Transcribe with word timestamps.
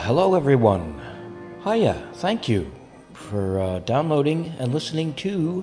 Hello 0.00 0.34
everyone. 0.34 0.98
Hiya, 1.62 2.08
thank 2.14 2.48
you 2.48 2.72
for 3.12 3.60
uh, 3.60 3.78
downloading 3.80 4.54
and 4.58 4.72
listening 4.72 5.12
to 5.14 5.62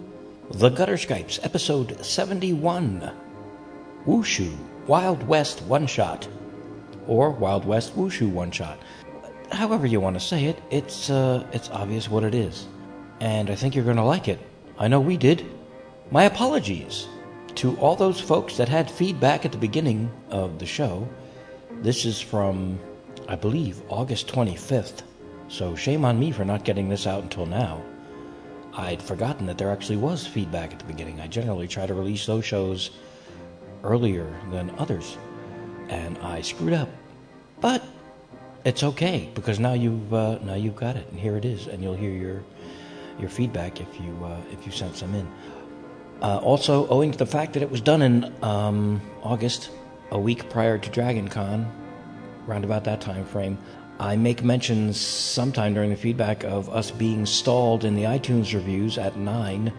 The 0.51 0.69
Gutter 0.69 0.93
Skypes, 0.93 1.43
episode 1.43 2.05
71 2.05 3.11
Wushu 4.05 4.55
Wild 4.85 5.27
West 5.27 5.63
One 5.63 5.87
Shot, 5.87 6.27
or 7.07 7.31
Wild 7.31 7.65
West 7.65 7.97
Wushu 7.97 8.31
One 8.31 8.51
Shot. 8.51 8.77
However 9.51 9.87
you 9.87 9.99
want 9.99 10.15
to 10.15 10.19
say 10.19 10.45
it, 10.45 10.61
it's, 10.69 11.09
uh, 11.09 11.43
it's 11.51 11.71
obvious 11.71 12.07
what 12.07 12.23
it 12.23 12.35
is. 12.35 12.67
And 13.19 13.49
I 13.49 13.55
think 13.55 13.73
you're 13.73 13.83
going 13.83 13.97
to 13.97 14.03
like 14.03 14.27
it. 14.27 14.39
I 14.77 14.87
know 14.87 14.99
we 14.99 15.17
did. 15.17 15.45
My 16.11 16.25
apologies 16.25 17.07
to 17.55 17.75
all 17.77 17.95
those 17.95 18.21
folks 18.21 18.55
that 18.57 18.69
had 18.69 18.91
feedback 18.91 19.45
at 19.45 19.51
the 19.51 19.57
beginning 19.57 20.11
of 20.29 20.59
the 20.59 20.67
show. 20.67 21.09
This 21.81 22.05
is 22.05 22.21
from 22.21 22.79
I 23.27 23.35
believe, 23.35 23.81
August 23.89 24.27
25th. 24.27 25.01
So 25.49 25.75
shame 25.75 26.05
on 26.05 26.19
me 26.19 26.31
for 26.31 26.45
not 26.45 26.63
getting 26.63 26.89
this 26.89 27.07
out 27.07 27.23
until 27.23 27.45
now. 27.45 27.81
I'd 28.73 29.01
forgotten 29.01 29.45
that 29.47 29.57
there 29.57 29.71
actually 29.71 29.97
was 29.97 30.25
feedback 30.25 30.71
at 30.71 30.79
the 30.79 30.85
beginning. 30.85 31.19
I 31.19 31.27
generally 31.27 31.67
try 31.67 31.85
to 31.85 31.93
release 31.93 32.25
those 32.25 32.45
shows 32.45 32.91
earlier 33.83 34.31
than 34.51 34.69
others, 34.77 35.17
and 35.89 36.17
I 36.19 36.41
screwed 36.41 36.73
up. 36.73 36.89
But 37.59 37.83
it's 38.65 38.83
okay 38.83 39.29
because 39.33 39.59
now 39.59 39.73
you've 39.73 40.13
uh, 40.13 40.37
now 40.39 40.53
you've 40.53 40.75
got 40.75 40.95
it, 40.95 41.07
and 41.09 41.19
here 41.19 41.37
it 41.37 41.45
is, 41.45 41.67
and 41.67 41.81
you'll 41.81 41.95
hear 41.95 42.11
your 42.11 42.43
your 43.19 43.29
feedback 43.29 43.81
if 43.81 43.99
you 43.99 44.15
uh, 44.23 44.39
if 44.51 44.65
you 44.65 44.71
sent 44.71 44.95
some 44.95 45.15
in. 45.15 45.27
Uh, 46.21 46.37
also, 46.37 46.87
owing 46.87 47.11
to 47.11 47.17
the 47.17 47.25
fact 47.25 47.53
that 47.53 47.63
it 47.63 47.69
was 47.69 47.81
done 47.81 48.01
in 48.01 48.33
um, 48.43 49.01
August, 49.23 49.69
a 50.11 50.19
week 50.19 50.49
prior 50.49 50.77
to 50.77 50.89
Dragon 50.89 51.27
Con, 51.27 51.71
around 52.47 52.63
about 52.63 52.83
that 52.85 53.01
time 53.01 53.25
frame. 53.25 53.57
I 53.99 54.15
make 54.15 54.43
mention 54.43 54.93
sometime 54.93 55.73
during 55.73 55.89
the 55.89 55.95
feedback 55.95 56.43
of 56.43 56.69
us 56.69 56.91
being 56.91 57.25
stalled 57.25 57.83
in 57.83 57.95
the 57.95 58.03
iTunes 58.03 58.53
reviews 58.53 58.97
at 58.97 59.17
9. 59.17 59.73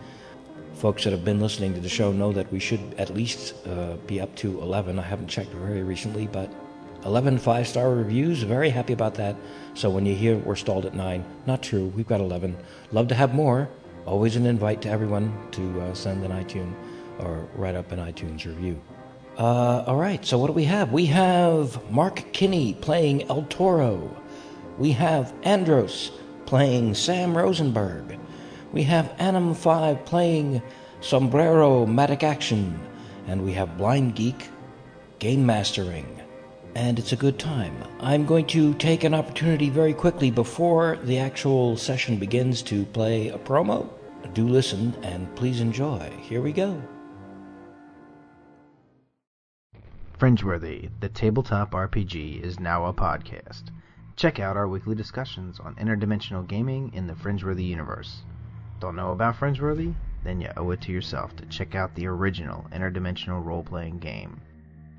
Folks 0.74 1.04
that 1.04 1.12
have 1.12 1.24
been 1.24 1.40
listening 1.40 1.74
to 1.74 1.80
the 1.80 1.88
show 1.88 2.12
know 2.12 2.32
that 2.32 2.50
we 2.52 2.58
should 2.58 2.80
at 2.98 3.10
least 3.10 3.54
uh, 3.66 3.96
be 4.06 4.20
up 4.20 4.34
to 4.36 4.60
11. 4.60 4.98
I 4.98 5.02
haven't 5.02 5.28
checked 5.28 5.50
very 5.52 5.82
recently, 5.82 6.26
but 6.26 6.52
11 7.04 7.38
five 7.38 7.68
star 7.68 7.90
reviews. 7.94 8.42
Very 8.42 8.70
happy 8.70 8.92
about 8.92 9.14
that. 9.14 9.36
So 9.74 9.88
when 9.88 10.04
you 10.04 10.14
hear 10.14 10.36
we're 10.36 10.56
stalled 10.56 10.84
at 10.84 10.94
9, 10.94 11.24
not 11.46 11.62
true. 11.62 11.86
We've 11.94 12.06
got 12.06 12.20
11. 12.20 12.56
Love 12.90 13.08
to 13.08 13.14
have 13.14 13.34
more. 13.34 13.68
Always 14.04 14.36
an 14.36 14.46
invite 14.46 14.82
to 14.82 14.88
everyone 14.88 15.32
to 15.52 15.80
uh, 15.80 15.94
send 15.94 16.24
an 16.24 16.32
iTunes 16.32 16.74
or 17.20 17.48
write 17.54 17.74
up 17.76 17.92
an 17.92 17.98
iTunes 18.00 18.46
review. 18.46 18.80
Uh, 19.38 19.84
all 19.86 19.96
right, 19.96 20.26
so 20.26 20.36
what 20.36 20.48
do 20.48 20.52
we 20.52 20.64
have? 20.64 20.90
We 20.90 21.06
have 21.06 21.88
Mark 21.92 22.24
Kinney 22.32 22.74
playing 22.74 23.30
El 23.30 23.44
Toro. 23.44 24.16
We 24.78 24.90
have 24.92 25.32
Andros 25.44 26.10
playing 26.44 26.94
Sam 26.94 27.38
Rosenberg. 27.38 28.18
We 28.72 28.82
have 28.82 29.14
Anim 29.20 29.54
5 29.54 30.04
playing 30.04 30.60
Sombrero 31.00 31.86
Madikak 31.86 32.40
Shun. 32.40 32.80
And 33.28 33.44
we 33.44 33.52
have 33.52 33.78
Blind 33.78 34.16
Geek 34.16 34.48
game 35.20 35.46
mastering. 35.46 36.20
And 36.74 36.98
it's 36.98 37.12
a 37.12 37.16
good 37.16 37.38
time. 37.38 37.76
I'm 38.00 38.26
going 38.26 38.46
to 38.48 38.74
take 38.74 39.04
an 39.04 39.14
opportunity 39.14 39.70
very 39.70 39.94
quickly 39.94 40.32
before 40.32 40.98
the 41.04 41.18
actual 41.18 41.76
session 41.76 42.18
begins 42.18 42.60
to 42.62 42.84
play 42.86 43.28
a 43.28 43.38
promo. 43.38 43.88
Do 44.34 44.48
listen 44.48 44.96
and 45.04 45.32
please 45.36 45.60
enjoy. 45.60 46.10
Here 46.22 46.42
we 46.42 46.52
go. 46.52 46.82
Fringeworthy, 50.18 50.90
the 50.98 51.08
tabletop 51.08 51.70
RPG, 51.70 52.42
is 52.42 52.58
now 52.58 52.86
a 52.86 52.92
podcast. 52.92 53.70
Check 54.16 54.40
out 54.40 54.56
our 54.56 54.66
weekly 54.66 54.96
discussions 54.96 55.60
on 55.60 55.76
interdimensional 55.76 56.44
gaming 56.44 56.92
in 56.92 57.06
the 57.06 57.12
Fringeworthy 57.12 57.64
universe. 57.64 58.24
Don't 58.80 58.96
know 58.96 59.12
about 59.12 59.36
Fringeworthy? 59.36 59.94
Then 60.24 60.40
you 60.40 60.50
owe 60.56 60.72
it 60.72 60.80
to 60.80 60.92
yourself 60.92 61.36
to 61.36 61.46
check 61.46 61.76
out 61.76 61.94
the 61.94 62.08
original 62.08 62.66
interdimensional 62.72 63.44
role 63.44 63.62
playing 63.62 64.00
game. 64.00 64.40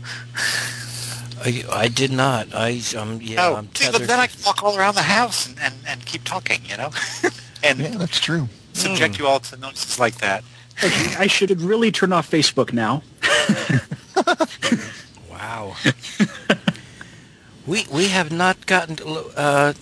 I, 1.44 1.63
I 1.69 1.88
did 1.90 2.12
not. 2.12 2.47
I 2.53 2.79
um 2.97 3.19
yeah. 3.22 3.47
oh, 3.47 3.56
I'm 3.56 3.69
see, 3.75 3.91
but 3.91 4.07
then 4.07 4.19
I 4.19 4.28
can 4.28 4.40
walk 4.45 4.63
all 4.63 4.78
around 4.78 4.95
the 4.95 5.01
house 5.03 5.47
and, 5.47 5.59
and, 5.59 5.74
and 5.88 6.06
keep 6.06 6.24
talking. 6.24 6.62
You 6.66 6.78
know, 6.78 6.91
and 7.63 7.79
yeah, 7.79 7.90
that's 7.97 8.19
true. 8.19 8.47
subject 8.74 9.19
you 9.19 9.28
all 9.28 9.40
to 9.41 9.57
noises 9.57 10.00
like 10.00 10.19
that. 10.19 10.44
Okay, 10.84 11.16
I 11.18 11.28
should 11.28 11.50
have 11.50 11.63
really 11.66 11.91
turn 11.91 12.13
off 12.13 12.29
Facebook 12.29 12.72
now. 12.74 13.03
Wow. 15.29 15.75
we 17.68 17.85
we 17.91 18.07
have 18.07 18.31
not 18.31 18.66
gotten 18.66 18.97
uh 19.35 19.74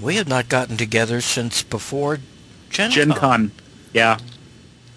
we 0.00 0.16
have 0.16 0.28
not 0.28 0.48
gotten 0.48 0.76
together 0.76 1.20
since 1.20 1.62
before 1.62 2.18
Gen, 2.70 2.90
Gen 2.90 3.10
Con. 3.10 3.18
Con. 3.18 3.52
Yeah. 3.92 4.18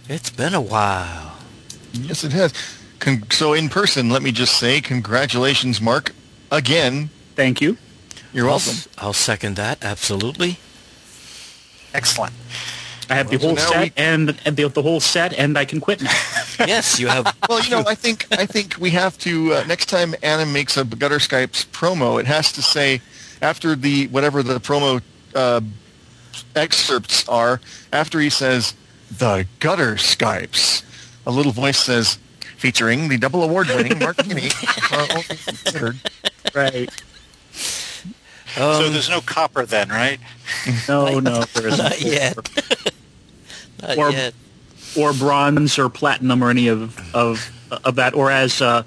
It's 0.09 0.29
been 0.29 0.53
a 0.53 0.61
while. 0.61 1.37
Yes, 1.93 2.23
it 2.23 2.31
has. 2.33 2.53
Con- 2.99 3.23
so 3.31 3.53
in 3.53 3.69
person, 3.69 4.09
let 4.09 4.21
me 4.21 4.31
just 4.31 4.57
say 4.57 4.81
congratulations, 4.81 5.81
Mark. 5.81 6.13
Again, 6.51 7.09
Thank 7.35 7.61
you. 7.61 7.77
you're 8.33 8.45
I'll, 8.45 8.51
welcome. 8.53 8.69
s- 8.71 8.87
I'll 8.97 9.13
second 9.13 9.55
that 9.55 9.83
absolutely. 9.83 10.57
Excellent. 11.93 12.33
I 13.09 13.15
have 13.15 13.29
the 13.29 13.37
whole 13.37 13.55
so 13.57 13.63
now 13.73 13.81
set 13.83 13.93
and, 13.97 14.37
and 14.45 14.55
the, 14.55 14.67
the 14.69 14.81
whole 14.81 14.99
set, 14.99 15.33
and 15.33 15.57
I 15.57 15.65
can 15.65 15.79
quit 15.81 16.01
now. 16.01 16.11
yes, 16.59 16.99
you 16.99 17.07
have. 17.07 17.35
Well, 17.49 17.61
you 17.61 17.69
know, 17.69 17.83
I 17.85 17.95
think 17.95 18.25
I 18.31 18.45
think 18.45 18.77
we 18.79 18.91
have 18.91 19.17
to 19.19 19.53
uh, 19.53 19.63
next 19.67 19.87
time 19.87 20.15
Anna 20.23 20.45
makes 20.45 20.77
a 20.77 20.85
Gutter 20.85 21.17
Skypes 21.19 21.65
promo, 21.67 22.19
it 22.19 22.25
has 22.25 22.51
to 22.53 22.61
say 22.61 23.01
after 23.43 23.75
the 23.75 24.07
whatever 24.07 24.41
the 24.41 24.59
promo 24.59 25.01
uh, 25.35 25.61
excerpts 26.55 27.27
are. 27.29 27.59
After 27.91 28.19
he 28.19 28.29
says 28.31 28.73
the 29.19 29.45
Gutter 29.59 29.95
Skypes, 29.95 30.83
a 31.27 31.31
little 31.31 31.51
voice 31.51 31.77
says 31.77 32.17
featuring 32.57 33.09
the 33.09 33.17
double 33.17 33.43
award-winning 33.43 33.99
Mark 33.99 34.17
Kinney. 34.23 34.49
uh, 34.91 35.21
all 35.75 35.91
right. 36.55 36.89
so 37.51 38.85
Um, 38.85 38.93
there's 38.93 39.09
no 39.09 39.19
copper 39.21 39.65
then, 39.65 39.89
right? 39.89 40.19
No, 40.87 41.19
no, 41.19 41.43
there 41.53 41.67
isn't. 41.67 41.77
not 41.83 42.01
yet. 42.01 42.37
not 43.81 43.97
Or- 43.97 44.11
yet. 44.11 44.33
Or 44.97 45.11
bronze 45.11 45.79
or 45.79 45.89
platinum 45.89 46.43
or 46.43 46.51
any 46.51 46.67
of 46.67 46.99
of 47.15 47.49
of 47.83 47.95
that. 47.95 48.13
Or 48.13 48.29
as 48.29 48.61
uh, 48.61 48.83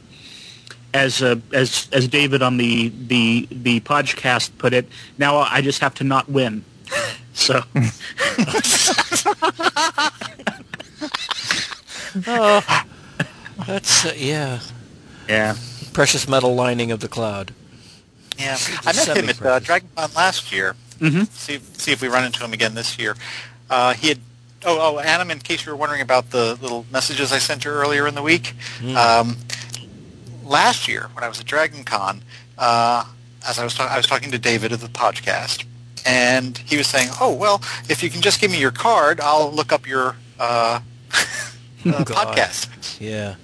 as 0.96 1.22
uh, 1.22 1.36
as 1.52 1.88
as 1.92 2.08
David 2.08 2.42
on 2.42 2.56
the 2.56 2.88
the 2.88 3.46
the 3.50 3.80
podcast 3.80 4.50
put 4.58 4.72
it, 4.72 4.86
now 5.18 5.36
I 5.38 5.60
just 5.60 5.80
have 5.80 5.94
to 5.96 6.04
not 6.04 6.28
win. 6.28 6.64
So 7.36 7.60
Oh, 12.26 12.84
that's 13.66 14.06
uh, 14.06 14.12
yeah. 14.16 14.60
yeah, 15.28 15.56
Precious 15.92 16.26
metal 16.28 16.54
lining 16.54 16.90
of 16.90 17.00
the 17.00 17.08
cloud. 17.08 17.52
Yeah, 18.38 18.56
I 18.86 18.92
met 18.92 19.16
him 19.16 19.28
at 19.28 19.42
uh, 19.42 19.60
DragonCon 19.60 20.14
last 20.16 20.52
year. 20.52 20.74
hmm 20.98 21.24
See, 21.24 21.58
see 21.58 21.92
if 21.92 22.00
we 22.02 22.08
run 22.08 22.24
into 22.24 22.42
him 22.44 22.52
again 22.52 22.74
this 22.74 22.98
year. 22.98 23.16
Uh, 23.68 23.94
he 23.94 24.08
had. 24.08 24.18
Oh, 24.64 24.96
oh, 24.96 24.98
Adam. 24.98 25.30
In 25.30 25.38
case 25.40 25.64
you 25.66 25.72
were 25.72 25.76
wondering 25.76 26.00
about 26.00 26.30
the 26.30 26.54
little 26.60 26.86
messages 26.90 27.32
I 27.32 27.38
sent 27.38 27.64
you 27.64 27.70
earlier 27.70 28.06
in 28.06 28.14
the 28.14 28.22
week, 28.22 28.54
um, 28.96 29.36
last 30.46 30.88
year 30.88 31.08
when 31.12 31.24
I 31.24 31.28
was 31.28 31.40
at 31.40 31.46
DragonCon, 31.46 32.20
uh, 32.58 33.04
as 33.46 33.58
I 33.58 33.64
was 33.64 33.74
ta- 33.74 33.88
I 33.90 33.96
was 33.96 34.06
talking 34.06 34.30
to 34.30 34.38
David 34.38 34.72
of 34.72 34.80
the 34.80 34.88
podcast, 34.88 35.64
and 36.04 36.56
he 36.58 36.76
was 36.76 36.86
saying, 36.86 37.10
"Oh, 37.20 37.32
well, 37.32 37.60
if 37.88 38.02
you 38.02 38.10
can 38.10 38.22
just 38.22 38.40
give 38.40 38.50
me 38.50 38.58
your 38.58 38.70
card, 38.70 39.20
I'll 39.20 39.50
look 39.50 39.72
up 39.72 39.86
your 39.86 40.16
uh, 40.38 40.80
uh, 41.12 41.20
podcast." 41.84 43.00
Yeah. 43.00 43.36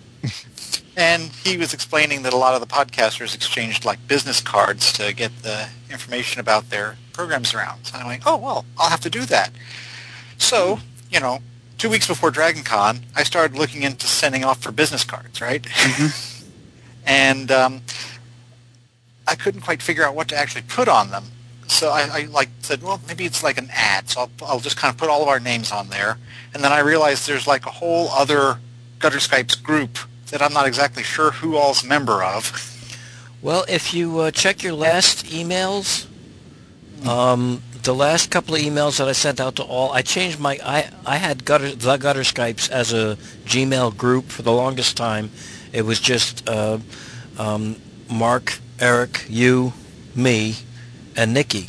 And 0.95 1.31
he 1.43 1.57
was 1.57 1.73
explaining 1.73 2.23
that 2.23 2.35
a 2.35 2.37
lot 2.37 2.55
of 2.55 2.61
the 2.61 2.67
podcasters 2.67 3.35
exchanged 3.35 3.87
like 3.87 4.07
business 4.07 4.43
cards 4.43 4.93
to 4.93 5.15
get 5.15 5.43
the 5.43 5.69
information 5.91 6.39
about 6.39 6.69
their 6.69 6.97
programs 7.15 7.55
around. 7.55 7.87
So 7.87 7.97
I'm 7.97 8.07
like, 8.07 8.23
oh, 8.27 8.37
well, 8.37 8.67
I'll 8.77 8.91
have 8.91 9.01
to 9.01 9.11
do 9.11 9.25
that. 9.25 9.53
So, 10.37 10.81
you 11.11 11.19
know, 11.19 11.39
two 11.79 11.89
weeks 11.89 12.07
before 12.07 12.31
DragonCon, 12.31 13.01
I 13.17 13.23
started 13.23 13.57
looking 13.57 13.85
into 13.85 14.07
sending 14.07 14.45
off 14.45 14.61
for 14.63 14.71
business 14.71 15.03
cards, 15.03 15.41
right? 15.41 15.67
and 17.07 17.51
um, 17.51 17.83
I 19.27 19.35
couldn't 19.35 19.63
quite 19.63 19.83
figure 19.83 20.05
out 20.05 20.15
what 20.15 20.29
to 20.29 20.37
actually 20.37 20.63
put 20.63 20.89
on 20.89 21.11
them. 21.11 21.25
So 21.67 21.91
I, 21.91 22.09
I 22.13 22.23
like 22.27 22.51
said, 22.61 22.83
well, 22.83 23.01
maybe 23.09 23.25
it's 23.25 23.43
like 23.43 23.59
an 23.59 23.69
ad. 23.73 24.09
So 24.11 24.23
I'll, 24.23 24.31
I'll 24.43 24.61
just 24.61 24.77
kind 24.77 24.93
of 24.93 24.99
put 24.99 25.09
all 25.09 25.23
of 25.23 25.29
our 25.29 25.41
names 25.41 25.73
on 25.73 25.89
there. 25.89 26.19
And 26.55 26.63
then 26.63 26.73
I 26.73 26.81
realized 26.81 27.27
there's 27.27 27.47
like 27.47 27.67
a 27.67 27.71
whole 27.71 28.09
other 28.11 28.59
Gutter 28.99 29.19
Skypes 29.19 29.61
group 29.61 29.99
that 30.31 30.43
I'm 30.43 30.53
not 30.53 30.67
exactly 30.67 31.03
sure 31.03 31.31
who 31.31 31.57
all's 31.57 31.85
a 31.85 31.87
member 31.87 32.23
of. 32.23 32.69
Well, 33.41 33.65
if 33.69 33.93
you 33.93 34.21
uh, 34.21 34.31
check 34.31 34.63
your 34.63 34.75
last 34.75 35.27
emails, 35.27 36.07
um, 37.07 37.63
the 37.83 37.95
last 37.95 38.31
couple 38.31 38.55
of 38.55 38.61
emails 38.61 38.99
that 38.99 39.09
I 39.09 39.13
sent 39.13 39.41
out 39.41 39.57
to 39.57 39.65
all, 39.65 39.93
I 39.93 40.03
changed 40.03 40.39
my. 40.39 40.59
I 40.65 40.91
I 41.05 41.17
had 41.17 41.45
gutter 41.45 41.75
the 41.75 41.97
gutter 41.97 42.21
Skypes 42.21 42.71
as 42.71 42.93
a 42.93 43.17
Gmail 43.45 43.97
group 43.97 44.27
for 44.27 44.43
the 44.43 44.53
longest 44.53 44.97
time. 44.97 45.31
It 45.73 45.83
was 45.83 45.99
just 46.01 46.49
uh, 46.49 46.79
um, 47.39 47.77
Mark, 48.11 48.59
Eric, 48.79 49.25
you, 49.29 49.73
me, 50.15 50.57
and 51.17 51.33
Nikki. 51.33 51.69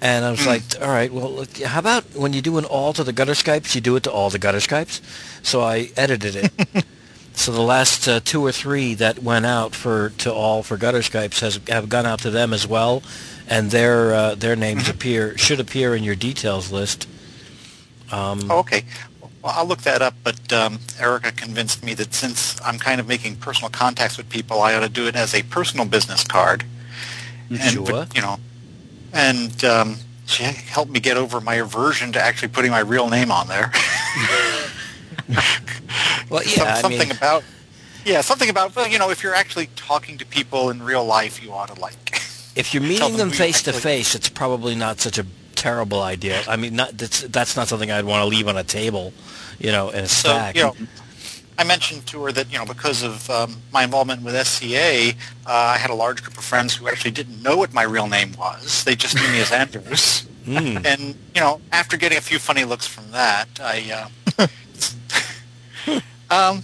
And 0.00 0.24
I 0.24 0.30
was 0.32 0.44
like, 0.46 0.62
all 0.80 0.88
right, 0.88 1.12
well, 1.12 1.30
look, 1.30 1.58
how 1.58 1.78
about 1.78 2.02
when 2.16 2.32
you 2.32 2.42
do 2.42 2.58
an 2.58 2.64
all 2.64 2.92
to 2.94 3.04
the 3.04 3.12
gutter 3.12 3.34
Skypes, 3.34 3.74
you 3.76 3.80
do 3.80 3.94
it 3.94 4.02
to 4.02 4.10
all 4.10 4.30
the 4.30 4.38
gutter 4.40 4.58
Skypes? 4.58 5.00
So 5.44 5.60
I 5.60 5.90
edited 5.96 6.34
it. 6.36 6.84
So 7.34 7.50
the 7.50 7.62
last 7.62 8.06
uh, 8.06 8.20
two 8.22 8.44
or 8.44 8.52
three 8.52 8.92
that 8.94 9.22
went 9.22 9.46
out 9.46 9.74
for 9.74 10.10
to 10.18 10.30
all 10.32 10.62
for 10.62 10.76
gutter 10.76 10.98
Skypes 10.98 11.40
has 11.40 11.58
have 11.68 11.88
gone 11.88 12.04
out 12.04 12.18
to 12.20 12.30
them 12.30 12.52
as 12.52 12.66
well, 12.66 13.02
and 13.48 13.70
their 13.70 14.12
uh, 14.14 14.34
their 14.34 14.54
names 14.54 14.86
appear 14.86 15.36
should 15.38 15.58
appear 15.58 15.94
in 15.96 16.04
your 16.04 16.14
details 16.14 16.70
list. 16.70 17.08
Um, 18.12 18.50
Oh, 18.50 18.58
okay. 18.58 18.84
Well, 19.42 19.52
I'll 19.56 19.66
look 19.66 19.80
that 19.82 20.02
up, 20.02 20.14
but 20.22 20.52
um, 20.52 20.78
Erica 21.00 21.32
convinced 21.32 21.82
me 21.84 21.94
that 21.94 22.14
since 22.14 22.60
I'm 22.62 22.78
kind 22.78 23.00
of 23.00 23.08
making 23.08 23.36
personal 23.36 23.70
contacts 23.70 24.16
with 24.16 24.28
people, 24.28 24.60
I 24.60 24.74
ought 24.74 24.80
to 24.80 24.88
do 24.88 25.06
it 25.08 25.16
as 25.16 25.34
a 25.34 25.42
personal 25.42 25.84
business 25.84 26.22
card. 26.24 26.64
And, 27.50 27.60
Sure. 27.60 27.84
but, 27.84 28.14
you 28.14 28.22
know, 28.22 28.38
and 29.12 29.64
um, 29.64 29.96
she 30.26 30.44
helped 30.44 30.92
me 30.92 31.00
get 31.00 31.16
over 31.16 31.40
my 31.40 31.56
aversion 31.56 32.12
to 32.12 32.20
actually 32.22 32.48
putting 32.48 32.70
my 32.70 32.78
real 32.80 33.10
name 33.10 33.30
on 33.32 33.48
there. 33.48 33.72
well, 36.30 36.42
Some- 36.42 36.66
yeah, 36.66 36.74
I 36.76 36.80
something 36.80 36.98
mean, 37.08 37.10
about 37.10 37.42
yeah, 38.04 38.20
something 38.20 38.48
about 38.48 38.74
well, 38.74 38.88
you 38.88 38.98
know, 38.98 39.10
if 39.10 39.22
you're 39.22 39.34
actually 39.34 39.68
talking 39.76 40.18
to 40.18 40.26
people 40.26 40.70
in 40.70 40.82
real 40.82 41.04
life, 41.04 41.42
you 41.42 41.52
ought 41.52 41.74
to 41.74 41.80
like. 41.80 42.20
if 42.56 42.72
you're 42.74 42.82
meeting 42.82 43.00
them 43.00 43.16
them 43.16 43.28
who 43.28 43.34
you 43.34 43.38
face 43.38 43.62
to 43.62 43.72
face, 43.72 44.14
it's 44.14 44.28
probably 44.28 44.74
not 44.74 45.00
such 45.00 45.18
a 45.18 45.26
terrible 45.62 46.02
idea. 46.02 46.42
I 46.48 46.56
mean, 46.56 46.74
not 46.76 46.98
that's 46.98 47.20
that's 47.36 47.54
not 47.56 47.68
something 47.68 47.90
I'd 47.90 48.04
want 48.04 48.20
to 48.24 48.28
leave 48.34 48.48
on 48.48 48.56
a 48.56 48.64
table, 48.64 49.12
you 49.58 49.70
know, 49.72 49.90
in 49.90 50.04
a 50.04 50.08
So 50.08 50.28
stack. 50.30 50.56
you 50.56 50.62
know, 50.64 50.74
I 51.58 51.64
mentioned 51.64 52.06
to 52.10 52.24
her 52.24 52.32
that 52.32 52.50
you 52.52 52.58
know 52.58 52.66
because 52.66 53.02
of 53.04 53.28
um, 53.30 53.50
my 53.72 53.84
involvement 53.84 54.22
with 54.24 54.34
SCA, 54.46 55.14
uh, 55.46 55.74
I 55.74 55.76
had 55.78 55.90
a 55.90 55.94
large 56.04 56.22
group 56.24 56.36
of 56.36 56.44
friends 56.44 56.74
who 56.76 56.88
actually 56.88 57.12
didn't 57.12 57.40
know 57.42 57.56
what 57.56 57.72
my 57.72 57.84
real 57.84 58.08
name 58.08 58.32
was. 58.38 58.82
They 58.84 58.96
just 58.96 59.14
knew 59.16 59.28
me 59.34 59.40
as 59.40 59.52
Andros. 59.52 60.26
Hmm. 60.44 60.78
And 60.90 61.02
you 61.34 61.40
know, 61.44 61.60
after 61.70 61.96
getting 61.96 62.18
a 62.18 62.26
few 62.30 62.38
funny 62.40 62.64
looks 62.64 62.86
from 62.86 63.06
that, 63.12 63.48
I 63.60 64.08
uh, 64.38 64.46
um, 66.30 66.62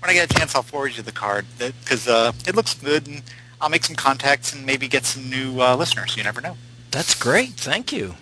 when 0.00 0.10
I 0.10 0.12
get 0.12 0.30
a 0.30 0.34
chance, 0.38 0.54
I'll 0.54 0.62
forward 0.62 0.96
you 0.96 1.02
the 1.02 1.12
card 1.24 1.46
because 1.58 2.06
uh, 2.06 2.32
it 2.46 2.54
looks 2.54 2.74
good, 2.74 3.06
and 3.08 3.22
I'll 3.60 3.70
make 3.70 3.84
some 3.84 3.96
contacts 3.96 4.52
and 4.52 4.66
maybe 4.66 4.86
get 4.88 5.04
some 5.06 5.30
new 5.30 5.60
uh, 5.60 5.74
listeners. 5.76 6.16
You 6.16 6.24
never 6.24 6.40
know. 6.42 6.56
That's 6.90 7.14
great. 7.14 7.50
Thank 7.54 7.92
you. 7.92 8.14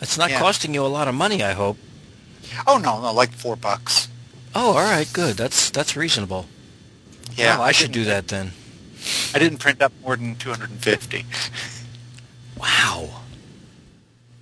It's 0.00 0.18
not 0.18 0.30
Yeah. 0.30 0.38
costing 0.40 0.74
you 0.74 0.84
a 0.84 0.88
lot 0.88 1.08
of 1.08 1.14
money, 1.14 1.42
I 1.42 1.52
hope. 1.52 1.78
Oh 2.66 2.76
no, 2.78 3.00
no, 3.00 3.12
like 3.12 3.32
four 3.32 3.56
bucks. 3.56 4.08
Oh, 4.54 4.72
all 4.76 4.84
right, 4.84 5.10
good. 5.12 5.36
That's 5.36 5.70
that's 5.70 5.96
reasonable. 5.96 6.46
Yeah, 7.36 7.56
Well, 7.58 7.62
I, 7.68 7.72
should 7.72 7.92
do 7.92 8.04
that 8.04 8.28
then. 8.28 8.52
I 9.34 9.38
didn't 9.38 9.58
print 9.58 9.80
up 9.80 9.92
more 10.02 10.16
than 10.16 10.36
250. 10.36 11.24
Wow. 12.58 13.22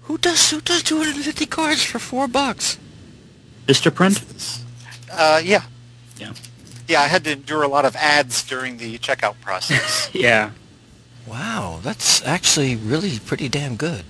Who 0.02 0.18
does 0.18 0.50
who 0.50 0.60
does 0.60 0.82
250 0.82 1.46
cards 1.46 1.82
for 1.84 1.98
four 2.00 2.26
bucks? 2.26 2.78
Vistaprint. 3.66 4.60
Uh, 5.12 5.40
yeah. 5.44 5.62
Yeah. 6.18 6.32
Yeah, 6.88 7.02
I 7.02 7.06
had 7.06 7.22
to 7.24 7.32
endure 7.32 7.62
a 7.62 7.68
lot 7.68 7.84
of 7.84 7.94
ads 7.94 8.42
during 8.42 8.78
the 8.78 8.98
checkout 8.98 9.36
process. 9.40 10.10
Yeah, 10.14 10.50
Wow, 11.30 11.78
that's 11.82 12.22
actually 12.26 12.74
really 12.76 13.18
pretty 13.20 13.48
damn 13.48 13.76
good. 13.76 14.04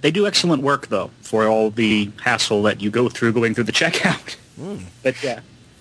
they 0.00 0.10
do 0.10 0.26
excellent 0.26 0.62
work 0.62 0.86
though 0.88 1.10
for 1.20 1.46
all 1.46 1.70
the 1.70 2.10
hassle 2.22 2.62
that 2.62 2.80
you 2.82 2.90
go 2.90 3.08
through 3.08 3.32
going 3.32 3.54
through 3.54 3.64
the 3.64 3.72
checkout. 3.82 4.36
Mm. 4.58 4.84
But 5.02 5.22
yeah, 5.22 5.40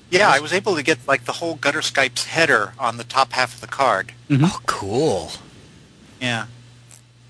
yeah, 0.10 0.30
I 0.30 0.40
was 0.40 0.52
able 0.54 0.76
to 0.76 0.84
get 0.84 1.00
like 1.08 1.26
the 1.26 1.34
whole 1.34 1.56
Gutter 1.56 1.82
Skypes 1.82 2.26
header 2.26 2.74
on 2.78 2.98
the 2.98 3.04
top 3.04 3.34
half 3.34 3.56
of 3.56 3.62
the 3.62 3.68
card. 3.68 4.12
Oh, 4.30 4.60
cool. 4.66 5.32
Yeah. 6.22 6.46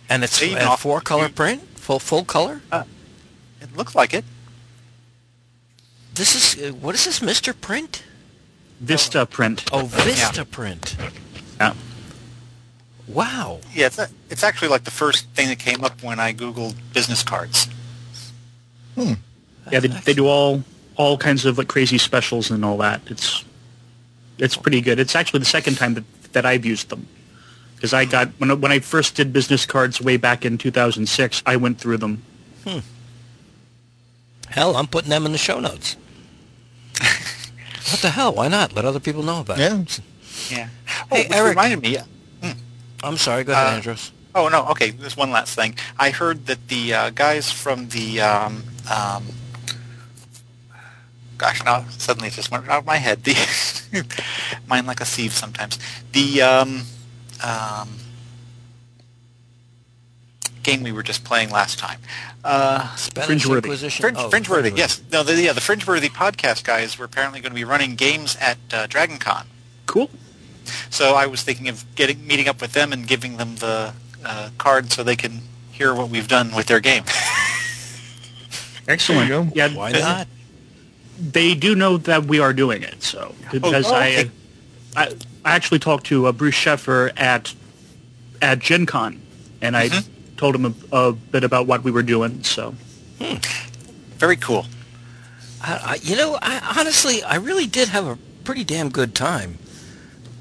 And 0.09 0.23
it's 0.23 0.41
a 0.41 0.63
offer- 0.65 0.81
four 0.81 1.01
color 1.01 1.29
print, 1.29 1.61
full 1.77 1.99
full 1.99 2.25
color. 2.25 2.61
It 3.61 3.75
looked 3.77 3.95
like 3.95 4.13
it. 4.13 4.25
This 6.13 6.35
is 6.35 6.69
uh, 6.69 6.73
what 6.73 6.93
is 6.95 7.05
this, 7.05 7.21
Mister 7.21 7.53
Print? 7.53 8.03
Vista 8.79 9.25
print. 9.25 9.63
Oh, 9.71 9.85
Vista 9.85 10.43
Print. 10.45 10.95
Yeah. 11.59 11.73
Wow. 13.13 13.59
Yeah, 13.73 13.87
it's, 13.87 13.99
it's 14.29 14.43
actually 14.43 14.69
like 14.69 14.83
the 14.83 14.91
first 14.91 15.27
thing 15.29 15.47
that 15.49 15.59
came 15.59 15.83
up 15.83 16.01
when 16.03 16.19
I 16.19 16.33
Googled 16.33 16.75
business 16.93 17.23
cards. 17.23 17.67
Hmm. 18.95 19.13
Yeah, 19.71 19.79
they, 19.79 19.87
they 19.87 20.13
do 20.13 20.27
all 20.27 20.63
all 20.95 21.17
kinds 21.17 21.45
of 21.45 21.57
like 21.57 21.67
crazy 21.67 21.97
specials 21.97 22.51
and 22.51 22.63
all 22.65 22.77
that. 22.77 23.01
It's 23.07 23.43
it's 24.37 24.55
pretty 24.57 24.81
good. 24.81 24.99
It's 24.99 25.15
actually 25.15 25.39
the 25.39 25.45
second 25.45 25.75
time 25.77 25.93
that, 25.95 26.03
that 26.33 26.45
I've 26.45 26.65
used 26.65 26.89
them 26.89 27.07
because 27.75 27.93
I 27.93 28.05
got 28.05 28.29
when 28.39 28.51
I- 28.51 28.55
when 28.55 28.71
I 28.71 28.79
first 28.79 29.15
did 29.15 29.31
business 29.33 29.65
cards 29.65 30.01
way 30.01 30.17
back 30.17 30.43
in 30.45 30.57
2006. 30.57 31.43
I 31.45 31.55
went 31.55 31.79
through 31.79 31.97
them. 31.97 32.23
Hmm. 32.67 32.79
Hell, 34.49 34.75
I'm 34.75 34.87
putting 34.87 35.09
them 35.09 35.25
in 35.25 35.31
the 35.31 35.37
show 35.37 35.59
notes. 35.59 35.95
what 36.99 38.01
the 38.01 38.09
hell? 38.11 38.33
Why 38.33 38.47
not? 38.47 38.73
Let 38.73 38.85
other 38.85 38.99
people 38.99 39.23
know 39.23 39.41
about 39.41 39.57
Yeah. 39.57 39.81
it. 39.81 39.99
Yeah. 40.49 40.67
Hey, 41.11 41.23
which 41.23 41.31
Eric. 41.31 41.49
reminded 41.49 41.81
me. 41.81 41.97
I'm 43.03 43.17
sorry. 43.17 43.43
Go 43.43 43.51
ahead, 43.53 43.67
Uh, 43.67 43.75
Andros. 43.75 44.11
Oh 44.35 44.47
no. 44.47 44.65
Okay. 44.69 44.89
There's 44.91 45.15
one 45.17 45.29
last 45.31 45.55
thing. 45.55 45.75
I 45.99 46.09
heard 46.09 46.45
that 46.47 46.67
the 46.69 46.93
uh, 46.93 47.09
guys 47.11 47.51
from 47.51 47.89
the 47.89 48.21
um, 48.21 48.63
um, 48.91 49.25
gosh, 51.37 51.63
now 51.63 51.85
suddenly 51.97 52.29
it 52.29 52.33
just 52.33 52.49
went 52.49 52.67
out 52.69 52.79
of 52.79 52.85
my 52.85 52.97
head. 52.97 53.23
The 53.93 54.05
mine 54.67 54.87
like 54.87 55.01
a 55.01 55.05
sieve 55.05 55.33
sometimes. 55.33 55.77
The 56.13 56.41
um, 56.41 56.81
um, 57.43 57.89
game 60.63 60.81
we 60.81 60.91
were 60.91 61.03
just 61.03 61.23
playing 61.23 61.51
last 61.51 61.77
time. 61.77 61.99
Uh, 62.43 62.95
Spanish 62.95 63.43
Fringeworthy. 63.45 63.57
Inquisition. 63.57 64.01
Fringe, 64.01 64.17
oh, 64.17 64.29
Fringeworthy, 64.31 64.71
Fringeworthy. 64.71 64.77
yes. 64.77 65.01
No, 65.11 65.21
the, 65.21 65.39
yeah, 65.39 65.53
the 65.53 65.61
Fringeworthy 65.61 66.09
podcast 66.09 66.63
guys 66.63 66.97
were 66.97 67.05
apparently 67.05 67.39
going 67.39 67.51
to 67.51 67.55
be 67.55 67.63
running 67.63 67.93
games 67.95 68.35
at 68.41 68.57
uh, 68.73 68.87
DragonCon. 68.87 69.45
Cool. 69.85 70.09
So 70.89 71.15
I 71.15 71.25
was 71.25 71.43
thinking 71.43 71.69
of 71.69 71.83
getting 71.95 72.25
meeting 72.25 72.47
up 72.47 72.61
with 72.61 72.73
them 72.73 72.93
and 72.93 73.07
giving 73.07 73.37
them 73.37 73.55
the 73.55 73.93
uh, 74.25 74.49
card 74.57 74.91
so 74.91 75.03
they 75.03 75.15
can 75.15 75.41
hear 75.71 75.93
what 75.93 76.09
we've 76.09 76.27
done 76.27 76.55
with 76.55 76.67
their 76.67 76.79
game. 76.79 77.03
Excellent. 78.87 79.29
There 79.29 79.39
you 79.39 79.45
go. 79.45 79.51
Yeah, 79.55 79.75
Why 79.75 79.91
not? 79.91 80.27
They 81.19 81.55
do 81.55 81.75
know 81.75 81.97
that 81.97 82.25
we 82.25 82.39
are 82.39 82.53
doing 82.53 82.83
it, 82.83 83.03
so 83.03 83.33
because 83.51 83.91
oh, 83.91 83.95
I, 83.95 84.09
okay. 84.09 84.31
I 84.95 85.15
I 85.45 85.55
actually 85.55 85.79
talked 85.79 86.07
to 86.07 86.25
uh, 86.25 86.31
Bruce 86.31 86.55
Sheffer 86.55 87.11
at 87.15 87.53
at 88.41 88.59
Gen 88.59 88.85
Con, 88.85 89.21
and 89.61 89.77
I 89.77 89.89
told 90.37 90.55
him 90.55 90.65
a, 90.65 90.73
a 90.97 91.13
bit 91.13 91.43
about 91.43 91.67
what 91.67 91.83
we 91.83 91.91
were 91.91 92.03
doing. 92.03 92.43
So 92.43 92.75
Very 94.17 94.35
cool. 94.37 94.65
I, 95.61 95.73
I, 95.83 95.99
you 96.01 96.15
know, 96.15 96.37
I, 96.41 96.75
honestly, 96.77 97.23
I 97.23 97.35
really 97.35 97.67
did 97.67 97.89
have 97.89 98.05
a 98.05 98.17
pretty 98.43 98.63
damn 98.63 98.89
good 98.89 99.15
time. 99.15 99.57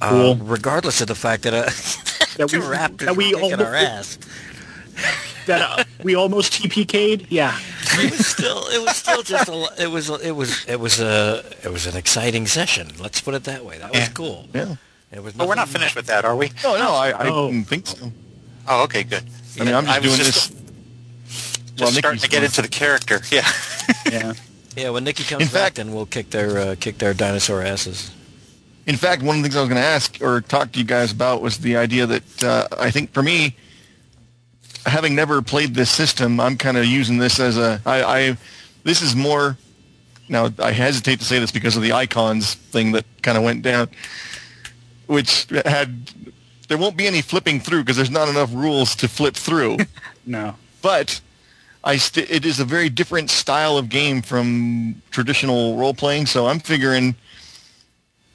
Cool. 0.09 0.33
Uh, 0.33 0.35
regardless 0.45 1.01
of 1.01 1.07
the 1.09 1.15
fact 1.15 1.43
that, 1.45 1.55
uh, 1.55 1.63
That 2.37 2.49
the 2.51 2.59
we- 2.61 2.65
Raptors 2.67 2.99
that 3.07 3.17
we 3.17 3.35
were 3.35 3.41
kicking 3.41 3.53
almost- 3.53 3.61
our 3.69 3.75
ass. 3.75 4.19
that 5.47 5.61
uh, 5.81 5.85
we 6.03 6.15
almost 6.15 6.53
TPK'd. 6.53 7.27
Yeah, 7.31 7.59
It 7.95 8.11
was 8.11 8.27
still, 8.27 8.65
it 8.69 8.81
was 8.81 8.97
still 8.97 9.23
just, 9.23 9.49
a, 9.49 9.69
it 9.83 9.89
was, 9.91 10.09
it 10.11 10.31
was, 10.37 10.65
it 10.67 10.79
was 10.81 11.01
a, 11.01 11.45
it 11.65 11.71
was 11.73 11.87
an 11.87 11.97
exciting 11.97 12.47
session. 12.47 12.89
Let's 13.01 13.21
put 13.21 13.35
it 13.35 13.45
that 13.45 13.65
way. 13.65 13.79
That 13.79 13.91
was 13.91 14.01
Yeah. 14.01 14.09
cool. 14.09 14.49
Yeah. 14.55 14.77
It 15.11 15.23
was. 15.23 15.35
But 15.35 15.49
we're 15.49 15.57
not 15.57 15.69
finished 15.69 15.95
with 15.97 16.07
that, 16.07 16.25
are 16.25 16.37
we? 16.37 16.51
No, 16.63 16.77
no, 16.79 16.93
I, 16.95 17.11
I 17.11 17.29
Oh. 17.29 17.51
didn't 17.51 17.69
think 17.69 17.87
so. 17.87 18.11
Oh, 18.69 18.85
okay, 18.85 19.03
good. 19.03 19.25
I 19.61 19.65
mean, 19.65 19.75
I'm 19.75 19.85
just 19.85 20.03
doing 20.03 20.17
just- 20.17 20.51
this. 20.53 20.63
Just 21.75 21.81
Well, 21.81 21.91
starting 21.91 22.17
Nikki's 22.17 22.23
to 22.23 22.29
get 22.29 22.37
doing- 22.39 22.45
into 22.45 22.63
the 22.63 22.69
character. 22.69 23.21
Yeah. 23.31 23.51
yeah. 24.11 24.33
Yeah, 24.75 24.89
when 24.89 25.05
Nikki 25.05 25.23
comes 25.25 25.43
In 25.43 25.49
back, 25.49 25.55
fact- 25.65 25.77
then 25.77 25.93
we'll 25.93 26.07
kick 26.07 26.31
their, 26.31 26.59
uh, 26.59 26.75
kick 26.81 26.97
their 26.97 27.13
dinosaur 27.13 27.61
asses. 27.63 28.11
In 28.87 28.97
fact, 28.97 29.23
one 29.23 29.37
of 29.37 29.43
the 29.43 29.49
things 29.49 29.57
I 29.57 29.61
was 29.61 29.69
going 29.69 29.81
to 29.81 29.87
ask 29.87 30.19
or 30.21 30.41
talk 30.41 30.73
to 30.73 30.79
you 30.79 30.85
guys 30.85 31.13
about 31.13 31.41
was 31.41 31.59
the 31.59 31.77
idea 31.77 32.07
that 32.07 32.45
uh, 32.45 32.69
I 32.79 32.91
think 32.91 33.13
for 33.13 33.23
me, 33.23 33.57
having 34.87 35.15
never 35.15 35.41
played 35.41 35.75
this 35.75 35.91
system, 35.91 36.41
I'm 36.41 36.57
kind 36.57 36.77
of 36.77 36.85
using 36.85 37.19
this 37.19 37.39
as 37.39 37.57
a 37.57 37.81
I, 37.87 38.03
I 38.03 38.37
this 38.85 39.03
is 39.03 39.15
more. 39.15 39.57
Now 40.29 40.51
I 40.59 40.73
hesitate 40.73 41.19
to 41.21 41.25
say 41.25 41.39
this 41.39 41.53
because 41.53 41.77
of 41.77 41.83
the 41.83 41.93
icons 41.93 42.55
thing 42.55 42.93
that 42.93 43.05
kind 43.23 43.39
of 43.39 43.45
went 43.45 43.63
down, 43.63 43.89
which 45.07 45.47
had 45.65 46.11
there 46.69 46.79
won't 46.79 46.97
be 46.97 47.07
any 47.07 47.23
flipping 47.23 47.61
through 47.61 47.83
because 47.83 47.97
there's 47.97 48.11
not 48.11 48.29
enough 48.29 48.51
rules 48.53 48.97
to 48.97 49.09
flip 49.09 49.35
through. 49.35 49.79
No. 50.25 50.55
but 50.83 51.21
I 51.83 51.97
st- 51.97 52.31
it 52.31 52.47
is 52.47 52.61
a 52.61 52.65
very 52.65 52.89
different 52.89 53.29
style 53.29 53.77
of 53.77 53.89
game 53.89 54.23
from 54.23 55.03
traditional 55.11 55.77
role 55.77 55.95
playing. 55.95 56.27
So 56.27 56.47
I'm 56.47 56.61
figuring 56.61 57.17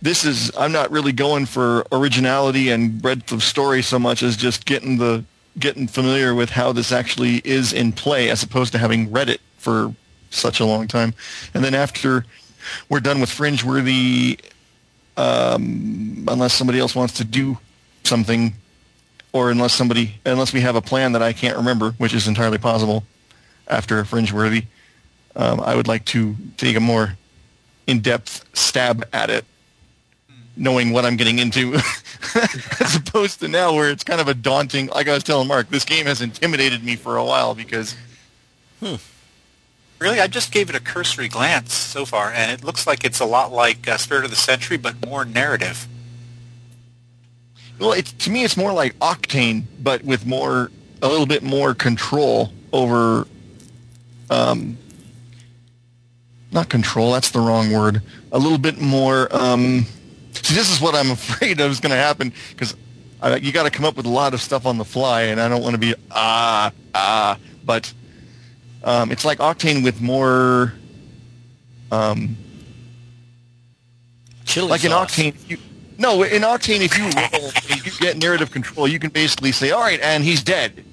this 0.01 0.25
is 0.25 0.51
I'm 0.57 0.71
not 0.71 0.91
really 0.91 1.11
going 1.11 1.45
for 1.45 1.85
originality 1.91 2.69
and 2.69 3.01
breadth 3.01 3.31
of 3.31 3.43
story 3.43 3.81
so 3.81 3.97
much 3.97 4.23
as 4.23 4.37
just 4.37 4.65
getting 4.65 4.97
the 4.97 5.23
getting 5.57 5.87
familiar 5.87 6.35
with 6.35 6.51
how 6.51 6.71
this 6.71 6.91
actually 6.91 7.41
is 7.43 7.73
in 7.73 7.91
play 7.91 8.29
as 8.29 8.43
opposed 8.43 8.71
to 8.73 8.77
having 8.77 9.11
read 9.11 9.29
it 9.29 9.41
for 9.57 9.93
such 10.29 10.59
a 10.59 10.65
long 10.65 10.87
time. 10.87 11.13
And 11.53 11.63
then 11.63 11.73
after 11.73 12.25
we're 12.89 12.99
done 12.99 13.19
with 13.19 13.29
Fringe 13.29 13.63
Worthy, 13.63 14.39
um, 15.15 16.25
unless 16.27 16.53
somebody 16.53 16.79
else 16.79 16.95
wants 16.95 17.15
to 17.15 17.23
do 17.23 17.57
something 18.03 18.53
or 19.33 19.49
unless 19.51 19.73
somebody 19.73 20.15
unless 20.25 20.53
we 20.53 20.61
have 20.61 20.75
a 20.75 20.81
plan 20.81 21.13
that 21.13 21.23
I 21.23 21.33
can't 21.33 21.57
remember, 21.57 21.91
which 21.91 22.13
is 22.13 22.27
entirely 22.27 22.57
possible 22.59 23.03
after 23.67 24.03
Fringe 24.05 24.31
Worthy, 24.31 24.65
um, 25.35 25.59
I 25.59 25.75
would 25.75 25.87
like 25.87 26.05
to 26.05 26.35
take 26.57 26.75
a 26.75 26.79
more 26.79 27.17
in-depth 27.87 28.45
stab 28.53 29.07
at 29.13 29.29
it, 29.29 29.45
knowing 30.57 30.91
what 30.91 31.05
I'm 31.05 31.15
getting 31.15 31.39
into, 31.39 31.75
as 32.35 32.95
opposed 32.95 33.39
to 33.41 33.47
now 33.47 33.73
where 33.73 33.89
it's 33.89 34.03
kind 34.03 34.19
of 34.19 34.27
a 34.27 34.33
daunting. 34.33 34.87
Like 34.87 35.07
I 35.07 35.13
was 35.13 35.23
telling 35.23 35.47
Mark, 35.47 35.69
this 35.69 35.85
game 35.85 36.05
has 36.05 36.21
intimidated 36.21 36.83
me 36.83 36.95
for 36.95 37.17
a 37.17 37.23
while 37.23 37.55
because 37.55 37.95
Really, 39.99 40.19
I 40.19 40.27
just 40.27 40.51
gave 40.51 40.69
it 40.69 40.75
a 40.75 40.79
cursory 40.79 41.27
glance 41.27 41.73
so 41.73 42.05
far, 42.05 42.31
and 42.31 42.51
it 42.51 42.63
looks 42.63 42.85
like 42.85 43.03
it's 43.03 43.19
a 43.19 43.25
lot 43.25 43.51
like 43.51 43.87
uh, 43.87 43.97
Spirit 43.97 44.25
of 44.25 44.29
the 44.29 44.35
Century, 44.35 44.77
but 44.77 45.03
more 45.03 45.25
narrative. 45.25 45.87
Well, 47.79 47.93
it's 47.93 48.11
to 48.13 48.29
me, 48.29 48.43
it's 48.43 48.55
more 48.55 48.73
like 48.73 48.97
Octane, 48.99 49.63
but 49.81 50.03
with 50.03 50.25
more, 50.25 50.71
a 51.01 51.07
little 51.07 51.25
bit 51.25 51.41
more 51.41 51.73
control 51.73 52.53
over, 52.71 53.27
um, 54.29 54.77
not 56.51 56.69
control. 56.69 57.11
That's 57.11 57.31
the 57.31 57.39
wrong 57.39 57.71
word. 57.71 58.03
A 58.31 58.37
little 58.37 58.59
bit 58.59 58.79
more. 58.79 59.27
Um, 59.35 59.87
see, 60.47 60.55
this 60.55 60.71
is 60.71 60.81
what 60.81 60.95
I'm 60.95 61.11
afraid 61.19 61.59
of 61.59 61.71
is 61.71 61.79
going 61.79 61.91
to 61.91 61.97
happen 61.97 62.33
because 62.49 62.75
you 63.41 63.51
got 63.51 63.63
to 63.63 63.71
come 63.71 63.85
up 63.85 63.95
with 63.97 64.05
a 64.05 64.09
lot 64.09 64.33
of 64.33 64.41
stuff 64.41 64.65
on 64.65 64.77
the 64.77 64.85
fly, 64.85 65.23
and 65.23 65.39
I 65.41 65.47
don't 65.49 65.61
want 65.61 65.73
to 65.73 65.79
be 65.79 65.95
ah 66.11 66.71
ah. 66.93 67.37
But 67.65 67.93
um, 68.83 69.11
it's 69.11 69.25
like 69.25 69.39
Octane 69.39 69.83
with 69.83 70.01
more. 70.01 70.73
Um, 71.91 72.37
Chili 74.45 74.69
like 74.69 74.83
in 74.83 74.91
sauce. 74.91 75.15
Octane, 75.15 75.49
you, 75.49 75.57
no, 75.97 76.23
in 76.23 76.43
Octane, 76.43 76.81
if 76.81 76.97
you 76.97 77.03
roll 77.05 77.51
and 77.69 77.85
you 77.85 77.91
get 77.99 78.17
narrative 78.17 78.51
control, 78.51 78.87
you 78.87 78.99
can 78.99 79.09
basically 79.09 79.51
say, 79.51 79.71
all 79.71 79.81
right, 79.81 79.99
and 80.01 80.23
he's 80.23 80.43
dead. 80.43 80.85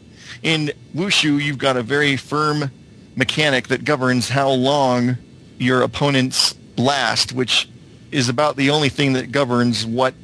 In 0.43 0.73
Wushu, 0.95 1.41
you've 1.43 1.59
got 1.59 1.77
a 1.77 1.83
very 1.83 2.17
firm 2.17 2.71
mechanic 3.17 3.69
that 3.69 3.85
governs 3.85 4.29
how 4.29 4.51
long 4.51 5.17
your 5.59 5.83
opponents 5.83 6.55
last, 6.77 7.33
which 7.33 7.69
is 8.15 8.29
about 8.29 8.55
the 8.57 8.71
only 8.71 8.89
thing 8.89 9.15
that 9.15 9.33
governs 9.33 9.85
what 9.85 10.15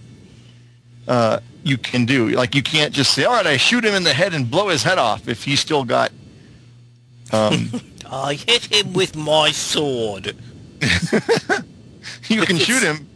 uh, 1.08 1.40
you 1.64 1.76
can 1.76 2.06
do. 2.06 2.28
Like 2.28 2.54
you 2.54 2.62
can't 2.62 2.94
just 2.94 3.12
say, 3.12 3.24
all 3.24 3.32
right, 3.34 3.46
I 3.46 3.56
shoot 3.56 3.84
him 3.84 3.94
in 3.94 4.04
the 4.04 4.14
head 4.14 4.32
and 4.32 4.48
blow 4.48 4.68
his 4.68 4.84
head 4.84 4.96
off 4.96 5.26
if 5.28 5.42
he's 5.44 5.58
still 5.58 5.84
got 5.84 6.12
um, 7.32 7.70
I 8.10 8.34
hit 8.34 8.64
him 8.72 8.92
with 8.92 9.16
my 9.16 9.50
sword. 9.50 10.36
you 12.28 12.42
can 12.42 12.56
shoot 12.56 12.82
him 12.82 13.08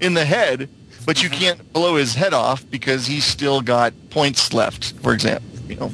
in 0.00 0.14
the 0.14 0.24
head, 0.24 0.68
but 1.06 1.22
you 1.22 1.30
can't 1.30 1.72
blow 1.72 1.96
his 1.96 2.14
head 2.14 2.32
off 2.34 2.68
because 2.70 3.06
he's 3.06 3.24
still 3.24 3.60
got 3.62 3.92
points 4.10 4.52
left, 4.52 4.92
for 5.02 5.12
example. 5.12 5.48
You 5.68 5.76
know. 5.76 5.90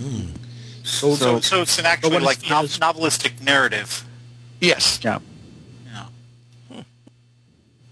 So, 0.83 1.15
So- 1.15 1.41
so 1.41 1.63
it's 1.63 1.79
an 1.79 1.85
what 1.85 1.93
actually 1.93 2.19
like 2.21 2.39
the- 2.41 2.51
nov- 2.51 2.67
novelistic 2.81 3.43
narrative. 3.43 4.05
Yes. 4.61 5.01
Yeah. 5.03 5.15
Yeah. 5.15 5.19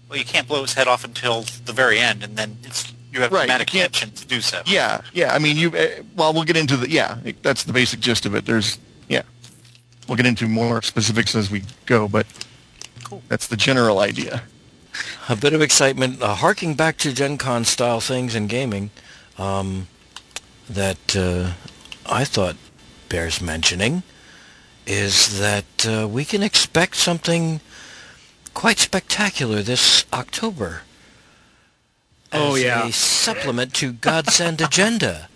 Well, 0.09 0.19
you 0.19 0.25
can't 0.25 0.47
blow 0.47 0.61
his 0.61 0.73
head 0.73 0.87
off 0.87 1.03
until 1.03 1.41
the 1.65 1.73
very 1.73 1.99
end, 1.99 2.23
and 2.23 2.35
then 2.37 2.57
it's 2.63 2.93
you 3.11 3.21
have 3.21 3.31
Right, 3.31 3.41
dramatic 3.45 3.67
can't- 3.67 3.91
tension 3.93 4.11
to 4.15 4.25
do 4.27 4.41
so. 4.41 4.61
Yeah. 4.65 5.01
Yeah. 5.13 5.33
I 5.33 5.39
mean, 5.39 5.57
you. 5.57 5.75
Uh, 5.75 5.87
well, 6.15 6.33
we'll 6.33 6.43
get 6.43 6.57
into 6.57 6.77
the. 6.77 6.89
Yeah, 6.89 7.17
that's 7.41 7.63
the 7.63 7.73
basic 7.73 7.99
gist 8.01 8.25
of 8.25 8.35
it. 8.35 8.45
There's. 8.45 8.77
Yeah. 9.07 9.23
We'll 10.07 10.17
get 10.17 10.25
into 10.27 10.47
more 10.47 10.81
specifics 10.81 11.33
as 11.35 11.49
we 11.49 11.63
go, 11.85 12.07
but 12.07 12.27
Cool. 13.03 13.23
that's 13.27 13.47
the 13.47 13.57
general 13.57 13.99
idea. 13.99 14.43
a 15.27 15.35
bit 15.35 15.53
of 15.53 15.61
excitement, 15.61 16.21
uh, 16.21 16.35
harking 16.35 16.73
back 16.75 16.97
to 16.99 17.11
Gen 17.11 17.37
Con 17.37 17.65
style 17.65 17.99
things 17.99 18.33
in 18.35 18.47
gaming, 18.47 18.91
um, 19.37 19.87
that 20.69 21.15
uh, 21.15 21.51
I 22.05 22.23
thought 22.25 22.55
bears 23.09 23.41
mentioning 23.41 24.03
is 24.87 25.39
that 25.39 25.85
uh, 25.87 26.07
we 26.07 26.23
can 26.23 26.43
expect 26.43 26.95
something 26.95 27.59
quite 28.55 28.79
spectacular 28.79 29.61
this 29.61 30.05
October. 30.11 30.81
Oh, 32.33 32.55
yeah. 32.55 32.87
a 32.87 32.91
supplement 32.91 33.73
to 33.75 33.93
Godsend 33.93 34.59
Agenda, 34.61 35.29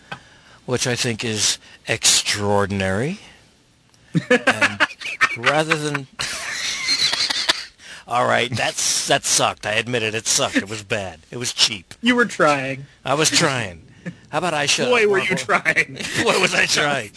which 0.65 0.87
I 0.87 0.95
think 0.95 1.23
is 1.23 1.59
extraordinary. 1.87 3.19
and 4.29 4.81
rather 5.37 5.75
than 5.75 6.07
all 8.07 8.25
right, 8.25 8.49
that's 8.49 9.07
that 9.07 9.23
sucked. 9.23 9.67
I 9.67 9.73
admit 9.73 10.01
it. 10.01 10.15
It 10.15 10.25
sucked. 10.25 10.55
It 10.55 10.67
was 10.69 10.81
bad. 10.83 11.19
It 11.29 11.37
was 11.37 11.53
cheap. 11.53 11.93
You 12.01 12.15
were 12.15 12.25
trying. 12.25 12.87
I 13.05 13.13
was 13.13 13.29
trying. 13.29 13.85
How 14.29 14.39
about 14.39 14.53
I 14.55 14.65
shut 14.65 14.89
Boy, 14.89 15.03
up, 15.03 15.09
were 15.09 15.19
you 15.19 15.35
trying. 15.35 15.93
Boy, 16.23 16.39
was 16.39 16.55
I 16.55 16.65
trying. 16.65 17.11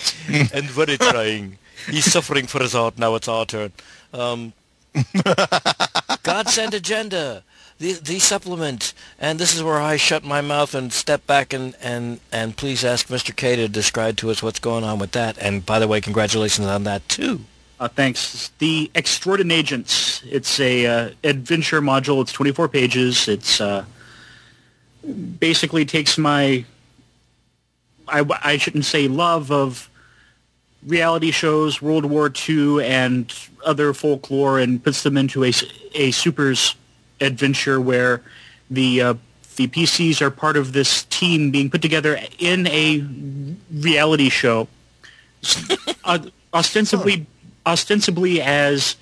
and 0.52 0.64
very 0.71 0.99
trying. 0.99 1.59
He's 1.88 2.04
suffering 2.12 2.47
for 2.47 2.61
his 2.61 2.75
art. 2.75 2.99
Now 2.99 3.14
it's 3.14 3.28
our 3.28 3.47
turn. 3.47 3.73
Um, 4.12 4.52
Godsend 6.23 6.75
Agenda. 6.75 7.45
The, 7.79 7.93
the 7.95 8.19
supplement. 8.21 8.95
And 9.19 9.39
this 9.39 9.55
is 9.55 9.63
where 9.63 9.81
I 9.81 9.97
shut 9.97 10.23
my 10.23 10.41
mouth 10.41 10.75
and 10.75 10.93
step 10.93 11.27
back 11.27 11.53
and, 11.53 11.75
and, 11.83 12.21
and 12.31 12.57
please 12.57 12.85
ask 12.85 13.09
Mr. 13.09 13.35
K 13.35 13.57
to 13.57 13.69
describe 13.69 14.17
to 14.19 14.31
us 14.31 14.43
what's 14.43 14.61
going 14.61 14.85
on 14.85 14.99
with 14.99 15.13
that. 15.13 15.37
And 15.39 15.67
by 15.67 15.79
the 15.79 15.89
way, 15.89 16.01
congratulations 16.01 16.67
on 16.67 16.85
that 16.85 17.09
too. 17.09 17.41
Uh, 17.81 17.89
thanks. 17.89 18.53
The 18.59 18.91
Extraordin 18.95 19.53
Agents. 19.53 20.23
It's 20.25 20.61
a 20.61 20.87
uh, 20.87 21.11
adventure 21.25 21.81
module. 21.81 22.23
It's 22.23 22.31
24 22.31 22.69
pages. 22.69 23.27
It's 23.27 23.61
uh, 23.61 23.85
basically 25.41 25.85
takes 25.85 26.17
my 26.17 26.65
I, 28.09 28.25
I 28.43 28.57
shouldn't 28.59 28.85
say 28.85 29.09
love 29.09 29.51
of 29.51 29.89
reality 30.87 31.31
shows, 31.31 31.81
World 31.81 32.05
War 32.05 32.33
II, 32.49 32.85
and 32.85 33.33
other 33.65 33.93
folklore, 33.93 34.59
and 34.59 34.83
puts 34.83 35.03
them 35.03 35.17
into 35.17 35.45
a, 35.45 35.53
a 35.95 36.11
supers 36.11 36.75
adventure 37.21 37.81
where 37.81 38.23
the 38.71 39.03
uh, 39.03 39.15
the 39.57 39.69
PCs 39.69 40.23
are 40.23 40.31
part 40.31 40.57
of 40.57 40.73
this 40.73 41.05
team 41.05 41.51
being 41.51 41.71
put 41.71 41.83
together 41.83 42.19
in 42.39 42.67
a 42.69 43.05
reality 43.71 44.29
show, 44.29 44.69
ostensibly 46.55 47.27
ostensibly 47.67 48.41
as 48.41 48.97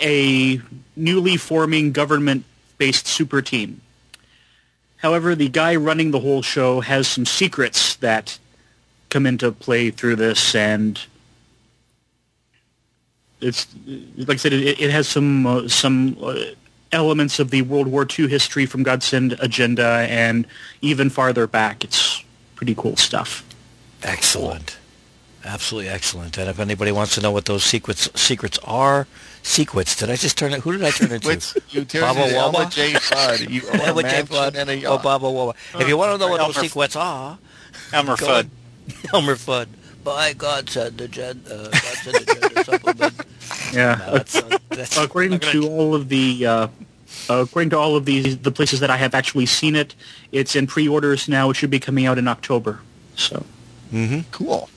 a 0.00 0.60
newly 0.96 1.36
forming 1.36 1.92
government-based 1.92 3.06
super 3.06 3.42
team. 3.42 3.80
However, 4.96 5.34
the 5.34 5.48
guy 5.48 5.74
running 5.76 6.10
the 6.10 6.20
whole 6.20 6.42
show 6.42 6.80
has 6.80 7.08
some 7.08 7.26
secrets 7.26 7.96
that 7.96 8.38
come 9.12 9.26
into 9.26 9.52
play 9.52 9.90
through 9.90 10.16
this, 10.16 10.54
and 10.54 10.98
it's 13.40 13.66
like 14.16 14.30
I 14.30 14.36
said, 14.36 14.52
it, 14.52 14.80
it 14.80 14.90
has 14.90 15.06
some 15.08 15.46
uh, 15.46 15.68
some 15.68 16.16
uh, 16.22 16.34
elements 16.92 17.38
of 17.38 17.50
the 17.50 17.62
World 17.62 17.88
War 17.88 18.06
II 18.18 18.28
history 18.28 18.66
from 18.66 18.82
Godsend 18.82 19.36
agenda, 19.40 20.06
and 20.08 20.46
even 20.80 21.10
farther 21.10 21.46
back. 21.46 21.84
It's 21.84 22.24
pretty 22.54 22.74
cool 22.74 22.96
stuff. 22.96 23.44
Excellent. 24.02 24.78
Absolutely 25.44 25.90
excellent. 25.90 26.38
And 26.38 26.48
if 26.48 26.60
anybody 26.60 26.92
wants 26.92 27.16
to 27.16 27.20
know 27.20 27.32
what 27.32 27.46
those 27.46 27.64
secrets 27.64 28.08
secrets 28.20 28.58
are, 28.64 29.08
secrets. 29.42 29.96
Did 29.96 30.08
I 30.08 30.14
just 30.16 30.38
turn 30.38 30.52
it? 30.52 30.60
Who 30.60 30.72
did 30.72 30.84
I 30.84 30.90
turn 30.92 31.10
it 31.10 31.22
to? 31.22 31.60
you 31.70 31.84
turn 31.84 32.02
Baba 32.02 32.22
into 32.24 32.36
Elma 32.36 32.58
Waba? 32.58 32.70
J. 32.70 32.92
Fudd. 32.92 33.50
You 33.50 33.62
Elma 33.72 34.02
J. 34.02 34.08
mansion 34.08 34.26
Flood. 34.26 34.54
and 34.56 34.70
a 34.70 34.84
Oh. 34.86 34.98
Baba 34.98 35.26
Waba. 35.26 35.54
If 35.80 35.88
you 35.88 35.96
want 35.96 36.12
to 36.12 36.18
know 36.18 36.28
what 36.28 36.38
those 36.38 36.56
Elmer- 36.56 36.68
secrets 36.68 36.94
are, 36.94 37.38
Elmer 37.92 38.16
Go 38.16 38.26
Fudd. 38.26 38.48
On. 38.88 39.14
Elmer 39.14 39.34
Fudd. 39.36 39.68
By 40.04 40.32
God 40.32 40.68
said 40.68 40.98
the 40.98 41.06
gen, 41.06 41.42
uh, 41.48 41.68
God 41.68 41.74
said 41.74 42.14
the 42.14 42.38
gender 42.40 42.64
supplement. 42.64 43.14
Yeah. 43.72 43.94
No, 44.06 44.12
that's, 44.14 44.34
uh, 44.34 44.58
that's, 44.70 44.96
according 44.98 45.34
I'm 45.34 45.38
gonna- 45.38 45.52
to 45.52 45.68
all 45.68 45.94
of 45.94 46.08
the 46.08 46.44
uh, 46.46 46.68
according 47.28 47.70
to 47.70 47.78
all 47.78 47.94
of 47.94 48.04
these 48.04 48.38
the 48.38 48.50
places 48.50 48.80
that 48.80 48.90
I 48.90 48.96
have 48.96 49.14
actually 49.14 49.46
seen 49.46 49.76
it, 49.76 49.94
it's 50.32 50.56
in 50.56 50.66
pre-orders 50.66 51.28
now. 51.28 51.50
It 51.50 51.54
should 51.54 51.70
be 51.70 51.78
coming 51.78 52.06
out 52.06 52.18
in 52.18 52.26
October. 52.26 52.80
So 53.16 53.44
Cool. 54.32 54.68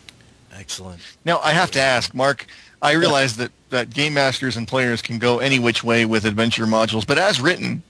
Excellent. 0.54 1.00
Now 1.24 1.40
I 1.40 1.52
have 1.54 1.72
to 1.72 1.80
ask, 1.82 2.14
Mark. 2.14 2.46
I 2.82 2.92
realize 2.92 3.38
that 3.38 3.52
that 3.72 3.90
game 3.90 4.14
masters 4.14 4.58
and 4.58 4.68
players 4.68 5.02
can 5.02 5.18
go 5.18 5.40
any 5.40 5.58
which 5.58 5.84
way 5.84 6.06
with 6.06 6.26
adventure 6.26 6.66
modules, 6.66 7.08
but 7.08 7.18
as 7.18 7.42
written, 7.42 7.82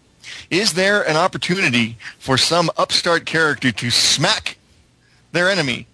is 0.50 0.74
there 0.74 1.02
an 1.08 1.18
opportunity 1.18 1.98
for 2.18 2.38
some 2.38 2.70
upstart 2.78 3.26
character 3.26 3.72
to 3.74 3.90
smack 3.90 4.58
their 5.34 5.50
enemy 5.50 5.88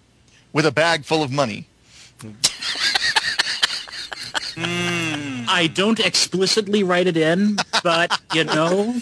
with 0.52 0.66
a 0.66 0.72
bag 0.72 1.04
full 1.04 1.22
of 1.22 1.30
money? 1.30 1.66
I 4.56 5.70
don't 5.72 5.98
explicitly 6.00 6.82
write 6.82 7.06
it 7.06 7.16
in, 7.16 7.56
but 7.82 8.20
you 8.34 8.44
know, 8.44 8.94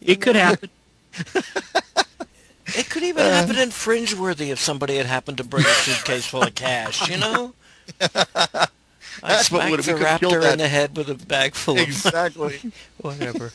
it 0.00 0.20
could 0.20 0.36
happen. 0.36 0.70
It 2.76 2.90
could 2.90 3.02
even 3.02 3.24
happen 3.24 3.56
in 3.58 3.68
Fringeworthy 3.70 4.48
if 4.50 4.58
somebody 4.58 4.96
had 4.96 5.06
happened 5.06 5.38
to 5.38 5.44
bring 5.44 5.64
a 5.64 5.68
suitcase 5.68 6.26
full 6.26 6.42
of 6.42 6.54
cash, 6.54 7.08
you 7.08 7.18
know? 7.18 7.54
I 8.00 8.66
That's 9.22 9.50
what 9.50 9.62
smacked 9.62 9.70
would- 9.70 9.80
the 9.80 9.92
could've 9.94 10.20
killed 10.20 10.32
raptor 10.34 10.40
that. 10.42 10.52
in 10.52 10.58
the 10.58 10.68
head 10.68 10.96
with 10.96 11.08
a 11.10 11.14
bag 11.14 11.54
full 11.54 11.74
of 11.78 11.80
Exactly. 11.80 12.60
whatever. 12.98 13.52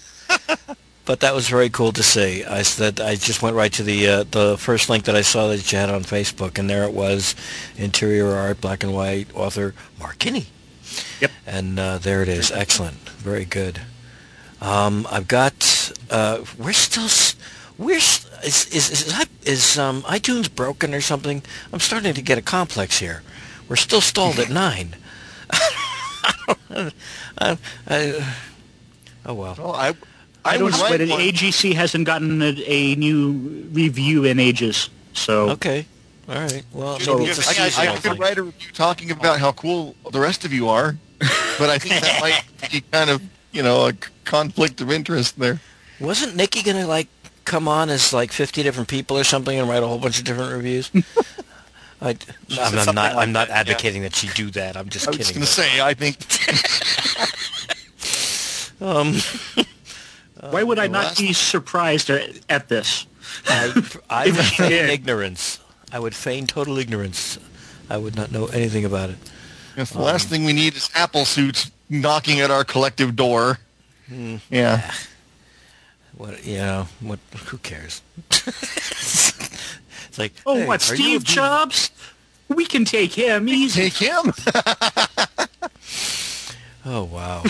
But 1.05 1.19
that 1.19 1.33
was 1.35 1.49
very 1.49 1.69
cool 1.69 1.91
to 1.91 2.03
see. 2.03 2.43
I 2.43 2.61
said 2.61 2.99
I 2.99 3.15
just 3.15 3.41
went 3.41 3.55
right 3.55 3.73
to 3.73 3.83
the 3.83 4.07
uh, 4.07 4.23
the 4.29 4.57
first 4.57 4.89
link 4.89 5.05
that 5.05 5.15
I 5.15 5.21
saw 5.21 5.47
that 5.47 5.71
you 5.71 5.77
had 5.77 5.89
on 5.89 6.03
Facebook, 6.03 6.57
and 6.57 6.69
there 6.69 6.83
it 6.83 6.93
was, 6.93 7.35
interior 7.77 8.31
art, 8.33 8.61
black 8.61 8.83
and 8.83 8.93
white, 8.93 9.27
author 9.35 9.73
Mark 9.99 10.19
Kinney. 10.19 10.47
Yep. 11.21 11.31
And 11.47 11.79
uh, 11.79 11.97
there 11.97 12.21
it 12.21 12.29
is. 12.29 12.51
Excellent. 12.51 12.97
Very 13.19 13.45
good. 13.45 13.81
Um, 14.61 15.07
I've 15.11 15.27
got. 15.27 15.91
Uh, 16.09 16.43
we're 16.57 16.73
still. 16.73 17.09
We're 17.77 17.99
is 18.43 18.67
is 18.71 18.91
is, 18.91 19.25
is 19.45 19.77
um, 19.77 20.03
iTunes 20.03 20.53
broken 20.53 20.93
or 20.93 21.01
something? 21.01 21.41
I'm 21.71 21.79
starting 21.79 22.13
to 22.13 22.21
get 22.21 22.37
a 22.37 22.41
complex 22.41 22.99
here. 22.99 23.23
We're 23.67 23.75
still 23.75 24.01
stalled 24.01 24.39
at 24.39 24.49
nine. 24.63 24.95
I, 26.69 27.57
I, 27.87 28.33
oh 29.25 29.33
well. 29.33 29.55
Well, 29.57 29.73
I, 29.73 29.93
I, 30.45 30.51
I 30.51 30.53
don't 30.57 30.65
would 30.65 30.75
sweat 30.75 30.91
write 30.91 31.01
it. 31.01 31.09
one. 31.09 31.19
AGC 31.19 31.73
hasn't 31.73 32.05
gotten 32.05 32.41
a, 32.41 32.53
a 32.65 32.95
new 32.95 33.31
review 33.71 34.25
in 34.25 34.39
ages, 34.39 34.89
so 35.13 35.51
Okay. 35.51 35.85
All 36.27 36.35
right. 36.35 36.63
Well, 36.71 36.99
So- 36.99 37.17
maybe 37.17 37.31
it's 37.31 37.39
a 37.39 37.61
I, 37.61 37.65
I, 37.65 37.69
seasonal 37.69 37.91
I 37.93 37.95
could 37.95 38.11
thing. 38.11 38.17
write 38.19 38.37
a 38.37 38.43
review 38.43 38.71
talking 38.73 39.11
about 39.11 39.39
how 39.39 39.51
cool 39.53 39.95
the 40.11 40.19
rest 40.19 40.45
of 40.45 40.53
you 40.53 40.69
are, 40.69 40.95
but 41.59 41.69
I 41.69 41.77
think 41.77 42.01
that 42.01 42.19
might 42.21 42.43
be 42.71 42.81
kind 42.91 43.09
of, 43.09 43.21
you 43.51 43.61
know, 43.63 43.87
a 43.87 43.93
conflict 44.25 44.79
of 44.81 44.91
interest 44.91 45.37
there. 45.39 45.59
Wasn't 45.99 46.35
Nikki 46.35 46.61
gonna 46.63 46.87
like 46.87 47.07
come 47.45 47.67
on 47.67 47.89
as 47.89 48.13
like 48.13 48.31
50 48.31 48.63
different 48.63 48.87
people 48.89 49.17
or 49.17 49.23
something 49.25 49.57
and 49.59 49.67
write 49.69 49.83
a 49.83 49.87
whole 49.87 49.99
bunch 49.99 50.17
of 50.17 50.23
different 50.25 50.53
reviews? 50.53 50.89
I, 52.01 52.17
I'm, 52.59 52.77
I'm 52.79 52.95
not. 52.95 52.95
like 52.95 53.15
I'm 53.15 53.31
not 53.31 53.47
that, 53.47 53.53
yeah. 53.53 53.59
advocating 53.73 54.01
that 54.01 54.13
she 54.15 54.27
do 54.29 54.49
that. 54.51 54.75
I'm 54.75 54.89
just 54.89 55.07
I 55.07 55.11
was 55.11 55.17
kidding. 55.19 55.33
going 55.35 55.45
to 55.45 55.47
say, 55.51 55.79
I 55.79 55.93
think 55.93 56.17
um, 58.81 59.15
why 60.51 60.63
would 60.63 60.79
I 60.79 60.87
not 60.87 61.17
be 61.17 61.33
surprised 61.33 62.09
at, 62.09 62.39
at 62.49 62.67
this? 62.69 63.05
I, 63.47 63.71
I 64.09 64.25
would 64.31 64.35
feign 64.45 64.89
ignorance. 64.89 65.59
I 65.91 65.99
would 65.99 66.15
feign 66.15 66.47
total 66.47 66.77
ignorance. 66.77 67.37
I 67.89 67.97
would 67.97 68.15
not 68.15 68.31
know 68.31 68.47
anything 68.47 68.85
about 68.85 69.09
it. 69.11 69.17
yes, 69.77 69.91
the 69.91 70.01
last 70.01 70.27
thing 70.29 70.45
we 70.45 70.53
need 70.53 70.75
is 70.75 70.89
Apple 70.95 71.25
suits 71.25 71.71
knocking 71.89 72.39
at 72.39 72.49
our 72.51 72.63
collective 72.63 73.15
door. 73.15 73.59
Hmm. 74.07 74.37
Yeah. 74.49 74.91
What 76.15 76.45
you 76.45 76.57
know? 76.57 76.87
What? 76.99 77.17
Who 77.47 77.57
cares? 77.57 78.03
it's 78.29 80.19
like, 80.19 80.31
Oh, 80.45 80.57
hey, 80.57 80.67
what, 80.67 80.87
are 80.91 80.93
you 80.95 81.01
a 81.17 81.19
Steve 81.19 81.25
B- 81.25 81.33
Jobs? 81.33 81.89
We 82.49 82.65
can 82.67 82.85
take 82.85 83.13
him 83.13 83.49
easy. 83.49 83.89
Take 83.89 83.93
him. 83.95 84.31
Oh 86.85 87.05
wow. 87.05 87.43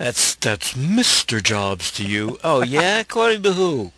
That's 0.00 0.34
that's 0.36 0.72
Mr. 0.72 1.42
Jobs 1.42 1.90
to 1.92 2.06
you. 2.06 2.38
Oh 2.42 2.62
yeah, 2.62 3.00
according 3.00 3.42
to 3.42 3.52
who? 3.52 3.92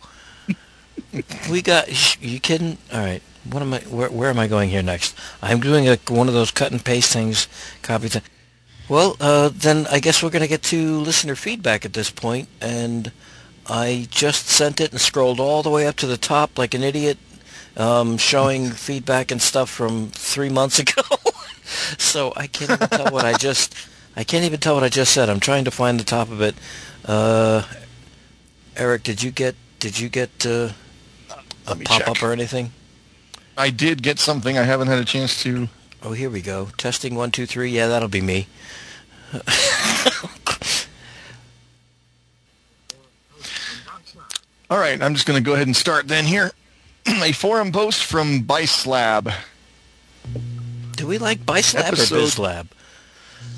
We 1.49 1.61
got 1.61 1.89
sh- 1.91 2.17
you 2.19 2.41
kidding? 2.41 2.77
All 2.91 2.99
right. 2.99 3.21
What 3.49 3.61
am 3.61 3.73
I? 3.73 3.79
Where, 3.79 4.09
where 4.09 4.29
am 4.29 4.37
I 4.37 4.47
going 4.47 4.69
here 4.69 4.83
next? 4.83 5.17
I'm 5.41 5.61
doing 5.61 5.87
a, 5.87 5.95
one 6.09 6.27
of 6.27 6.33
those 6.33 6.51
cut 6.51 6.73
and 6.73 6.83
paste 6.83 7.13
things. 7.13 7.47
Copy. 7.83 8.09
Th- 8.09 8.25
well, 8.89 9.15
uh, 9.21 9.49
then 9.53 9.87
I 9.89 9.99
guess 9.99 10.21
we're 10.21 10.29
going 10.29 10.41
to 10.41 10.47
get 10.49 10.61
to 10.63 10.99
listener 10.99 11.35
feedback 11.35 11.85
at 11.85 11.93
this 11.93 12.09
point, 12.09 12.49
and 12.59 13.13
I 13.65 14.07
just 14.11 14.47
sent 14.47 14.81
it 14.81 14.91
and 14.91 14.99
scrolled 14.99 15.39
all 15.39 15.63
the 15.63 15.69
way 15.69 15.87
up 15.87 15.95
to 15.97 16.05
the 16.05 16.17
top 16.17 16.57
like 16.57 16.73
an 16.73 16.83
idiot, 16.83 17.17
um, 17.77 18.17
showing 18.17 18.71
feedback 18.71 19.31
and 19.31 19.41
stuff 19.41 19.69
from 19.69 20.09
three 20.09 20.49
months 20.49 20.79
ago. 20.79 21.01
so 21.97 22.33
I 22.35 22.47
can't 22.47 22.71
even 22.71 22.89
tell 22.89 23.13
what 23.13 23.23
I 23.23 23.37
just. 23.37 23.73
I 24.15 24.23
can't 24.23 24.45
even 24.45 24.59
tell 24.59 24.75
what 24.75 24.83
I 24.83 24.89
just 24.89 25.13
said. 25.13 25.29
I'm 25.29 25.39
trying 25.39 25.65
to 25.65 25.71
find 25.71 25.99
the 25.99 26.03
top 26.03 26.29
of 26.29 26.41
it. 26.41 26.55
Uh, 27.05 27.63
Eric, 28.75 29.03
did 29.03 29.23
you 29.23 29.31
get? 29.31 29.55
Did 29.79 29.99
you 29.99 30.09
get 30.09 30.45
uh, 30.45 30.69
a 31.67 31.75
pop 31.75 31.99
check. 31.99 32.07
up 32.07 32.23
or 32.23 32.31
anything? 32.31 32.71
I 33.57 33.69
did 33.69 34.01
get 34.03 34.19
something. 34.19 34.57
I 34.57 34.63
haven't 34.63 34.87
had 34.87 34.99
a 34.99 35.05
chance 35.05 35.41
to. 35.43 35.69
Oh, 36.01 36.13
here 36.13 36.29
we 36.29 36.41
go. 36.41 36.69
Testing 36.77 37.15
one, 37.15 37.31
two, 37.31 37.45
three. 37.45 37.71
Yeah, 37.71 37.87
that'll 37.87 38.07
be 38.09 38.21
me. 38.21 38.47
All 44.69 44.79
right, 44.79 45.01
I'm 45.01 45.13
just 45.13 45.27
going 45.27 45.41
to 45.41 45.45
go 45.45 45.53
ahead 45.53 45.67
and 45.67 45.75
start 45.75 46.07
then 46.07 46.25
here. 46.25 46.51
a 47.05 47.31
forum 47.31 47.71
post 47.71 48.03
from 48.03 48.43
Bicelab. 48.43 49.33
Do 50.95 51.05
we 51.07 51.17
like 51.17 51.45
Bislab 51.45 51.87
Episode- 51.89 52.15
or 52.15 52.21
Bizlab? 52.21 52.67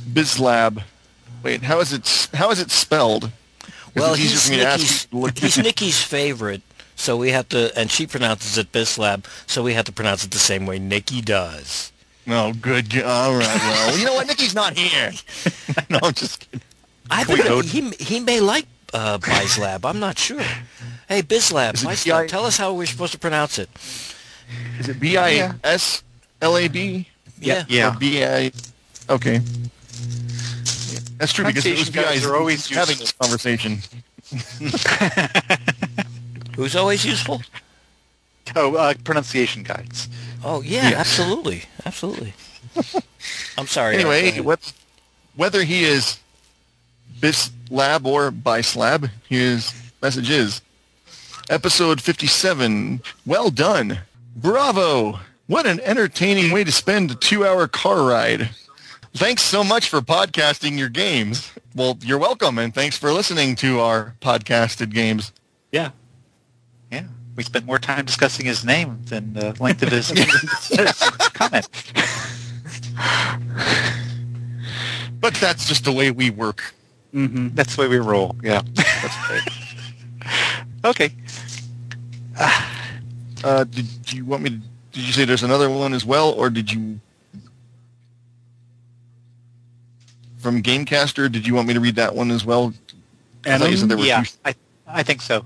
Bizlab. 0.06 0.84
Wait, 1.44 1.64
how 1.64 1.80
is 1.80 1.94
it? 1.94 2.30
How 2.34 2.52
is 2.52 2.60
it 2.60 2.72
spelled? 2.72 3.32
'Cause 3.60 3.72
Well, 3.96 4.14
it's 4.14 4.22
he's 4.24 4.48
for 4.50 4.54
ask 4.56 4.80
Nikki's, 4.80 5.08
look- 5.12 5.38
he's 5.38 5.58
Nikki's 5.58 6.02
favorite, 6.04 6.62
so 6.98 7.16
we 7.16 7.30
have 7.32 7.48
to, 7.50 7.72
and 7.80 7.90
she 7.90 8.06
pronounces 8.06 8.58
it 8.58 8.72
Bislab, 8.74 9.24
so 9.48 9.64
we 9.64 9.74
have 9.74 9.86
to 9.86 9.92
pronounce 9.94 10.26
it 10.26 10.32
the 10.32 10.40
same 10.40 10.66
way 10.66 10.80
Nikki 10.80 11.22
does. 11.22 11.92
Oh, 12.28 12.52
good. 12.54 12.90
g- 12.90 13.02
All 13.04 13.36
right. 13.36 13.48
Well, 13.62 13.98
you 13.98 14.04
know 14.06 14.16
what? 14.16 14.28
Nikki's 14.28 14.54
not 14.56 14.76
here. 14.78 15.12
no, 15.90 16.00
I'm 16.04 16.14
just 16.14 16.40
kidding. 16.52 16.62
I 17.10 17.24
think 17.24 17.66
he 17.66 17.92
he 18.04 18.20
may 18.20 18.40
like 18.42 18.66
uh, 18.94 19.18
Bislab. 19.20 19.86
I'm 19.88 20.00
not 20.00 20.18
sure. 20.20 20.42
Hey, 21.08 21.22
Bislab, 21.22 21.74
Bislab, 21.74 22.04
B-I- 22.04 22.28
tell 22.28 22.46
us 22.46 22.58
how 22.58 22.74
we're 22.74 22.88
supposed 22.88 23.14
to 23.14 23.20
pronounce 23.20 23.60
it. 23.60 23.70
Is 24.80 24.90
it 24.90 25.00
B 25.00 25.18
I 25.18 25.54
S 25.64 26.04
L 26.42 26.58
A 26.58 26.68
B? 26.68 27.08
Yeah. 27.40 27.64
Yeah. 27.70 27.94
Or 27.94 27.98
B 28.00 28.26
I. 28.26 28.52
Okay. 29.10 29.40
That's 31.18 31.32
true 31.34 31.46
because 31.46 31.66
it 31.66 31.78
was 31.78 31.90
Pronunciation 31.90 31.94
guides 31.94 32.22
guys 32.22 32.26
are 32.26 32.36
always 32.36 32.68
having 32.70 32.98
useful. 32.98 33.06
this 33.06 33.12
conversation. 33.14 33.80
Who's 36.56 36.76
always 36.76 37.06
useful? 37.06 37.42
Oh, 38.56 38.76
uh, 38.76 38.94
pronunciation 39.04 39.64
guides. 39.64 40.08
Oh 40.44 40.62
yeah, 40.62 40.90
Yeah. 40.92 41.00
absolutely, 41.00 41.64
absolutely. 41.86 42.34
I'm 43.58 43.68
sorry. 43.68 43.96
Anyway, 43.96 44.40
what, 44.40 44.72
whether 45.36 45.64
he 45.64 45.84
is 45.84 46.20
Bislab 47.20 48.06
or 48.06 48.32
Bislab, 48.32 49.10
his 49.28 49.74
message 50.02 50.30
is 50.30 50.62
episode 51.50 52.02
57. 52.02 53.02
Well 53.26 53.50
done. 53.50 54.00
Bravo. 54.36 55.20
What 55.48 55.66
an 55.66 55.80
entertaining 55.82 56.52
way 56.52 56.64
to 56.64 56.72
spend 56.72 57.12
a 57.12 57.16
two-hour 57.16 57.68
car 57.68 58.04
ride. 58.04 58.50
Thanks 59.16 59.42
so 59.42 59.64
much 59.64 59.90
for 59.90 60.02
podcasting 60.02 60.78
your 60.78 60.90
games. 60.90 61.52
Well, 61.76 61.98
you're 62.02 62.18
welcome, 62.18 62.58
and 62.58 62.74
thanks 62.74 62.98
for 62.98 63.12
listening 63.12 63.56
to 63.58 63.80
our 63.80 64.16
podcasted 64.22 64.94
games. 64.94 65.32
Yeah. 65.72 65.92
Yeah. 66.92 67.06
We 67.36 67.44
spent 67.44 67.66
more 67.66 67.80
time 67.80 68.06
discussing 68.06 68.46
his 68.46 68.64
name 68.64 69.02
than 69.06 69.34
the 69.34 69.56
length 69.62 69.84
of 69.84 69.92
his 69.92 70.12
comment. 71.34 71.68
But 75.20 75.34
that's 75.36 75.68
just 75.68 75.84
the 75.86 75.92
way 75.92 76.12
we 76.12 76.30
work. 76.30 76.74
hmm 77.12 77.50
That's 77.54 77.76
the 77.76 77.82
way 77.84 77.88
we 77.88 77.98
roll. 77.98 78.36
Yeah. 78.44 78.62
That's 78.74 79.28
great. 79.28 79.44
okay. 80.86 81.10
Uh, 83.44 83.64
did 83.66 84.14
you 84.14 84.26
want 84.26 84.44
me 84.44 84.50
to, 84.52 84.56
did 84.92 85.04
you 85.04 85.12
say 85.14 85.26
there's 85.26 85.44
another 85.44 85.70
one 85.70 85.94
as 85.94 86.06
well, 86.06 86.32
or 86.32 86.50
did 86.50 86.72
you, 86.72 87.00
from 90.46 90.62
Gamecaster, 90.62 91.32
did 91.32 91.48
you 91.48 91.56
want 91.56 91.68
me 91.68 91.74
to 91.74 91.80
read 91.80 91.96
that 91.96 92.14
one 92.14 92.30
as 92.30 92.46
well? 92.46 92.72
I 93.48 93.58
said 93.74 93.90
there 93.90 93.98
were 93.98 94.04
Yeah, 94.04 94.22
two- 94.22 94.38
I, 94.46 94.54
I 94.86 95.02
think 95.02 95.24
so. 95.24 95.44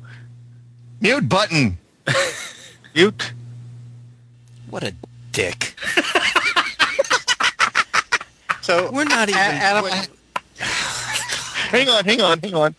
Mute 0.99 1.29
button. 1.29 1.77
Mute. 2.95 3.31
What 4.69 4.83
a 4.83 4.93
dick. 5.31 5.73
So 8.61 8.91
We're 8.91 9.05
not 9.05 9.29
even. 9.29 9.41
Adam, 9.41 9.83
we're- 9.85 9.95
Hang 10.59 11.89
on, 11.89 12.03
hang 12.05 12.21
on, 12.21 12.39
hang 12.39 12.53
on. 12.53 12.75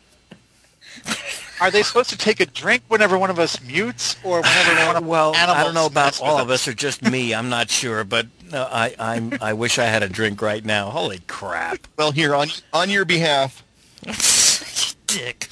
are 1.60 1.70
they 1.72 1.82
supposed 1.82 2.10
to 2.10 2.18
take 2.18 2.38
a 2.38 2.46
drink 2.46 2.82
whenever 2.86 3.18
one 3.18 3.30
of 3.30 3.40
us 3.40 3.60
mutes, 3.62 4.14
or 4.22 4.40
whenever 4.42 4.86
one 4.86 4.96
of 4.96 5.06
well, 5.06 5.34
I 5.34 5.64
don't 5.64 5.74
know 5.74 5.86
about 5.86 6.20
all 6.20 6.38
of 6.38 6.48
us 6.50 6.68
or 6.68 6.74
just 6.74 7.02
me. 7.02 7.34
I'm 7.34 7.48
not 7.48 7.70
sure, 7.70 8.04
but 8.04 8.26
uh, 8.52 8.68
I 8.70 8.94
I'm, 8.98 9.32
I 9.40 9.52
wish 9.52 9.78
I 9.78 9.84
had 9.86 10.02
a 10.02 10.08
drink 10.08 10.40
right 10.42 10.64
now. 10.64 10.90
Holy 10.90 11.20
crap, 11.26 11.86
Well, 11.96 12.12
here 12.12 12.34
on 12.34 12.48
on 12.72 12.90
your 12.90 13.04
behalf. 13.04 13.62
dick. 15.06 15.48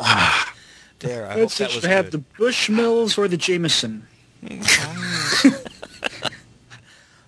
Ah, 0.00 0.54
there. 1.00 1.26
I 1.26 1.32
hope 1.32 1.38
Let's 1.40 1.58
that 1.58 1.70
should 1.70 1.82
was 1.82 1.90
have 1.90 2.10
good. 2.10 2.24
the 2.38 2.42
Bushmills 2.44 3.18
or 3.18 3.28
the 3.28 3.36
Jameson. 3.36 4.06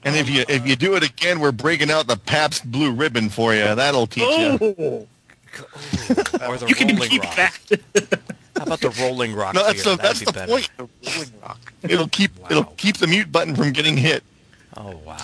And 0.07 0.17
if 0.17 0.29
you 0.29 0.45
if 0.51 0.67
you 0.67 0.77
do 0.77 0.97
it 0.97 1.03
again, 1.03 1.41
we're 1.41 1.51
breaking 1.51 1.91
out 1.91 2.07
the 2.07 2.19
Pabst 2.19 2.71
Blue 2.71 2.93
Ribbon 2.93 3.31
for 3.31 3.55
you. 3.55 3.75
That'll 3.75 4.07
teach 4.07 4.25
you. 4.25 4.59
Oh, 4.61 5.07
or 6.47 6.59
the 6.59 6.67
you 6.69 6.75
can 6.75 6.89
Rolling 6.95 7.09
keep 7.09 7.23
Rock. 7.23 7.37
that. 7.37 8.21
How 8.57 8.65
about 8.65 8.81
the 8.81 8.91
Rolling 9.01 9.35
Rock? 9.35 9.55
No, 9.55 9.63
that's 9.65 9.83
beer? 9.83 9.97
the 9.97 10.03
That'd 10.03 10.11
that's 10.11 10.19
be 10.21 10.25
the 10.27 10.33
better. 10.33 10.53
point. 10.53 10.71
Rolling 10.79 11.33
Rock. 11.43 11.73
It'll 11.85 12.09
keep 12.09 12.39
Wow. 12.39 12.49
it'll 12.51 12.65
keep 12.77 12.99
the 12.99 13.07
mute 13.07 13.33
button 13.33 13.57
from 13.57 13.73
getting 13.73 13.97
hit. 13.97 14.23
Oh 14.77 15.01
wow. 15.05 15.17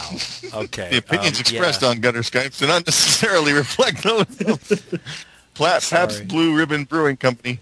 Okay. 0.64 0.90
The 0.90 0.98
opinions 0.98 1.38
um, 1.38 1.40
expressed 1.40 1.82
yeah. 1.82 1.88
on 1.88 2.00
Gutter 2.00 2.20
Skypes 2.20 2.58
do 2.58 2.66
not 2.66 2.86
necessarily 2.86 3.52
reflect 3.52 4.02
those. 4.02 4.40
of 4.40 5.00
Pla- 5.54 5.78
Sorry. 5.78 6.00
Pabst 6.00 6.28
Blue 6.28 6.56
Ribbon 6.56 6.84
Brewing 6.84 7.16
Company. 7.16 7.60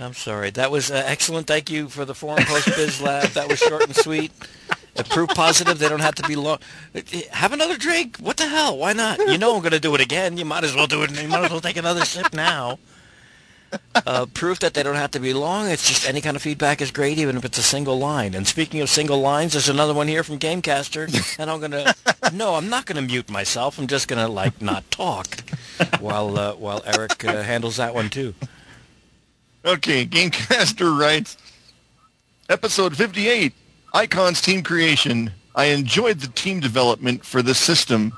I'm 0.00 0.14
sorry. 0.14 0.50
That 0.50 0.70
was 0.70 0.90
uh, 0.90 1.02
excellent. 1.06 1.46
Thank 1.46 1.70
you 1.70 1.88
for 1.88 2.04
the 2.04 2.14
forum 2.14 2.44
post 2.44 2.66
biz 2.66 3.00
lab. 3.00 3.28
That 3.30 3.48
was 3.48 3.58
short 3.60 3.84
and 3.84 3.94
sweet. 3.94 4.32
A 4.96 5.04
proof 5.04 5.28
positive. 5.30 5.78
They 5.78 5.88
don't 5.88 6.00
have 6.00 6.14
to 6.16 6.22
be 6.24 6.36
long. 6.36 6.58
Have 7.30 7.52
another 7.52 7.76
drink. 7.76 8.16
What 8.18 8.36
the 8.36 8.48
hell? 8.48 8.76
Why 8.78 8.92
not? 8.92 9.18
You 9.18 9.38
know 9.38 9.54
I'm 9.54 9.60
going 9.60 9.72
to 9.72 9.80
do 9.80 9.94
it 9.94 10.00
again. 10.00 10.36
You 10.36 10.44
might 10.44 10.64
as 10.64 10.74
well 10.74 10.86
do 10.86 11.02
it. 11.02 11.20
You 11.20 11.28
might 11.28 11.44
as 11.44 11.50
well 11.50 11.60
take 11.60 11.76
another 11.76 12.04
sip 12.04 12.32
now. 12.32 12.78
Uh, 14.06 14.26
proof 14.34 14.58
that 14.58 14.74
they 14.74 14.82
don't 14.82 14.96
have 14.96 15.12
to 15.12 15.20
be 15.20 15.32
long. 15.32 15.66
It's 15.68 15.88
just 15.88 16.06
any 16.06 16.20
kind 16.20 16.36
of 16.36 16.42
feedback 16.42 16.82
is 16.82 16.90
great, 16.90 17.16
even 17.16 17.36
if 17.36 17.44
it's 17.44 17.56
a 17.56 17.62
single 17.62 17.98
line. 17.98 18.34
And 18.34 18.46
speaking 18.46 18.80
of 18.82 18.90
single 18.90 19.20
lines, 19.20 19.52
there's 19.52 19.68
another 19.68 19.94
one 19.94 20.08
here 20.08 20.22
from 20.22 20.38
Gamecaster, 20.38 21.08
and 21.38 21.48
I'm 21.50 21.60
gonna. 21.60 21.94
No, 22.32 22.56
I'm 22.56 22.68
not 22.68 22.84
gonna 22.86 23.02
mute 23.02 23.30
myself. 23.30 23.78
I'm 23.78 23.86
just 23.86 24.06
gonna 24.06 24.28
like 24.28 24.60
not 24.60 24.90
talk 24.90 25.26
while 26.00 26.36
uh, 26.38 26.54
while 26.54 26.82
Eric 26.84 27.24
uh, 27.24 27.42
handles 27.42 27.76
that 27.76 27.94
one 27.94 28.10
too. 28.10 28.34
Okay, 29.64 30.04
Gamecaster 30.04 30.98
writes, 30.98 31.38
Episode 32.50 32.96
58, 32.96 33.54
Icons 33.94 34.42
Team 34.42 34.62
Creation. 34.62 35.32
I 35.54 35.66
enjoyed 35.66 36.20
the 36.20 36.26
team 36.26 36.60
development 36.60 37.24
for 37.24 37.40
this 37.40 37.58
system. 37.58 38.12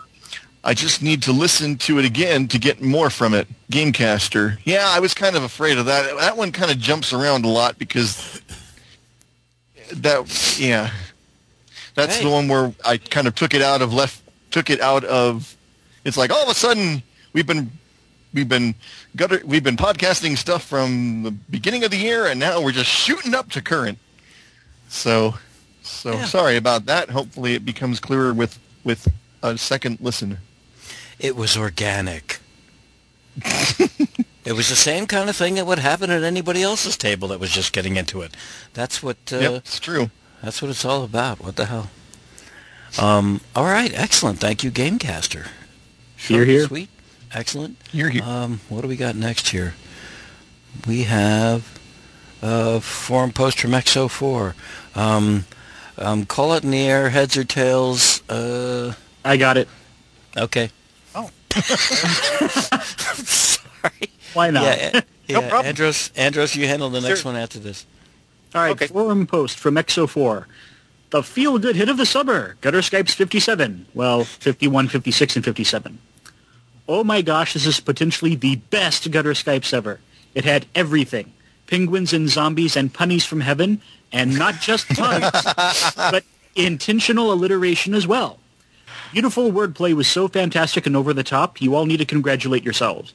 I 0.67 0.75
just 0.75 1.01
need 1.01 1.23
to 1.23 1.33
listen 1.33 1.77
to 1.79 2.01
it 2.01 2.05
again 2.05 2.49
to 2.49 2.59
get 2.59 2.83
more 2.83 3.09
from 3.09 3.35
it. 3.35 3.47
Gamecaster. 3.71 4.59
Yeah, 4.65 4.85
I 4.89 4.99
was 4.99 5.15
kind 5.15 5.37
of 5.37 5.45
afraid 5.45 5.79
of 5.79 5.87
that. 5.87 6.17
That 6.19 6.37
one 6.37 6.51
kind 6.51 6.73
of 6.73 6.79
jumps 6.79 7.13
around 7.13 7.45
a 7.45 7.49
lot 7.49 7.79
because 7.79 8.43
that, 9.93 10.57
yeah. 10.59 10.91
That's 11.95 12.17
Hey. 12.17 12.25
the 12.25 12.31
one 12.31 12.49
where 12.49 12.73
I 12.85 12.97
kind 12.99 13.29
of 13.29 13.37
took 13.37 13.55
it 13.55 13.63
out 13.63 13.81
of 13.81 13.95
left, 13.95 14.21
took 14.51 14.69
it 14.69 14.81
out 14.81 15.05
of, 15.05 15.57
it's 16.05 16.17
like 16.17 16.31
all 16.33 16.43
of 16.43 16.49
a 16.49 16.55
sudden 16.55 17.01
we've 17.33 17.47
been 17.47 17.71
we've 18.35 18.49
been 18.49 18.75
gutter, 19.15 19.41
we've 19.45 19.63
been 19.65 19.77
podcasting 19.77 20.37
stuff 20.37 20.65
from 20.65 21.23
the 21.23 21.31
beginning 21.31 21.85
of 21.85 21.93
the 21.93 21.97
year, 21.97 22.27
and 22.27 22.39
now 22.41 22.61
we're 22.61 22.73
just 22.73 22.91
shooting 22.91 23.35
up 23.35 23.51
to 23.51 23.63
current. 23.63 23.99
So, 24.89 25.37
so 25.83 26.13
Yeah. 26.15 26.25
sorry 26.27 26.57
about 26.57 26.87
that. 26.87 27.09
Hopefully, 27.11 27.55
it 27.55 27.65
becomes 27.65 28.01
clearer 28.01 28.35
with 28.35 28.59
with 28.85 29.07
a 29.45 29.57
second 29.57 29.99
listen. 30.01 30.39
It 31.19 31.37
was 31.37 31.57
organic. 31.57 32.41
it 34.45 34.53
was 34.53 34.69
the 34.69 34.77
same 34.77 35.07
kind 35.07 35.29
of 35.29 35.37
thing 35.37 35.55
that 35.55 35.67
would 35.67 35.79
happen 35.79 36.11
at 36.11 36.23
anybody 36.23 36.63
else's 36.63 36.97
table 36.97 37.29
that 37.29 37.41
was 37.41 37.51
just 37.51 37.73
getting 37.73 37.97
into 37.97 38.23
it. 38.23 38.35
That's 38.75 39.03
what 39.03 39.17
uh, 39.33 39.39
yep, 39.39 39.53
it's 39.55 39.81
true. 39.81 40.11
that's 40.43 40.61
what 40.63 40.71
it's 40.71 40.85
all 40.85 41.05
about. 41.05 41.43
What 41.43 41.57
the 41.57 41.67
hell? 41.67 41.91
Um, 42.99 43.41
all 43.55 43.65
right, 43.65 43.93
excellent. 43.95 44.39
Thank 44.39 44.63
you, 44.65 44.71
Gamecaster. 44.71 45.49
Here, 46.17 46.39
Short 46.39 46.41
and 46.43 46.51
here. 46.51 46.67
Sweet. 46.67 46.89
Excellent. 47.33 47.77
You're 47.93 48.09
here. 48.11 48.23
Um, 48.23 48.61
what 48.69 48.83
do 48.83 48.89
we 48.89 48.97
got 48.97 49.17
next 49.17 49.49
here? 49.49 49.75
We 50.87 51.03
have 51.05 51.79
a 52.41 52.81
forum 52.81 53.33
post 53.33 53.61
from 53.61 53.73
XO4. 53.73 54.55
Um, 54.95 55.45
um, 55.99 56.25
call 56.27 56.53
it 56.55 56.65
in 56.65 56.71
the 56.71 56.87
air, 56.87 57.11
heads 57.11 57.37
or 57.37 57.45
tails. 57.45 58.23
Uh, 58.31 58.95
I 59.25 59.37
got 59.37 59.57
it. 59.57 59.69
okay. 60.37 60.71
Sorry. 62.85 64.11
Why 64.35 64.51
not? 64.51 64.65
Yeah, 64.65 64.91
yeah. 64.95 65.01
No 65.29 65.41
problem. 65.43 65.67
Andros, 65.67 66.13
Andros, 66.15 66.55
you 66.55 66.69
handle 66.69 66.89
the 66.89 67.01
next 67.01 67.23
Sure. 67.23 67.33
one 67.33 67.41
after 67.41 67.59
this. 67.59 67.85
All 68.55 68.63
right, 68.63 68.71
Okay. 68.71 68.87
forum 68.87 69.27
post 69.27 69.59
from 69.59 69.75
XO4. 69.77 70.45
The 71.11 71.23
feel-good 71.25 71.75
hit 71.75 71.89
of 71.89 71.97
the 71.97 72.07
summer, 72.07 72.57
Gutter 72.61 72.79
Skypes 72.81 73.11
57. 73.11 73.87
Well, 73.93 74.23
51, 74.23 74.87
56, 74.87 75.35
and 75.35 75.45
57. 75.45 75.99
Oh 76.89 77.03
my 77.03 77.23
gosh, 77.23 77.55
this 77.55 77.67
is 77.67 77.81
potentially 77.81 78.37
the 78.37 78.55
best 78.57 79.11
Gutter 79.11 79.33
Skypes 79.33 79.73
ever. 79.75 79.99
It 80.33 80.45
had 80.45 80.67
everything. 80.77 81.33
Penguins 81.67 82.13
and 82.13 82.29
zombies 82.29 82.77
and 82.77 82.93
punnies 82.95 83.27
from 83.27 83.41
heaven, 83.41 83.81
and 84.13 84.39
not 84.39 84.61
just 84.61 84.87
puns, 84.91 85.29
but 85.97 86.23
intentional 86.55 87.33
alliteration 87.33 87.95
as 87.95 88.07
well. 88.07 88.39
Beautiful 89.13 89.51
wordplay 89.51 89.95
was 89.95 90.09
so 90.09 90.29
fantastic 90.29 90.87
and 90.87 90.97
over 90.97 91.13
the 91.13 91.25
top, 91.25 91.61
you 91.61 91.75
all 91.75 91.87
need 91.87 91.99
to 91.99 92.05
congratulate 92.05 92.65
yourselves. 92.65 93.15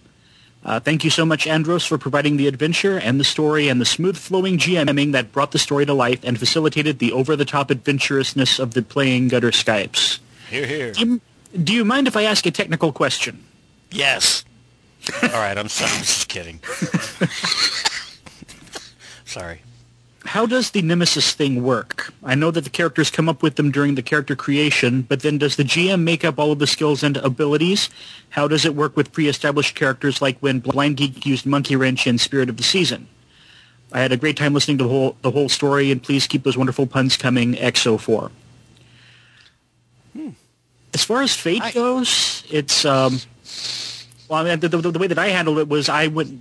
Uh, 0.63 0.80
thank 0.80 1.04
you 1.04 1.10
so 1.10 1.25
much, 1.25 1.47
Andros, 1.47 1.86
for 1.86 1.97
providing 1.97 2.38
the 2.38 2.47
adventure 2.47 2.99
and 2.99 3.19
the 3.19 3.23
story 3.23 3.67
and 3.67 3.82
the 3.82 3.86
smooth-flowing 3.86 4.60
GMing 4.60 5.12
that 5.13 5.32
brought 5.32 5.51
the 5.51 5.60
story 5.60 5.88
to 5.88 5.93
life 5.93 6.23
and 6.23 6.38
facilitated 6.38 6.99
the 6.99 7.12
over-the-top 7.12 7.71
adventurousness 7.71 8.60
of 8.60 8.75
the 8.75 8.84
playing 8.84 9.27
Gutter 9.27 9.49
Skypes. 9.49 10.19
Here, 10.49 10.67
here. 10.67 10.91
Do 10.91 10.99
you, 10.99 11.21
do 11.63 11.73
you 11.73 11.84
mind 11.84 12.08
if 12.08 12.15
I 12.15 12.23
ask 12.23 12.45
a 12.45 12.51
technical 12.51 12.91
question? 12.91 13.43
Yes. 13.89 14.45
All 15.23 15.30
right, 15.30 15.58
I'm 15.58 15.67
sorry. 15.67 15.91
I'm 15.91 16.01
just 16.01 16.30
kidding. 16.30 16.60
sorry. 19.25 19.62
How 20.25 20.45
does 20.45 20.71
the 20.71 20.81
Nemesis 20.81 21.34
thing 21.34 21.63
work? 21.63 22.13
I 22.23 22.36
know 22.36 22.51
that 22.51 22.63
the 22.63 22.69
characters 22.69 23.10
come 23.10 23.27
up 23.27 23.41
with 23.41 23.55
them 23.55 23.71
during 23.71 23.95
the 23.95 24.03
character 24.03 24.36
creation, 24.36 25.01
but 25.01 25.21
then 25.21 25.39
does 25.39 25.55
the 25.55 25.63
GM 25.63 26.03
make 26.03 26.23
up 26.23 26.38
all 26.38 26.51
of 26.51 26.60
the 26.60 26.67
skills 26.67 27.01
and 27.01 27.17
abilities? 27.17 27.89
How 28.29 28.47
does 28.47 28.63
it 28.63 28.75
work 28.75 28.95
with 28.95 29.12
pre-established 29.12 29.75
characters 29.75 30.21
like 30.21 30.38
when 30.39 30.60
Blind 30.60 30.97
Geek 30.97 31.25
used 31.25 31.45
Monkey 31.45 31.75
Wrench 31.75 32.05
in 32.05 32.17
Spirit 32.19 32.49
of 32.49 32.57
the 32.57 32.63
Season? 32.63 33.07
I 33.91 33.99
had 33.99 34.12
a 34.12 34.17
great 34.17 34.38
time 34.38 34.53
listening 34.53 34.77
to 34.77 34.84
the 34.86 34.89
whole 34.89 35.17
the 35.21 35.31
whole 35.31 35.49
story, 35.49 35.91
and 35.91 36.01
please 36.01 36.27
keep 36.27 36.43
those 36.43 36.55
wonderful 36.55 36.88
puns 36.88 37.17
coming. 37.17 37.53
XO4. 37.55 38.31
As 40.93 41.03
far 41.03 41.21
as 41.21 41.36
Fate 41.36 41.62
Hi. 41.62 41.71
goes, 41.71 42.43
it's 42.49 42.86
um, 42.86 43.19
well, 44.29 44.39
I 44.39 44.43
mean, 44.43 44.60
the, 44.60 44.69
the, 44.69 44.91
the 44.91 44.99
way 44.99 45.07
that 45.07 45.19
I 45.19 45.29
handled 45.29 45.57
it 45.57 45.67
was 45.67 45.89
I 45.89 46.07
went 46.07 46.39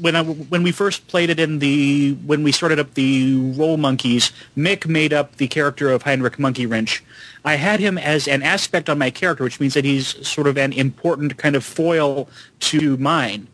when 0.00 0.16
I 0.16 0.22
when 0.22 0.62
we 0.62 0.72
first 0.72 1.06
played 1.06 1.30
it 1.30 1.38
in 1.38 1.58
the 1.58 2.14
when 2.26 2.42
we 2.42 2.52
started 2.52 2.78
up 2.78 2.94
the 2.94 3.34
Roll 3.56 3.76
Monkeys, 3.76 4.32
Mick 4.56 4.86
made 4.86 5.12
up 5.12 5.36
the 5.36 5.48
character 5.48 5.90
of 5.90 6.02
Heinrich 6.02 6.38
Monkey 6.38 6.66
Wrench. 6.66 7.04
I 7.44 7.56
had 7.56 7.80
him 7.80 7.98
as 7.98 8.28
an 8.28 8.42
aspect 8.42 8.88
on 8.88 8.98
my 8.98 9.10
character, 9.10 9.44
which 9.44 9.60
means 9.60 9.74
that 9.74 9.84
he's 9.84 10.26
sort 10.26 10.46
of 10.46 10.56
an 10.58 10.72
important 10.72 11.36
kind 11.36 11.56
of 11.56 11.64
foil 11.64 12.28
to 12.60 12.96
mine. 12.98 13.48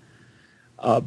Uh, 0.79 1.03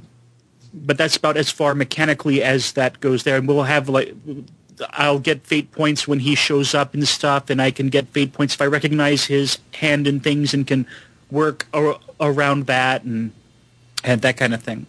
but 0.73 0.97
that's 0.97 1.17
about 1.17 1.38
as 1.38 1.49
far 1.49 1.73
mechanically 1.73 2.43
as 2.43 2.73
that 2.73 2.99
goes 2.99 3.23
there, 3.23 3.38
and 3.38 3.47
we'll 3.47 3.63
have 3.63 3.89
like 3.89 4.13
I'll 4.91 5.19
get 5.19 5.45
fate 5.45 5.71
points 5.71 6.08
when 6.08 6.19
he 6.19 6.36
shows 6.36 6.73
up 6.73 6.93
and 6.93 7.08
stuff, 7.08 7.49
and 7.49 7.62
I 7.62 7.71
can 7.71 7.89
get 7.89 8.08
fate 8.10 8.34
points 8.34 8.54
if 8.54 8.62
I 8.62 8.65
recognize 8.65 9.25
his 9.25 9.60
hand 9.73 10.08
and 10.08 10.23
things 10.23 10.54
and 10.54 10.65
can 10.65 10.86
work 11.32 11.67
ar- 11.73 11.99
around 12.19 12.67
that 12.67 13.04
and 13.04 13.32
and 14.04 14.21
that 14.21 14.38
kind 14.38 14.54
of 14.54 14.63
thing. 14.63 14.86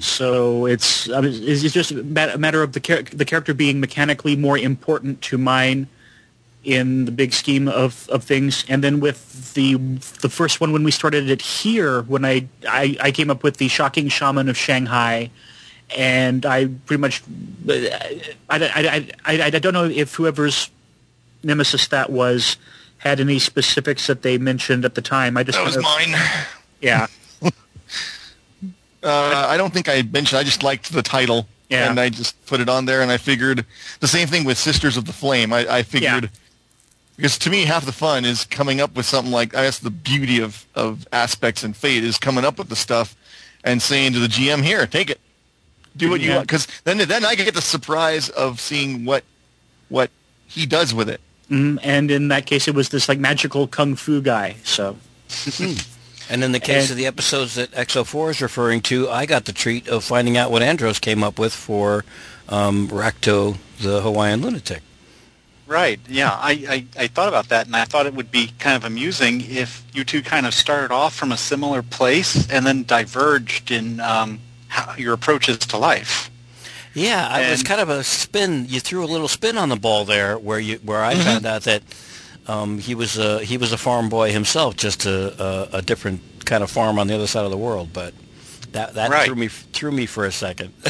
So 0.00 0.66
it's 0.66 1.08
I 1.10 1.20
mean, 1.20 1.32
it's 1.34 1.62
it's 1.62 1.74
just 1.74 1.90
a 1.90 2.02
matter 2.02 2.62
of 2.62 2.72
the 2.72 2.80
char- 2.80 3.02
the 3.02 3.24
character 3.24 3.52
being 3.54 3.78
mechanically 3.80 4.34
more 4.36 4.56
important 4.56 5.20
to 5.22 5.36
mine 5.38 5.88
in 6.64 7.04
the 7.04 7.12
big 7.12 7.32
scheme 7.32 7.68
of, 7.68 8.08
of 8.08 8.24
things. 8.24 8.64
And 8.68 8.82
then 8.82 8.98
with 9.00 9.54
the 9.54 9.74
the 10.22 10.28
first 10.28 10.60
one 10.60 10.72
when 10.72 10.82
we 10.82 10.90
started 10.90 11.28
it 11.30 11.42
here, 11.42 12.02
when 12.02 12.24
I, 12.24 12.46
I, 12.68 12.96
I 13.00 13.10
came 13.12 13.30
up 13.30 13.42
with 13.44 13.58
the 13.58 13.68
shocking 13.68 14.08
shaman 14.08 14.48
of 14.48 14.56
Shanghai, 14.56 15.30
and 15.96 16.44
I 16.46 16.66
pretty 16.86 17.00
much 17.00 17.22
I, 17.68 18.00
I, 18.50 18.58
I, 18.64 19.08
I, 19.26 19.42
I 19.44 19.50
don't 19.50 19.74
know 19.74 19.84
if 19.84 20.14
whoever's 20.14 20.70
nemesis 21.44 21.86
that 21.88 22.10
was 22.10 22.56
had 22.98 23.20
any 23.20 23.38
specifics 23.38 24.06
that 24.08 24.22
they 24.22 24.38
mentioned 24.38 24.84
at 24.84 24.94
the 24.96 25.02
time. 25.02 25.36
I 25.36 25.42
just 25.44 25.58
That 25.58 25.64
was 25.66 25.76
of- 25.76 25.82
mine. 25.84 26.14
yeah. 26.80 27.06
Uh, 29.06 29.46
I 29.48 29.56
don't 29.56 29.72
think 29.72 29.88
I 29.88 30.02
mentioned. 30.02 30.38
I 30.38 30.42
just 30.42 30.62
liked 30.62 30.92
the 30.92 31.02
title, 31.02 31.46
Yeah. 31.70 31.88
and 31.88 31.98
I 32.00 32.08
just 32.10 32.34
put 32.46 32.60
it 32.60 32.68
on 32.68 32.84
there. 32.86 33.00
And 33.02 33.10
I 33.10 33.16
figured 33.18 33.64
the 34.00 34.08
same 34.08 34.26
thing 34.28 34.44
with 34.44 34.58
Sisters 34.58 34.96
of 34.96 35.04
the 35.04 35.12
Flame. 35.12 35.52
I, 35.52 35.60
I 35.78 35.82
figured 35.82 36.24
Yeah. 36.24 36.30
because 37.16 37.38
to 37.38 37.50
me 37.50 37.64
half 37.64 37.84
the 37.86 37.92
fun 37.92 38.24
is 38.24 38.44
coming 38.44 38.80
up 38.80 38.94
with 38.96 39.06
something 39.06 39.32
like. 39.32 39.54
I 39.54 39.62
guess 39.64 39.78
the 39.78 39.90
beauty 39.90 40.40
of 40.40 40.66
of 40.74 41.06
aspects 41.12 41.62
and 41.64 41.76
fate 41.76 42.02
is 42.04 42.18
coming 42.18 42.44
up 42.44 42.58
with 42.58 42.68
the 42.68 42.76
stuff 42.76 43.14
and 43.64 43.80
saying 43.80 44.12
to 44.14 44.18
the 44.18 44.28
GM, 44.28 44.62
"Here, 44.62 44.86
take 44.86 45.08
it, 45.10 45.20
do 45.96 46.10
what 46.10 46.20
you 46.20 46.30
want." 46.32 46.46
Because 46.48 46.66
then 46.84 46.98
then 46.98 47.24
I 47.24 47.34
get 47.36 47.54
the 47.54 47.62
surprise 47.62 48.28
of 48.30 48.60
seeing 48.60 49.04
what 49.04 49.22
what 49.88 50.10
he 50.48 50.66
does 50.66 50.92
with 50.92 51.08
it. 51.08 51.20
Mhm. 51.50 51.78
And 51.82 52.10
in 52.10 52.28
that 52.28 52.44
case, 52.46 52.66
it 52.66 52.74
was 52.74 52.88
this 52.88 53.08
like 53.08 53.18
magical 53.20 53.68
kung 53.68 53.94
fu 53.96 54.20
guy. 54.20 54.56
So 54.64 54.96
And 56.28 56.42
in 56.42 56.52
the 56.52 56.60
case 56.60 56.84
And- 56.84 56.90
of 56.92 56.96
the 56.96 57.06
episodes 57.06 57.54
that 57.54 57.70
XO4 57.72 58.30
is 58.30 58.40
referring 58.42 58.80
to, 58.82 59.08
I 59.10 59.26
got 59.26 59.44
the 59.44 59.52
treat 59.52 59.86
of 59.88 60.04
finding 60.04 60.36
out 60.36 60.50
what 60.50 60.62
Andros 60.62 60.98
came 60.98 61.22
up 61.22 61.38
with 61.38 61.52
for 61.54 62.04
um, 62.48 62.88
Rakto, 62.88 63.56
the 63.80 64.00
Hawaiian 64.02 64.40
lunatic. 64.42 64.82
Right. 65.66 65.98
Yeah. 66.08 66.30
I, 66.32 66.86
I, 66.96 67.02
I 67.04 67.06
thought 67.08 67.28
about 67.28 67.48
that, 67.48 67.66
and 67.66 67.74
I 67.74 67.84
thought 67.84 68.06
it 68.06 68.14
would 68.14 68.30
be 68.30 68.52
kind 68.58 68.76
of 68.76 68.84
amusing 68.84 69.40
if 69.40 69.84
you 69.92 70.04
two 70.04 70.22
kind 70.22 70.46
of 70.46 70.54
started 70.54 70.92
off 70.92 71.14
from 71.14 71.32
a 71.32 71.36
similar 71.36 71.82
place 71.82 72.48
and 72.50 72.64
then 72.64 72.84
diverged 72.84 73.70
in 73.72 73.98
um, 74.00 74.38
how, 74.68 74.94
your 74.96 75.12
approaches 75.12 75.58
to 75.58 75.76
life. 75.76 76.30
Yeah, 76.94 77.28
I- 77.28 77.42
it 77.42 77.50
was 77.50 77.62
kind 77.64 77.80
of 77.80 77.88
a 77.88 78.02
spin. 78.04 78.66
You 78.68 78.78
threw 78.80 79.04
a 79.04 79.06
little 79.06 79.28
spin 79.28 79.58
on 79.58 79.68
the 79.68 79.76
ball 79.76 80.04
there, 80.04 80.38
where 80.38 80.58
you 80.60 80.76
where 80.84 81.04
I 81.04 81.14
found 81.14 81.44
out 81.44 81.62
that 81.62 81.82
um, 82.48 82.78
he 82.78 82.94
was 82.94 83.18
a 83.18 83.44
he 83.44 83.56
was 83.58 83.72
a 83.72 83.78
farm 83.78 84.08
boy 84.08 84.32
himself, 84.32 84.76
just 84.76 85.06
a, 85.06 85.42
a 85.72 85.78
a 85.78 85.82
different 85.82 86.20
kind 86.44 86.62
of 86.62 86.70
farm 86.70 86.98
on 86.98 87.06
the 87.08 87.14
other 87.14 87.26
side 87.26 87.44
of 87.44 87.50
the 87.50 87.56
world. 87.58 87.92
But 87.92 88.14
that 88.72 88.94
that 88.94 89.10
Right. 89.10 89.26
threw 89.26 89.34
me 89.36 89.48
threw 89.48 89.90
me 89.92 90.06
for 90.06 90.24
a 90.24 90.32
second. 90.32 90.72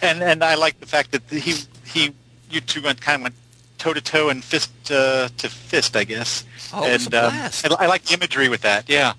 And 0.00 0.22
and 0.22 0.44
I 0.44 0.54
like 0.54 0.78
the 0.80 0.86
fact 0.86 1.10
that 1.12 1.22
he 1.30 1.54
he 1.84 2.12
you 2.50 2.60
two 2.60 2.80
went 2.82 3.00
kind 3.00 3.16
of 3.16 3.22
went 3.22 3.34
toe 3.78 3.92
to 3.92 4.00
toe 4.00 4.28
and 4.28 4.44
fist 4.44 4.70
uh, 4.90 5.28
to 5.38 5.48
fist, 5.48 5.96
I 5.96 6.04
guess. 6.04 6.44
Oh, 6.72 6.84
it 6.86 6.92
was 6.92 7.06
and 7.06 7.14
a 7.14 7.24
um, 7.24 7.30
blast. 7.32 7.66
I, 7.70 7.74
I 7.84 7.86
like 7.86 8.04
the 8.04 8.14
imagery 8.14 8.48
with 8.48 8.60
that. 8.62 8.88
Yeah. 8.88 9.14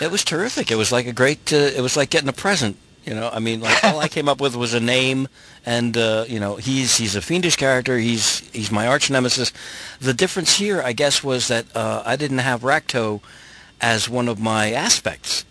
It 0.00 0.10
was 0.10 0.24
terrific. 0.24 0.70
It 0.70 0.76
was 0.76 0.90
like 0.90 1.06
a 1.06 1.12
great. 1.12 1.52
Uh, 1.52 1.56
it 1.56 1.80
was 1.82 1.96
like 1.96 2.08
getting 2.10 2.28
a 2.28 2.32
present. 2.32 2.76
You 3.06 3.14
know, 3.14 3.28
I 3.32 3.38
mean, 3.38 3.60
like 3.60 3.84
all 3.84 4.00
I 4.00 4.08
came 4.08 4.28
up 4.28 4.40
with 4.40 4.56
was 4.56 4.72
a 4.74 4.80
name, 4.80 5.28
and 5.66 5.96
uh, 5.96 6.24
you 6.28 6.40
know, 6.40 6.56
he's 6.56 6.96
he's 6.96 7.14
a 7.16 7.20
fiendish 7.22 7.56
character. 7.56 7.98
He's 7.98 8.40
he's 8.52 8.70
my 8.70 8.86
arch 8.86 9.10
nemesis. 9.10 9.52
The 10.00 10.14
difference 10.14 10.54
here, 10.56 10.80
I 10.82 10.92
guess, 10.92 11.22
was 11.22 11.48
that 11.48 11.66
uh, 11.76 12.02
I 12.06 12.16
didn't 12.16 12.38
have 12.38 12.62
Rakto 12.62 13.20
as 13.80 14.08
one 14.08 14.28
of 14.28 14.40
my 14.40 14.72
aspects. 14.72 15.44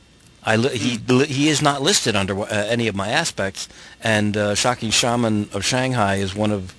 I 0.43 0.55
li- 0.55 0.77
he 0.77 0.97
li- 1.07 1.27
he 1.27 1.47
is 1.47 1.61
not 1.61 1.81
listed 1.81 2.15
under 2.15 2.37
uh, 2.39 2.45
any 2.49 2.87
of 2.87 2.95
my 2.95 3.09
aspects, 3.09 3.69
and 4.01 4.35
uh, 4.35 4.55
Shocking 4.55 4.89
Shaman 4.89 5.49
of 5.53 5.63
Shanghai 5.63 6.15
is 6.15 6.35
one 6.35 6.51
of. 6.51 6.73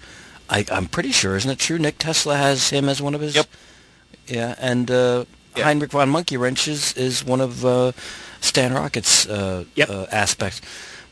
I, 0.51 0.67
I'm 0.71 0.87
pretty 0.89 1.13
sure, 1.13 1.37
isn't 1.37 1.51
it 1.51 1.59
true? 1.59 1.79
Nick 1.79 1.97
Tesla 1.99 2.37
has 2.37 2.69
him 2.71 2.89
as 2.89 3.01
one 3.01 3.15
of 3.15 3.21
his. 3.23 3.35
Yep. 3.37 3.47
Yeah, 4.27 4.55
and 4.59 4.91
uh, 4.91 5.25
Yeah. 5.57 5.65
Heinrich 5.65 5.93
von 5.93 6.11
Monkey 6.11 6.37
Wrench 6.37 6.69
is, 6.69 6.93
is 6.99 7.25
one 7.25 7.41
of 7.41 7.65
uh, 7.65 7.93
Stan 8.45 8.73
Rocket's 8.73 9.27
uh, 9.27 9.65
Yep. 9.75 9.91
uh, 9.91 10.07
aspects. 10.13 10.61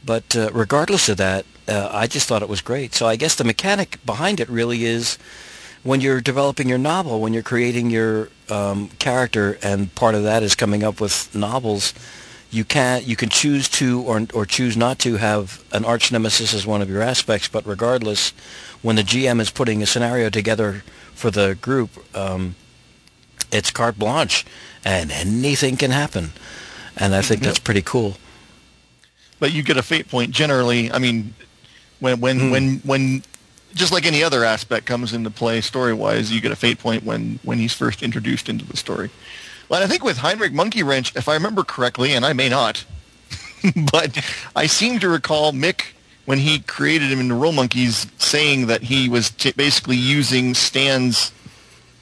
But 0.05 0.35
uh, 0.37 0.51
regardless 0.53 1.09
of 1.09 1.17
that, 1.19 1.45
uh, 1.69 1.89
I 1.93 2.07
just 2.07 2.27
thought 2.29 2.43
it 2.43 2.49
was 2.49 2.61
great. 2.61 2.95
So 2.95 3.07
I 3.07 3.17
guess 3.17 3.35
the 3.37 3.45
mechanic 3.45 3.99
behind 4.05 4.41
it 4.41 4.49
really 4.49 4.85
is 4.85 5.17
when 5.85 6.01
you're 6.01 6.21
developing 6.21 6.69
your 6.69 6.79
novel, 6.79 7.21
when 7.21 7.33
you're 7.33 7.43
creating 7.43 7.91
your 7.91 8.29
um, 8.49 8.89
character, 8.99 9.59
and 9.63 9.95
part 9.95 10.15
of 10.15 10.23
that 10.25 10.43
is 10.43 10.55
coming 10.55 10.83
up 10.83 11.01
with 11.01 11.35
novels. 11.35 11.95
You 12.51 12.65
can 12.65 13.03
you 13.07 13.17
can 13.17 13.31
choose 13.31 13.69
to 13.81 14.03
or 14.03 14.27
or 14.35 14.45
choose 14.45 14.77
not 14.77 14.99
to 15.01 15.17
have 15.17 15.65
an 15.73 15.85
arch 15.87 16.13
nemesis 16.13 16.53
as 16.53 16.67
one 16.67 16.83
of 16.83 16.91
your 16.91 17.01
aspects, 17.01 17.49
but 17.49 17.67
regardless, 17.67 18.33
when 18.83 18.97
the 18.97 19.03
GM 19.03 19.41
is 19.41 19.51
putting 19.51 19.83
a 19.83 19.87
scenario 19.87 20.29
together 20.29 20.83
for 21.15 21.31
the 21.31 21.57
group, 21.63 21.91
um, 22.15 22.55
it's 23.51 23.71
carte 23.71 23.99
blanche, 23.99 24.45
and 24.85 25.11
anything 25.11 25.77
can 25.79 25.93
happen, 25.93 26.33
and 26.97 27.15
I 27.15 27.23
think 27.23 27.41
that's 27.43 27.59
pretty 27.59 27.83
cool. 27.83 28.17
but 29.39 29.53
you 29.53 29.63
get 29.63 29.77
a 29.77 29.83
fate 29.83 30.09
point 30.09 30.31
generally. 30.31 30.91
I 30.91 30.99
mean, 30.99 31.35
when 32.01 32.21
when 32.21 32.51
when 32.51 32.79
when 32.85 33.23
just 33.75 33.93
like 33.93 34.05
any 34.05 34.23
other 34.23 34.45
aspect 34.45 34.87
comes 34.87 35.13
into 35.13 35.31
play 35.31 35.61
story 35.61 35.95
wise, 35.95 36.31
you 36.33 36.41
get 36.41 36.53
a 36.53 36.57
fate 36.57 36.79
point 36.79 37.05
when 37.05 37.39
when 37.43 37.59
he's 37.59 37.73
first 37.73 38.03
introduced 38.03 38.49
into 38.49 38.65
the 38.65 38.77
story. 38.77 39.11
Well, 39.69 39.81
and 39.81 39.89
I 39.89 39.91
think 39.91 40.05
with 40.05 40.19
Heinrich 40.19 40.53
Monkey 40.53 40.83
Wrench, 40.83 41.15
if 41.17 41.29
I 41.29 41.35
remember 41.35 41.65
correctly, 41.65 42.13
and 42.13 42.27
I 42.27 42.35
may 42.35 42.49
not, 42.49 42.85
but 43.93 44.19
I 44.55 44.67
seem 44.67 44.99
to 45.01 45.09
recall 45.09 45.53
Mick 45.53 45.93
when 46.27 46.39
he 46.39 46.61
created 46.61 47.11
him 47.11 47.19
in 47.21 47.29
the 47.29 47.35
Roll 47.35 47.53
Monkeys 47.53 48.07
saying 48.19 48.67
that 48.67 48.83
he 48.83 49.09
was 49.09 49.31
t- 49.31 49.53
basically 49.53 49.97
using 49.97 50.55
Stan's 50.55 51.33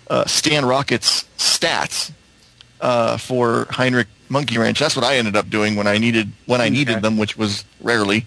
uh, 0.08 0.24
Stan 0.26 0.64
Rocket's 0.64 1.24
stats 1.38 2.12
uh, 2.80 3.16
for 3.16 3.66
Heinrich 3.70 4.08
Monkey 4.28 4.58
Wrench. 4.58 4.78
That's 4.78 4.96
what 4.96 5.04
I 5.04 5.16
ended 5.16 5.36
up 5.36 5.50
doing 5.50 5.76
when 5.76 5.86
I 5.86 5.98
needed 5.98 6.30
when 6.46 6.60
I 6.60 6.68
needed 6.68 6.92
Okay. 6.96 7.00
them, 7.00 7.16
which 7.18 7.36
was 7.36 7.64
rarely, 7.80 8.26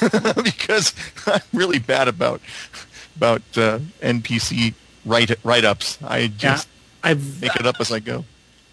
because 0.44 0.94
I'm 1.26 1.40
really 1.52 1.78
bad 1.78 2.08
about 2.08 2.40
about 3.16 3.42
uh, 3.56 3.78
NPC 4.00 4.74
write 5.04 5.32
write 5.44 5.64
ups. 5.64 5.98
I 6.02 6.18
yeah, 6.18 6.28
just 6.36 6.68
I've 7.02 7.40
make 7.42 7.54
it 7.56 7.66
up 7.66 7.80
as 7.80 7.90
I 7.92 8.00
go. 8.00 8.24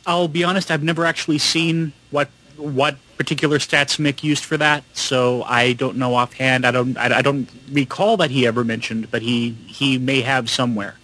I'll 0.05 0.27
be 0.27 0.43
honest, 0.43 0.71
I've 0.71 0.83
never 0.83 1.05
actually 1.05 1.37
seen 1.39 1.93
what 2.11 2.29
what 2.57 2.97
particular 3.17 3.57
stats 3.57 3.99
Mick 3.99 4.23
used 4.23 4.43
for 4.45 4.57
that, 4.57 4.83
so 4.93 5.43
I 5.43 5.73
don't 5.73 5.97
know 5.97 6.15
offhand. 6.15 6.65
I 6.65 6.71
don't 6.71 6.97
I, 6.97 7.17
I 7.17 7.21
don't 7.21 7.49
recall 7.71 8.17
that 8.17 8.31
he 8.31 8.47
ever 8.47 8.63
mentioned, 8.63 9.11
but 9.11 9.21
he 9.21 9.51
he 9.67 9.97
may 9.97 10.21
have 10.21 10.49
somewhere. 10.49 10.95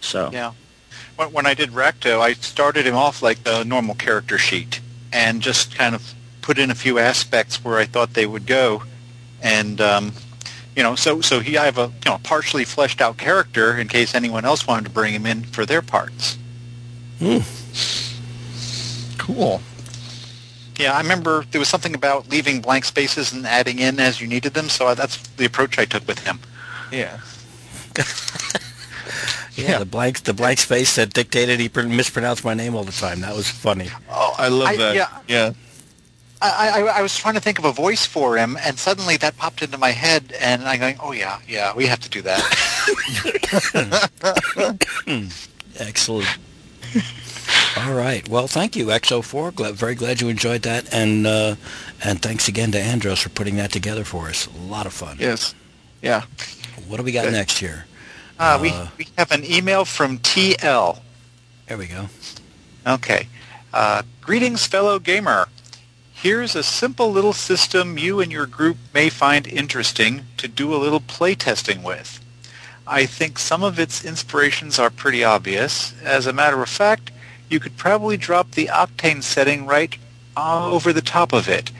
So 0.00 0.30
Yeah. 0.32 0.52
When, 1.16 1.32
when 1.32 1.46
I 1.46 1.54
did 1.54 1.72
Recto, 1.72 2.20
I 2.20 2.34
started 2.34 2.86
him 2.86 2.94
off 2.94 3.22
like 3.22 3.44
the 3.44 3.64
normal 3.64 3.94
character 3.94 4.38
sheet 4.38 4.80
and 5.12 5.40
just 5.40 5.74
kind 5.74 5.94
of 5.94 6.14
put 6.42 6.58
in 6.58 6.70
a 6.70 6.74
few 6.74 6.98
aspects 6.98 7.64
where 7.64 7.78
I 7.78 7.86
thought 7.86 8.14
they 8.14 8.26
would 8.26 8.46
go. 8.46 8.82
And, 9.42 9.80
um, 9.80 10.12
you 10.76 10.82
know, 10.82 10.94
so, 10.94 11.20
so 11.20 11.40
he, 11.40 11.56
I 11.56 11.64
have 11.64 11.78
a, 11.78 11.92
you 12.04 12.10
know, 12.10 12.18
partially 12.22 12.64
fleshed 12.64 13.00
out 13.00 13.16
character 13.16 13.76
in 13.76 13.88
case 13.88 14.14
anyone 14.14 14.44
else 14.44 14.66
wanted 14.66 14.84
to 14.84 14.90
bring 14.90 15.14
him 15.14 15.26
in 15.26 15.42
for 15.44 15.66
their 15.66 15.82
parts. 15.82 16.38
Cool. 19.18 19.60
Yeah, 20.78 20.92
I 20.92 21.00
remember 21.00 21.44
there 21.50 21.58
was 21.58 21.68
something 21.68 21.94
about 21.94 22.28
leaving 22.28 22.60
blank 22.60 22.84
spaces 22.84 23.32
and 23.32 23.46
adding 23.46 23.78
in 23.78 23.98
as 23.98 24.20
you 24.20 24.28
needed 24.28 24.52
them, 24.52 24.68
so 24.68 24.94
that's 24.94 25.16
the 25.36 25.46
approach 25.46 25.78
I 25.78 25.86
took 25.86 26.06
with 26.06 26.18
him. 26.26 26.38
Yeah. 26.92 27.18
Yeah, 29.56 29.70
Yeah. 29.70 29.78
the 29.78 29.84
blank 29.86 30.22
the 30.24 30.34
blank 30.34 30.58
space 30.58 30.94
that 30.96 31.12
dictated 31.14 31.58
he 31.60 31.68
mispronounced 31.84 32.44
my 32.44 32.54
name 32.54 32.74
all 32.74 32.84
the 32.84 32.92
time. 32.92 33.20
That 33.22 33.34
was 33.34 33.48
funny. 33.48 33.88
Oh, 34.10 34.34
I 34.38 34.48
love 34.48 34.68
I- 34.68 34.76
that. 34.76 34.94
yeah. 34.94 35.08
yeah. 35.28 35.52
I, 36.42 36.68
I, 36.68 36.98
I 36.98 37.02
was 37.02 37.16
trying 37.16 37.32
to 37.34 37.40
think 37.40 37.58
of 37.58 37.64
a 37.64 37.72
voice 37.72 38.04
for 38.04 38.36
him, 38.36 38.58
and 38.62 38.78
suddenly 38.78 39.16
that 39.16 39.38
popped 39.38 39.62
into 39.62 39.78
my 39.78 39.90
head, 39.92 40.34
and 40.38 40.64
I'm 40.64 40.78
going, 40.78 40.98
oh, 41.02 41.12
yeah, 41.12 41.38
yeah, 41.48 41.74
we 41.74 41.86
have 41.86 41.98
to 42.00 42.10
do 42.10 42.20
that. 42.22 42.42
Excellent. 45.78 46.26
All 47.78 47.94
right. 47.94 48.28
Well, 48.28 48.46
thank 48.48 48.76
you, 48.76 48.86
XO4. 48.86 49.54
Glad, 49.54 49.74
very 49.76 49.94
glad 49.94 50.20
you 50.20 50.28
enjoyed 50.28 50.62
that, 50.62 50.92
and 50.92 51.26
uh, 51.26 51.56
and 52.04 52.20
thanks 52.20 52.48
again 52.48 52.70
to 52.72 52.78
Andros 52.80 53.20
for 53.20 53.28
putting 53.30 53.56
that 53.56 53.72
together 53.72 54.04
for 54.04 54.28
us. 54.28 54.46
A 54.46 54.58
lot 54.70 54.84
of 54.86 54.92
fun. 54.92 55.16
Yes. 55.18 55.54
Yeah. 56.02 56.22
What 56.86 56.98
do 56.98 57.02
we 57.02 57.12
got 57.12 57.24
Good. 57.24 57.32
next 57.32 57.58
here? 57.58 57.86
Uh, 58.38 58.58
we, 58.60 58.70
Uh, 58.70 58.88
we 58.98 59.08
have 59.16 59.30
an 59.32 59.44
email 59.44 59.84
from 59.84 60.18
TL. 60.18 61.00
There 61.66 61.78
we 61.78 61.86
go. 61.86 62.08
Okay. 62.86 63.28
Uh, 63.72 64.02
greetings, 64.20 64.66
fellow 64.66 64.98
gamer. 64.98 65.48
Here's 66.12 66.54
a 66.54 66.62
simple 66.62 67.10
little 67.12 67.32
system 67.32 67.98
you 67.98 68.20
and 68.20 68.32
your 68.32 68.46
group 68.46 68.76
may 68.94 69.08
find 69.10 69.46
interesting 69.46 70.26
to 70.38 70.48
do 70.48 70.74
a 70.74 70.78
little 70.78 71.00
playtesting 71.00 71.82
with. 71.82 72.20
I 72.86 73.04
think 73.06 73.38
some 73.38 73.62
of 73.62 73.78
its 73.78 74.04
inspirations 74.04 74.78
are 74.78 74.90
pretty 74.90 75.24
obvious. 75.24 75.94
As 76.02 76.26
a 76.26 76.32
matter 76.32 76.62
of 76.62 76.68
fact, 76.68 77.10
you 77.50 77.60
could 77.60 77.76
probably 77.76 78.16
drop 78.16 78.52
the 78.52 78.66
Octane 78.66 79.22
setting 79.22 79.66
right 79.66 79.96
over 80.36 80.92
the 80.92 81.02
top 81.02 81.32
of 81.32 81.48
it, 81.48 81.70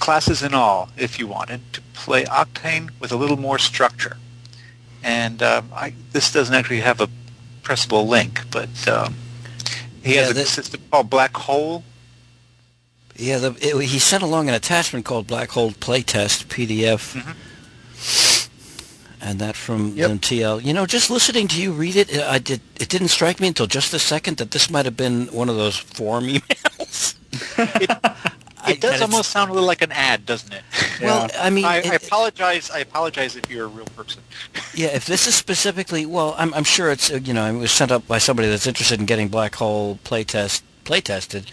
classes 0.00 0.42
and 0.42 0.54
all, 0.54 0.90
if 0.96 1.18
you 1.18 1.26
wanted, 1.26 1.60
to 1.72 1.80
play 1.94 2.24
Octane 2.24 2.90
with 3.00 3.12
a 3.12 3.16
little 3.16 3.36
more 3.36 3.58
structure. 3.58 4.16
And 5.04 5.42
um, 5.42 5.68
I, 5.74 5.92
this 6.12 6.32
doesn't 6.32 6.54
actually 6.54 6.80
have 6.80 7.00
a 7.00 7.08
pressable 7.62 8.08
link, 8.08 8.40
but 8.50 8.88
um, 8.88 9.14
he 10.02 10.14
Yeah, 10.14 10.22
has 10.22 10.30
a 10.30 10.34
that- 10.34 10.46
system 10.46 10.80
called 10.90 11.10
Black 11.10 11.36
Hole. 11.36 11.84
Yeah, 13.16 13.38
the, 13.38 13.50
it, 13.60 13.80
he 13.84 13.98
sent 14.00 14.22
along 14.24 14.48
an 14.48 14.54
attachment 14.56 15.04
called 15.04 15.26
Black 15.28 15.50
Hole 15.50 15.70
Playtest 15.70 16.46
PDF, 16.46 17.14
and 19.20 19.38
that 19.38 19.54
from 19.54 19.94
Yep. 19.94 20.10
TL. 20.12 20.64
You 20.64 20.72
know, 20.72 20.84
just 20.86 21.10
listening 21.10 21.46
to 21.48 21.62
you 21.62 21.70
read 21.70 21.94
it, 21.96 22.12
I 22.18 22.38
did. 22.40 22.60
It 22.80 22.88
didn't 22.88 23.08
strike 23.08 23.38
me 23.40 23.46
until 23.48 23.66
just 23.68 23.94
a 23.94 23.98
second 24.00 24.38
that 24.38 24.50
this 24.50 24.68
might 24.68 24.84
have 24.84 24.96
been 24.96 25.26
one 25.28 25.48
of 25.48 25.54
those 25.56 25.76
form 25.76 26.24
emails. 26.28 27.14
It, 27.80 27.90
it 28.68 28.80
does 28.80 29.00
almost 29.02 29.30
sound 29.30 29.50
a 29.50 29.52
little 29.54 29.66
like 29.66 29.82
an 29.82 29.92
ad, 29.92 30.24
doesn't 30.26 30.52
it? 30.52 30.62
Well, 31.00 31.28
I 31.38 31.50
mean, 31.50 31.64
I, 31.64 31.78
it- 31.78 31.86
I 31.90 31.94
apologize. 31.94 32.70
I 32.70 32.78
apologize 32.80 33.36
if 33.36 33.50
you're 33.50 33.64
a 33.64 33.68
real 33.68 33.86
person. 33.96 34.22
Yeah, 34.76 34.88
if 34.88 35.06
this 35.06 35.28
is 35.28 35.36
specifically, 35.36 36.04
well, 36.04 36.34
I'm, 36.36 36.52
I'm 36.52 36.64
sure 36.64 36.90
it's 36.90 37.08
uh, 37.12 37.16
you 37.22 37.32
know 37.32 37.46
it 37.46 37.56
was 37.56 37.70
sent 37.70 37.92
up 37.92 38.08
by 38.08 38.18
somebody 38.18 38.48
that's 38.48 38.66
interested 38.66 38.98
in 38.98 39.06
getting 39.06 39.28
Black 39.28 39.54
Hole 39.54 40.00
playtest 40.04 40.62
playtested, 40.84 41.46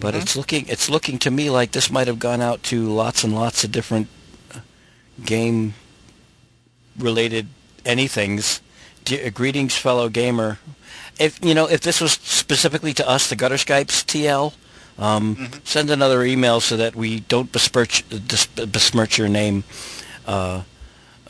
but 0.00 0.16
it's 0.16 0.34
looking 0.36 0.66
it's 0.66 0.90
looking 0.90 1.18
to 1.20 1.30
me 1.30 1.48
like 1.48 1.70
this 1.70 1.92
might 1.92 2.08
have 2.08 2.18
gone 2.18 2.40
out 2.40 2.64
to 2.64 2.88
lots 2.88 3.22
and 3.22 3.32
lots 3.34 3.62
of 3.62 3.70
different 3.70 4.08
uh, 4.52 4.58
game 5.24 5.74
related 6.98 7.46
anythings. 7.84 8.60
De- 9.04 9.24
uh, 9.26 9.30
greetings, 9.30 9.76
fellow 9.76 10.08
gamer. 10.08 10.58
If 11.20 11.38
you 11.44 11.54
know 11.54 11.66
if 11.68 11.80
this 11.82 12.00
was 12.00 12.12
specifically 12.12 12.92
to 12.94 13.08
us, 13.08 13.28
the 13.28 13.36
Gutter 13.36 13.56
Skypes 13.56 14.04
TL. 14.04 14.54
Um, 15.00 15.48
Send 15.64 15.90
another 15.90 16.22
email 16.22 16.60
so 16.60 16.76
that 16.76 16.94
we 16.94 17.20
don't 17.20 17.50
besmirch, 17.50 18.04
besmirch 18.70 19.16
your 19.16 19.28
name 19.28 19.64
uh, 20.26 20.62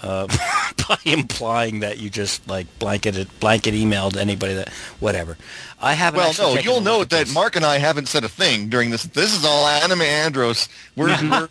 uh, 0.03 0.27
by 0.89 0.99
implying 1.05 1.81
that 1.81 1.99
you 1.99 2.11
just 2.11 2.47
like 2.49 2.67
blanketed 2.79 3.29
blanket 3.39 3.75
emailed 3.75 4.17
anybody 4.17 4.55
that 4.55 4.69
whatever. 4.99 5.37
I 5.81 5.93
haven't. 5.95 6.19
Well, 6.39 6.55
no, 6.55 6.61
you'll 6.61 6.81
note 6.81 7.11
that 7.11 7.27
this. 7.27 7.35
Mark 7.35 7.57
and 7.57 7.65
I 7.65 7.79
haven't 7.79 8.07
said 8.09 8.25
a 8.25 8.29
thing 8.29 8.69
during 8.69 8.91
this. 8.91 9.05
This 9.05 9.37
is 9.37 9.45
all 9.45 9.67
Anime 9.67 10.03
Andros. 10.03 10.69
We're, 10.97 11.09
we're 11.31 11.49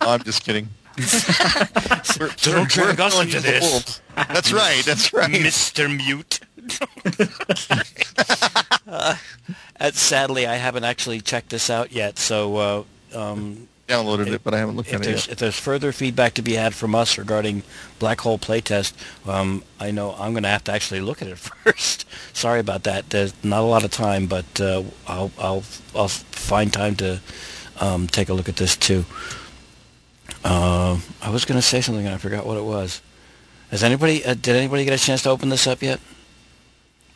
I'm 0.00 0.22
just 0.22 0.44
kidding. 0.44 0.68
We're, 2.18 2.30
Don't 2.42 2.68
drag 2.68 2.98
us 2.98 3.20
into 3.20 3.38
this. 3.38 4.00
That's 4.16 4.52
right. 4.52 4.82
That's 4.84 5.12
right. 5.12 5.30
Mr. 5.30 5.94
Mute. 5.94 6.40
uh, 8.88 9.16
sadly, 9.92 10.46
I 10.46 10.56
haven't 10.56 10.84
actually 10.84 11.20
checked 11.20 11.50
this 11.50 11.70
out 11.70 11.92
yet. 11.92 12.18
So 12.18 12.56
uh, 12.56 12.82
um, 13.14 13.68
Downloaded 13.88 14.26
it, 14.26 14.44
but 14.44 14.52
I 14.52 14.58
haven't 14.58 14.76
looked 14.76 14.90
if 14.90 14.96
at 14.96 15.00
it 15.00 15.04
there's 15.04 15.26
yet. 15.26 15.32
if 15.32 15.38
there's 15.38 15.58
further 15.58 15.92
feedback 15.92 16.34
to 16.34 16.42
be 16.42 16.52
had 16.52 16.74
from 16.74 16.94
us 16.94 17.16
regarding 17.16 17.62
Black 17.98 18.20
Hole 18.20 18.38
Playtest, 18.38 18.92
um, 19.26 19.64
I 19.80 19.92
know 19.92 20.14
I'm 20.18 20.34
going 20.34 20.42
to 20.42 20.50
have 20.50 20.62
to 20.64 20.72
actually 20.72 21.00
look 21.00 21.22
at 21.22 21.28
it 21.28 21.38
first. 21.64 22.04
Sorry 22.34 22.60
about 22.60 22.82
that. 22.82 23.08
There's 23.08 23.32
not 23.42 23.60
a 23.60 23.66
lot 23.66 23.84
of 23.84 23.90
time, 23.90 24.26
but 24.26 24.60
uh, 24.60 24.82
I'll 25.06 25.30
I'll 25.38 25.62
I'll 25.96 26.08
find 26.08 26.70
time 26.70 26.96
to 26.96 27.20
um, 27.80 28.08
take 28.08 28.28
a 28.28 28.34
look 28.34 28.50
at 28.50 28.56
this 28.56 28.76
too. 28.76 29.06
Uh, 30.44 30.98
I 31.22 31.30
was 31.30 31.46
going 31.46 31.58
to 31.58 31.66
say 31.66 31.80
something 31.80 32.04
and 32.04 32.14
I 32.14 32.18
forgot 32.18 32.44
what 32.44 32.58
it 32.58 32.64
was. 32.64 33.00
Has 33.70 33.82
anybody 33.82 34.22
uh, 34.22 34.34
did 34.34 34.54
anybody 34.54 34.84
get 34.84 35.00
a 35.00 35.02
chance 35.02 35.22
to 35.22 35.30
open 35.30 35.48
this 35.48 35.66
up 35.66 35.80
yet? 35.80 35.98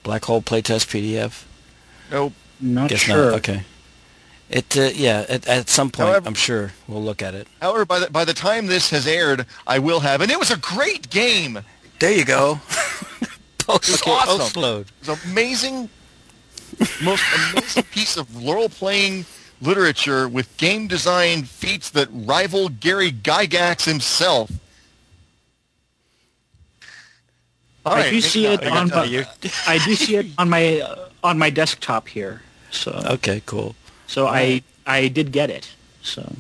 Black 0.03 0.25
Hole 0.25 0.43
Playtest 0.43 0.87
PDF. 0.89 1.45
Nope. 2.11 2.33
Not 2.61 2.91
Guess 2.91 3.01
sure. 3.01 3.31
not. 3.31 3.35
Okay. 3.39 3.63
It 4.51 4.77
uh, 4.77 4.91
yeah. 4.95 5.25
At, 5.29 5.47
at 5.49 5.69
some 5.69 5.91
point, 5.91 6.09
However- 6.09 6.29
I'm 6.29 6.35
sure 6.35 6.73
we'll 6.87 7.03
look 7.03 7.23
at 7.23 7.35
it. 7.35 7.49
However, 7.61 7.85
by 7.85 8.01
the, 8.01 8.11
by 8.11 8.25
the 8.25 8.35
time 8.35 8.67
this 8.67 8.91
has 8.91 9.07
aired, 9.07 9.47
I 9.67 9.79
will 9.79 10.01
have, 10.01 10.21
and 10.21 10.31
it 10.31 10.39
was 10.39 10.51
a 10.51 10.57
great 10.59 11.09
game. 11.11 11.61
There 11.99 12.13
you 12.13 12.25
go. 12.25 12.61
Post, 13.59 14.03
Okay, 14.03 14.11
awesome. 14.11 14.61
post. 14.61 14.91
It 15.03 15.09
was 15.09 15.25
amazing, 15.25 15.89
most 17.01 17.23
amazing 17.53 17.83
piece 17.93 18.17
of 18.17 18.45
role-playing 18.45 19.25
literature 19.61 20.29
with 20.29 20.55
game 20.57 20.89
design 20.89 21.45
feats 21.45 21.91
that 21.91 22.09
rival 22.13 22.69
Gary 22.71 23.13
Gygax 23.13 23.85
himself. 23.85 24.51
All 27.85 27.95
I 27.95 28.11
do 28.11 28.21
see 28.21 28.47
it 28.47 28.63
I 28.63 28.79
on 28.79 28.89
my, 28.91 29.27
I 29.67 29.79
do 29.85 29.95
see 29.95 30.17
it 30.17 30.27
on 30.39 30.49
my 30.49 30.81
uh, 30.81 31.09
on 31.25 31.39
my 31.39 31.51
desktop 31.51 32.09
here. 32.09 32.43
So 32.71 32.93
Okay, 33.19 33.43
cool. 33.47 33.75
so 34.07 34.27
I 34.27 34.63
I 34.87 35.09
did 35.09 35.33
get 35.33 35.51
it. 35.51 35.75
So 36.03 36.37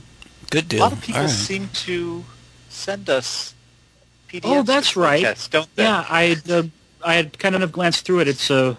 Good 0.50 0.68
deal. 0.68 0.80
A 0.80 0.84
lot 0.84 0.92
of 0.92 1.00
people 1.00 1.20
All 1.22 1.26
right. 1.26 1.34
seem 1.34 1.68
to 1.88 2.24
send 2.68 3.08
us 3.10 3.54
PDFs. 4.28 4.42
Oh, 4.44 4.62
that's 4.62 4.94
with 4.94 5.04
right. 5.04 5.24
playtests, 5.24 5.50
don't 5.50 5.68
they? 5.76 5.82
yeah, 5.84 6.04
I 6.08 6.36
uh, 6.48 6.64
I 7.04 7.14
had 7.14 7.38
kind 7.38 7.54
of 7.56 7.72
glanced 7.72 8.04
through 8.04 8.20
it. 8.20 8.28
It's 8.28 8.50
a, 8.50 8.76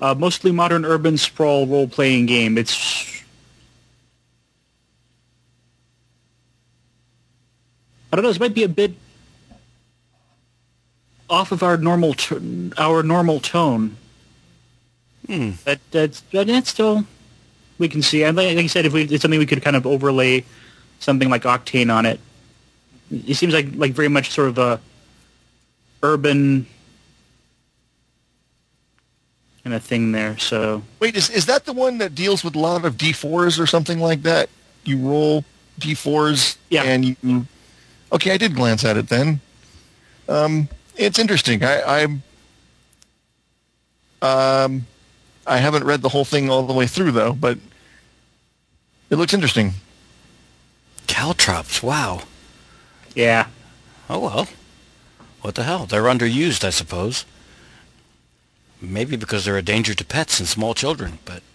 a 0.00 0.14
mostly 0.14 0.52
modern 0.52 0.84
urban 0.84 1.16
sprawl 1.16 1.66
role 1.66 1.88
playing 1.88 2.26
game. 2.26 2.58
It's 2.58 2.76
I 8.12 8.16
don't 8.16 8.22
know. 8.22 8.28
This 8.30 8.40
might 8.40 8.54
be 8.54 8.62
a 8.64 8.68
bit 8.68 8.92
off 11.28 11.52
of 11.52 11.62
our 11.62 11.76
normal 11.76 12.14
t- 12.14 12.70
our 12.78 13.02
normal 13.02 13.40
tone. 13.40 13.96
Hmm. 15.26 15.52
But 15.64 15.80
that's 15.90 16.20
but 16.32 16.48
it's 16.48 16.70
still 16.70 17.04
we 17.78 17.88
can 17.88 18.02
see. 18.02 18.22
And 18.24 18.36
like, 18.36 18.56
I 18.56 18.66
said, 18.66 18.86
if 18.86 18.92
we 18.92 19.02
it's 19.02 19.22
something 19.22 19.38
we 19.40 19.46
could 19.46 19.62
kind 19.62 19.76
of 19.76 19.86
overlay 19.86 20.44
something 21.00 21.28
like 21.28 21.42
Octane 21.42 21.92
on 21.94 22.06
it. 22.06 22.20
It 23.10 23.34
seems 23.34 23.52
like 23.54 23.68
like 23.74 23.92
very 23.92 24.08
much 24.08 24.30
sort 24.30 24.48
of 24.48 24.58
a 24.58 24.80
urban 26.02 26.66
kind 29.64 29.74
of 29.74 29.82
thing 29.82 30.12
there. 30.12 30.38
So 30.38 30.82
Wait, 31.00 31.16
is 31.16 31.30
is 31.30 31.46
that 31.46 31.64
the 31.64 31.72
one 31.72 31.98
that 31.98 32.14
deals 32.14 32.44
with 32.44 32.54
a 32.54 32.58
lot 32.58 32.84
of 32.84 32.96
D4s 32.96 33.58
or 33.60 33.66
something 33.66 33.98
like 34.00 34.22
that? 34.22 34.48
You 34.84 34.98
roll 34.98 35.44
D4s 35.80 36.56
Yeah. 36.70 36.84
and 36.84 37.04
you 37.22 37.46
Okay, 38.12 38.30
I 38.30 38.36
did 38.36 38.54
glance 38.54 38.84
at 38.84 38.96
it 38.96 39.08
then. 39.08 39.40
Um 40.28 40.68
it's 40.96 41.18
interesting. 41.18 41.62
I 41.64 42.02
I'm 42.02 42.22
um 44.22 44.86
I 45.46 45.58
haven't 45.58 45.84
read 45.84 46.02
the 46.02 46.08
whole 46.10 46.24
thing 46.24 46.50
all 46.50 46.62
the 46.64 46.72
way 46.72 46.86
through 46.86 47.12
though, 47.12 47.32
but 47.32 47.58
it 49.10 49.16
looks 49.16 49.34
interesting. 49.34 49.74
Caltrops. 51.06 51.82
Wow. 51.82 52.22
yeah, 53.14 53.46
Oh 54.10 54.18
well. 54.20 54.48
What 55.42 55.54
the 55.54 55.62
hell? 55.62 55.86
They're 55.86 56.02
underused, 56.02 56.64
I 56.64 56.70
suppose. 56.70 57.24
Maybe 58.80 59.16
because 59.16 59.44
they're 59.44 59.56
a 59.56 59.62
danger 59.62 59.94
to 59.94 60.04
pets 60.04 60.40
and 60.40 60.48
small 60.48 60.74
children, 60.74 61.20
but. 61.24 61.42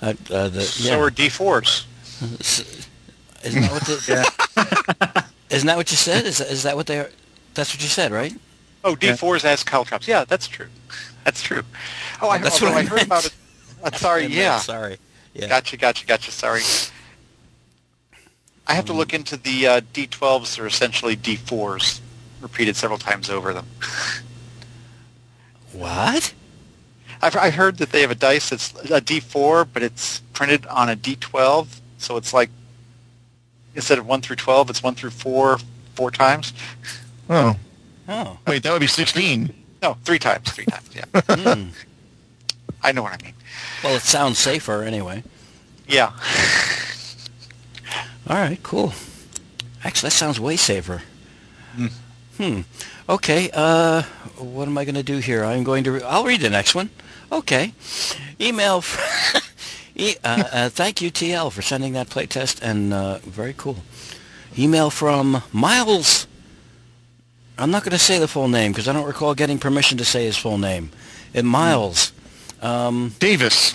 uh, 0.00 0.14
uh, 0.30 0.48
the, 0.48 0.62
So 0.62 0.88
yeah. 0.88 0.98
are 0.98 1.10
D4s. 1.10 1.84
Isn't 3.44 3.62
that 3.62 3.72
what 3.72 3.82
the, 3.82 5.21
Isn't 5.52 5.66
that 5.66 5.76
what 5.76 5.90
you 5.90 5.96
said? 5.96 6.24
Is, 6.24 6.40
is 6.40 6.62
that 6.62 6.76
what 6.76 6.86
they 6.86 6.98
are? 6.98 7.10
That's 7.54 7.74
what 7.74 7.82
you 7.82 7.88
said, 7.88 8.10
right? 8.10 8.32
Oh, 8.84 8.96
D4s 8.96 9.44
as 9.44 9.62
caltrops. 9.62 10.08
Yeah, 10.08 10.24
that's 10.24 10.48
true. 10.48 10.68
That's 11.24 11.42
true. 11.42 11.62
Oh, 12.20 12.28
I, 12.28 12.38
That's 12.38 12.60
what 12.60 12.72
I 12.72 12.78
I 12.78 12.82
heard 12.84 13.02
about 13.02 13.26
it. 13.26 13.34
I'm 13.84 13.92
sorry. 13.92 14.22
I 14.24 14.28
meant, 14.28 14.34
yeah. 14.34 14.58
Sorry. 14.58 14.96
Yeah. 15.34 15.48
Gotcha, 15.48 15.76
gotcha, 15.76 16.06
gotcha. 16.06 16.32
Sorry. 16.32 16.62
I 18.66 18.74
have 18.74 18.86
to 18.86 18.92
look 18.92 19.12
into 19.12 19.36
the 19.36 19.66
uh, 19.66 19.80
D12s. 19.92 20.56
They're 20.56 20.66
essentially 20.66 21.16
D4s, 21.16 22.00
repeated 22.40 22.76
several 22.76 22.98
times 22.98 23.28
over 23.30 23.52
them. 23.52 23.66
What? 25.72 26.32
I've, 27.20 27.36
I 27.36 27.50
heard 27.50 27.78
that 27.78 27.90
they 27.90 28.00
have 28.00 28.10
a 28.10 28.16
dice 28.16 28.50
that's 28.50 28.72
a 28.90 29.00
D4, 29.00 29.68
but 29.72 29.82
it's 29.82 30.20
printed 30.32 30.66
on 30.66 30.88
a 30.88 30.96
D12, 30.96 31.80
so 31.98 32.16
it's 32.16 32.34
like 32.34 32.50
instead 33.74 33.98
of 33.98 34.06
one 34.06 34.20
through 34.20 34.36
12, 34.36 34.70
it's 34.70 34.82
one 34.82 34.94
through 34.94 35.10
four, 35.10 35.58
four 35.94 36.10
times. 36.10 36.52
Oh. 37.30 37.56
Oh. 38.08 38.38
Wait, 38.46 38.62
that 38.62 38.72
would 38.72 38.80
be 38.80 38.86
16. 38.86 39.52
No, 39.82 39.96
three 40.04 40.18
times, 40.18 40.50
three 40.50 40.64
times. 40.66 40.88
Yeah, 40.94 41.04
Hmm. 41.54 41.68
I 42.82 42.92
know 42.92 43.02
what 43.02 43.12
I 43.12 43.24
mean. 43.24 43.34
Well, 43.82 43.94
it 43.96 44.02
sounds 44.02 44.38
safer 44.38 44.82
anyway. 44.82 45.22
Yeah. 45.88 46.12
All 48.28 48.36
right, 48.36 48.62
cool. 48.62 48.92
Actually, 49.84 50.08
that 50.08 50.12
sounds 50.12 50.38
way 50.40 50.56
safer. 50.56 51.02
Hmm. 52.36 52.60
Okay. 53.08 53.50
Uh, 53.52 54.02
what 54.38 54.68
am 54.68 54.78
I 54.78 54.84
going 54.84 54.94
to 54.94 55.02
do 55.02 55.18
here? 55.18 55.44
I'm 55.44 55.64
going 55.64 55.84
to. 55.84 55.92
Re- 55.92 56.02
I'll 56.02 56.24
read 56.24 56.40
the 56.40 56.50
next 56.50 56.74
one. 56.74 56.90
Okay. 57.30 57.72
Email. 58.40 58.78
F- 58.78 59.48
E- 59.94 60.16
uh, 60.24 60.44
uh, 60.52 60.68
thank 60.68 61.00
you, 61.02 61.10
TL, 61.10 61.52
for 61.52 61.62
sending 61.62 61.92
that 61.92 62.08
playtest, 62.08 62.60
and 62.62 62.92
uh, 62.92 63.18
very 63.18 63.54
cool. 63.56 63.76
Email 64.58 64.90
from 64.90 65.42
Miles. 65.52 66.26
I'm 67.58 67.70
not 67.70 67.82
going 67.84 67.92
to 67.92 67.98
say 67.98 68.18
the 68.18 68.28
full 68.28 68.48
name 68.48 68.72
because 68.72 68.88
I 68.88 68.92
don't 68.92 69.06
recall 69.06 69.34
getting 69.34 69.58
permission 69.58 69.98
to 69.98 70.04
say 70.04 70.24
his 70.24 70.36
full 70.36 70.58
name. 70.58 70.90
It 71.34 71.44
Miles. 71.44 72.12
Um, 72.60 73.14
Davis 73.18 73.74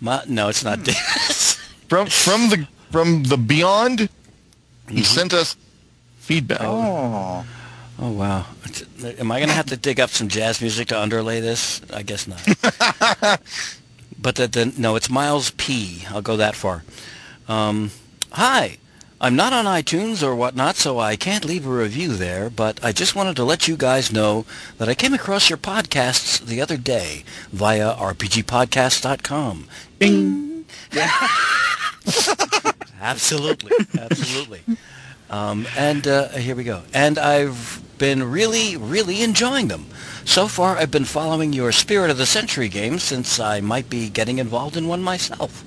Mi- 0.00 0.18
no, 0.28 0.48
it's 0.48 0.64
not 0.64 0.82
Davis. 0.82 1.54
from 1.88 2.06
from 2.06 2.48
the 2.50 2.66
from 2.90 3.22
the 3.24 3.36
beyond. 3.36 4.08
He 4.88 5.02
sent 5.02 5.32
us 5.32 5.56
feedback. 6.18 6.60
Oh. 6.62 7.44
Oh 7.98 8.10
wow! 8.12 8.44
Am 9.18 9.32
I 9.32 9.38
going 9.38 9.48
to 9.48 9.54
have 9.54 9.66
to 9.66 9.76
dig 9.76 10.00
up 10.00 10.10
some 10.10 10.28
jazz 10.28 10.60
music 10.60 10.88
to 10.88 11.00
underlay 11.00 11.40
this? 11.40 11.80
I 11.92 12.02
guess 12.02 12.28
not. 12.28 13.40
but 14.20 14.36
the, 14.36 14.46
the, 14.46 14.72
no, 14.78 14.96
it's 14.96 15.10
Miles 15.10 15.50
P. 15.50 16.04
I'll 16.08 16.22
go 16.22 16.36
that 16.36 16.54
far. 16.54 16.84
Um, 17.48 17.90
hi, 18.32 18.78
I'm 19.20 19.36
not 19.36 19.52
on 19.52 19.64
iTunes 19.64 20.22
or 20.22 20.34
whatnot, 20.34 20.76
so 20.76 20.98
I 20.98 21.16
can't 21.16 21.44
leave 21.44 21.66
a 21.66 21.70
review 21.70 22.14
there. 22.14 22.50
But 22.50 22.82
I 22.84 22.92
just 22.92 23.14
wanted 23.14 23.36
to 23.36 23.44
let 23.44 23.66
you 23.66 23.76
guys 23.76 24.12
know 24.12 24.44
that 24.78 24.88
I 24.88 24.94
came 24.94 25.14
across 25.14 25.48
your 25.48 25.56
podcasts 25.58 26.44
the 26.44 26.60
other 26.60 26.76
day 26.76 27.24
via 27.52 27.94
RPGpodcast.com. 27.94 29.68
Bing. 29.98 30.64
Absolutely, 33.00 33.72
absolutely. 33.98 34.62
Um, 35.30 35.66
and 35.76 36.06
uh, 36.08 36.28
here 36.30 36.56
we 36.56 36.64
go. 36.64 36.82
And 36.94 37.18
I've 37.18 37.82
been 37.98 38.30
really, 38.30 38.76
really 38.76 39.22
enjoying 39.22 39.68
them. 39.68 39.86
So 40.24 40.48
far, 40.48 40.76
I've 40.76 40.90
been 40.90 41.04
following 41.04 41.52
your 41.52 41.72
Spirit 41.72 42.10
of 42.10 42.18
the 42.18 42.26
Century 42.26 42.68
game 42.68 42.98
since 42.98 43.38
I 43.38 43.60
might 43.60 43.88
be 43.88 44.08
getting 44.08 44.38
involved 44.38 44.76
in 44.76 44.88
one 44.88 45.02
myself. 45.02 45.64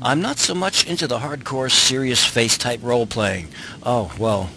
I'm 0.00 0.20
not 0.20 0.38
so 0.38 0.54
much 0.54 0.86
into 0.86 1.06
the 1.06 1.18
hardcore, 1.18 1.70
serious 1.70 2.24
face 2.24 2.58
type 2.58 2.80
role 2.82 3.06
playing. 3.06 3.48
Oh 3.84 4.12
well, 4.18 4.50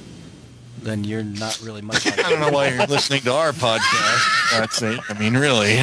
then 0.81 1.03
you're 1.03 1.23
not 1.23 1.61
really 1.61 1.81
much. 1.81 2.07
I 2.19 2.29
don't 2.29 2.39
know 2.39 2.49
why 2.49 2.69
you're 2.69 2.87
listening 2.87 3.21
to 3.21 3.33
our 3.33 3.51
podcast. 3.51 4.51
That's 4.51 4.81
it. 4.81 4.99
I 5.09 5.13
mean, 5.19 5.35
really. 5.37 5.79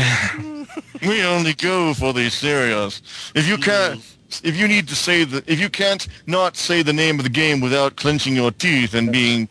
we 1.06 1.22
only 1.22 1.52
go 1.54 1.94
for 1.94 2.12
the 2.12 2.30
serious. 2.30 3.02
If 3.34 3.46
you 3.46 3.56
can't, 3.56 4.00
if 4.42 4.56
you 4.56 4.66
need 4.66 4.88
to 4.88 4.96
say 4.96 5.24
the, 5.24 5.44
if 5.46 5.60
you 5.60 5.68
can't 5.68 6.08
not 6.26 6.56
say 6.56 6.82
the 6.82 6.92
name 6.92 7.18
of 7.18 7.24
the 7.24 7.30
game 7.30 7.60
without 7.60 7.96
clenching 7.96 8.34
your 8.34 8.50
teeth 8.50 8.94
and 8.94 9.12
being 9.12 9.48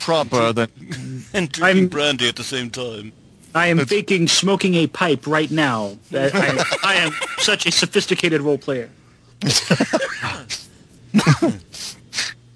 proper, 0.00 0.52
then 0.52 0.68
and 1.34 1.50
drinking 1.50 1.62
I'm- 1.84 1.88
brandy 1.88 2.28
at 2.28 2.36
the 2.36 2.44
same 2.44 2.70
time. 2.70 3.12
I 3.54 3.68
am 3.68 3.78
That's- 3.78 3.88
faking 3.90 4.28
smoking 4.28 4.74
a 4.74 4.86
pipe 4.86 5.26
right 5.26 5.50
now. 5.50 5.96
That 6.10 6.34
I, 6.34 6.62
I 6.84 6.94
am 6.96 7.12
such 7.38 7.64
a 7.66 7.72
sophisticated 7.72 8.42
role 8.42 8.58
player. 8.58 8.90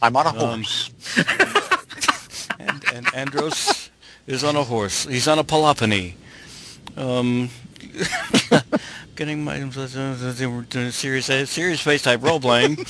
I'm 0.02 0.16
on 0.16 0.26
a 0.26 0.30
Um, 0.30 0.36
horse. 0.64 0.90
and, 2.58 2.84
and 2.92 3.14
Andros 3.14 3.90
is 4.26 4.44
on 4.44 4.56
a 4.56 4.64
horse. 4.64 5.06
He's 5.06 5.28
on 5.28 5.38
a 5.38 5.44
Pelopony. 5.44 6.14
Um, 6.96 7.50
getting 9.16 9.44
my 9.44 9.58
serious 10.90 11.26
serious 11.50 11.80
face 11.80 12.02
type 12.02 12.22
role 12.22 12.40
playing. 12.40 12.84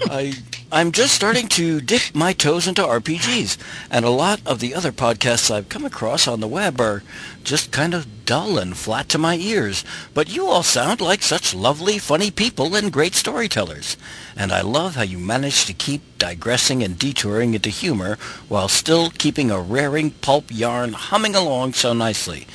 I 0.00 0.34
I'm 0.74 0.90
just 0.90 1.14
starting 1.14 1.48
to 1.48 1.82
dip 1.82 2.14
my 2.14 2.32
toes 2.32 2.66
into 2.66 2.80
RPGs, 2.80 3.58
and 3.90 4.06
a 4.06 4.10
lot 4.10 4.40
of 4.46 4.58
the 4.58 4.74
other 4.74 4.90
podcasts 4.90 5.50
I've 5.50 5.68
come 5.68 5.84
across 5.84 6.26
on 6.26 6.40
the 6.40 6.48
web 6.48 6.80
are 6.80 7.02
just 7.44 7.70
kind 7.70 7.92
of 7.92 8.24
dull 8.24 8.56
and 8.56 8.74
flat 8.74 9.10
to 9.10 9.18
my 9.18 9.36
ears. 9.36 9.84
But 10.14 10.34
you 10.34 10.46
all 10.46 10.62
sound 10.62 11.02
like 11.02 11.22
such 11.22 11.54
lovely, 11.54 11.98
funny 11.98 12.30
people 12.30 12.74
and 12.74 12.90
great 12.90 13.14
storytellers. 13.14 13.98
And 14.34 14.50
I 14.50 14.62
love 14.62 14.94
how 14.94 15.02
you 15.02 15.18
manage 15.18 15.66
to 15.66 15.74
keep 15.74 16.16
digressing 16.16 16.82
and 16.82 16.98
detouring 16.98 17.52
into 17.52 17.68
humor 17.68 18.16
while 18.48 18.68
still 18.68 19.10
keeping 19.10 19.50
a 19.50 19.60
raring 19.60 20.12
pulp 20.12 20.46
yarn 20.48 20.94
humming 20.94 21.34
along 21.34 21.74
so 21.74 21.92
nicely. 21.92 22.46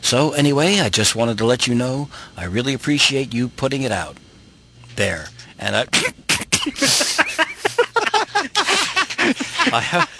So 0.00 0.32
anyway, 0.32 0.80
I 0.80 0.88
just 0.88 1.14
wanted 1.14 1.36
to 1.36 1.44
let 1.44 1.66
you 1.66 1.74
know 1.74 2.08
I 2.38 2.44
really 2.44 2.72
appreciate 2.72 3.34
you 3.34 3.48
putting 3.48 3.82
it 3.82 3.92
out. 3.92 4.16
There. 4.94 5.26
And 5.58 5.76
I 5.76 5.84
I, 9.72 9.80
have, 9.80 10.10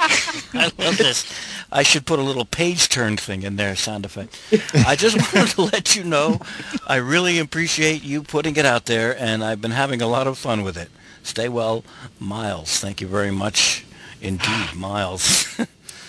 I 0.54 0.72
love 0.78 0.98
this. 0.98 1.24
I 1.70 1.82
should 1.82 2.06
put 2.06 2.18
a 2.18 2.22
little 2.22 2.44
page 2.44 2.88
turn 2.88 3.16
thing 3.16 3.42
in 3.42 3.56
there, 3.56 3.76
sound 3.76 4.04
effect. 4.04 4.38
I 4.86 4.96
just 4.96 5.16
wanted 5.34 5.54
to 5.54 5.62
let 5.62 5.96
you 5.96 6.04
know 6.04 6.40
I 6.86 6.96
really 6.96 7.38
appreciate 7.38 8.04
you 8.04 8.22
putting 8.22 8.56
it 8.56 8.64
out 8.64 8.86
there, 8.86 9.16
and 9.18 9.44
I've 9.44 9.60
been 9.60 9.72
having 9.72 10.00
a 10.02 10.06
lot 10.06 10.26
of 10.26 10.38
fun 10.38 10.62
with 10.62 10.76
it. 10.76 10.88
Stay 11.22 11.48
well, 11.48 11.84
Miles. 12.20 12.78
Thank 12.78 13.00
you 13.00 13.08
very 13.08 13.32
much 13.32 13.84
indeed, 14.20 14.72
Miles. 14.76 15.44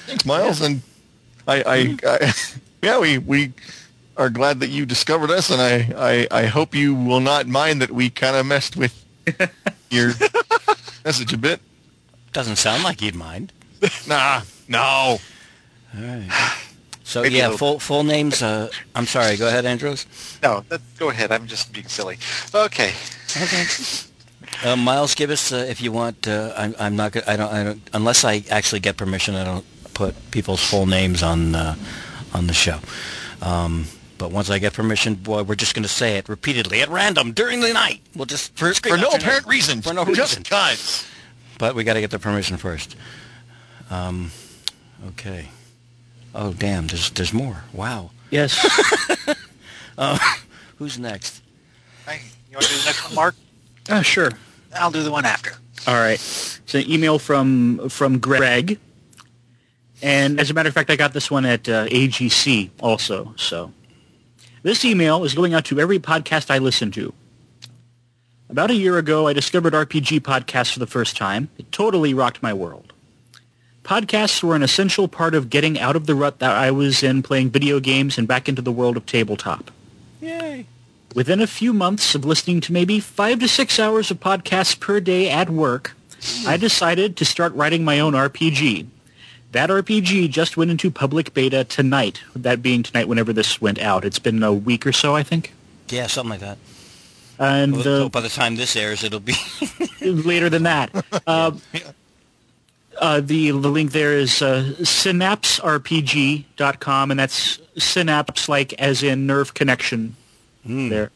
thanks, 0.05 0.25
Miles. 0.25 0.61
And 0.61 0.81
I, 1.47 1.63
I, 1.63 1.97
I, 2.05 2.33
yeah, 2.81 2.99
we 2.99 3.17
we 3.17 3.53
are 4.15 4.29
glad 4.29 4.59
that 4.59 4.69
you 4.69 4.85
discovered 4.85 5.31
us, 5.31 5.49
and 5.49 5.61
I, 5.61 6.27
I, 6.31 6.41
I 6.43 6.45
hope 6.45 6.73
you 6.73 6.95
will 6.95 7.19
not 7.19 7.47
mind 7.47 7.81
that 7.81 7.91
we 7.91 8.09
kind 8.09 8.35
of 8.35 8.45
messed 8.45 8.75
with 8.75 9.05
your 9.89 10.13
message 11.05 11.33
a 11.33 11.37
bit. 11.37 11.59
Doesn't 12.33 12.57
sound 12.57 12.83
like 12.83 13.01
you'd 13.01 13.15
mind. 13.15 13.53
Nah, 14.07 14.41
no. 14.67 14.79
All 14.79 15.19
right. 15.95 16.55
So 17.03 17.21
Maybe 17.21 17.35
yeah, 17.35 17.55
full 17.55 17.79
full 17.79 18.03
names. 18.03 18.41
Uh, 18.41 18.69
I'm 18.95 19.05
sorry. 19.05 19.37
Go 19.37 19.47
ahead, 19.47 19.65
Andros. 19.65 20.05
No, 20.43 20.65
that, 20.69 20.81
go 20.97 21.09
ahead. 21.09 21.31
I'm 21.31 21.47
just 21.47 21.71
being 21.71 21.87
silly. 21.87 22.17
Okay. 22.53 22.91
Okay. 23.31 23.63
Uh, 24.63 24.75
Miles, 24.75 25.13
give 25.15 25.29
us 25.29 25.51
uh, 25.53 25.65
if 25.69 25.79
you 25.79 25.91
want. 25.91 26.27
Uh, 26.27 26.53
I'm, 26.57 26.75
I'm 26.79 26.95
not. 26.95 27.11
Gonna, 27.11 27.25
I 27.27 27.35
don't. 27.37 27.53
I 27.53 27.63
don't. 27.63 27.81
Unless 27.93 28.25
I 28.25 28.43
actually 28.49 28.79
get 28.79 28.97
permission, 28.97 29.35
I 29.35 29.43
don't 29.43 29.65
put 29.93 30.15
people's 30.31 30.63
full 30.63 30.85
names 30.85 31.21
on 31.23 31.55
uh, 31.55 31.75
on 32.33 32.47
the 32.47 32.53
show. 32.53 32.79
Um, 33.41 33.85
but 34.17 34.31
once 34.31 34.49
I 34.49 34.59
get 34.59 34.73
permission, 34.73 35.15
boy, 35.15 35.43
we're 35.43 35.55
just 35.55 35.73
going 35.75 35.83
to 35.83 35.89
say 35.89 36.17
it 36.17 36.27
repeatedly 36.29 36.81
at 36.81 36.89
random 36.89 37.31
during 37.31 37.59
the 37.61 37.71
night. 37.73 38.01
We'll 38.15 38.25
just 38.25 38.55
for, 38.57 38.73
For 38.73 38.97
no 38.97 39.09
apparent 39.09 39.45
reason. 39.47 39.81
For 39.81 39.93
no 39.93 40.05
Just 40.05 40.17
reason. 40.37 40.43
cause. 40.43 41.05
But 41.57 41.75
we 41.75 41.83
got 41.83 41.93
to 41.95 42.01
get 42.01 42.11
the 42.11 42.19
permission 42.19 42.57
first. 42.57 42.95
Um, 43.89 44.31
okay. 45.09 45.49
Oh 46.35 46.53
damn! 46.53 46.87
There's 46.87 47.09
there's 47.11 47.33
more. 47.33 47.63
Wow. 47.73 48.11
Yes. 48.31 48.55
Uh, 49.99 50.19
who's 50.77 50.99
next? 50.99 51.41
Hey, 52.07 52.21
you 52.51 52.55
want 52.55 52.65
to 52.65 52.71
do 52.71 52.77
the 52.77 52.85
next 52.85 53.03
one, 53.05 53.15
Mark? 53.15 53.35
Ah, 53.89 54.03
sure. 54.03 54.29
I'll 54.75 54.91
do 54.91 55.01
the 55.01 55.09
one 55.09 55.25
after. 55.25 55.53
All 55.87 55.95
right. 55.95 56.19
It's 56.19 56.75
an 56.75 56.87
email 56.87 57.17
from 57.17 57.89
from 57.89 58.19
Greg, 58.19 58.77
and 60.03 60.39
as 60.39 60.51
a 60.51 60.53
matter 60.53 60.69
of 60.69 60.75
fact, 60.75 60.91
I 60.91 60.95
got 60.95 61.13
this 61.13 61.31
one 61.31 61.45
at 61.47 61.67
uh, 61.67 61.87
AGC 61.87 62.69
also. 62.79 63.33
So 63.37 63.71
this 64.67 64.83
email 64.83 65.23
is 65.23 65.33
going 65.33 65.53
out 65.53 65.63
to 65.63 65.79
every 65.79 65.97
podcast 65.97 66.51
I 66.51 66.57
listen 66.57 66.91
to. 66.91 67.13
About 68.49 68.69
a 68.69 68.75
year 68.75 68.97
ago, 68.97 69.25
I 69.25 69.31
discovered 69.31 69.71
RPG 69.71 70.19
podcasts 70.19 70.73
for 70.73 70.79
the 70.79 70.85
first 70.85 71.15
time. 71.15 71.47
It 71.57 71.71
totally 71.71 72.13
rocked 72.13 72.43
my 72.43 72.53
world. 72.53 72.91
Podcasts 73.83 74.43
were 74.43 74.57
an 74.57 74.63
essential 74.63 75.07
part 75.07 75.33
of 75.35 75.49
getting 75.49 75.79
out 75.79 75.95
of 75.95 76.05
the 76.05 76.15
rut 76.15 76.39
that 76.39 76.51
I 76.51 76.71
was 76.71 77.01
in 77.01 77.23
playing 77.23 77.51
video 77.51 77.79
games 77.79 78.17
and 78.17 78.27
back 78.27 78.49
into 78.49 78.61
the 78.61 78.73
world 78.73 78.97
of 78.97 79.05
tabletop. 79.05 79.71
Yay! 80.19 80.65
Within 81.15 81.39
a 81.39 81.47
few 81.47 81.71
months 81.71 82.13
of 82.13 82.25
listening 82.25 82.59
to 82.59 82.73
maybe 82.73 82.99
five 82.99 83.39
to 83.39 83.47
six 83.47 83.79
hours 83.79 84.11
of 84.11 84.19
podcasts 84.19 84.77
per 84.77 84.99
day 84.99 85.29
at 85.29 85.49
work, 85.49 85.95
I 86.45 86.57
decided 86.57 87.15
to 87.15 87.23
start 87.23 87.53
writing 87.53 87.85
my 87.85 88.01
own 88.01 88.11
RPG. 88.11 88.87
That 89.53 89.69
RPG 89.69 90.29
just 90.29 90.57
went 90.57 90.71
into 90.71 90.91
public 90.91 91.33
beta 91.33 91.63
tonight, 91.63 92.21
that 92.35 92.61
being 92.61 92.83
tonight 92.83 93.07
whenever 93.07 93.31
this 93.31 93.61
went 93.61 93.79
out. 93.79 94.03
It's 94.03 94.19
been 94.19 94.43
a 94.43 94.51
week 94.53 94.85
or 94.85 94.91
so, 94.91 95.15
I 95.15 95.23
think. 95.23 95.53
Yeah, 95.89 96.07
something 96.07 96.31
like 96.31 96.41
that. 96.41 96.57
And 97.39 97.73
Well, 97.73 97.83
so 97.83 98.09
by 98.09 98.21
the 98.21 98.29
time 98.29 98.55
this 98.55 98.75
airs, 98.75 99.03
it'll 99.03 99.19
be 99.19 99.35
later 100.01 100.49
than 100.49 100.63
that. 100.63 100.89
Uh, 101.27 101.51
uh, 102.99 103.21
the, 103.21 103.51
the 103.51 103.69
link 103.69 103.91
there 103.91 104.13
is 104.13 104.41
uh, 104.41 104.73
synapserpg.com, 104.79 107.11
and 107.11 107.19
that's 107.19 107.59
synapse 107.77 108.49
like 108.49 108.73
as 108.73 109.03
in 109.03 109.27
nerve 109.27 109.53
connection 109.53 110.15
there. 110.65 111.11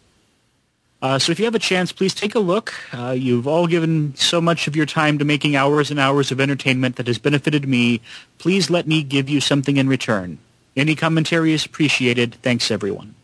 Uh, 1.01 1.17
so 1.17 1.31
if 1.31 1.39
you 1.39 1.45
have 1.45 1.55
a 1.55 1.59
chance, 1.59 1.91
please 1.91 2.13
take 2.13 2.35
a 2.35 2.39
look. 2.39 2.73
Uh, 2.93 3.09
you've 3.11 3.47
all 3.47 3.65
given 3.65 4.13
so 4.15 4.39
much 4.39 4.67
of 4.67 4.75
your 4.75 4.85
time 4.85 5.17
to 5.17 5.25
making 5.25 5.55
hours 5.55 5.89
and 5.89 5.99
hours 5.99 6.31
of 6.31 6.39
entertainment 6.39 6.95
that 6.97 7.07
has 7.07 7.17
benefited 7.17 7.67
me. 7.67 8.01
Please 8.37 8.69
let 8.69 8.85
me 8.85 9.01
give 9.01 9.27
you 9.27 9.41
something 9.41 9.77
in 9.77 9.87
return. 9.89 10.37
Any 10.77 10.95
commentary 10.95 11.53
is 11.53 11.65
appreciated. 11.65 12.35
Thanks, 12.43 12.69
everyone. 12.69 13.15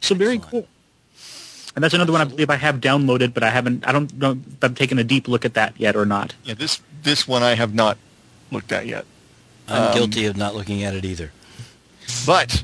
So 0.00 0.14
very 0.14 0.36
Excellent. 0.36 0.50
cool. 0.50 0.68
And 1.74 1.82
that's 1.82 1.94
another 1.94 2.12
one 2.12 2.20
I 2.20 2.24
believe 2.24 2.50
I 2.50 2.56
have 2.56 2.76
downloaded, 2.76 3.34
but 3.34 3.42
I 3.42 3.50
haven't. 3.50 3.86
I 3.86 3.92
don't 3.92 4.12
know 4.18 4.32
if 4.32 4.62
I've 4.62 4.74
taken 4.74 4.98
a 4.98 5.04
deep 5.04 5.26
look 5.26 5.44
at 5.44 5.54
that 5.54 5.72
yet 5.80 5.96
or 5.96 6.04
not. 6.04 6.34
Yeah, 6.44 6.54
this 6.54 6.80
this 7.02 7.26
one 7.26 7.42
I 7.42 7.54
have 7.54 7.74
not 7.74 7.96
looked 8.50 8.72
at 8.72 8.86
yet. 8.86 9.06
I'm 9.68 9.88
Um, 9.88 9.94
guilty 9.94 10.26
of 10.26 10.36
not 10.36 10.54
looking 10.54 10.82
at 10.84 10.94
it 10.94 11.04
either. 11.04 11.32
But 12.26 12.62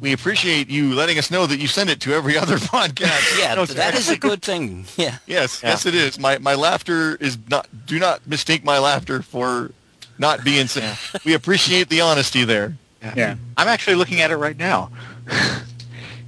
we 0.00 0.12
appreciate 0.12 0.68
you 0.70 0.94
letting 0.94 1.18
us 1.18 1.30
know 1.30 1.46
that 1.46 1.58
you 1.58 1.66
send 1.68 1.90
it 1.90 2.00
to 2.00 2.12
every 2.14 2.36
other 2.42 2.56
podcast. 2.58 3.38
Yeah, 3.38 3.54
No, 3.56 3.66
that 3.66 3.94
is 3.94 4.08
a 4.08 4.16
good 4.16 4.42
thing. 4.42 4.86
Yeah. 4.96 5.18
Yes, 5.26 5.60
Yeah. 5.62 5.70
yes, 5.70 5.86
it 5.86 5.94
is. 5.94 6.18
My 6.18 6.38
my 6.38 6.54
laughter 6.54 7.16
is 7.16 7.36
not. 7.48 7.68
Do 7.86 7.98
not 7.98 8.26
mistake 8.26 8.64
my 8.64 8.78
laughter 8.78 9.22
for 9.22 9.70
not 10.18 10.42
being. 10.44 10.66
Yeah. 10.74 10.96
We 11.24 11.34
appreciate 11.34 11.88
the 11.88 12.00
honesty 12.00 12.44
there. 12.44 12.76
Yeah. 13.16 13.36
I'm 13.56 13.68
actually 13.68 13.96
looking 13.96 14.20
at 14.20 14.30
it 14.30 14.36
right 14.36 14.56
now. 14.58 14.90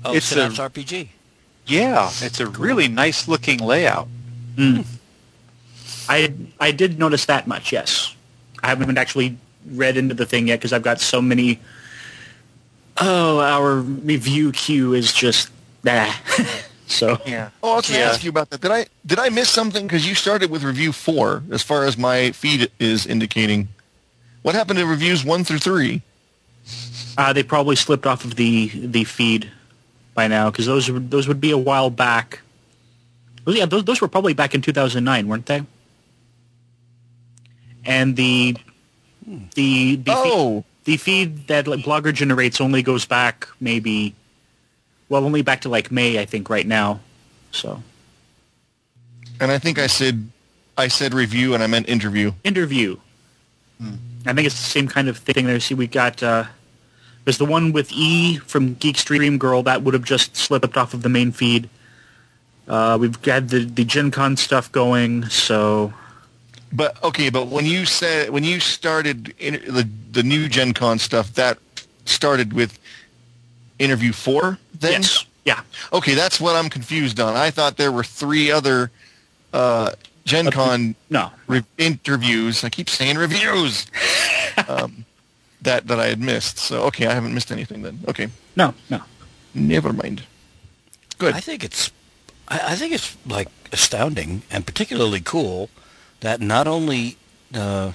Oh, 0.05 0.15
It's 0.15 0.27
Synapse 0.27 0.59
a- 0.59 0.69
RPG. 0.69 1.09
Yeah, 1.67 2.11
it's 2.21 2.41
a 2.41 2.47
really 2.47 2.89
nice 2.89 3.29
looking 3.29 3.59
layout. 3.59 4.09
Hmm. 4.57 4.81
I 6.09 6.33
I 6.59 6.73
did 6.73 6.99
notice 6.99 7.27
that 7.27 7.47
much. 7.47 7.71
Yes, 7.73 8.15
I 8.63 8.69
haven't 8.69 8.99
actually 8.99 9.37
read 9.71 9.97
into 9.97 10.15
the 10.15 10.27
thing 10.27 10.49
yet 10.49 10.59
because 10.59 10.73
I've 10.73 10.83
got 10.83 11.01
so 11.01 11.23
many. 11.23 11.61
Oh, 13.01 13.41
our 13.41 13.77
review 13.77 14.53
queue 14.53 14.95
is 14.95 15.13
just 15.13 15.51
nah. 15.83 16.13
so 16.87 17.19
Yeah. 17.27 17.51
Oh, 17.63 17.73
I 17.73 17.77
was 17.77 17.89
going 17.89 17.99
to 17.99 18.05
Yeah. 18.05 18.11
ask 18.11 18.23
you 18.25 18.31
about 18.31 18.51
that. 18.51 18.61
Did 18.61 18.71
I 18.71 18.87
did 19.07 19.19
I 19.19 19.29
miss 19.31 19.49
something? 19.49 19.87
Because 19.87 20.07
you 20.09 20.15
started 20.15 20.51
with 20.51 20.63
review 20.63 20.93
four, 20.93 21.43
as 21.51 21.63
far 21.63 21.85
as 21.85 21.97
my 21.97 22.33
feed 22.33 22.71
is 22.79 23.07
indicating. 23.07 23.69
What 24.43 24.55
happened 24.55 24.79
to 24.79 24.87
reviews 24.87 25.25
one 25.25 25.45
through 25.45 25.59
three? 25.59 26.03
uh, 27.19 27.33
they 27.33 27.43
probably 27.43 27.77
slipped 27.77 28.07
off 28.07 28.25
of 28.25 28.37
the 28.37 28.69
the 28.69 29.05
feed 29.05 29.51
by 30.15 30.29
now 30.29 30.51
because 30.51 30.67
those 30.67 30.89
those 31.11 31.27
would 31.29 31.41
be 31.41 31.51
a 31.51 31.59
while 31.59 31.91
back. 31.91 32.41
Well, 33.45 33.57
yeah, 33.57 33.67
those 33.67 33.85
those 33.85 34.01
were 34.01 34.09
probably 34.09 34.35
back 34.35 34.55
in 34.55 34.61
2009, 34.63 35.27
weren't 35.29 35.47
they? 35.47 35.63
And 37.85 38.15
the 38.17 38.57
the 39.55 39.97
the 39.97 39.97
feed, 39.97 40.09
Oh, 40.09 40.65
the 40.85 40.97
feed 40.97 41.47
that 41.49 41.67
like 41.67 41.81
Blogger 41.81 42.13
generates 42.13 42.61
only 42.61 42.83
goes 42.83 43.05
back 43.05 43.49
maybe 43.61 44.15
well 45.09 45.25
only 45.25 45.43
back 45.43 45.63
to 45.63 45.69
like 45.69 45.91
May 45.91 46.19
I 46.19 46.25
think 46.25 46.51
right 46.51 46.67
now. 46.67 47.01
So 47.51 47.83
and 49.41 49.51
I 49.51 49.59
think 49.59 49.79
I 49.79 49.87
said 49.89 50.31
I 50.77 50.89
said 50.89 51.15
review, 51.15 51.55
and 51.55 51.63
I 51.63 51.67
meant 51.67 51.89
interview. 51.89 52.33
interview. 52.45 52.97
I 54.25 54.33
think 54.33 54.47
it's 54.47 54.55
the 54.55 54.71
same 54.71 54.87
kind 54.87 55.09
of 55.09 55.19
thing 55.19 55.47
there. 55.47 55.59
See, 55.59 55.75
we 55.75 55.89
got 55.89 56.23
uh, 56.23 56.45
there's 57.25 57.39
the 57.39 57.45
one 57.45 57.73
with 57.73 57.93
E 57.93 58.37
from 58.39 58.77
Geek's 58.77 59.05
Dream 59.05 59.39
Girl 59.39 59.63
that 59.65 59.83
would 59.83 59.95
have 59.95 60.05
just 60.05 60.37
slipped 60.37 60.77
off 60.77 60.95
of 60.95 61.03
the 61.03 61.09
main 61.09 61.33
feed. 61.33 61.69
Uh, 62.69 62.97
we've 63.01 63.23
had 63.25 63.49
the 63.49 63.65
the 63.65 63.85
Gen 63.85 64.11
Con 64.11 64.37
stuff 64.37 64.71
going, 64.71 65.25
so 65.29 65.93
But 66.73 67.03
okay, 67.05 67.29
but 67.29 67.49
when 67.49 67.67
you 67.67 67.85
said 67.85 68.31
when 68.31 68.45
you 68.45 68.59
started 68.61 69.35
in, 69.39 69.55
the 69.67 69.89
the 70.11 70.23
new 70.23 70.49
Gen 70.49 70.73
Con 70.73 70.99
stuff, 70.99 71.35
that 71.35 71.59
started 72.07 72.53
with 72.53 72.79
interview 73.79 74.13
four. 74.13 74.59
Then 74.79 75.03
yes, 75.03 75.27
yeah, 75.45 75.61
okay, 75.93 76.15
that's 76.15 76.41
what 76.41 76.57
I'm 76.57 76.71
confused 76.71 77.21
on. 77.21 77.37
I 77.37 77.51
thought 77.51 77.77
there 77.77 77.93
were 77.93 78.05
three 78.05 78.51
other 78.51 78.91
uh, 79.53 79.93
Gen 80.25 80.51
Con 80.51 80.95
no, 81.11 81.31
re- 81.47 81.65
interviews. 81.77 82.65
I 82.65 82.71
keep 82.71 82.89
saying 82.89 83.19
reviews. 83.19 83.87
um, 84.69 85.05
that 85.63 85.87
that 85.89 86.01
I 86.01 86.07
had 86.07 86.21
missed. 86.21 86.59
So 86.59 86.85
okay, 86.85 87.07
I 87.07 87.15
haven't 87.15 87.35
missed 87.35 87.53
anything 87.53 87.83
then. 87.83 88.01
Okay, 88.09 88.29
no, 88.57 88.75
no. 88.91 89.03
never 89.55 89.93
mind. 89.93 90.23
Good. 91.19 91.35
I 91.35 91.41
think 91.41 91.63
it's, 91.63 91.91
I, 92.49 92.73
I 92.73 92.75
think 92.75 92.93
it's 92.93 93.17
like 93.27 93.49
astounding 93.73 94.43
and 94.51 94.67
particularly 94.67 95.21
cool 95.21 95.71
that 96.23 96.41
not 96.41 96.67
only, 96.67 97.17
uh, 97.55 97.93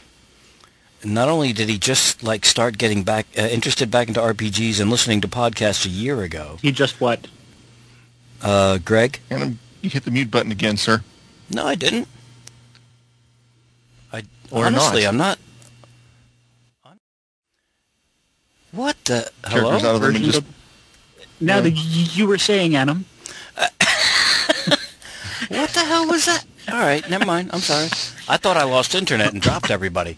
not 1.04 1.28
only 1.30 1.52
did 1.54 1.68
he 1.70 1.78
just 1.78 2.24
like 2.24 2.46
start 2.46 2.78
getting 2.78 3.04
back 3.04 3.26
uh, 3.38 3.42
interested 3.42 3.90
back 3.92 4.08
into 4.08 4.20
RPGs 4.20 4.80
and 4.80 4.90
listening 4.90 5.20
to 5.22 5.28
podcasts 5.28 5.86
a 5.86 5.90
year 5.90 6.22
ago, 6.22 6.58
He 6.62 6.72
just 6.72 7.02
what? 7.02 7.28
uh, 8.42 8.78
Greg. 8.86 9.20
And 9.30 9.58
you 9.82 9.90
hit 9.90 10.04
the 10.06 10.12
mute 10.12 10.30
button 10.30 10.52
again, 10.52 10.78
sir. 10.78 11.02
No, 11.50 11.66
I 11.66 11.76
didn't. 11.76 12.08
I 14.14 14.24
Or 14.52 14.66
honestly, 14.66 15.04
not. 15.04 15.10
I'm 15.10 15.18
not. 15.18 15.40
I'm- 16.86 17.00
What 18.72 18.98
the 19.06 19.32
Characters 19.44 19.64
out 19.64 19.82
hello? 19.82 19.96
of 19.96 20.02
them 20.02 20.16
and 20.16 20.26
just 20.26 20.44
Now 21.40 21.56
yeah. 21.58 21.62
that 21.62 21.72
you 22.16 22.28
were 22.28 22.38
saying, 22.38 22.76
Adam, 22.76 23.06
What 25.50 25.70
the 25.70 25.80
hell 25.86 26.08
was 26.08 26.26
that? 26.26 26.44
All 26.72 26.80
right, 26.80 27.08
never 27.10 27.26
mind. 27.26 27.50
I'm 27.54 27.62
sorry. 27.62 27.88
I 28.28 28.38
thought 28.38 28.58
I 28.58 28.64
lost 28.64 28.94
internet 28.94 29.32
and 29.32 29.42
dropped 29.42 29.72
everybody. 29.72 30.18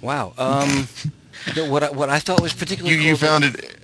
Wow. 0.00 0.32
Um, 0.38 0.88
you 1.54 1.70
what 1.70 1.82
I, 1.82 1.90
what 1.90 2.08
I 2.08 2.20
thought 2.20 2.40
was 2.40 2.52
particularly 2.52 2.96
you 2.96 3.02
you 3.02 3.16
cool 3.16 3.28
found 3.28 3.44
it 3.44 3.76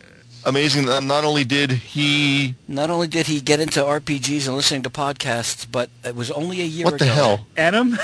amazing 0.44 0.86
that 0.86 1.02
not 1.02 1.24
only 1.24 1.44
did 1.44 1.72
he 1.72 2.54
not 2.68 2.88
only 2.88 3.08
did 3.08 3.26
he 3.26 3.40
get 3.40 3.60
into 3.60 3.80
RPGs 3.80 4.46
and 4.46 4.56
listening 4.56 4.82
to 4.82 4.90
podcasts, 4.90 5.66
but 5.70 5.90
it 6.04 6.14
was 6.14 6.30
only 6.30 6.60
a 6.60 6.64
year 6.64 6.86
what 6.86 6.98
the 6.98 7.06
hell 7.06 7.46
Adam, 7.56 7.98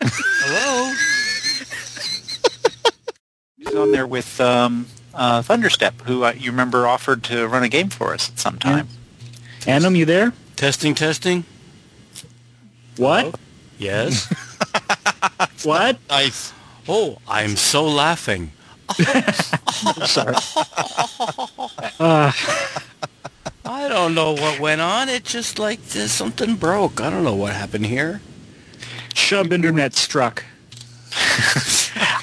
Hello. 0.00 0.94
He's 3.58 3.74
on 3.74 3.92
there 3.92 4.06
with 4.06 4.40
um, 4.40 4.86
uh, 5.12 5.42
Thunderstep, 5.42 6.02
who 6.02 6.24
uh, 6.24 6.32
you 6.36 6.50
remember 6.50 6.86
offered 6.86 7.22
to 7.24 7.46
run 7.46 7.62
a 7.62 7.68
game 7.68 7.90
for 7.90 8.14
us 8.14 8.30
at 8.30 8.38
some 8.38 8.58
time. 8.58 8.88
Adam, 9.66 9.96
you 9.96 10.04
there? 10.04 10.32
Testing, 10.56 10.94
testing. 10.94 11.44
What? 12.98 13.38
Yes. 13.78 14.32
What? 15.64 15.98
nice 16.08 16.52
Oh, 16.88 17.18
I'm 17.28 17.56
so 17.56 17.84
laughing. 17.86 18.50
I'm 18.98 20.06
Sorry. 20.06 20.34
Uh, 22.00 22.32
I 23.66 23.88
don't 23.88 24.14
know 24.14 24.32
what 24.32 24.58
went 24.60 24.80
on. 24.80 25.08
It 25.10 25.24
just 25.24 25.58
like 25.58 25.80
uh, 25.80 26.06
something 26.06 26.56
broke. 26.56 27.00
I 27.00 27.10
don't 27.10 27.24
know 27.24 27.34
what 27.34 27.52
happened 27.52 27.86
here. 27.86 28.20
Chubb 29.12 29.52
Internet 29.52 29.94
struck. 29.94 30.44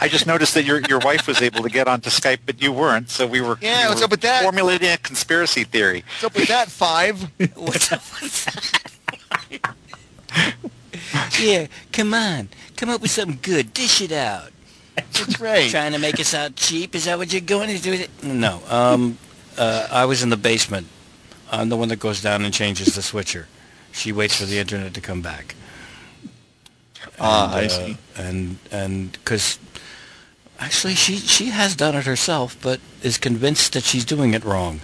I 0.01 0.07
just 0.09 0.25
noticed 0.25 0.53
that 0.55 0.63
your 0.63 0.79
your 0.89 0.99
wife 0.99 1.27
was 1.27 1.41
able 1.41 1.61
to 1.63 1.69
get 1.69 1.87
onto 1.87 2.09
Skype, 2.09 2.39
but 2.45 2.61
you 2.61 2.71
weren't. 2.71 3.09
So 3.09 3.27
we 3.27 3.41
were, 3.41 3.57
Yeah, 3.61 3.83
we 3.83 3.89
what's 3.89 4.01
were 4.01 4.05
up 4.05 4.11
with 4.11 4.21
that? 4.21 4.41
formulating 4.43 4.89
a 4.89 4.97
conspiracy 4.97 5.63
theory. 5.63 6.03
what's 6.07 6.23
up 6.23 6.35
with 6.35 6.47
that 6.47 6.69
five 6.71 7.21
What's 7.55 7.91
up 7.91 8.01
with 8.21 8.45
that? 8.45 8.91
yeah, 11.39 11.67
come 11.91 12.13
on. 12.13 12.49
Come 12.75 12.89
up 12.89 13.01
with 13.01 13.11
something 13.11 13.39
good. 13.41 13.73
Dish 13.73 14.01
it 14.01 14.11
out. 14.11 14.51
that's 14.95 15.39
right 15.39 15.69
Trying 15.69 15.91
to 15.91 15.99
make 15.99 16.19
us 16.19 16.33
out 16.33 16.55
cheap? 16.55 16.95
Is 16.95 17.05
that 17.05 17.17
what 17.17 17.31
you're 17.31 17.41
going 17.41 17.75
to 17.75 17.81
do? 17.81 18.05
No. 18.23 18.61
Um, 18.69 19.17
uh, 19.57 19.87
I 19.91 20.05
was 20.05 20.23
in 20.23 20.29
the 20.29 20.37
basement. 20.37 20.87
I'm 21.51 21.69
the 21.69 21.77
one 21.77 21.89
that 21.89 21.99
goes 21.99 22.21
down 22.21 22.43
and 22.43 22.53
changes 22.53 22.95
the 22.95 23.01
switcher. 23.01 23.47
She 23.91 24.11
waits 24.11 24.39
for 24.39 24.45
the 24.45 24.59
internet 24.59 24.93
to 24.93 25.01
come 25.01 25.21
back. 25.21 25.55
ah 27.19 27.55
I 27.55 27.65
uh, 27.65 27.69
see 27.69 27.97
And 28.17 28.57
and 28.71 29.11
because 29.13 29.57
actually 30.59 30.95
she 30.95 31.15
she 31.17 31.47
has 31.47 31.75
done 31.75 31.95
it 31.95 32.05
herself, 32.05 32.57
but 32.61 32.79
is 33.03 33.17
convinced 33.17 33.73
that 33.73 33.83
she's 33.83 34.05
doing 34.05 34.33
it 34.33 34.43
wrong. 34.43 34.81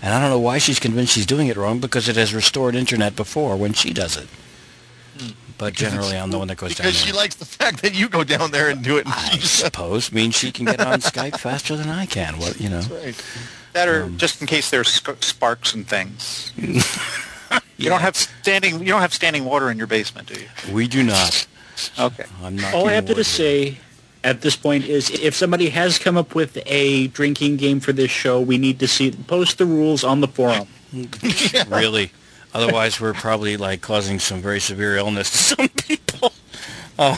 And 0.00 0.12
I 0.12 0.20
don't 0.20 0.30
know 0.30 0.38
why 0.38 0.58
she's 0.58 0.80
convinced 0.80 1.14
she's 1.14 1.26
doing 1.26 1.48
it 1.48 1.56
wrong 1.56 1.78
because 1.78 2.08
it 2.08 2.16
has 2.16 2.34
restored 2.34 2.74
internet 2.74 3.16
before 3.16 3.56
when 3.56 3.72
she 3.72 3.92
does 3.92 4.16
it. 4.16 4.28
But 5.62 5.74
generally, 5.74 6.16
I'm 6.16 6.32
the 6.32 6.38
one 6.38 6.48
that 6.48 6.56
goes 6.56 6.74
down 6.74 6.82
there. 6.86 6.90
because 6.92 7.04
she 7.04 7.12
likes 7.12 7.36
the 7.36 7.44
fact 7.44 7.82
that 7.82 7.94
you 7.94 8.08
go 8.08 8.24
down 8.24 8.50
there 8.50 8.68
and 8.68 8.82
do 8.82 8.96
it 8.96 9.04
and 9.06 9.14
I 9.14 9.28
she 9.28 9.38
just 9.38 9.60
suppose 9.60 10.10
means 10.10 10.34
she 10.34 10.50
can 10.50 10.64
get 10.64 10.80
on 10.80 11.00
Skype 11.00 11.38
faster 11.38 11.76
than 11.76 11.88
I 11.88 12.04
can. 12.06 12.40
What 12.40 12.60
you 12.60 12.68
know? 12.68 12.80
right 12.90 13.14
That 13.72 13.88
or 13.88 14.02
Um, 14.02 14.18
just 14.18 14.40
in 14.40 14.48
case 14.48 14.70
there's 14.70 14.88
sc- 14.88 15.22
sparks 15.22 15.72
and 15.72 15.86
things. 15.86 16.52
You 17.76 17.88
don't 17.88 18.00
have 18.00 18.16
standing 18.16 18.80
you 18.80 18.86
don't 18.86 19.00
have 19.02 19.12
standing 19.14 19.44
water 19.44 19.70
in 19.70 19.76
your 19.78 19.86
basement, 19.86 20.28
do 20.28 20.40
you? 20.40 20.48
We 20.72 20.88
do 20.88 21.02
not. 21.02 21.46
Okay. 21.98 22.24
I'm 22.42 22.56
not. 22.56 22.74
All 22.74 22.88
I 22.88 22.92
have 22.92 23.06
to 23.06 23.24
say 23.24 23.78
at 24.24 24.40
this 24.40 24.56
point 24.56 24.86
is 24.86 25.10
if 25.10 25.34
somebody 25.34 25.68
has 25.70 25.98
come 25.98 26.16
up 26.16 26.34
with 26.34 26.58
a 26.66 27.08
drinking 27.08 27.56
game 27.56 27.78
for 27.80 27.92
this 27.92 28.10
show, 28.10 28.40
we 28.40 28.56
need 28.58 28.78
to 28.80 28.88
see 28.88 29.10
post 29.10 29.58
the 29.58 29.66
rules 29.66 30.02
on 30.04 30.20
the 30.20 30.28
forum. 30.28 30.66
really. 31.68 32.10
Otherwise, 32.54 33.00
we're 33.00 33.14
probably 33.14 33.56
like 33.56 33.80
causing 33.80 34.18
some 34.18 34.40
very 34.42 34.60
severe 34.60 34.96
illness 34.96 35.30
to 35.30 35.38
some 35.56 35.68
people. 35.68 36.32
Uh, 36.98 37.16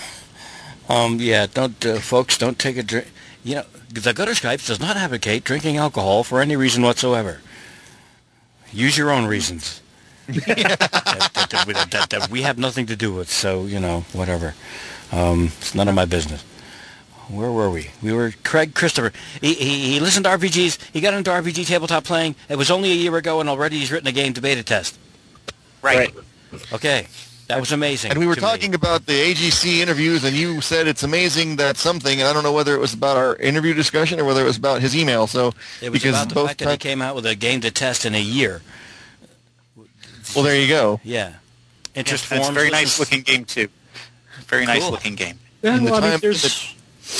um, 0.89 1.19
yeah, 1.21 1.47
don't 1.53 1.85
uh, 1.85 1.99
folks 1.99 2.39
don't 2.39 2.59
take 2.59 2.77
a 2.77 2.83
drink. 2.83 3.09
You 3.43 3.57
know, 3.57 3.65
the 3.91 4.13
Gutter 4.13 4.33
Skypes 4.33 4.67
does 4.67 4.81
not 4.81 4.97
advocate 4.97 5.45
drinking 5.45 5.77
alcohol 5.77 6.25
for 6.25 6.41
any 6.41 6.57
reason 6.57 6.83
whatsoever. 6.83 7.41
Use 8.73 8.97
your 8.97 9.11
own 9.11 9.27
reasons. 9.27 9.81
that, 10.27 10.47
that- 10.47 11.51
that- 11.51 11.91
that- 11.91 12.11
that 12.11 12.31
we 12.31 12.43
have 12.43 12.59
nothing 12.59 12.87
to 12.87 12.97
do 12.97 13.13
with. 13.13 13.31
So 13.31 13.65
you 13.67 13.81
know, 13.81 14.05
whatever. 14.13 14.55
Um, 15.13 15.47
it's 15.59 15.75
none 15.75 15.89
of 15.89 15.95
my 15.95 16.05
business. 16.07 16.43
Where 17.29 17.51
were 17.51 17.71
we? 17.71 17.91
We 18.03 18.13
were 18.13 18.33
Craig 18.45 18.75
Christopher. 18.75 19.13
He, 19.41 19.55
he, 19.55 19.93
he 19.95 20.01
listened 20.01 20.25
to 20.25 20.31
RPGs. 20.31 20.79
He 20.93 21.01
got 21.01 21.15
into 21.15 21.31
RPG 21.31 21.67
tabletop 21.67 22.05
playing. 22.05 22.35
It 22.51 22.57
was 22.57 22.71
only 22.71 22.91
a 22.93 22.95
year 22.95 23.17
ago, 23.17 23.41
and 23.41 23.49
already 23.49 23.79
he's 23.79 23.91
written 23.91 24.07
a 24.09 24.13
game 24.13 24.35
to 24.35 24.41
beta 24.43 24.63
test. 24.63 24.99
Right. 25.85 26.15
Okay. 26.73 27.07
That 27.49 27.61
was 27.61 27.73
amazing. 27.73 28.11
And 28.11 28.19
we 28.19 28.27
were 28.27 28.35
to 28.37 28.41
me. 28.41 28.47
talking 28.47 28.75
about 28.75 29.05
the 29.05 29.13
AGC 29.13 29.81
interviews, 29.81 30.25
and 30.25 30.35
you 30.35 30.63
said 30.63 30.87
it's 30.89 31.03
amazing 31.03 31.57
that 31.57 31.77
something, 31.77 32.19
and 32.19 32.27
I 32.27 32.33
don't 32.33 32.43
know 32.43 32.53
whether 32.55 32.75
it 32.75 32.79
was 32.79 32.95
about 32.95 33.19
our 33.19 33.37
interview 33.37 33.75
discussion 33.75 34.19
or 34.19 34.25
whether 34.25 34.41
it 34.41 34.45
was 34.47 34.57
about 34.57 34.81
his 34.81 34.97
email. 34.97 35.27
So 35.27 35.53
It 35.83 35.91
was 35.91 36.01
because 36.03 36.15
about 36.17 36.29
the 36.31 36.35
both 36.35 36.47
fact 36.49 36.61
that 36.61 36.71
he 36.71 36.77
came 36.79 37.03
out 37.03 37.15
with 37.15 37.27
a 37.27 37.35
game 37.35 37.61
to 37.61 37.71
test 37.71 38.07
in 38.07 38.15
a 38.15 38.21
year. 38.21 38.63
well, 40.35 40.43
there 40.43 40.59
you 40.59 40.69
go. 40.69 41.01
Yeah. 41.05 41.35
Interest 41.95 42.25
It's 42.25 42.33
a 42.33 42.37
forms. 42.37 42.55
very 42.57 42.71
nice 42.71 42.99
looking 42.99 43.21
game 43.21 43.45
too. 43.45 43.69
Very 44.47 44.65
nice 44.65 44.89
looking 44.91 45.15
game. 45.15 45.39
Yeah, 45.63 45.77
In 45.77 45.85
the 45.85 45.91
well, 45.91 46.01
I 46.01 46.03
mean, 46.03 46.11
time 46.13 46.21
there's... 46.21 46.75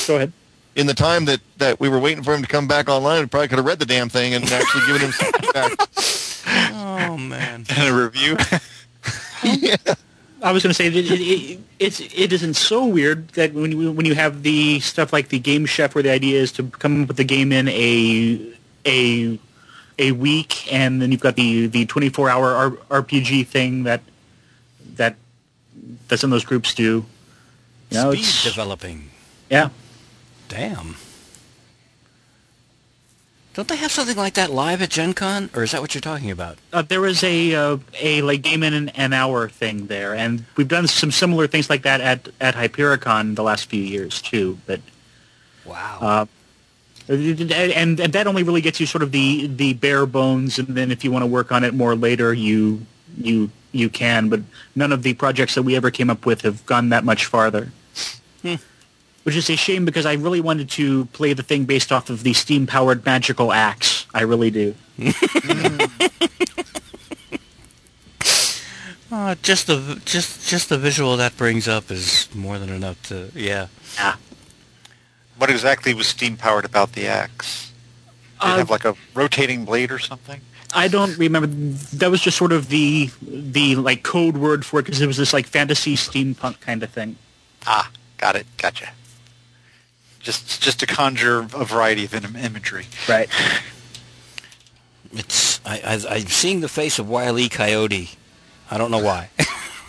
Go 0.07 0.15
ahead. 0.15 0.33
In 0.75 0.87
the 0.87 0.93
time 0.93 1.25
that, 1.25 1.39
that 1.57 1.79
we 1.79 1.87
were 1.87 1.99
waiting 1.99 2.21
for 2.23 2.33
him 2.33 2.41
to 2.41 2.47
come 2.47 2.67
back 2.67 2.89
online, 2.89 3.21
we 3.21 3.27
probably 3.27 3.47
could 3.47 3.57
have 3.59 3.65
read 3.65 3.79
the 3.79 3.85
damn 3.85 4.09
thing 4.09 4.33
and 4.33 4.43
actually 4.51 4.85
given 4.87 5.01
him 5.01 5.11
some 5.11 5.31
feedback. 5.33 5.71
Oh 7.07 7.17
man. 7.17 7.65
And 7.77 7.87
a 7.89 7.93
review. 8.03 8.37
yeah. 9.43 9.75
I 10.41 10.51
was 10.51 10.61
going 10.63 10.69
to 10.69 10.73
say 10.73 10.87
it, 10.87 10.95
it, 10.95 11.11
it, 11.11 11.59
it's 11.79 11.99
it 11.99 12.31
isn't 12.33 12.53
so 12.55 12.85
weird 12.85 13.29
that 13.29 13.53
when 13.53 13.71
you, 13.71 13.91
when 13.91 14.05
you 14.05 14.13
have 14.15 14.43
the 14.43 14.79
stuff 14.79 15.11
like 15.11 15.29
the 15.29 15.39
Game 15.39 15.65
Chef, 15.65 15.95
where 15.95 16.03
the 16.03 16.11
idea 16.11 16.39
is 16.39 16.51
to 16.53 16.63
come 16.69 17.03
up 17.03 17.07
with 17.07 17.17
the 17.17 17.23
game 17.23 17.51
in 17.51 17.67
a 17.69 18.53
a 18.85 19.39
a 19.97 20.11
week, 20.11 20.71
and 20.71 21.01
then 21.01 21.11
you've 21.11 21.21
got 21.21 21.35
the 21.35 21.65
the 21.67 21.85
24 21.87 22.29
hour 22.29 22.77
R- 22.89 23.01
RPG 23.03 23.47
thing 23.47 23.83
that 23.83 24.01
that 24.95 25.15
that 26.09 26.19
some 26.19 26.31
of 26.31 26.35
those 26.35 26.45
groups 26.45 26.73
do. 26.75 27.05
You 27.89 27.97
know, 27.97 28.11
Speed 28.11 28.19
it's- 28.21 28.43
developing. 28.43 29.09
yeah. 29.49 29.69
Damn. 30.47 30.95
Don't 33.53 33.69
they 33.69 33.77
have 33.77 33.91
something 33.91 34.17
like 34.17 34.33
that 34.33 34.51
live 34.51 34.81
at 34.81 34.89
Gen 34.89 35.13
Con? 35.13 35.49
Or 35.55 35.63
is 35.63 35.71
that 35.71 35.79
what 35.79 35.95
you're 35.95 36.01
talking 36.01 36.29
about? 36.29 36.57
Uh, 36.73 36.81
there 36.81 36.99
was 36.99 37.23
a 37.23 37.55
uh, 37.55 37.77
a 38.01 38.21
like 38.21 38.41
game 38.41 38.63
in 38.63 38.73
an, 38.73 38.89
an 38.89 39.13
hour 39.13 39.47
thing 39.47 39.87
there, 39.87 40.13
and 40.13 40.43
we've 40.57 40.67
done 40.67 40.87
some 40.87 41.09
similar 41.09 41.47
things 41.47 41.69
like 41.69 41.83
that 41.83 42.01
at 42.01 42.27
at 42.41 42.55
Hypericon 42.55 43.35
the 43.35 43.43
last 43.43 43.69
few 43.69 43.81
years 43.81 44.21
too. 44.21 44.59
But 44.65 44.81
Wow. 45.65 45.99
Uh, 46.01 46.25
and, 47.07 47.51
and 47.51 47.99
and 47.99 48.13
that 48.13 48.27
only 48.27 48.43
really 48.43 48.61
gets 48.61 48.79
you 48.79 48.85
sort 48.85 49.03
of 49.03 49.11
the 49.11 49.47
the 49.47 49.73
bare 49.73 50.05
bones, 50.05 50.57
and 50.57 50.69
then 50.69 50.91
if 50.91 51.03
you 51.03 51.11
want 51.11 51.23
to 51.23 51.27
work 51.27 51.51
on 51.51 51.63
it 51.63 51.73
more 51.73 51.95
later, 51.95 52.33
you 52.33 52.85
you 53.17 53.51
you 53.71 53.89
can. 53.89 54.29
But 54.29 54.41
none 54.75 54.91
of 54.91 55.03
the 55.03 55.13
projects 55.13 55.55
that 55.55 55.63
we 55.63 55.75
ever 55.75 55.91
came 55.91 56.09
up 56.09 56.25
with 56.25 56.41
have 56.41 56.65
gone 56.65 56.89
that 56.89 57.03
much 57.03 57.25
farther. 57.25 57.71
Which 59.25 59.35
is 59.35 59.49
a 59.49 59.55
shame 59.55 59.85
because 59.85 60.05
I 60.05 60.13
really 60.13 60.39
wanted 60.39 60.69
to 60.71 61.05
play 61.07 61.33
the 61.33 61.41
thing 61.43 61.65
based 61.65 61.91
off 61.91 62.09
of 62.11 62.21
the 62.23 62.33
steam 62.33 62.67
powered 62.67 63.03
magical 63.05 63.51
axe. 63.51 64.05
I 64.13 64.21
really 64.21 64.51
do. 64.51 64.75
Uh, 69.11 69.35
just 69.41 69.67
the 69.67 70.01
just 70.03 70.49
just 70.49 70.67
the 70.67 70.77
visual 70.77 71.15
that 71.15 71.37
brings 71.37 71.67
up 71.67 71.89
is 71.91 72.27
more 72.35 72.57
than 72.59 72.69
enough 72.69 73.01
to 73.03 73.29
yeah. 73.33 73.67
Yeah. 73.97 74.15
what 75.37 75.49
exactly 75.49 75.93
was 75.93 76.07
steam 76.07 76.35
powered 76.35 76.65
about 76.65 76.93
the 76.93 77.07
axe? 77.07 77.71
Did 78.41 78.47
it 78.47 78.51
Uh, 78.53 78.57
have 78.57 78.69
like 78.69 78.83
a 78.83 78.95
rotating 79.13 79.63
blade 79.63 79.91
or 79.91 79.99
something? 79.99 80.41
I 80.73 80.89
don't 80.89 81.17
remember. 81.17 81.47
That 81.47 82.11
was 82.11 82.19
just 82.19 82.35
sort 82.35 82.51
of 82.51 82.67
the 82.69 83.09
the 83.21 83.75
like 83.77 84.03
code 84.03 84.35
word 84.37 84.65
for 84.65 84.79
it 84.79 84.83
because 84.83 84.99
it 84.99 85.07
was 85.07 85.17
this 85.17 85.31
like 85.33 85.45
fantasy 85.47 85.95
steampunk 85.95 86.59
kind 86.59 86.83
of 86.83 86.89
thing. 86.89 87.15
Ah, 87.65 87.89
got 88.17 88.35
it. 88.35 88.45
Gotcha. 88.57 88.89
Just 90.25 90.61
just 90.61 90.79
to 90.79 90.87
conjure 90.87 91.39
a 91.53 91.63
variety 91.65 92.03
of 92.03 92.13
imagery. 92.35 92.87
Right. 93.07 93.29
It's 95.17 95.61
I, 95.65 95.77
I 95.79 95.93
I'm 96.15 96.27
seeing 96.27 96.59
the 96.59 96.67
face 96.67 96.99
of 96.99 97.07
Wile 97.07 97.39
E. 97.39 97.47
Coyote. 97.47 98.09
I 98.69 98.77
don't 98.77 98.91
know 98.91 98.99
why. 98.99 99.29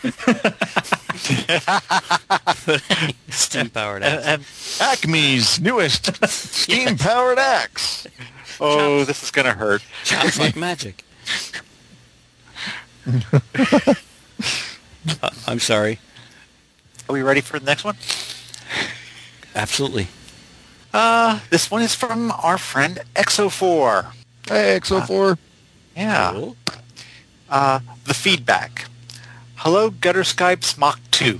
Steam 3.30 3.70
powered 3.70 4.04
axe. 4.04 4.24
and 4.24 4.44
Acme's 4.80 5.60
newest 5.60 6.24
steam-powered 6.28 7.38
axe. 7.40 8.06
oh, 8.60 9.02
this 9.04 9.24
is 9.24 9.32
gonna 9.32 9.54
hurt. 9.54 9.82
Sounds 10.04 10.38
like 10.38 10.54
magic. 10.54 11.02
Uh, 13.08 13.94
I'm 15.46 15.58
sorry. 15.58 15.98
Are 17.08 17.12
we 17.12 17.22
ready 17.22 17.40
for 17.40 17.58
the 17.58 17.66
next 17.66 17.82
one? 17.84 17.96
Absolutely. 19.56 20.06
Uh, 20.96 21.40
this 21.50 21.70
one 21.70 21.82
is 21.82 21.94
from 21.94 22.32
our 22.42 22.56
friend 22.56 23.00
Exo4. 23.14 24.12
Hey, 24.48 24.80
XO4. 24.80 25.36
Yeah. 25.94 26.32
Cool. 26.32 26.56
Uh, 27.50 27.80
the 28.04 28.14
feedback. 28.14 28.86
Hello, 29.56 29.90
Gutter 29.90 30.22
Skypes 30.22 30.78
Mach 30.78 30.98
2. 31.10 31.38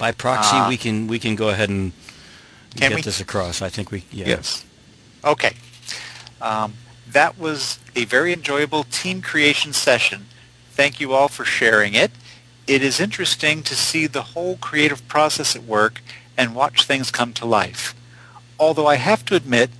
By 0.00 0.10
proxy, 0.10 0.56
Ah. 0.56 0.68
we 0.68 0.76
can 0.76 1.06
we 1.06 1.20
can 1.20 1.36
go 1.36 1.50
ahead 1.50 1.68
and 1.68 1.92
get 2.74 2.92
we? 2.92 3.00
this 3.02 3.20
across. 3.20 3.62
I 3.62 3.68
think 3.68 3.92
we 3.92 4.02
yeah. 4.10 4.26
Yes. 4.26 4.64
Okay. 5.22 5.54
Um, 6.40 6.74
that 7.12 7.38
was 7.38 7.78
a 7.94 8.06
very 8.06 8.32
enjoyable 8.32 8.82
team 8.90 9.22
creation 9.22 9.72
session. 9.72 10.26
Thank 10.72 10.98
you 10.98 11.12
all 11.12 11.28
for 11.28 11.44
sharing 11.44 11.94
it. 11.94 12.10
It 12.66 12.82
is 12.82 12.98
interesting 12.98 13.62
to 13.62 13.76
see 13.76 14.08
the 14.08 14.22
whole 14.34 14.56
creative 14.56 15.06
process 15.06 15.54
at 15.54 15.62
work 15.62 16.00
and 16.36 16.56
watch 16.56 16.82
things 16.82 17.12
come 17.12 17.32
to 17.34 17.46
life. 17.46 17.94
Although 18.60 18.86
I 18.86 18.96
have 18.96 19.24
to 19.24 19.34
admit, 19.34 19.70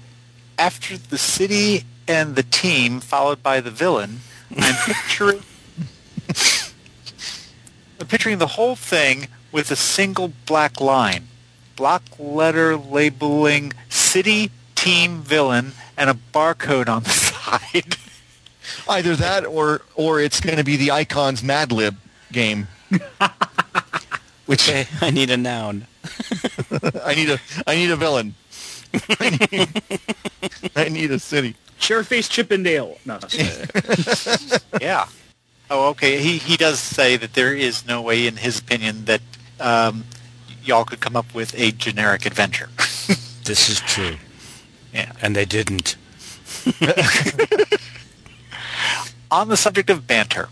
after 0.59 0.97
the 0.97 1.19
city 1.19 1.85
and 2.09 2.35
the 2.35 2.43
team 2.43 3.01
followed 3.01 3.43
by 3.43 3.61
the 3.61 3.71
villain, 3.71 4.21
I'm 4.57 4.75
picturing 4.87 5.43
I'm 8.01 8.07
picturing 8.07 8.39
the 8.39 8.47
whole 8.47 8.77
thing 8.77 9.29
with 9.53 9.71
a 9.71 9.77
single 9.77 10.33
black 10.47 10.81
line. 10.81 11.29
Block 11.77 12.03
letter 12.19 12.75
labeling 12.75 13.75
city, 13.91 14.51
team, 14.75 15.21
villain, 15.21 15.73
and 15.99 16.09
a 16.09 16.17
barcode 16.33 16.89
on 16.89 17.03
the 17.03 17.11
side. 17.11 17.97
Either 18.89 19.15
that 19.15 19.45
or 19.45 19.83
or 19.95 20.21
it's 20.21 20.41
going 20.41 20.57
to 20.57 20.65
be 20.65 20.77
the 20.77 20.91
Icons 20.91 21.43
Mad 21.43 21.71
Lib 21.71 21.97
game. 22.33 22.69
Which 24.47 24.69
Okay, 24.69 24.87
I 25.03 25.11
need 25.11 25.31
a 25.31 25.37
noun. 25.37 25.87
I 27.05 27.15
need 27.15 27.29
a 27.29 27.39
I 27.67 27.75
need 27.75 27.91
a 27.91 27.97
villain. 27.97 28.35
I 28.95 29.31
need, 29.51 29.69
I 30.77 30.89
need 30.89 31.11
a 31.11 31.19
city. 31.19 31.57
Chairface 31.79 32.29
Chippendale. 32.29 32.99
No, 33.05 33.19
no, 33.19 33.29
yeah. 34.81 35.07
Oh, 35.71 35.89
okay. 35.91 36.19
He 36.19 36.39
he 36.39 36.57
does 36.57 36.79
say 36.79 37.17
that 37.17 37.33
there 37.35 37.55
is 37.55 37.87
no 37.87 38.03
way, 38.03 38.27
in 38.27 38.37
his 38.37 38.59
opinion, 38.59 39.05
that 39.07 39.23
um, 39.61 40.05
y'all 40.63 40.85
could 40.85 41.01
come 41.01 41.17
up 41.17 41.33
with 41.35 41.55
a 41.59 41.73
generic 41.73 42.27
adventure. 42.27 42.69
This 43.45 43.69
is 43.69 43.81
true. 43.81 44.17
yeah. 44.95 45.13
And 45.23 45.35
they 45.35 45.45
didn't. 45.47 45.97
On 49.31 49.49
the 49.49 49.57
subject 49.57 49.91
of 49.91 50.07
banter, 50.07 50.51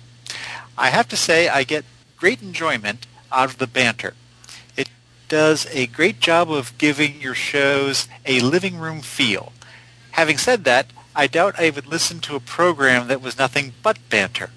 I 0.76 0.88
have 0.88 1.06
to 1.08 1.16
say 1.16 1.48
I 1.48 1.62
get 1.62 1.84
great 2.16 2.42
enjoyment 2.42 3.06
out 3.30 3.50
of 3.50 3.58
the 3.58 3.66
banter. 3.68 4.14
Does 5.28 5.66
a 5.70 5.86
great 5.88 6.20
job 6.20 6.50
of 6.50 6.76
giving 6.78 7.20
your 7.20 7.34
shows 7.34 8.08
a 8.24 8.40
living 8.40 8.78
room 8.78 9.00
feel. 9.02 9.52
Having 10.12 10.38
said 10.38 10.64
that, 10.64 10.86
I 11.14 11.26
doubt 11.26 11.58
I 11.60 11.68
would 11.70 11.86
listen 11.86 12.20
to 12.20 12.34
a 12.36 12.40
program 12.40 13.08
that 13.08 13.20
was 13.20 13.36
nothing 13.38 13.74
but 13.82 13.98
banter. 14.08 14.50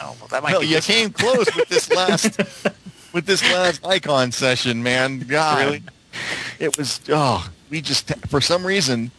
Oh, 0.00 0.16
well, 0.18 0.28
that 0.28 0.42
might 0.42 0.52
Well, 0.52 0.60
be 0.62 0.68
you 0.68 0.74
this- 0.76 0.86
came 0.86 1.10
close 1.10 1.54
with 1.54 1.68
this 1.68 1.90
last 1.90 2.38
with 3.12 3.26
this 3.26 3.42
last 3.42 3.84
icon 3.84 4.32
session, 4.32 4.82
man. 4.82 5.18
God, 5.20 5.58
Really? 5.66 5.82
it 6.58 6.78
was. 6.78 7.00
Oh, 7.10 7.50
we 7.68 7.82
just 7.82 8.08
for 8.28 8.40
some 8.40 8.64
reason 8.66 9.10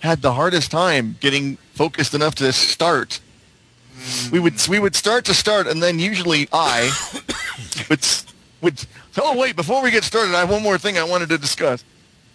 had 0.00 0.22
the 0.22 0.32
hardest 0.32 0.70
time 0.70 1.16
getting 1.20 1.58
focused 1.74 2.14
enough 2.14 2.34
to 2.36 2.50
start. 2.54 3.20
We 4.32 4.40
would 4.40 4.66
we 4.68 4.78
would 4.78 4.96
start 4.96 5.26
to 5.26 5.34
start, 5.34 5.66
and 5.66 5.82
then 5.82 5.98
usually 5.98 6.48
I 6.50 6.90
would 7.90 8.02
s- 8.62 8.86
would. 9.16 9.24
Oh 9.24 9.36
wait! 9.38 9.56
Before 9.56 9.82
we 9.82 9.90
get 9.90 10.04
started, 10.04 10.34
I 10.34 10.40
have 10.40 10.50
one 10.50 10.62
more 10.62 10.78
thing 10.78 10.98
I 10.98 11.04
wanted 11.04 11.28
to 11.30 11.38
discuss. 11.38 11.84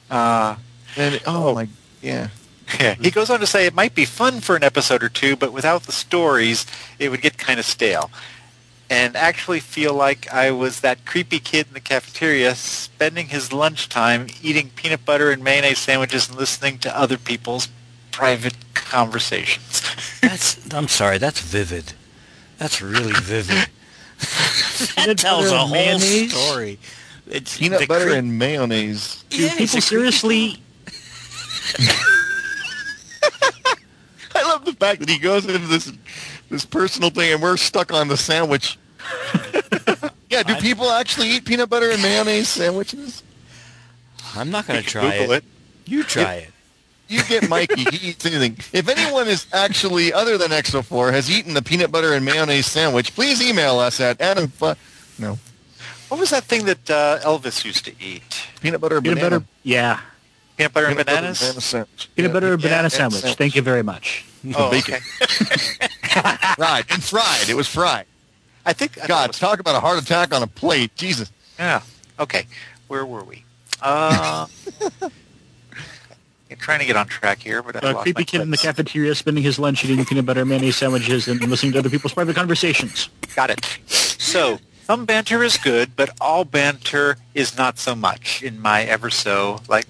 Uh, 0.10 0.56
And 0.98 1.22
oh 1.26 1.56
my, 1.56 1.68
yeah. 2.02 2.30
Yeah, 2.80 2.96
he 2.96 3.12
goes 3.12 3.30
on 3.30 3.40
to 3.42 3.46
say 3.48 3.68
it 3.68 3.76
might 3.76 3.94
be 3.94 4.06
fun 4.06 4.42
for 4.42 4.56
an 4.56 4.64
episode 4.64 5.04
or 5.04 5.10
two, 5.10 5.36
but 5.36 5.54
without 5.54 5.84
the 5.84 5.92
stories, 5.92 6.66
it 6.98 7.10
would 7.10 7.22
get 7.22 7.38
kind 7.38 7.60
of 7.60 7.66
stale. 7.66 8.10
And 8.90 9.16
actually 9.16 9.60
feel 9.60 9.94
like 9.94 10.32
I 10.34 10.50
was 10.52 10.80
that 10.82 11.06
creepy 11.06 11.40
kid 11.40 11.68
in 11.68 11.74
the 11.76 11.80
cafeteria 11.80 12.56
spending 12.56 13.28
his 13.28 13.52
lunchtime 13.54 14.28
eating 14.42 14.72
peanut 14.76 15.06
butter 15.06 15.30
and 15.32 15.44
mayonnaise 15.44 15.78
sandwiches 15.80 16.28
and 16.30 16.38
listening 16.38 16.80
to 16.80 16.98
other 16.98 17.18
people's 17.18 17.68
private 18.12 18.56
conversations. 18.74 19.82
That's 20.22 20.74
I'm 20.74 20.88
sorry, 20.88 21.18
that's 21.20 21.40
vivid. 21.42 21.94
That's 22.58 22.82
really 22.82 23.14
vivid. 23.14 23.68
that 24.20 24.94
Peanut 24.96 25.18
tells 25.18 25.46
a 25.46 25.50
and 25.52 25.58
whole 25.60 25.70
mayonnaise? 25.72 26.34
story. 26.34 26.80
It's 27.28 27.58
Peanut 27.58 27.80
the 27.82 27.86
butter 27.88 28.06
cre- 28.10 28.14
and 28.16 28.38
mayonnaise. 28.38 29.24
Do 29.30 29.38
Yeah, 29.42 29.50
people 29.52 29.64
it's 29.64 29.74
a 29.74 29.78
creepy 29.78 30.12
seriously? 30.12 30.62
I 34.36 34.44
love 34.44 34.66
the 34.66 34.74
fact 34.74 35.00
that 35.00 35.10
he 35.10 35.18
goes 35.18 35.46
into 35.46 35.60
this 35.68 35.92
this 36.50 36.66
personal 36.66 37.10
thing, 37.10 37.34
and 37.34 37.42
we're 37.42 37.58
stuck 37.58 37.92
on 37.94 38.08
the 38.08 38.18
sandwich. 38.18 38.78
yeah, 39.54 40.10
Yeah, 40.30 40.44
do 40.44 40.54
I- 40.56 40.60
people 40.60 40.90
actually 40.92 41.30
eat 41.30 41.46
peanut 41.46 41.70
butter 41.70 41.90
and 41.90 42.02
mayonnaise 42.02 42.50
sandwiches? 42.50 43.24
I'm 44.36 44.52
not 44.52 44.68
going 44.68 44.82
to 44.84 44.88
try 44.88 45.18
Google 45.20 45.34
it. 45.36 45.44
You 45.86 46.04
try 46.04 46.36
it. 46.36 46.50
You 47.08 47.24
get 47.24 47.48
Mikey. 47.50 47.84
he 47.92 48.10
eats 48.10 48.26
anything. 48.26 48.58
If 48.74 48.88
anyone 48.90 49.28
is 49.28 49.46
actually, 49.54 50.12
other 50.12 50.38
than 50.38 50.52
Exo4, 50.52 51.12
has 51.14 51.30
eaten 51.30 51.54
the 51.54 51.62
peanut 51.62 51.92
butter 51.92 52.14
and 52.14 52.26
mayonnaise 52.26 52.66
sandwich, 52.66 53.14
please 53.14 53.42
email 53.42 53.80
us 53.80 54.00
at 54.00 54.20
Adam. 54.22 54.48
Fu- 54.48 54.74
no, 55.20 55.38
What 56.10 56.20
was 56.20 56.32
that 56.32 56.44
thing 56.46 56.66
that 56.66 56.90
uh, 56.90 57.20
Elvis 57.24 57.64
used 57.64 57.86
to 57.86 57.94
eat? 58.02 58.48
peanut 58.62 58.82
butter 58.82 59.00
Peanut 59.02 59.18
banana. 59.18 59.40
butter, 59.42 59.46
yeah. 59.64 60.00
Peanut 60.58 60.74
butter 60.74 60.88
peanut 60.88 61.00
and 61.00 61.06
butter 61.06 61.16
bananas? 61.22 61.40
banana 61.40 61.62
sandwich. 61.62 62.10
Peanut 62.16 62.30
Yeah, 62.30 62.34
butter 62.34 62.50
yeah, 62.50 62.56
banana 62.56 62.84
yeah, 62.84 62.88
sandwich. 62.88 63.22
Thank 63.36 63.56
you 63.56 63.62
very 63.62 63.84
much. 63.84 64.26
Oh, 64.56 64.72
bacon. 64.72 64.96
okay. 64.96 65.00
Fried 66.56 66.86
and 66.92 67.04
fried. 67.04 67.50
It 67.50 67.56
was 67.56 67.68
fried. 67.68 68.06
I 68.66 68.74
think. 68.74 69.02
I 69.04 69.08
God, 69.08 69.30
was- 69.30 69.40
talk 69.40 69.60
about 69.60 69.76
a 69.76 69.80
heart 69.80 70.02
attack 70.02 70.34
on 70.34 70.42
a 70.44 70.48
plate. 70.48 70.96
Jesus. 70.96 71.32
Yeah. 71.60 71.82
Okay. 72.20 72.48
Where 72.88 73.06
were 73.06 73.24
we? 73.24 73.44
Uh, 73.82 74.48
I'm 76.56 76.62
trying 76.62 76.80
to 76.80 76.86
get 76.86 76.96
on 76.96 77.08
track 77.08 77.40
here, 77.40 77.62
but 77.62 77.84
I 77.84 77.90
A 77.90 77.94
lost 77.94 78.04
creepy 78.04 78.22
my 78.22 78.24
kid 78.24 78.42
in 78.42 78.50
the 78.50 78.58
cafeteria 78.58 79.14
spending 79.14 79.44
his 79.44 79.60
lunch 79.60 79.84
eating 79.84 80.04
peanut 80.06 80.26
butter 80.26 80.42
and 80.42 80.50
mayonnaise 80.50 80.78
sandwiches 80.78 81.28
and 81.28 81.42
listening 81.42 81.74
to 81.74 81.80
other 81.80 81.90
people's 81.90 82.14
private 82.14 82.36
conversations. 82.36 83.10
Got 83.36 83.50
it. 83.50 83.80
So 83.88 84.60
some 84.86 85.06
banter 85.06 85.44
is 85.44 85.58
good, 85.58 85.96
but 85.98 86.12
all 86.22 86.46
banter 86.46 87.18
is 87.34 87.58
not 87.58 87.78
so 87.78 87.94
much 87.94 88.42
in 88.42 88.62
my 88.62 88.84
ever 88.84 89.10
so 89.10 89.62
like 89.68 89.86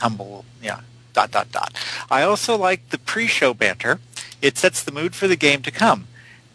humble 0.00 0.44
yeah 0.62 0.80
dot 1.14 1.32
dot 1.32 1.50
dot. 1.50 1.74
I 2.10 2.22
also 2.22 2.56
like 2.56 2.90
the 2.90 2.98
pre-show 2.98 3.54
banter. 3.54 3.98
It 4.40 4.56
sets 4.56 4.84
the 4.84 4.92
mood 4.92 5.16
for 5.16 5.26
the 5.26 5.36
game 5.36 5.62
to 5.62 5.72
come. 5.72 6.06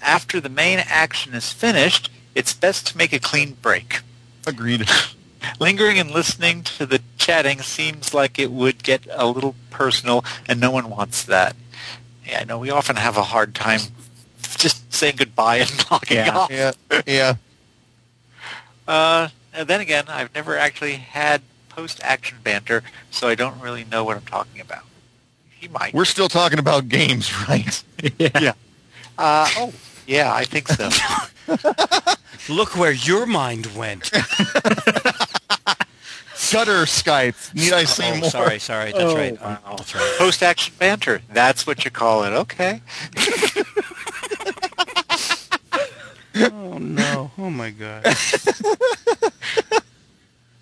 After 0.02 0.40
the 0.40 0.50
main 0.50 0.80
action 0.80 1.34
is 1.34 1.52
finished, 1.52 2.10
it's 2.34 2.54
best 2.54 2.88
to 2.88 2.98
make 2.98 3.12
a 3.12 3.20
clean 3.20 3.58
break. 3.62 4.00
Agreed. 4.48 4.88
Lingering 5.60 6.00
and 6.00 6.12
listening 6.12 6.64
to 6.64 6.86
the 6.86 7.02
chatting 7.18 7.62
seems 7.62 8.14
like 8.14 8.40
it 8.40 8.52
would 8.52 8.84
get 8.84 9.08
a 9.12 9.28
little 9.28 9.56
personal, 9.70 10.24
and 10.48 10.60
no 10.60 10.72
one 10.72 10.90
wants 10.90 11.24
that. 11.24 11.56
Yeah, 12.26 12.40
I 12.42 12.44
know 12.46 12.58
we 12.60 12.70
often 12.70 12.96
have 12.96 13.18
a 13.18 13.24
hard 13.24 13.54
time 13.56 13.82
just 14.58 14.94
saying 14.94 15.16
goodbye 15.18 15.58
and 15.58 15.86
logging 15.92 16.18
Yeah. 16.18 16.38
off. 16.38 16.52
Yeah, 16.52 16.72
yeah. 17.06 17.36
Uh, 18.88 19.30
and 19.54 19.68
then 19.68 19.82
again, 19.82 20.06
I've 20.08 20.34
never 20.34 20.58
actually 20.58 20.94
had 20.96 21.42
post-action 21.70 22.38
banter, 22.44 22.84
so 23.12 23.28
I 23.28 23.36
don't 23.36 23.60
really 23.60 23.84
know 23.84 24.04
what 24.04 24.16
I'm 24.18 24.24
talking 24.26 24.62
about. 24.62 24.84
He 25.60 25.68
might. 25.68 25.94
We're 25.94 26.06
still 26.06 26.30
talking 26.30 26.60
about 26.60 26.88
games, 26.90 27.32
right? 27.48 27.84
yeah. 28.20 28.54
Uh, 29.18 29.50
oh, 29.58 29.74
yeah, 30.06 30.34
I 30.34 30.44
think 30.44 30.68
so. 30.68 30.90
Look 32.50 32.76
where 32.78 32.92
your 32.92 33.26
mind 33.26 33.68
went. 33.76 34.12
Gutter 36.52 36.86
Skype. 36.86 37.54
Need 37.56 37.74
I 37.74 37.84
say 37.86 38.12
oh, 38.14 38.18
more? 38.20 38.30
sorry, 38.30 38.60
sorry. 38.60 38.92
That's 38.92 39.04
Oh, 39.06 39.16
right. 39.16 39.42
wow. 39.42 39.60
That's 39.78 39.96
right. 39.96 40.16
post-action 40.20 40.76
banter. 40.78 41.22
That's 41.32 41.66
what 41.66 41.84
you 41.86 41.90
call 41.92 42.24
it. 42.26 42.32
Okay. 42.34 42.82
Oh 46.36 46.78
no! 46.80 47.32
Oh 47.38 47.50
my 47.50 47.70
god! 47.70 48.06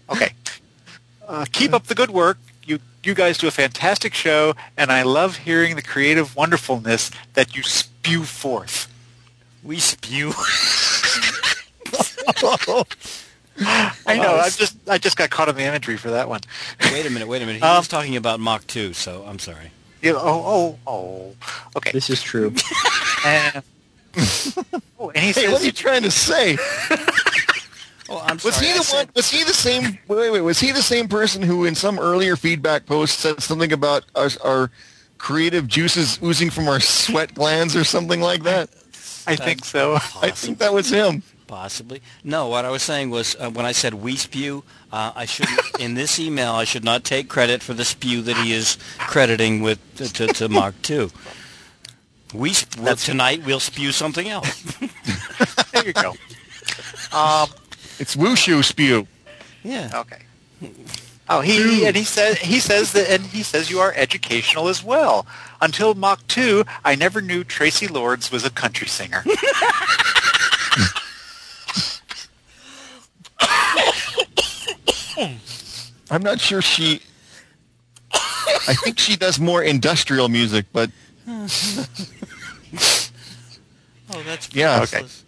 Okay. 0.10 0.34
Uh, 1.26 1.46
keep 1.54 1.72
up 1.72 1.86
the 1.88 1.96
good 1.96 2.10
work. 2.12 2.38
You 2.66 2.80
you 3.02 3.14
guys 3.14 3.38
do 3.38 3.48
a 3.48 3.52
fantastic 3.52 4.14
show, 4.14 4.56
and 4.76 4.92
I 4.92 5.04
love 5.04 5.38
hearing 5.38 5.78
the 5.78 5.82
creative 5.82 6.36
wonderfulness 6.36 7.12
that 7.34 7.56
you 7.56 7.64
spew 7.64 8.26
forth. 8.26 8.91
We 9.64 9.80
spew. 9.80 10.32
I 13.64 14.18
know. 14.18 14.36
I 14.36 14.50
just 14.50 14.78
I 14.90 14.98
just 14.98 15.18
got 15.18 15.30
caught 15.30 15.50
in 15.50 15.56
the 15.56 15.64
imagery 15.64 15.98
for 15.98 16.10
that 16.12 16.28
one. 16.30 16.40
wait 16.82 17.06
a 17.06 17.10
minute. 17.10 17.28
Wait 17.28 17.42
a 17.42 17.46
minute. 17.46 17.62
He 17.62 17.68
Um, 17.68 17.78
was 17.78 17.88
talking 17.88 18.16
about 18.16 18.40
Mach 18.40 18.66
2, 18.68 18.94
so 18.94 19.24
I'm 19.28 19.40
sorry. 19.40 19.72
You 20.02 20.16
oh 20.18 20.20
oh 20.78 20.80
oh. 20.88 21.36
Okay. 21.78 21.92
This 21.92 22.10
is 22.10 22.22
true. 22.22 22.54
And, 23.24 23.62
oh, 25.00 25.10
and 25.12 25.18
he 25.20 25.28
Hey, 25.28 25.32
says 25.34 25.52
what 25.52 25.62
are 25.62 25.66
you 25.66 25.72
trying 25.72 26.02
to 26.02 26.10
say? 26.10 26.58
Oh, 28.10 28.18
I'm 28.26 28.38
Was 28.44 28.56
sorry. 28.56 28.66
he 28.66 28.72
I 28.74 28.78
the 28.78 28.84
said- 28.84 28.98
one? 29.06 29.08
Was 29.16 29.30
he 29.30 29.44
the 29.44 29.54
same? 29.54 30.00
Wait, 30.08 30.32
wait. 30.32 30.42
Was 30.42 30.60
he 30.60 30.72
the 30.72 30.82
same 30.82 31.08
person 31.08 31.44
who, 31.44 31.66
in 31.66 31.76
some 31.76 32.00
earlier 32.00 32.36
feedback 32.36 32.88
post, 32.88 33.20
said 33.20 33.40
something 33.44 33.72
about 33.72 34.06
our, 34.16 34.30
our 34.44 34.72
creative 35.20 35.68
juices 35.68 36.18
oozing 36.24 36.50
from 36.50 36.68
our 36.68 36.80
sweat 36.80 37.36
glands 37.36 37.76
or 37.76 37.84
something 37.84 38.22
like 38.22 38.42
that? 38.42 38.70
I 39.28 39.36
think 39.36 39.66
so. 39.66 39.96
I 40.22 40.32
think 40.32 40.58
that 40.60 40.74
was 40.74 40.90
him. 40.90 41.24
Possibly. 41.48 42.02
No, 42.24 42.48
what 42.48 42.64
I 42.64 42.70
was 42.70 42.82
saying 42.82 43.10
was 43.10 43.36
uh, 43.38 43.50
when 43.50 43.66
I 43.66 43.74
said 43.74 43.94
we 43.96 44.16
spew, 44.16 44.64
uh, 44.94 45.12
I 45.14 45.26
shouldn't, 45.26 45.60
in 45.80 45.96
this 45.96 46.18
email, 46.18 46.54
I 46.54 46.64
should 46.64 46.84
not 46.86 47.04
take 47.04 47.28
credit 47.28 47.62
for 47.62 47.74
the 47.74 47.84
spew 47.84 48.22
that 48.22 48.38
he 48.38 48.54
is 48.54 48.78
crediting 49.00 49.62
with 49.62 49.80
to, 49.98 50.12
to, 50.14 50.28
to 50.28 50.48
Mark 50.50 50.76
2. 50.84 51.12
We 52.34 52.54
sp- 52.56 52.80
well, 52.80 52.96
tonight 52.96 53.44
we'll 53.46 53.60
spew 53.60 53.92
something 53.92 54.30
else. 54.30 54.64
There 55.74 55.86
you 55.86 55.94
go. 55.94 56.12
Um, 57.14 57.48
It's 58.00 58.16
wushu 58.16 58.64
spew. 58.64 59.08
Yeah. 59.64 59.90
okay. 59.94 60.24
Oh, 61.30 61.40
he 61.42 61.86
and 61.86 61.96
he 61.96 62.04
says 62.04 62.38
he 62.40 62.60
says 62.60 62.92
that, 62.94 63.10
and 63.10 63.26
he 63.28 63.42
says 63.44 63.70
you 63.70 63.80
are 63.80 63.94
educational 63.96 64.68
as 64.68 64.84
well. 64.84 65.26
Until 65.62 65.94
Mach 65.94 66.26
Two, 66.28 66.66
I 66.84 66.96
never 66.96 67.22
knew 67.22 67.44
Traci 67.44 67.90
Lords 67.90 68.32
was 68.32 68.44
a 68.44 68.50
country 68.50 68.88
singer. 68.88 69.24
I'm 76.10 76.22
not 76.24 76.40
sure 76.42 76.62
she. 76.62 77.02
I 78.14 78.74
think 78.84 79.00
she 79.00 79.16
does 79.16 79.40
more 79.40 79.64
industrial 79.64 80.28
music, 80.30 80.66
but 80.74 80.92
Oh, 81.28 81.48
that's 84.26 84.50
Yeah. 84.54 84.78
priceless. 84.78 85.24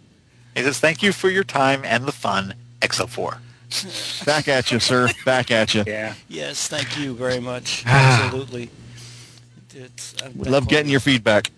He 0.54 0.62
says, 0.62 0.78
"Thank 0.78 1.02
you 1.02 1.12
for 1.12 1.30
your 1.30 1.44
time 1.44 1.82
and 1.84 2.04
the 2.04 2.12
fun." 2.12 2.54
Exo 2.80 3.08
Four. 3.08 3.38
back 4.24 4.48
at 4.48 4.70
you, 4.70 4.80
sir. 4.80 5.08
Back 5.24 5.50
at 5.50 5.74
you. 5.74 5.84
Yeah. 5.86 6.14
Yes, 6.28 6.68
thank 6.68 6.98
you 6.98 7.14
very 7.14 7.40
much. 7.40 7.82
Absolutely. 7.86 8.70
It's, 9.74 10.14
We 10.36 10.48
love 10.48 10.68
getting 10.68 10.90
your 10.90 11.00
feedback. 11.00 11.50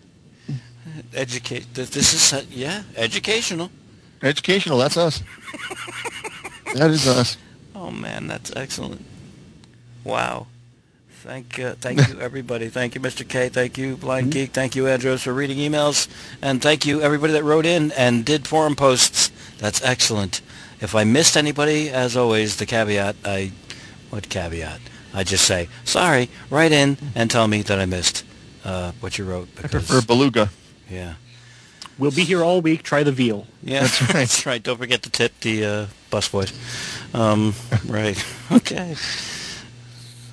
educate. 1.14 1.74
This 1.74 1.94
is 1.96 2.32
uh, 2.32 2.44
yeah, 2.50 2.82
educational. 2.96 3.70
Educational. 4.22 4.78
That's 4.78 4.96
us. 4.96 5.22
that 6.74 6.90
is 6.90 7.06
us. 7.06 7.36
Oh 7.74 7.90
man, 7.90 8.26
that's 8.26 8.54
excellent. 8.56 9.04
Wow. 10.04 10.46
Thank 11.26 11.58
uh, 11.58 11.74
thank 11.80 12.06
you 12.08 12.20
everybody. 12.20 12.68
Thank 12.68 12.94
you 12.94 13.00
Mr. 13.00 13.28
K. 13.28 13.48
Thank 13.48 13.76
you 13.76 13.96
Blind 13.96 14.32
Geek. 14.32 14.52
Thank 14.52 14.76
you 14.76 14.86
Andros 14.86 15.24
for 15.24 15.34
reading 15.34 15.58
emails, 15.58 16.08
and 16.40 16.62
thank 16.62 16.86
you 16.86 17.02
everybody 17.02 17.32
that 17.32 17.42
wrote 17.42 17.66
in 17.66 17.90
and 17.92 18.24
did 18.24 18.46
forum 18.46 18.76
posts. 18.76 19.30
That's 19.58 19.82
excellent. 19.82 20.40
If 20.80 20.94
I 20.94 21.04
missed 21.04 21.36
anybody, 21.36 21.88
as 21.90 22.16
always, 22.16 22.56
the 22.56 22.66
caveat 22.66 23.16
I 23.24 23.52
what 24.10 24.28
caveat? 24.28 24.80
I 25.14 25.24
just 25.24 25.44
say 25.44 25.68
sorry. 25.84 26.28
Write 26.50 26.72
in 26.72 26.98
and 27.14 27.30
tell 27.30 27.48
me 27.48 27.62
that 27.62 27.78
I 27.78 27.86
missed 27.86 28.24
uh, 28.64 28.92
what 29.00 29.18
you 29.18 29.24
wrote. 29.24 29.48
I 29.62 29.68
prefer 29.68 30.02
beluga. 30.02 30.50
yeah. 30.90 31.14
We'll 31.98 32.10
be 32.10 32.24
here 32.24 32.44
all 32.44 32.60
week. 32.60 32.82
Try 32.82 33.04
the 33.04 33.12
veal. 33.12 33.46
Yeah, 33.62 33.80
That's 33.80 34.00
right. 34.02 34.12
That's 34.12 34.44
right. 34.46 34.62
Don't 34.62 34.76
forget 34.76 35.02
to 35.04 35.10
tip 35.10 35.32
the 35.40 35.64
uh, 35.64 35.86
busboys. 36.10 36.52
Um, 37.14 37.54
right. 37.90 38.22
Okay. 38.52 38.94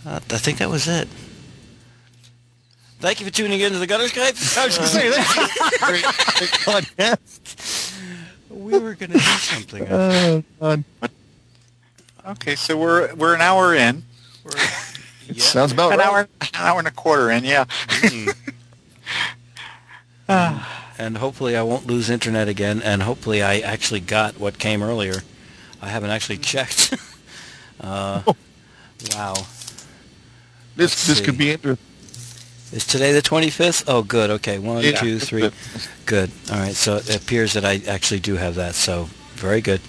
Uh, 0.06 0.20
I 0.30 0.38
think 0.40 0.58
that 0.58 0.70
was 0.70 0.90
it. 0.90 1.08
Thank 3.00 3.22
you 3.22 3.26
for 3.26 3.32
tuning 3.32 3.62
in 3.62 3.72
to 3.72 3.80
the 3.80 3.88
Gutter 3.88 4.06
Skype. 4.06 4.58
I 4.58 4.66
was 4.66 4.78
going 4.78 4.90
to 4.90 4.94
say 4.94 5.10
that. 6.98 7.20
Great, 8.54 8.62
great 8.62 8.62
podcast. 8.62 8.64
we 8.64 8.80
were 8.80 8.94
going 8.96 9.12
to 9.12 9.18
do 9.18 9.20
something. 9.20 9.88
Oh, 9.90 10.44
God. 10.60 10.84
Okay, 12.26 12.56
so 12.56 12.78
we're 12.78 13.14
we're 13.16 13.36
an 13.36 13.42
hour 13.42 13.74
in. 13.76 14.04
We're- 14.46 14.60
yeah. 15.28 15.34
Sounds 15.44 15.72
about 15.72 15.92
An 15.94 16.00
right. 16.00 16.08
hour, 16.08 16.20
an 16.42 16.48
hour 16.54 16.80
and 16.80 16.88
a 16.88 16.92
quarter 16.92 17.32
in. 17.32 17.44
Yeah. 17.44 17.66
Mm. 17.90 18.36
and 20.98 21.18
hopefully 21.18 21.56
I 21.58 21.64
won't 21.64 21.88
lose 21.88 22.10
internet 22.10 22.48
again. 22.48 22.82
And 22.82 23.04
hopefully 23.04 23.42
I 23.42 23.60
actually 23.60 24.00
got 24.00 24.40
what 24.40 24.60
came 24.60 24.82
earlier. 24.84 25.22
I 25.82 25.90
haven't 25.90 26.12
actually 26.12 26.38
checked. 26.38 26.96
uh, 27.82 28.22
wow. 29.12 29.34
This 30.76 30.92
Let's 30.92 31.08
this 31.08 31.18
see. 31.20 31.24
could 31.26 31.38
be 31.38 31.52
interesting. 31.52 31.86
Is 32.74 32.86
today 32.88 33.12
the 33.14 33.22
25th? 33.22 33.84
Oh, 33.88 34.02
good. 34.02 34.30
Okay. 34.32 34.58
One, 34.58 34.84
Yeah. 34.84 34.94
two, 35.00 35.20
three. 35.20 35.52
Good. 36.08 36.32
All 36.52 36.58
right. 36.58 36.74
So 36.76 36.96
it 36.98 37.16
appears 37.16 37.54
that 37.54 37.64
I 37.64 37.82
actually 37.88 38.20
do 38.20 38.36
have 38.36 38.56
that. 38.56 38.74
So 38.74 39.10
very 39.36 39.62
good. 39.62 39.80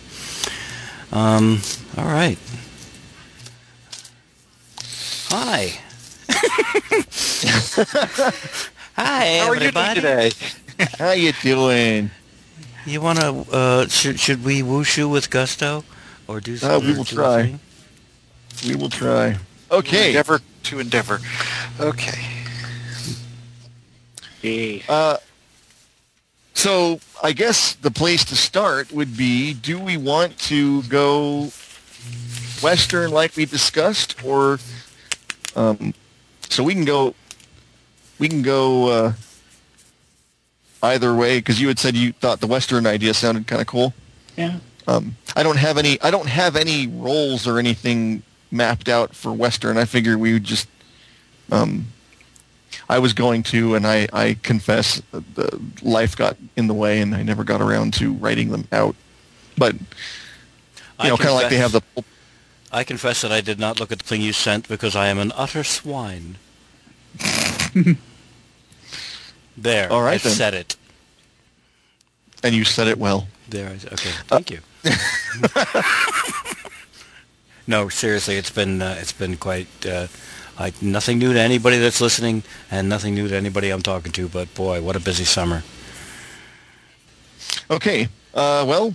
Um, 1.11 1.63
all 1.97 2.05
right. 2.05 2.39
Hi. 5.31 5.79
Hi, 8.97 9.39
How 9.39 9.49
are 9.49 9.55
you 9.55 9.61
doing 9.61 9.77
everybody. 9.77 10.01
today? 10.01 10.31
How 10.99 11.07
are 11.09 11.17
you 11.17 11.33
doing? 11.43 12.11
You 12.87 13.01
want 13.01 13.19
to? 13.21 13.47
Uh, 13.51 13.89
should 13.89 14.21
should 14.21 14.45
we 14.45 14.61
wushu 14.63 15.11
with 15.11 15.31
gusto, 15.31 15.85
or 16.29 16.41
do 16.41 16.55
Uh, 16.55 16.59
something? 16.59 16.91
we 16.91 16.97
will 16.97 17.05
try. 17.05 17.59
We 18.67 18.75
will 18.77 18.91
try. 18.91 19.39
Okay. 19.71 20.09
Endeavor 20.09 20.41
to 20.65 20.79
endeavor. 20.81 21.21
Okay. 21.81 22.44
Yay. 24.45 24.83
Uh, 24.89 25.17
so 26.53 27.01
I 27.23 27.33
guess 27.33 27.75
the 27.75 27.91
place 27.91 28.25
to 28.27 28.37
start 28.37 28.93
would 28.93 29.17
be: 29.17 29.55
Do 29.55 29.81
we 29.81 29.97
want 29.97 30.39
to 30.41 30.83
go 30.83 31.51
Western 32.63 33.11
like 33.11 33.37
we 33.37 33.47
discussed, 33.47 34.23
or 34.23 34.59
um, 35.57 35.95
so 36.51 36.63
we 36.63 36.75
can 36.75 36.85
go? 36.85 37.15
We 38.19 38.29
can 38.29 38.43
go 38.43 38.89
uh, 38.89 39.13
either 40.83 41.15
way 41.15 41.39
because 41.39 41.59
you 41.59 41.69
had 41.69 41.79
said 41.79 41.97
you 41.97 42.13
thought 42.13 42.41
the 42.41 42.47
Western 42.47 42.87
idea 42.87 43.15
sounded 43.15 43.47
kind 43.47 43.63
of 43.63 43.67
cool. 43.67 43.95
Yeah. 44.37 44.59
Um, 44.87 45.17
I 45.35 45.43
don't 45.43 45.57
have 45.57 45.79
any. 45.79 45.99
I 46.03 46.11
don't 46.11 46.29
have 46.29 46.55
any 46.55 46.87
roles 46.87 47.49
or 47.49 47.59
anything 47.59 48.23
mapped 48.51 48.91
out 48.91 49.15
for 49.15 49.33
Western. 49.33 49.79
I 49.79 49.87
figured 49.87 50.19
we 50.21 50.35
would 50.35 50.45
just. 50.45 50.69
Um, 51.51 51.87
I 52.95 53.01
was 53.01 53.13
going 53.13 53.43
to, 53.45 53.75
and 53.75 53.89
I, 53.89 54.07
I 54.13 54.37
confess, 54.45 55.03
uh, 55.13 55.21
the 55.35 55.61
life 55.83 56.17
got 56.17 56.37
in 56.55 56.69
the 56.69 56.75
way, 56.75 57.01
and 57.01 57.13
I 57.13 57.25
never 57.25 57.43
got 57.43 57.61
around 57.61 57.93
to 57.95 58.13
writing 58.13 58.51
them 58.51 58.69
out. 58.71 58.95
But 59.59 59.75
you 59.75 59.81
I 61.01 61.09
know, 61.09 61.17
kind 61.17 61.31
of 61.31 61.35
like 61.35 61.51
they 61.51 61.57
have 61.57 61.73
the. 61.73 61.83
I 62.71 62.85
confess 62.85 63.23
that 63.23 63.33
I 63.33 63.41
did 63.41 63.59
not 63.59 63.81
look 63.81 63.91
at 63.91 63.99
the 63.99 64.05
thing 64.05 64.23
you 64.23 64.33
sent 64.33 64.69
because 64.69 64.95
I 64.95 65.09
am 65.09 65.19
an 65.19 65.33
utter 65.35 65.65
swine. 65.65 66.37
there. 69.57 69.91
All 69.91 70.03
right, 70.03 70.15
I 70.15 70.29
then. 70.29 70.33
said 70.33 70.55
it. 70.55 70.77
And 72.45 72.55
you 72.55 72.63
said 72.63 72.87
it 72.87 72.97
well. 72.97 73.27
There. 73.49 73.71
I, 73.71 73.75
okay. 73.75 74.11
Uh, 74.31 74.39
Thank 74.39 74.53
you. 74.53 74.61
no, 77.67 77.89
seriously, 77.89 78.37
it's 78.37 78.51
been 78.51 78.81
uh, 78.81 78.95
it's 79.01 79.13
been 79.13 79.37
quite 79.37 79.67
uh, 79.85 80.07
nothing 80.81 81.19
new 81.19 81.33
to 81.33 81.41
anybody 81.41 81.79
that's 81.79 82.01
listening, 82.01 82.43
and 82.71 82.89
nothing 82.89 83.15
new 83.15 83.29
to 83.29 83.37
anybody 83.37 83.71
I'm 83.71 83.83
talking 83.83 84.13
to. 84.13 84.29
But 84.29 84.55
boy, 84.55 84.83
what 84.83 84.97
a 84.97 85.01
busy 85.01 85.25
summer. 85.25 85.63
Okay. 87.71 88.09
Uh, 88.33 88.65
well, 88.67 88.95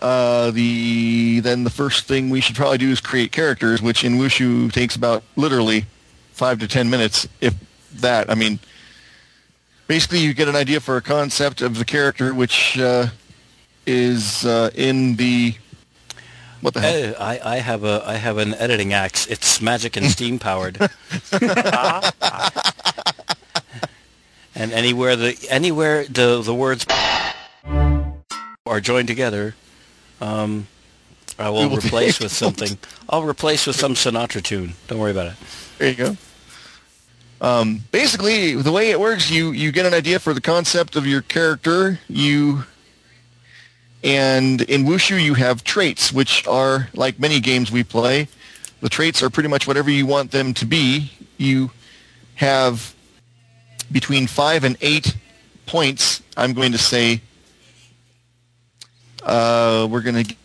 uh, 0.00 0.50
the 0.50 1.40
then 1.40 1.64
the 1.64 1.70
first 1.70 2.06
thing 2.06 2.30
we 2.30 2.40
should 2.40 2.56
probably 2.56 2.78
do 2.78 2.90
is 2.90 3.00
create 3.00 3.32
characters, 3.32 3.80
which 3.80 4.04
in 4.04 4.14
Wushu 4.14 4.72
takes 4.72 4.96
about 4.96 5.22
literally 5.36 5.86
five 6.32 6.58
to 6.60 6.68
ten 6.68 6.90
minutes, 6.90 7.28
if 7.40 7.54
that. 8.00 8.30
I 8.30 8.34
mean, 8.34 8.58
basically, 9.86 10.18
you 10.18 10.34
get 10.34 10.48
an 10.48 10.56
idea 10.56 10.80
for 10.80 10.96
a 10.96 11.02
concept 11.02 11.62
of 11.62 11.78
the 11.78 11.84
character, 11.84 12.34
which 12.34 12.78
uh, 12.78 13.08
is 13.86 14.44
uh, 14.44 14.70
in 14.74 15.16
the 15.16 15.54
what 16.64 16.72
the 16.72 16.80
hell? 16.80 17.14
Uh, 17.18 17.22
I, 17.22 17.56
I 17.56 17.56
have 17.58 17.84
a 17.84 18.02
I 18.06 18.14
have 18.14 18.38
an 18.38 18.54
editing 18.54 18.94
axe. 18.94 19.26
It's 19.26 19.60
magic 19.60 19.98
and 19.98 20.06
steam 20.06 20.38
powered. 20.38 20.78
and 24.54 24.72
anywhere 24.72 25.14
the 25.14 25.36
anywhere 25.50 26.04
the 26.04 26.40
the 26.42 26.54
words 26.54 26.86
are 28.64 28.80
joined 28.80 29.08
together, 29.08 29.54
um, 30.22 30.66
I 31.38 31.50
will 31.50 31.68
will 31.68 31.76
replace 31.76 32.18
with 32.18 32.32
something. 32.32 32.78
I'll 33.10 33.24
replace 33.24 33.66
with 33.66 33.76
some 33.76 33.92
Sinatra 33.92 34.42
tune. 34.42 34.72
Don't 34.88 34.98
worry 34.98 35.10
about 35.10 35.26
it. 35.26 35.34
There 35.76 35.88
you 35.88 35.94
go. 35.94 36.16
Um, 37.42 37.82
basically, 37.92 38.54
the 38.54 38.72
way 38.72 38.90
it 38.90 38.98
works, 38.98 39.30
you 39.30 39.50
you 39.50 39.70
get 39.70 39.84
an 39.84 39.92
idea 39.92 40.18
for 40.18 40.32
the 40.32 40.40
concept 40.40 40.96
of 40.96 41.06
your 41.06 41.20
character. 41.20 42.00
You 42.08 42.64
and 44.04 44.60
in 44.60 44.84
Wushu, 44.84 45.20
you 45.20 45.32
have 45.32 45.64
traits, 45.64 46.12
which 46.12 46.46
are 46.46 46.90
like 46.92 47.18
many 47.18 47.40
games 47.40 47.72
we 47.72 47.82
play. 47.82 48.28
The 48.80 48.90
traits 48.90 49.22
are 49.22 49.30
pretty 49.30 49.48
much 49.48 49.66
whatever 49.66 49.90
you 49.90 50.04
want 50.04 50.30
them 50.30 50.52
to 50.54 50.66
be. 50.66 51.10
You 51.38 51.70
have 52.34 52.94
between 53.90 54.26
five 54.26 54.62
and 54.62 54.76
eight 54.82 55.16
points. 55.64 56.22
I'm 56.36 56.52
going 56.52 56.72
to 56.72 56.78
say 56.78 57.22
uh, 59.22 59.88
we're 59.90 60.02
going 60.02 60.22
to 60.22 60.36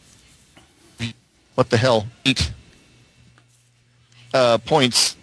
what 1.55 1.69
the 1.69 1.75
hell 1.75 2.07
eight 2.25 2.53
uh, 4.33 4.57
points 4.59 5.17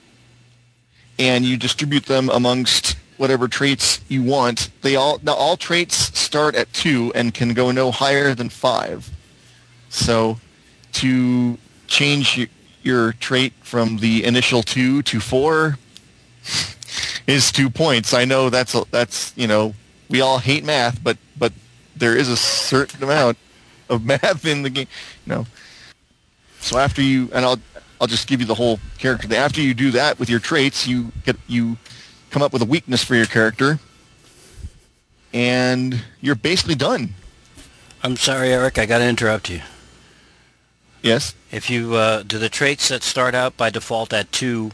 and 1.18 1.42
you 1.42 1.56
distribute 1.56 2.04
them 2.04 2.28
amongst 2.28 2.96
whatever 3.18 3.48
traits 3.48 4.00
you 4.08 4.22
want. 4.22 4.70
They 4.82 4.96
all 4.96 5.20
now 5.22 5.34
all 5.34 5.56
traits 5.56 5.96
start 6.18 6.54
at 6.54 6.72
two 6.72 7.12
and 7.14 7.32
can 7.32 7.54
go 7.54 7.70
no 7.70 7.90
higher 7.90 8.34
than 8.34 8.48
five. 8.48 9.10
So 9.88 10.38
to 10.94 11.58
change 11.86 12.38
y- 12.38 12.48
your 12.82 13.12
trait 13.12 13.52
from 13.62 13.98
the 13.98 14.24
initial 14.24 14.62
two 14.62 15.02
to 15.02 15.20
four 15.20 15.78
is 17.26 17.50
two 17.52 17.70
points. 17.70 18.14
I 18.14 18.24
know 18.24 18.50
that's 18.50 18.74
a, 18.74 18.84
that's 18.90 19.32
you 19.36 19.46
know 19.46 19.74
we 20.08 20.20
all 20.20 20.38
hate 20.38 20.64
math, 20.64 21.02
but 21.02 21.16
but 21.36 21.52
there 21.96 22.16
is 22.16 22.28
a 22.28 22.36
certain 22.36 23.02
amount 23.02 23.38
of 23.88 24.04
math 24.04 24.44
in 24.44 24.62
the 24.62 24.70
game. 24.70 24.88
You 25.26 25.32
know. 25.32 25.46
So 26.60 26.78
after 26.78 27.00
you 27.02 27.30
and 27.32 27.44
I'll 27.44 27.60
I'll 28.00 28.06
just 28.06 28.28
give 28.28 28.40
you 28.40 28.46
the 28.46 28.54
whole 28.54 28.78
character. 28.98 29.34
After 29.34 29.60
you 29.60 29.74
do 29.74 29.90
that 29.92 30.18
with 30.18 30.28
your 30.28 30.40
traits, 30.40 30.86
you 30.86 31.12
get 31.24 31.36
you 31.46 31.76
come 32.36 32.42
up 32.42 32.52
with 32.52 32.60
a 32.60 32.66
weakness 32.66 33.02
for 33.02 33.14
your 33.14 33.24
character, 33.24 33.78
and 35.32 36.04
you're 36.20 36.34
basically 36.34 36.74
done. 36.74 37.14
I'm 38.02 38.14
sorry, 38.16 38.52
Eric. 38.52 38.76
I 38.76 38.84
got 38.84 38.98
to 38.98 39.08
interrupt 39.08 39.48
you. 39.48 39.62
Yes. 41.00 41.34
If 41.50 41.70
you 41.70 41.94
uh, 41.94 42.24
do 42.24 42.38
the 42.38 42.50
traits 42.50 42.90
that 42.90 43.02
start 43.02 43.34
out 43.34 43.56
by 43.56 43.70
default 43.70 44.12
at 44.12 44.32
two, 44.32 44.72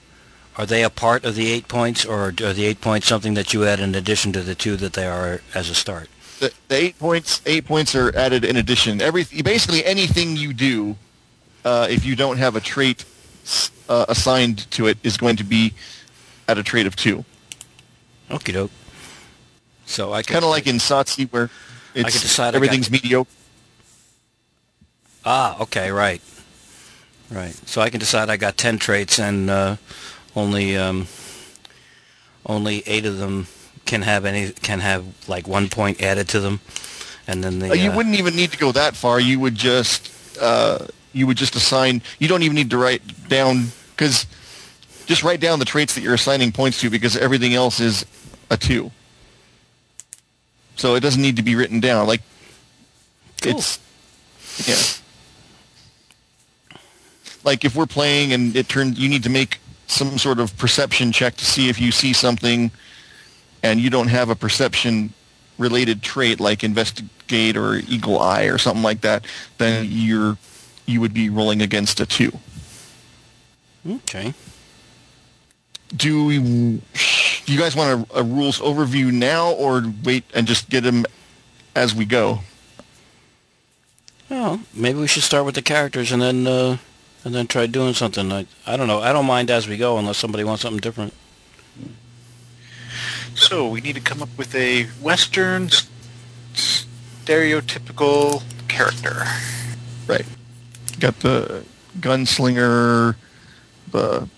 are 0.57 0.67
they 0.67 0.83
a 0.83 0.91
part 0.91 1.25
of 1.25 1.37
the 1.37 1.53
eight 1.53 1.69
points, 1.69 2.05
or 2.05 2.31
are 2.31 2.33
the 2.33 2.65
eight 2.65 2.81
points 2.81 3.07
something 3.07 3.35
that 3.35 3.55
you 3.55 3.65
add 3.65 3.79
in 3.79 3.95
addition 3.95 4.33
to 4.33 4.43
the 4.43 4.57
two 4.57 4.75
that 4.79 4.95
they 4.95 5.07
are 5.07 5.41
as 5.55 5.71
a 5.71 5.75
start? 5.77 6.09
The, 6.41 6.53
the 6.67 6.75
eight 6.75 6.99
points 6.99 7.41
eight 7.47 7.65
points 7.65 7.95
are 7.95 8.13
added 8.17 8.45
in 8.45 8.57
addition. 8.57 9.01
Every 9.01 9.23
basically 9.23 9.85
anything 9.85 10.37
you 10.37 10.53
do, 10.53 10.97
uh, 11.65 11.87
if 11.89 12.05
you 12.05 12.17
don't 12.17 12.39
have 12.39 12.57
a 12.57 12.61
trait 12.61 13.05
uh, 13.89 14.07
assigned 14.09 14.69
to 14.73 14.89
it, 14.89 14.99
is 15.05 15.17
going 15.17 15.37
to 15.37 15.45
be 15.45 15.75
at 16.49 16.59
a 16.59 16.65
trait 16.65 16.89
of 16.89 16.97
two. 16.97 17.25
Okie 18.33 18.53
doke. 18.53 18.71
So 19.87 20.13
I 20.13 20.23
Kind 20.23 20.45
of 20.45 20.51
like 20.51 20.67
in 20.67 20.77
SotC 20.77 21.31
where 21.31 21.51
it's 21.95 22.13
could 22.13 22.23
decide 22.23 22.49
I 22.49 22.51
got- 22.53 22.57
everything's 22.57 22.91
mediocre. 22.91 23.31
Ah, 25.25 25.61
okay, 25.61 25.91
right, 25.93 26.21
right. 27.31 27.55
So 27.67 27.81
I 27.81 27.91
can 27.91 28.01
decide 28.01 28.29
I 28.29 28.37
got 28.37 28.57
ten 28.57 28.79
traits, 28.79 29.21
and 29.21 29.49
uh, 29.49 29.77
only 30.35 30.77
um, 30.77 31.07
only 32.45 32.83
eight 32.87 33.07
of 33.07 33.19
them 33.19 33.47
can 33.85 34.03
have 34.03 34.25
any 34.25 34.51
can 34.51 34.81
have 34.81 35.05
like 35.29 35.47
one 35.47 35.69
point 35.69 36.03
added 36.03 36.29
to 36.31 36.41
them, 36.41 36.61
and 37.29 37.45
then 37.45 37.61
the 37.61 37.71
Uh, 37.71 37.75
you 37.75 37.91
uh, 37.93 37.97
wouldn't 37.97 38.17
even 38.17 38.35
need 38.35 38.51
to 38.51 38.59
go 38.59 38.73
that 38.73 38.97
far. 38.97 39.21
You 39.21 39.39
would 39.39 39.55
just 39.55 40.11
uh, 40.41 40.87
you 41.13 41.29
would 41.29 41.37
just 41.37 41.55
assign. 41.55 42.03
You 42.19 42.27
don't 42.27 42.43
even 42.43 42.57
need 42.57 42.71
to 42.71 42.79
write 42.79 43.03
down 43.29 43.67
because 43.95 44.27
just 45.07 45.23
write 45.23 45.39
down 45.41 45.61
the 45.61 45.65
traits 45.65 45.95
that 45.95 46.01
you're 46.01 46.15
assigning 46.15 46.51
points 46.51 46.81
to 46.81 46.91
because 46.91 47.17
everything 47.17 47.55
else 47.55 47.79
is 47.79 48.05
a 48.53 48.57
two. 48.57 48.91
So 50.77 50.95
it 50.95 51.01
doesn't 51.01 51.21
need 51.21 51.37
to 51.37 51.43
be 51.43 51.55
written 51.57 51.81
down. 51.81 52.07
Like 52.07 52.23
Cool. 53.41 53.53
it's 53.57 53.79
yeah. 54.69 54.77
Like 57.45 57.65
if 57.65 57.75
we're 57.75 57.87
playing 57.87 58.33
and 58.33 58.55
it 58.55 58.69
turns, 58.69 58.99
you 58.99 59.09
need 59.09 59.25
to 59.25 59.31
make 59.31 59.59
some 59.87 60.19
sort 60.19 60.39
of 60.39 60.57
perception 60.59 61.11
check 61.13 61.37
to 61.37 61.45
see 61.45 61.69
if 61.69 61.81
you 61.81 61.91
see 61.91 62.13
something, 62.13 62.71
and 63.63 63.81
you 63.81 63.91
don't 63.91 64.09
have 64.09 64.31
a 64.31 64.37
perception 64.37 65.13
related 65.59 66.03
trait 66.03 66.41
like 66.41 66.63
investigate 66.65 67.57
or 67.57 67.77
eagle 67.77 68.19
eye 68.19 68.45
or 68.45 68.59
something 68.59 68.83
like 68.83 69.01
that, 69.03 69.25
then 69.59 69.87
you're 69.91 70.37
you 70.87 71.01
would 71.01 71.15
be 71.15 71.29
rolling 71.31 71.63
against 71.63 72.01
a 72.01 72.07
two. 72.07 72.33
okay. 73.89 74.35
Do 75.95 76.25
we, 76.25 76.39
do 76.39 77.53
you 77.53 77.59
guys 77.59 77.77
want 77.77 78.09
a, 78.11 78.21
a 78.21 78.23
rules 78.23 78.59
overview 78.61 79.13
now 79.13 79.53
or 79.53 79.83
wait 80.05 80.25
and 80.35 80.47
just 80.47 80.71
get 80.71 80.83
them 80.85 81.05
as 81.75 81.95
we 81.95 82.05
go? 82.05 82.41
Well, 84.31 84.61
maybe 84.73 84.99
we 84.99 85.07
should 85.07 85.23
start 85.23 85.45
with 85.45 85.55
the 85.55 85.63
characters 85.63 86.11
and 86.11 86.23
then 86.23 86.47
uh, 86.47 86.79
and 87.25 87.35
then 87.35 87.47
try 87.47 87.67
doing 87.67 87.93
something. 87.93 88.33
I 88.33 88.47
I 88.67 88.79
don't 88.79 88.87
know. 88.87 89.01
I 89.01 89.13
don't 89.13 89.27
mind 89.27 89.51
as 89.51 89.69
we 89.69 89.77
go 89.77 89.99
unless 89.99 90.17
somebody 90.17 90.43
wants 90.43 90.63
something 90.63 90.81
different. 90.81 91.13
So 93.35 93.69
we 93.69 93.83
need 93.83 93.95
to 93.95 94.01
come 94.01 94.23
up 94.23 94.31
with 94.39 94.55
a 94.55 94.85
Western 95.03 95.69
stereotypical 96.55 98.43
character. 98.69 99.25
Right. 100.07 100.25
Got 100.99 101.21
the 101.21 101.65
gunslinger, 101.99 103.17
the 103.91 104.29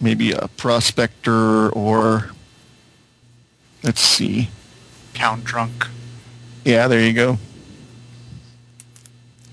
maybe 0.00 0.32
a 0.32 0.48
prospector 0.56 1.68
or 1.70 2.30
let's 3.82 4.00
see. 4.00 4.48
Town 5.14 5.40
drunk. 5.42 5.86
Yeah, 6.64 6.88
there 6.88 7.00
you 7.00 7.12
go. 7.12 7.38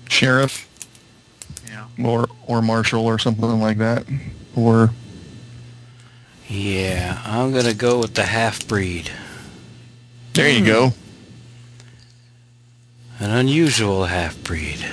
Sheriff 0.08 0.68
Yeah. 1.68 1.86
or 2.04 2.28
or 2.46 2.62
marshal 2.62 3.04
or 3.06 3.18
something 3.18 3.60
like 3.60 3.78
that, 3.78 4.04
or 4.54 4.90
Yeah, 6.48 7.20
I'm 7.24 7.52
going 7.52 7.64
to 7.64 7.74
go 7.74 7.98
with 7.98 8.14
the 8.14 8.24
half-breed. 8.24 9.10
there 10.34 10.48
you 10.50 10.64
go. 10.64 10.92
An 13.18 13.30
unusual 13.30 14.04
half-breed. 14.06 14.84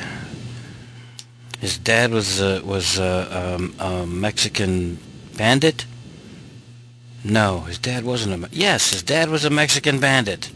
His 1.59 1.77
dad 1.77 2.11
was 2.11 2.39
a, 2.39 2.61
was 2.63 2.97
a, 2.97 3.55
um, 3.55 3.75
a 3.79 4.05
Mexican 4.05 4.97
bandit. 5.37 5.85
No, 7.23 7.61
his 7.61 7.77
dad 7.77 8.03
wasn't 8.03 8.33
a. 8.33 8.37
Me- 8.37 8.47
Yes, 8.51 8.91
his 8.91 9.03
dad 9.03 9.29
was 9.29 9.45
a 9.45 9.49
Mexican 9.49 9.99
bandit, 9.99 10.51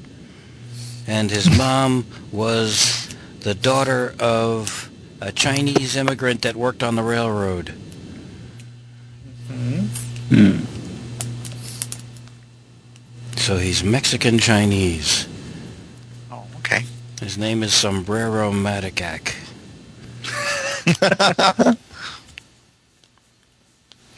and 1.07 1.29
his 1.31 1.49
mom 1.57 2.05
was 2.31 3.15
the 3.41 3.53
daughter 3.53 4.15
of 4.19 4.89
a 5.21 5.31
Chinese 5.31 5.95
immigrant 5.95 6.41
that 6.41 6.55
worked 6.55 6.81
on 6.83 6.95
the 6.95 7.03
railroad. 7.03 7.73
Mm-hmm. 9.47 9.85
Hmm. 10.35 10.59
So 13.37 13.57
he's 13.57 13.83
Mexican 13.83 14.39
Chinese. 14.39 15.27
Oh, 16.31 16.43
okay. 16.57 16.83
His 17.21 17.37
name 17.37 17.61
is 17.61 17.73
Sombrero 17.73 18.51
Madikak. 18.51 19.35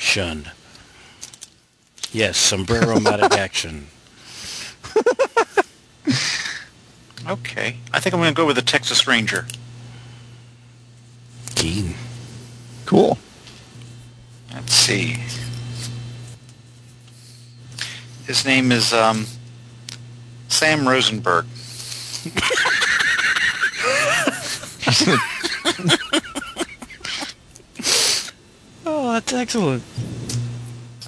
Shun. 0.08 0.52
Yes, 2.14 2.38
Sombrero 2.38 2.96
Madikak 3.00 3.52
Shun. 3.52 3.88
Okay. 7.28 7.76
I 7.94 8.00
think 8.00 8.16
I'm 8.16 8.22
going 8.22 8.34
to 8.34 8.36
go 8.36 8.46
with 8.46 8.56
the 8.56 8.62
Texas 8.62 9.06
Ranger. 9.06 9.46
Keen. 11.56 11.94
Cool. 12.86 13.18
Let's 14.54 14.74
see. 14.74 15.18
His 18.26 18.46
name 18.46 18.72
is 18.72 18.94
um, 18.94 19.26
Sam 20.48 20.88
Rosenberg. 20.88 21.46
Oh, 28.90 29.12
that's 29.12 29.34
excellent 29.34 29.84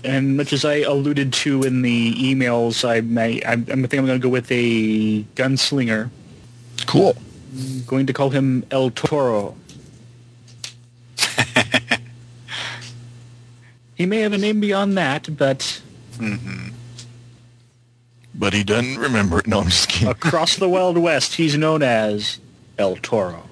and 0.04 0.38
much 0.38 0.54
as 0.54 0.66
I 0.66 0.76
alluded 0.78 1.34
to 1.34 1.64
in 1.64 1.82
the 1.82 2.14
emails, 2.16 2.88
I 2.88 3.02
may 3.02 3.41
I, 3.43 3.54
I 3.54 3.56
think 3.56 3.93
I'm 3.93 4.06
going 4.06 4.20
to 4.20 4.24
go 4.24 4.30
with 4.30 4.52
a 4.52 5.24
gunslinger. 5.36 6.10
Cool. 6.86 7.16
I'm 7.54 7.84
going 7.84 8.06
to 8.08 8.14
call 8.14 8.30
him 8.30 8.66
El 8.72 8.91
Toro. 8.91 9.56
he 13.95 14.06
may 14.06 14.22
have 14.22 14.34
a 14.34 14.38
name 14.38 14.60
beyond 14.60 14.97
that, 14.97 15.36
but. 15.38 15.82
Mm-hmm. 16.18 16.70
But 18.36 18.54
he 18.54 18.64
doesn't 18.64 18.97
remember 18.97 19.39
it. 19.39 19.47
No, 19.47 19.60
I'm 19.60 19.66
just 19.66 19.89
kidding. 19.89 20.08
Across 20.08 20.58
the 20.58 20.70
Wild 20.70 20.97
West, 20.97 21.36
he's 21.36 21.58
known 21.58 21.84
as 21.84 22.39
El 22.78 22.95
Toro. 22.97 23.43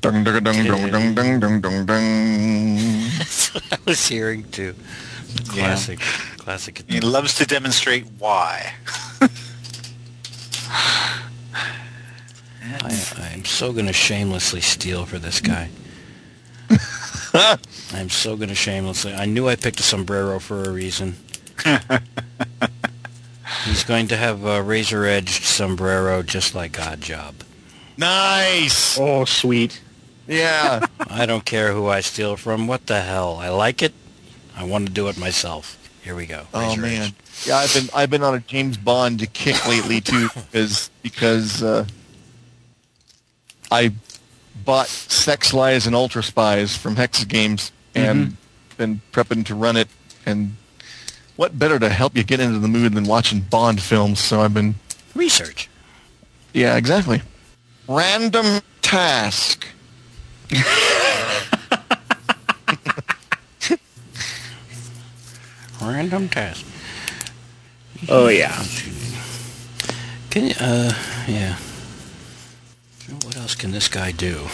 Dung, 0.00 0.24
dung, 0.24 0.42
dung, 0.42 0.64
dung, 0.64 0.90
dung, 1.14 1.40
dung, 1.40 1.60
dung, 1.60 1.86
dung. 1.86 2.76
That's 3.18 3.52
what 3.52 3.64
I 3.72 3.78
was 3.84 4.06
hearing 4.06 4.44
too. 4.50 4.74
The 5.44 5.54
Yeah. 5.56 5.62
classic, 5.66 6.00
classic. 6.38 6.82
He 6.88 7.00
loves 7.00 7.34
to 7.36 7.46
demonstrate 7.46 8.06
why. 8.18 8.72
I, 12.80 12.94
I'm 13.32 13.44
so 13.44 13.72
going 13.72 13.86
to 13.86 13.92
shamelessly 13.92 14.60
steal 14.60 15.04
for 15.06 15.18
this 15.18 15.40
guy. 15.40 15.70
I'm 17.92 18.08
so 18.10 18.36
going 18.36 18.48
to 18.50 18.54
shamelessly. 18.54 19.14
I 19.14 19.24
knew 19.24 19.48
I 19.48 19.56
picked 19.56 19.80
a 19.80 19.82
sombrero 19.82 20.38
for 20.38 20.62
a 20.62 20.70
reason. 20.70 21.16
He's 23.64 23.84
going 23.84 24.08
to 24.08 24.16
have 24.16 24.44
a 24.44 24.62
razor-edged 24.62 25.44
sombrero 25.44 26.22
just 26.22 26.54
like 26.54 26.72
God 26.72 27.00
Oddjob. 27.00 27.34
Nice. 27.96 28.98
Oh, 28.98 29.24
sweet. 29.24 29.80
Yeah. 30.26 30.86
I 31.08 31.26
don't 31.26 31.44
care 31.44 31.72
who 31.72 31.86
I 31.88 32.00
steal 32.00 32.36
from. 32.36 32.66
What 32.66 32.86
the 32.86 33.00
hell? 33.00 33.36
I 33.38 33.48
like 33.48 33.82
it. 33.82 33.92
I 34.58 34.64
want 34.64 34.86
to 34.88 34.92
do 34.92 35.08
it 35.08 35.16
myself. 35.16 35.76
Here 36.02 36.14
we 36.14 36.26
go. 36.26 36.46
Oh 36.52 36.76
man. 36.76 37.02
edge. 37.02 37.14
Yeah, 37.46 37.58
I've 37.58 37.72
been 37.72 37.88
I've 37.94 38.10
been 38.10 38.22
on 38.22 38.34
a 38.34 38.40
James 38.40 38.76
Bond 38.76 39.32
kick 39.32 39.66
lately 39.68 40.00
too 40.00 40.28
because 40.34 40.90
because 41.02 41.62
uh, 41.62 41.86
I 43.70 43.92
bought 44.64 44.88
Sex 44.88 45.54
Lies 45.54 45.86
and 45.86 45.94
Ultra 45.94 46.22
Spies 46.22 46.76
from 46.76 46.96
Hex 46.96 47.24
Games 47.24 47.72
and 47.94 48.36
been 48.76 49.00
prepping 49.12 49.44
to 49.46 49.54
run 49.54 49.76
it 49.76 49.88
and 50.26 50.56
what 51.36 51.56
better 51.58 51.78
to 51.78 51.88
help 51.88 52.16
you 52.16 52.24
get 52.24 52.40
into 52.40 52.58
the 52.58 52.68
mood 52.68 52.94
than 52.94 53.04
watching 53.04 53.40
Bond 53.40 53.80
films? 53.80 54.18
So 54.18 54.40
I've 54.40 54.54
been 54.54 54.74
Research. 55.14 55.68
yeah, 56.52 56.76
exactly. 56.76 57.22
Random 57.86 58.60
task. 58.82 59.66
Random 65.88 66.28
task. 66.28 66.64
Oh, 68.08 68.28
yeah. 68.28 68.64
Can 70.30 70.46
you, 70.46 70.54
uh, 70.60 70.92
yeah. 71.26 71.56
What 73.24 73.36
else 73.36 73.54
can 73.54 73.72
this 73.72 73.88
guy 73.88 74.12
do? 74.12 74.46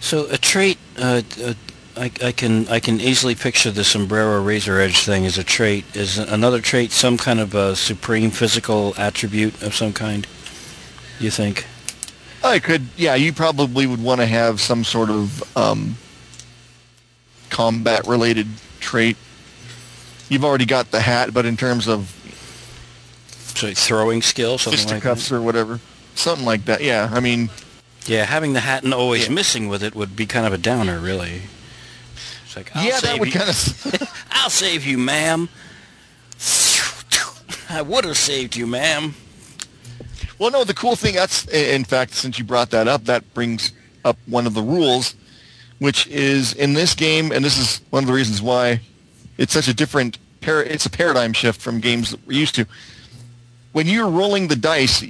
So 0.00 0.26
a 0.30 0.36
trait, 0.36 0.78
uh, 0.98 1.22
uh, 1.42 1.54
I, 1.96 2.10
I 2.22 2.32
can 2.32 2.66
I 2.68 2.80
can 2.80 3.00
easily 3.00 3.34
picture 3.34 3.70
the 3.70 3.84
sombrero 3.84 4.42
razor 4.42 4.80
edge 4.80 5.04
thing 5.04 5.24
as 5.26 5.38
a 5.38 5.44
trait. 5.44 5.84
Is 5.94 6.18
another 6.18 6.60
trait 6.60 6.90
some 6.90 7.16
kind 7.16 7.38
of 7.38 7.54
a 7.54 7.76
supreme 7.76 8.30
physical 8.30 8.94
attribute 8.96 9.62
of 9.62 9.74
some 9.74 9.92
kind? 9.92 10.26
You 11.20 11.30
think? 11.30 11.66
I 12.42 12.58
could, 12.58 12.88
yeah, 12.96 13.14
you 13.14 13.32
probably 13.32 13.86
would 13.86 14.02
want 14.02 14.20
to 14.20 14.26
have 14.26 14.60
some 14.60 14.82
sort 14.82 15.10
of 15.10 15.56
um, 15.56 15.96
combat-related 17.50 18.48
trait. 18.80 19.16
You've 20.32 20.46
already 20.46 20.64
got 20.64 20.90
the 20.90 21.00
hat, 21.02 21.34
but 21.34 21.44
in 21.44 21.58
terms 21.58 21.86
of 21.86 22.08
So 23.54 23.70
throwing 23.74 24.22
skill, 24.22 24.56
something 24.56 24.88
like 24.88 25.02
that. 25.02 25.30
or 25.30 25.42
whatever, 25.42 25.78
something 26.14 26.46
like 26.46 26.64
that. 26.64 26.82
Yeah, 26.82 27.10
I 27.12 27.20
mean, 27.20 27.50
Yeah, 28.06 28.24
having 28.24 28.54
the 28.54 28.60
hat 28.60 28.82
and 28.82 28.94
always 28.94 29.24
Yeah. 29.24 29.34
missing 29.34 29.68
with 29.68 29.82
it 29.82 29.94
would 29.94 30.16
be 30.16 30.24
kind 30.24 30.46
of 30.46 30.54
a 30.54 30.58
downer, 30.58 30.98
really. 30.98 31.42
It's 32.46 32.56
like 32.56 32.74
I'll 32.74 32.82
yeah, 32.82 32.98
that 33.00 33.18
would 33.20 33.28
you. 33.32 33.38
kind 33.40 33.50
of. 33.50 34.12
I'll 34.32 34.48
save 34.48 34.86
you, 34.86 34.96
ma'am. 34.96 35.50
I 37.68 37.82
would 37.82 38.04
have 38.06 38.16
saved 38.16 38.56
you, 38.56 38.66
ma'am. 38.66 39.14
well, 40.38 40.50
no, 40.50 40.64
the 40.64 40.72
cool 40.74 40.96
thing 40.96 41.14
that's, 41.14 41.46
in 41.48 41.84
fact, 41.84 42.14
since 42.14 42.38
you 42.38 42.44
brought 42.46 42.70
that 42.70 42.88
up, 42.88 43.04
that 43.04 43.34
brings 43.34 43.72
up 44.02 44.16
one 44.26 44.46
of 44.46 44.54
the 44.54 44.62
rules, 44.62 45.14
which 45.78 46.06
is 46.06 46.54
in 46.54 46.72
this 46.72 46.94
game, 46.94 47.32
and 47.32 47.44
this 47.44 47.58
is 47.58 47.82
one 47.90 48.02
of 48.02 48.06
the 48.06 48.12
reasons 48.14 48.40
why 48.40 48.80
it's 49.42 49.52
such 49.52 49.66
a 49.66 49.74
different. 49.74 50.18
Par- 50.40 50.62
it's 50.62 50.86
a 50.86 50.90
paradigm 50.90 51.32
shift 51.32 51.60
from 51.60 51.80
games 51.80 52.12
that 52.12 52.26
we're 52.26 52.38
used 52.38 52.54
to. 52.54 52.66
When 53.72 53.88
you're 53.88 54.08
rolling 54.08 54.46
the 54.48 54.56
dice, 54.56 55.04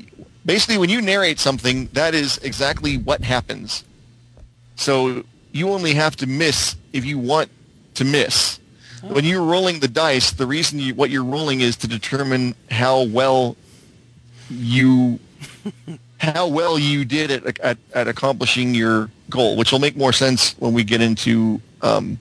basically 0.45 0.79
when 0.79 0.89
you 0.89 1.03
narrate 1.03 1.39
something, 1.39 1.89
that 1.93 2.15
is 2.15 2.39
exactly 2.39 2.97
what 2.97 3.23
happens. 3.23 3.85
So 4.77 5.25
you 5.53 5.69
only 5.69 5.95
have 5.95 6.17
to 6.17 6.27
miss 6.27 6.77
if 6.95 7.05
you 7.05 7.19
want 7.19 7.51
to 7.95 8.05
miss. 8.05 8.59
When 9.03 9.25
you're 9.25 9.43
rolling 9.43 9.81
the 9.81 9.89
dice, 9.89 10.31
the 10.31 10.47
reason 10.47 10.79
you, 10.79 10.95
what 10.95 11.11
you're 11.11 11.25
rolling 11.25 11.61
is 11.61 11.77
to 11.79 11.89
determine 11.89 12.55
how 12.71 13.03
well 13.03 13.57
you 14.49 15.19
how 16.19 16.47
well 16.47 16.79
you 16.79 17.05
did 17.05 17.31
at, 17.31 17.59
at, 17.61 17.79
at 17.95 18.09
accomplishing 18.09 18.75
your 18.75 19.11
goal, 19.29 19.57
which 19.57 19.73
will 19.73 19.81
make 19.81 19.97
more 19.97 20.13
sense 20.13 20.53
when 20.59 20.73
we 20.73 20.85
get 20.85 21.03
into 21.03 21.61
um, 21.83 22.17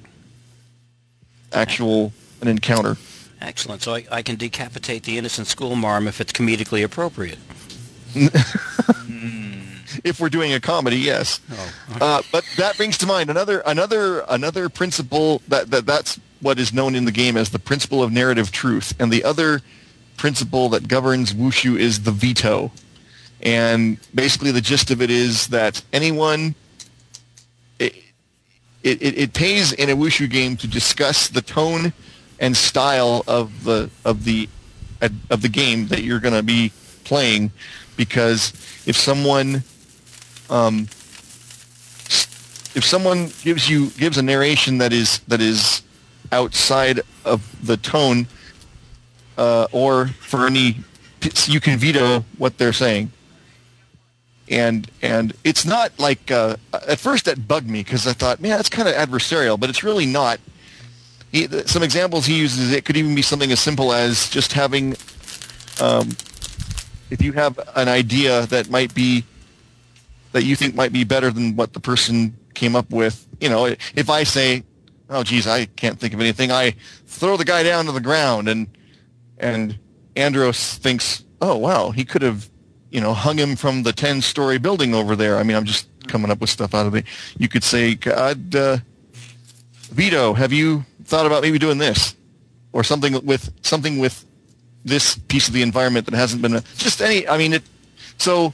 actual 1.54 2.14
an 2.42 2.48
encounter. 2.48 2.98
Excellent. 3.42 3.82
So 3.82 3.96
I, 3.96 4.06
I 4.12 4.22
can 4.22 4.36
decapitate 4.36 5.04
the 5.04 5.18
innocent 5.18 5.48
schoolmarm 5.48 6.08
if 6.08 6.22
it's 6.22 6.32
comedically 6.32 6.84
appropriate. 6.84 7.40
If 10.04 10.20
we're 10.20 10.30
doing 10.30 10.54
a 10.54 10.60
comedy, 10.60 10.98
yes. 10.98 11.40
Oh, 11.52 11.74
Uh, 12.00 12.22
but 12.32 12.46
that 12.58 12.78
brings 12.78 12.98
to 13.00 13.06
mind 13.06 13.30
another 13.30 13.62
another 13.66 14.22
another 14.30 14.70
principle 14.70 15.42
that, 15.48 15.70
that 15.72 15.86
that's 15.86 16.20
what 16.40 16.60
is 16.60 16.74
known 16.74 16.96
in 16.96 17.06
the 17.06 17.12
game 17.12 17.38
as 17.38 17.50
the 17.50 17.60
principle 17.60 18.02
of 18.02 18.12
narrative 18.12 18.52
truth, 18.52 18.94
and 19.00 19.12
the 19.12 19.24
other 19.24 19.62
principle 20.18 20.70
that 20.70 20.88
governs 20.88 21.34
wushu 21.34 21.78
is 21.78 22.04
the 22.04 22.12
veto. 22.12 22.72
And 23.42 23.98
basically, 24.14 24.52
the 24.52 24.62
gist 24.62 24.92
of 24.92 25.02
it 25.02 25.10
is 25.10 25.48
that 25.48 25.84
anyone 25.92 26.56
it, 28.84 29.02
it 29.02 29.18
it 29.18 29.34
pays 29.34 29.74
in 29.74 29.90
a 29.90 29.96
wushu 29.96 30.30
game 30.30 30.58
to 30.58 30.68
discuss 30.68 31.28
the 31.28 31.42
tone 31.42 31.94
and 32.40 32.56
style 32.58 33.24
of 33.28 33.64
the 33.64 33.90
of 34.04 34.24
the 34.24 34.50
of 35.30 35.42
the 35.42 35.50
game 35.50 35.88
that 35.88 36.04
you're 36.04 36.20
going 36.20 36.34
to 36.34 36.44
be 36.44 36.72
playing 37.04 37.52
because 37.98 38.52
if 38.86 38.96
someone 38.96 39.64
um, 40.50 40.88
if 42.74 42.84
someone 42.84 43.30
gives 43.44 43.70
you 43.70 43.90
gives 43.92 44.18
a 44.18 44.22
narration 44.22 44.78
that 44.78 44.94
is 44.94 45.20
that 45.28 45.42
is 45.42 45.84
outside 46.32 47.02
of 47.26 47.42
the 47.66 47.78
tone 47.78 48.28
uh, 49.38 49.68
or 49.72 50.08
for 50.08 50.46
any 50.46 50.78
you 51.46 51.60
can 51.60 51.78
veto 51.78 52.24
what 52.38 52.58
they're 52.58 52.74
saying 52.74 53.12
and 54.52 54.92
and 55.02 55.34
it's 55.46 55.66
not 55.66 55.98
like 55.98 56.30
uh, 56.30 56.58
at 56.74 57.00
first 57.00 57.26
that 57.26 57.48
bugged 57.48 57.70
me 57.70 57.84
because 57.84 58.06
I 58.06 58.14
thought 58.14 58.42
man 58.42 58.58
that's 58.58 58.70
kind 58.70 58.88
of 58.88 58.94
adversarial 58.94 59.60
but 59.60 59.70
it's 59.70 59.84
really 59.84 60.06
not. 60.06 60.40
He, 61.32 61.48
some 61.66 61.82
examples 61.82 62.26
he 62.26 62.38
uses 62.38 62.74
it 62.74 62.84
could 62.84 62.98
even 62.98 63.16
be 63.16 63.22
something 63.22 63.50
as 63.54 63.62
simple 63.62 63.94
as 63.94 64.30
just 64.30 64.52
having 64.52 64.98
um, 65.80 66.10
if 67.10 67.22
you 67.22 67.32
have 67.32 67.58
an 67.78 67.88
idea 67.88 68.46
that 68.48 68.70
might 68.70 68.94
be 68.94 69.24
that 70.34 70.44
you 70.44 70.58
think 70.58 70.76
might 70.76 70.92
be 70.92 71.06
better 71.06 71.32
than 71.32 71.56
what 71.56 71.72
the 71.72 71.80
person 71.80 72.36
came 72.54 72.76
up 72.76 72.90
with 72.92 73.26
you 73.40 73.48
know 73.48 73.74
if 73.96 74.10
I 74.10 74.24
say 74.24 74.64
oh 75.10 75.24
geez 75.24 75.48
I 75.48 75.68
can't 75.68 75.98
think 75.98 76.14
of 76.14 76.20
anything 76.20 76.52
I 76.52 76.76
throw 77.06 77.38
the 77.38 77.46
guy 77.46 77.64
down 77.64 77.86
to 77.86 77.94
the 77.94 78.02
ground 78.02 78.50
and 78.50 78.68
and 79.38 79.80
Andros 80.18 80.78
thinks 80.78 81.24
oh 81.42 81.56
wow 81.56 81.92
he 81.92 82.04
could 82.04 82.24
have 82.24 82.50
you 82.92 83.02
know 83.02 83.14
hung 83.14 83.38
him 83.38 83.56
from 83.56 83.84
the 83.84 83.94
10 83.94 84.22
story 84.22 84.58
building 84.58 84.94
over 84.94 85.16
there. 85.16 85.38
I 85.38 85.44
mean 85.44 85.58
I'm 85.58 85.66
just 85.66 85.88
coming 86.08 86.32
up 86.32 86.42
with 86.42 86.50
stuff 86.50 86.74
out 86.74 86.86
of 86.86 86.92
the, 86.92 87.04
you 87.38 87.48
could 87.48 87.64
say 87.64 87.96
God 87.96 88.56
uh, 88.56 88.78
veto 89.92 90.34
have 90.34 90.54
you 90.54 90.86
thought 91.06 91.26
about 91.26 91.42
maybe 91.42 91.60
doing 91.60 91.78
this? 91.78 92.16
Or 92.74 92.84
something 92.84 93.26
with 93.26 93.52
something 93.66 94.00
with 94.00 94.26
this 94.86 95.16
piece 95.16 95.48
of 95.48 95.54
the 95.54 95.62
environment 95.62 96.06
that 96.06 96.16
hasn't 96.16 96.42
been 96.42 96.56
a, 96.56 96.62
just 96.78 97.02
any 97.02 97.28
i 97.28 97.38
mean 97.38 97.54
it 97.54 97.64
so 98.18 98.54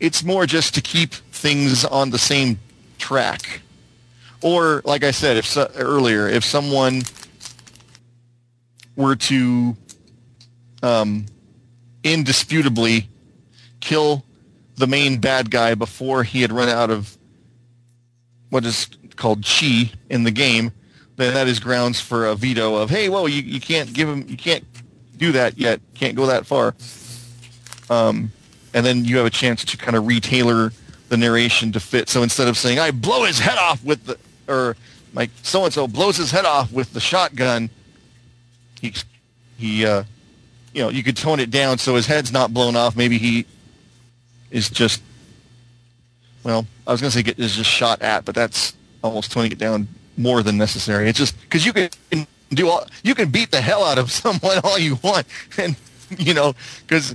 it's 0.00 0.24
more 0.24 0.44
just 0.44 0.74
to 0.74 0.80
keep 0.80 1.14
things 1.14 1.84
on 1.84 2.10
the 2.10 2.18
same 2.18 2.58
track. 2.98 3.60
Or 4.42 4.82
like 4.84 5.04
i 5.04 5.10
said 5.10 5.36
if 5.36 5.46
so, 5.46 5.70
earlier 5.76 6.28
if 6.28 6.44
someone 6.44 7.02
were 8.96 9.16
to 9.16 9.76
um, 10.82 11.26
indisputably 12.02 13.08
kill 13.84 14.24
the 14.76 14.86
main 14.86 15.18
bad 15.18 15.50
guy 15.50 15.74
before 15.74 16.24
he 16.24 16.42
had 16.42 16.50
run 16.50 16.68
out 16.68 16.90
of 16.90 17.16
what 18.50 18.64
is 18.64 18.88
called 19.16 19.44
chi 19.44 19.90
in 20.10 20.24
the 20.24 20.30
game 20.30 20.72
then 21.16 21.34
that 21.34 21.46
is 21.46 21.60
grounds 21.60 22.00
for 22.00 22.26
a 22.26 22.34
veto 22.34 22.76
of, 22.76 22.90
hey, 22.90 23.08
well, 23.08 23.28
you, 23.28 23.42
you 23.42 23.60
can't 23.60 23.92
give 23.92 24.08
him, 24.08 24.26
you 24.28 24.36
can't 24.36 24.64
do 25.16 25.32
that 25.32 25.58
yet, 25.58 25.80
can't 25.94 26.16
go 26.16 26.26
that 26.26 26.46
far. 26.46 26.74
Um, 27.88 28.32
and 28.72 28.84
then 28.84 29.04
you 29.04 29.18
have 29.18 29.26
a 29.26 29.30
chance 29.30 29.64
to 29.66 29.76
kind 29.76 29.96
of 29.96 30.04
retailor 30.04 30.72
the 31.08 31.16
narration 31.16 31.70
to 31.72 31.80
fit. 31.80 32.08
So 32.08 32.22
instead 32.22 32.48
of 32.48 32.58
saying, 32.58 32.78
I 32.78 32.90
blow 32.90 33.24
his 33.24 33.38
head 33.38 33.58
off 33.58 33.84
with 33.84 34.04
the, 34.06 34.18
or 34.48 34.76
like 35.12 35.30
so-and-so 35.42 35.86
blows 35.88 36.16
his 36.16 36.32
head 36.32 36.44
off 36.44 36.72
with 36.72 36.92
the 36.92 37.00
shotgun, 37.00 37.70
he, 38.80 38.92
he, 39.56 39.86
uh, 39.86 40.02
you 40.72 40.82
know, 40.82 40.88
you 40.88 41.04
could 41.04 41.16
tone 41.16 41.38
it 41.38 41.50
down 41.50 41.78
so 41.78 41.94
his 41.94 42.06
head's 42.06 42.32
not 42.32 42.52
blown 42.52 42.74
off. 42.74 42.96
Maybe 42.96 43.18
he 43.18 43.46
is 44.50 44.68
just, 44.68 45.02
well, 46.42 46.66
I 46.86 46.92
was 46.92 47.00
going 47.00 47.10
to 47.10 47.16
say 47.16 47.22
get, 47.22 47.38
is 47.38 47.56
just 47.56 47.70
shot 47.70 48.02
at, 48.02 48.24
but 48.24 48.34
that's 48.34 48.74
almost 49.02 49.32
toning 49.32 49.52
it 49.52 49.58
down 49.58 49.88
more 50.16 50.42
than 50.42 50.56
necessary. 50.56 51.08
It's 51.08 51.18
just 51.18 51.40
because 51.42 51.66
you 51.66 51.72
can 51.72 51.90
do 52.50 52.68
all 52.68 52.86
you 53.02 53.14
can 53.14 53.30
beat 53.30 53.50
the 53.50 53.60
hell 53.60 53.84
out 53.84 53.98
of 53.98 54.10
someone 54.22 54.58
all 54.64 54.78
you 54.78 54.96
want, 55.02 55.26
and 55.58 55.76
you 56.18 56.34
know 56.34 56.54
because 56.86 57.14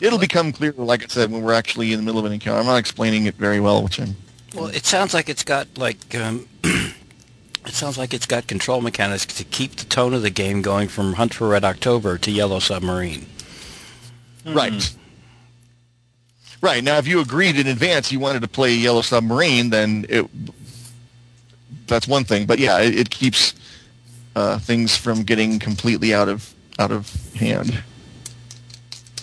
it'll 0.00 0.18
become 0.18 0.52
clear. 0.52 0.72
Like 0.76 1.04
I 1.04 1.06
said, 1.06 1.30
when 1.30 1.42
we're 1.42 1.52
actually 1.52 1.92
in 1.92 1.98
the 1.98 2.04
middle 2.04 2.18
of 2.18 2.26
an 2.26 2.32
encounter, 2.32 2.60
I'm 2.60 2.66
not 2.66 2.78
explaining 2.78 3.26
it 3.26 3.34
very 3.34 3.60
well, 3.60 3.82
which 3.82 4.00
I'm. 4.00 4.16
Well, 4.54 4.66
it 4.66 4.84
sounds 4.84 5.14
like 5.14 5.28
it's 5.28 5.44
got 5.44 5.78
like. 5.78 6.14
Um, 6.14 6.48
it 6.64 7.72
sounds 7.72 7.98
like 7.98 8.12
it's 8.14 8.26
got 8.26 8.46
control 8.46 8.80
mechanics 8.80 9.26
to 9.26 9.44
keep 9.44 9.76
the 9.76 9.84
tone 9.84 10.14
of 10.14 10.22
the 10.22 10.30
game 10.30 10.62
going 10.62 10.88
from 10.88 11.14
Hunt 11.14 11.34
for 11.34 11.48
Red 11.48 11.64
October 11.64 12.18
to 12.18 12.30
Yellow 12.30 12.58
Submarine. 12.58 13.26
Right. 14.44 14.94
Right. 16.60 16.84
Now, 16.84 16.98
if 16.98 17.06
you 17.06 17.20
agreed 17.20 17.58
in 17.58 17.66
advance 17.66 18.12
you 18.12 18.20
wanted 18.20 18.42
to 18.42 18.48
play 18.48 18.74
Yellow 18.74 19.02
Submarine, 19.02 19.70
then 19.70 20.04
it 20.08 20.28
that's 21.86 22.06
one 22.06 22.24
thing. 22.24 22.46
But 22.46 22.58
yeah, 22.58 22.80
it, 22.80 22.98
it 22.98 23.10
keeps 23.10 23.54
uh, 24.36 24.58
things 24.58 24.96
from 24.96 25.22
getting 25.22 25.58
completely 25.58 26.14
out 26.14 26.28
of 26.28 26.54
out 26.78 26.92
of 26.92 27.12
hand. 27.34 27.82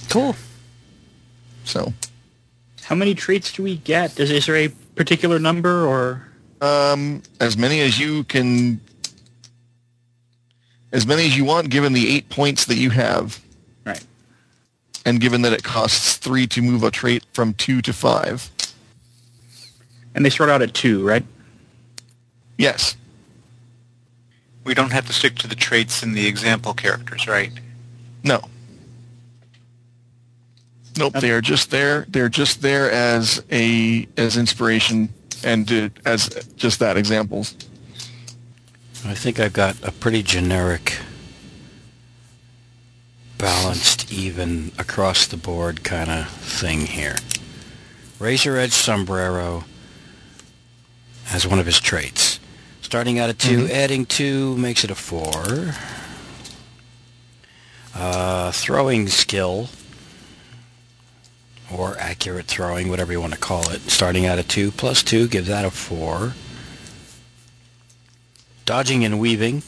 Cool. 0.10 0.36
So, 1.64 1.94
how 2.84 2.96
many 2.96 3.16
traits 3.16 3.52
do 3.52 3.64
we 3.64 3.78
get? 3.78 4.20
Is, 4.20 4.32
is 4.32 4.46
there 4.46 4.56
a 4.56 4.70
particular 4.96 5.40
number 5.40 5.86
or? 5.86 6.28
Um, 6.62 7.22
as 7.40 7.58
many 7.58 7.82
as 7.82 8.00
you 8.00 8.24
can. 8.24 8.82
As 10.92 11.06
many 11.06 11.26
as 11.26 11.36
you 11.36 11.44
want, 11.44 11.70
given 11.70 11.94
the 11.94 12.16
eight 12.16 12.30
points 12.30 12.66
that 12.66 12.78
you 12.78 12.92
have. 12.92 13.42
Right. 15.08 15.12
And 15.12 15.22
given 15.22 15.42
that 15.44 15.54
it 15.54 15.64
costs 15.64 16.18
three 16.18 16.48
to 16.48 16.62
move 16.62 16.84
a 16.84 16.92
trait 16.92 17.24
from 17.34 17.54
two 17.54 17.82
to 17.82 17.94
five. 17.94 18.50
And 20.14 20.26
they 20.26 20.30
start 20.30 20.50
out 20.50 20.62
at 20.62 20.74
two, 20.74 21.06
right? 21.06 21.24
Yes. 22.58 22.98
We 24.64 24.74
don't 24.74 24.92
have 24.92 25.08
to 25.08 25.14
stick 25.14 25.36
to 25.36 25.48
the 25.48 25.56
traits 25.56 26.04
in 26.04 26.14
the 26.14 26.28
example 26.28 26.74
characters, 26.74 27.28
right? 27.28 27.52
No. 28.24 28.42
Nope, 30.98 31.14
they 31.14 31.32
are 31.32 31.42
just 31.42 31.72
there. 31.72 32.06
They're 32.10 32.28
just 32.28 32.62
there 32.62 32.92
as 32.92 33.44
a 33.52 34.08
as 34.18 34.36
inspiration 34.36 35.10
and 35.44 35.68
to, 35.68 35.92
as 36.06 36.28
just 36.58 36.80
that 36.80 36.98
examples. 36.98 37.56
I 39.06 39.14
think 39.14 39.40
I've 39.40 39.54
got 39.54 39.82
a 39.84 39.92
pretty 39.92 40.24
generic, 40.24 40.98
balanced, 43.38 44.12
even 44.12 44.72
across 44.78 45.28
the 45.28 45.38
board 45.38 45.84
kind 45.84 46.10
of 46.10 46.28
thing 46.28 46.82
here. 46.82 47.16
Razor 48.20 48.58
edge 48.58 48.72
sombrero 48.72 49.66
as 51.32 51.46
one 51.46 51.60
of 51.60 51.66
his 51.66 51.80
traits. 51.80 52.40
Starting 52.82 53.20
out 53.20 53.30
at 53.30 53.38
2, 53.38 53.58
mm-hmm. 53.58 53.72
adding 53.72 54.06
2 54.06 54.58
makes 54.58 54.84
it 54.84 54.92
a 54.92 54.96
4. 54.96 55.74
Uh, 57.94 58.52
throwing 58.52 59.08
skill, 59.08 59.70
or 61.76 61.98
accurate 62.00 62.46
throwing, 62.46 62.90
whatever 62.90 63.12
you 63.12 63.20
want 63.20 63.34
to 63.34 63.40
call 63.40 63.70
it. 63.72 63.82
Starting 63.82 64.26
out 64.26 64.40
at 64.40 64.48
2 64.48 64.72
plus 64.72 65.04
2 65.04 65.28
gives 65.28 65.48
that 65.48 65.66
a 65.66 65.72
4. 65.72 66.34
Dodging 68.66 69.04
and 69.04 69.20
weaving, 69.20 69.64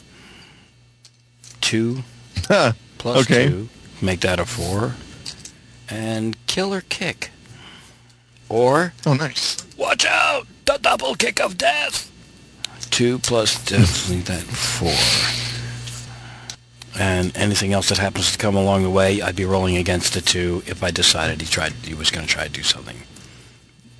2 1.60 2.02
plus 3.00 3.22
okay. 3.22 3.48
2, 3.48 3.68
make 4.02 4.20
that 4.20 4.38
a 4.38 4.44
4. 4.44 4.94
And 5.88 6.36
killer 6.46 6.82
kick. 6.82 7.30
Or... 8.50 8.92
Oh, 9.06 9.14
nice. 9.14 9.56
Watch 9.78 10.04
out! 10.04 10.46
The 10.66 10.78
double 10.82 11.14
kick 11.14 11.40
of 11.40 11.56
death! 11.56 12.10
2 12.90 13.18
plus 13.20 13.64
definitely 13.64 14.20
that 14.24 14.42
4. 14.42 14.92
And 17.00 17.34
anything 17.34 17.72
else 17.72 17.88
that 17.88 17.96
happens 17.96 18.32
to 18.32 18.38
come 18.38 18.54
along 18.54 18.82
the 18.82 18.90
way, 18.90 19.22
I'd 19.22 19.34
be 19.34 19.46
rolling 19.46 19.78
against 19.78 20.12
the 20.12 20.20
2 20.20 20.64
if 20.66 20.82
I 20.84 20.90
decided 20.90 21.40
he 21.40 21.46
tried 21.46 21.72
he 21.82 21.94
was 21.94 22.10
going 22.10 22.26
to 22.26 22.32
try 22.32 22.44
to 22.44 22.50
do 22.50 22.62
something 22.62 22.98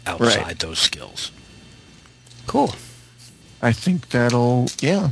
outside 0.07 0.43
right. 0.43 0.59
those 0.59 0.79
skills. 0.79 1.31
Cool. 2.47 2.74
I 3.62 3.73
think 3.73 4.11
that'll, 4.11 4.66
yeah. 4.81 5.11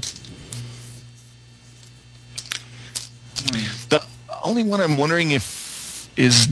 The 3.51 4.03
only 4.45 4.63
one 4.63 4.81
I'm 4.81 4.97
wondering 4.97 5.33
if 5.33 6.11
is 6.17 6.49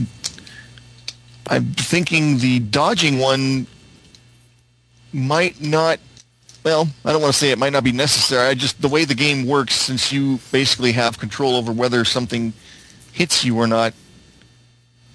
I'm 1.47 1.65
thinking 1.73 2.39
the 2.39 2.59
dodging 2.59 3.19
one 3.19 3.67
might 5.13 5.61
not 5.61 5.99
well, 6.63 6.89
I 7.05 7.13
don't 7.13 7.21
want 7.21 7.33
to 7.33 7.39
say 7.39 7.51
it 7.51 7.57
might 7.57 7.71
not 7.71 7.85
be 7.85 7.93
necessary. 7.93 8.45
I 8.45 8.53
just 8.53 8.81
the 8.81 8.89
way 8.89 9.05
the 9.05 9.15
game 9.15 9.45
works, 9.45 9.73
since 9.73 10.11
you 10.11 10.39
basically 10.51 10.91
have 10.91 11.17
control 11.17 11.55
over 11.55 11.71
whether 11.71 12.03
something 12.03 12.51
hits 13.13 13.45
you 13.45 13.57
or 13.57 13.67
not, 13.67 13.93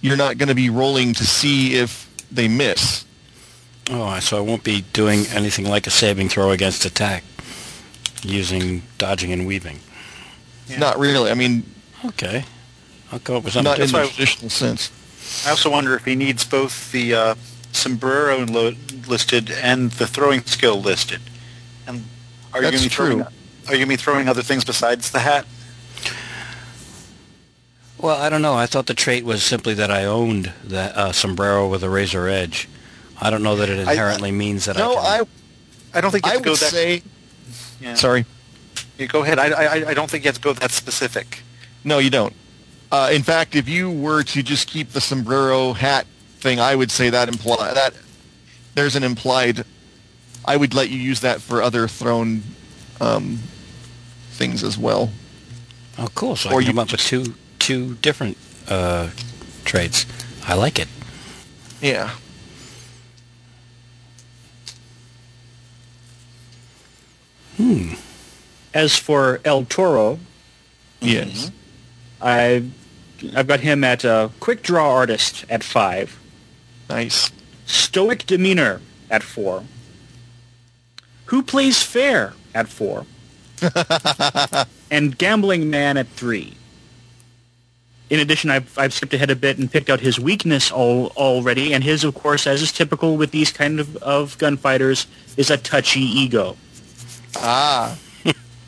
you're 0.00 0.16
not 0.16 0.38
going 0.38 0.48
to 0.48 0.54
be 0.54 0.70
rolling 0.70 1.12
to 1.12 1.26
see 1.26 1.74
if 1.74 2.08
they 2.30 2.48
miss. 2.48 3.04
Oh, 3.90 4.18
so 4.20 4.38
I 4.38 4.40
won't 4.40 4.64
be 4.64 4.80
doing 4.94 5.26
anything 5.26 5.68
like 5.68 5.86
a 5.86 5.90
saving 5.90 6.30
throw 6.30 6.52
against 6.52 6.86
attack 6.86 7.22
using 8.22 8.82
dodging 8.96 9.30
and 9.30 9.46
weaving. 9.46 9.80
Yeah. 10.68 10.78
Not 10.78 10.98
really. 10.98 11.30
I 11.30 11.34
mean, 11.34 11.64
okay, 12.04 12.44
I'll 13.10 13.18
come 13.18 13.36
up 13.36 13.44
with 13.44 13.52
something. 13.54 13.70
Not 13.70 13.80
in 13.80 13.90
the 13.90 14.06
traditional 14.08 14.50
sense. 14.50 14.90
I 15.46 15.50
also 15.50 15.70
wonder 15.70 15.94
if 15.94 16.04
he 16.04 16.14
needs 16.14 16.44
both 16.44 16.90
the 16.92 17.14
uh, 17.14 17.34
sombrero 17.72 18.38
listed 19.08 19.50
and 19.50 19.90
the 19.92 20.06
throwing 20.06 20.42
skill 20.44 20.80
listed. 20.80 21.20
And 21.86 22.04
are 22.52 22.60
you 22.62 22.70
going 22.70 22.76
to 22.78 22.82
be 22.82 22.88
throwing? 22.88 23.22
Are 23.22 23.26
you 23.66 23.68
going 23.68 23.80
to 23.82 23.86
be 23.86 23.96
throwing 23.96 24.28
other 24.28 24.42
things 24.42 24.64
besides 24.64 25.10
the 25.10 25.20
hat? 25.20 25.46
Well, 27.98 28.20
I 28.20 28.28
don't 28.28 28.42
know. 28.42 28.54
I 28.54 28.66
thought 28.66 28.86
the 28.86 28.94
trait 28.94 29.24
was 29.24 29.44
simply 29.44 29.74
that 29.74 29.90
I 29.90 30.04
owned 30.04 30.52
the 30.64 30.96
uh, 30.98 31.12
sombrero 31.12 31.68
with 31.68 31.84
a 31.84 31.90
razor 31.90 32.26
edge. 32.26 32.68
I 33.20 33.30
don't 33.30 33.42
know 33.44 33.54
that 33.56 33.68
it 33.68 33.86
I- 33.86 33.92
inherently 33.92 34.32
means 34.32 34.64
that 34.64 34.76
No, 34.76 34.94
I 34.96 35.14
I 35.14 35.18
can. 35.18 35.28
I 35.94 36.00
don't 36.00 36.10
think 36.10 36.24
you 36.26 36.30
I 36.32 36.34
have 36.34 36.42
to 36.42 36.50
would 36.50 36.58
that. 36.58 36.70
say. 36.70 37.02
yeah. 37.80 37.94
Sorry. 37.94 38.24
You 39.02 39.08
go 39.08 39.22
ahead. 39.24 39.38
I, 39.38 39.48
I 39.48 39.88
I 39.88 39.94
don't 39.94 40.08
think 40.08 40.22
you 40.24 40.28
have 40.28 40.36
to 40.36 40.40
go 40.40 40.52
that 40.52 40.70
specific. 40.70 41.40
No, 41.82 41.98
you 41.98 42.08
don't. 42.08 42.34
Uh, 42.92 43.10
in 43.12 43.22
fact, 43.22 43.56
if 43.56 43.68
you 43.68 43.90
were 43.90 44.22
to 44.22 44.42
just 44.42 44.68
keep 44.68 44.90
the 44.90 45.00
sombrero 45.00 45.72
hat 45.72 46.06
thing, 46.38 46.60
I 46.60 46.76
would 46.76 46.90
say 46.90 47.10
that 47.10 47.28
imply 47.28 47.74
that 47.74 47.94
there's 48.74 48.94
an 48.94 49.02
implied. 49.02 49.64
I 50.44 50.56
would 50.56 50.72
let 50.74 50.88
you 50.90 50.98
use 50.98 51.20
that 51.20 51.40
for 51.40 51.62
other 51.62 51.88
thrown 51.88 52.42
um, 53.00 53.38
things 54.30 54.62
as 54.62 54.78
well. 54.78 55.10
oh, 55.98 56.08
cool. 56.14 56.36
So 56.36 56.50
or 56.50 56.54
I 56.54 56.58
you 56.58 56.66
can 56.66 56.74
come 56.74 56.78
up 56.80 56.92
with 56.92 57.00
two 57.00 57.34
two 57.58 57.94
different 57.96 58.36
uh, 58.68 59.10
traits. 59.64 60.06
I 60.46 60.54
like 60.54 60.78
it. 60.78 60.88
Yeah. 61.80 62.10
Hmm. 67.56 67.94
As 68.74 68.96
for 68.96 69.40
El 69.44 69.64
Toro, 69.64 70.18
Yes. 71.00 71.50
I 72.20 72.64
I've 73.36 73.46
got 73.46 73.60
him 73.60 73.84
at 73.84 74.04
uh, 74.04 74.28
quick 74.40 74.62
draw 74.62 74.92
artist 74.94 75.44
at 75.48 75.62
five, 75.62 76.18
Nice. 76.88 77.30
stoic 77.66 78.24
demeanor 78.26 78.80
at 79.10 79.22
four, 79.22 79.64
who 81.26 81.42
plays 81.42 81.82
fair 81.82 82.34
at 82.54 82.68
four, 82.68 83.06
and 84.90 85.16
gambling 85.18 85.70
man 85.70 85.96
at 85.96 86.08
three. 86.08 86.54
In 88.10 88.20
addition, 88.20 88.50
I've, 88.50 88.76
I've 88.78 88.92
skipped 88.92 89.14
ahead 89.14 89.30
a 89.30 89.36
bit 89.36 89.56
and 89.58 89.70
picked 89.70 89.88
out 89.88 90.00
his 90.00 90.20
weakness 90.20 90.70
all, 90.70 91.06
already, 91.16 91.72
and 91.72 91.82
his, 91.82 92.04
of 92.04 92.14
course, 92.14 92.46
as 92.46 92.60
is 92.60 92.70
typical 92.72 93.16
with 93.16 93.30
these 93.30 93.50
kind 93.52 93.80
of, 93.80 93.96
of 93.98 94.36
gunfighters, 94.38 95.06
is 95.36 95.48
a 95.50 95.56
touchy 95.56 96.00
ego. 96.00 96.56
Ah. 97.36 97.96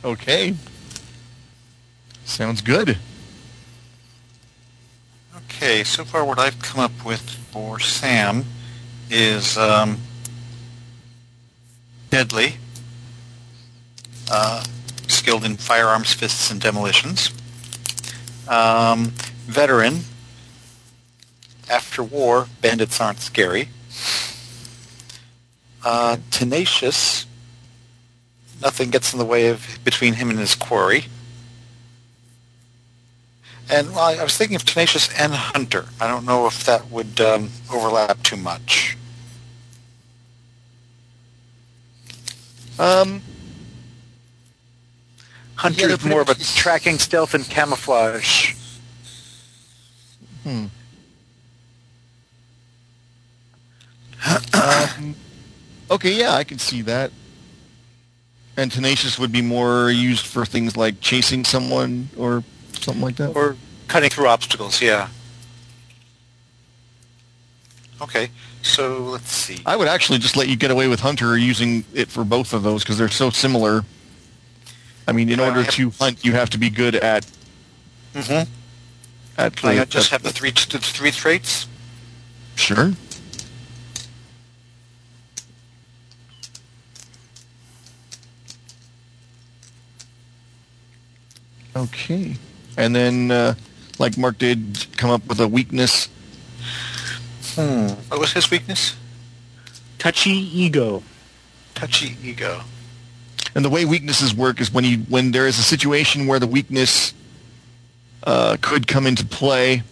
Okay. 0.05 0.55
Sounds 2.25 2.61
good. 2.61 2.99
Okay, 5.37 5.85
so 5.85 6.05
far 6.05 6.25
what 6.25 6.39
I've 6.39 6.61
come 6.61 6.81
up 6.81 7.05
with 7.05 7.21
for 7.21 7.79
Sam 7.79 8.45
is 9.11 9.57
um, 9.57 9.99
deadly, 12.11 12.57
uh, 14.31 14.65
skilled 15.09 15.45
in 15.45 15.57
firearms, 15.57 16.13
fists, 16.13 16.51
and 16.51 16.61
demolitions. 16.61 17.31
Um, 18.49 19.13
veteran. 19.47 20.01
After 21.71 22.03
war, 22.03 22.47
bandits 22.61 23.01
aren't 23.01 23.21
scary. 23.21 23.69
Uh, 25.83 26.19
tenacious. 26.31 27.27
Nothing 28.65 28.89
gets 28.89 29.13
in 29.13 29.19
the 29.19 29.27
way 29.27 29.49
of 29.49 29.79
between 29.85 30.15
him 30.15 30.31
and 30.31 30.39
his 30.39 30.55
quarry. 30.55 31.05
And 33.71 33.91
well, 33.91 34.19
I 34.19 34.23
was 34.23 34.37
thinking 34.37 34.57
of 34.57 34.65
Tenacious 34.65 35.09
and 35.19 35.35
Hunter. 35.35 35.87
I 36.01 36.09
don't 36.09 36.25
know 36.25 36.47
if 36.47 36.65
that 36.65 36.91
would 36.91 37.21
um, 37.21 37.51
overlap 37.71 38.23
too 38.23 38.37
much. 38.37 38.97
Um, 42.79 43.23
Hunter 45.57 45.91
is 45.91 46.05
more 46.05 46.23
of 46.23 46.29
a 46.29 46.35
tracking, 46.35 46.99
stealth, 46.99 47.35
and 47.35 47.45
camouflage. 47.45 48.55
hmm. 50.43 50.67
um, 54.55 55.15
okay, 55.91 56.13
yeah, 56.13 56.33
I 56.33 56.45
can 56.45 56.59
see 56.59 56.83
that. 56.83 57.13
And 58.57 58.71
tenacious 58.71 59.19
would 59.19 59.33
be 59.33 59.43
more 59.43 59.91
used 59.91 60.27
for 60.27 60.47
things 60.47 60.77
like 60.77 61.01
chasing 61.01 61.45
someone 61.45 62.09
or 62.17 62.45
something 62.73 63.03
like 63.03 63.17
that. 63.17 63.35
Or 63.35 63.57
cutting 63.89 64.11
through 64.11 64.29
obstacles, 64.29 64.81
yeah. 64.81 65.09
Okay, 68.01 68.31
so 68.63 68.99
let's 68.99 69.31
see. 69.31 69.61
I 69.65 69.77
would 69.77 69.89
actually 69.89 70.19
just 70.19 70.37
let 70.37 70.49
you 70.49 70.57
get 70.57 70.71
away 70.71 70.89
with 70.89 71.01
Hunter 71.01 71.37
using 71.39 71.85
it 71.95 72.09
for 72.09 72.25
both 72.25 72.53
of 72.53 72.63
those 72.63 72.83
because 72.83 72.99
they're 72.99 73.09
so 73.09 73.31
similar. 73.31 73.85
I 75.07 75.13
mean, 75.13 75.29
in 75.29 75.41
order 75.41 75.65
to 75.65 75.91
hunt, 75.91 76.25
you 76.25 76.33
have 76.33 76.51
to 76.51 76.59
be 76.59 76.71
good 76.71 76.95
at 76.97 77.27
Mm-hmm. 78.15 78.49
at. 79.39 79.57
Can 79.57 79.69
I 79.71 79.85
just 79.85 80.11
have 80.11 80.23
the 80.23 80.31
three, 80.31 80.51
the 80.51 80.79
three 80.79 81.11
traits? 81.11 81.67
Sure. 82.55 82.93
Okay. 91.77 92.37
And 92.77 92.95
then, 92.95 93.31
uh, 93.31 93.55
like 93.99 94.17
Mark 94.17 94.39
did, 94.39 94.87
come 94.97 95.11
up 95.11 95.27
with 95.29 95.41
a 95.41 95.49
weakness. 95.49 96.09
Hmm. 97.55 97.89
What 98.09 98.21
was 98.21 98.33
his 98.33 98.51
weakness? 98.51 98.97
Touchy 99.99 100.31
ego. 100.31 101.03
Touchy 101.75 102.17
ego. 102.23 102.63
And 103.55 103.65
the 103.65 103.71
way 103.71 103.85
weaknesses 103.85 104.35
work 104.35 104.61
is 104.61 104.73
when 104.73 104.85
you 104.85 104.99
when 105.09 105.31
there 105.31 105.47
is 105.47 105.59
a 105.59 105.63
situation 105.63 106.27
where 106.27 106.41
the 106.41 106.47
weakness 106.47 107.15
uh, 108.25 108.57
could 108.61 108.87
come 108.87 109.07
into 109.07 109.25
play. 109.25 109.83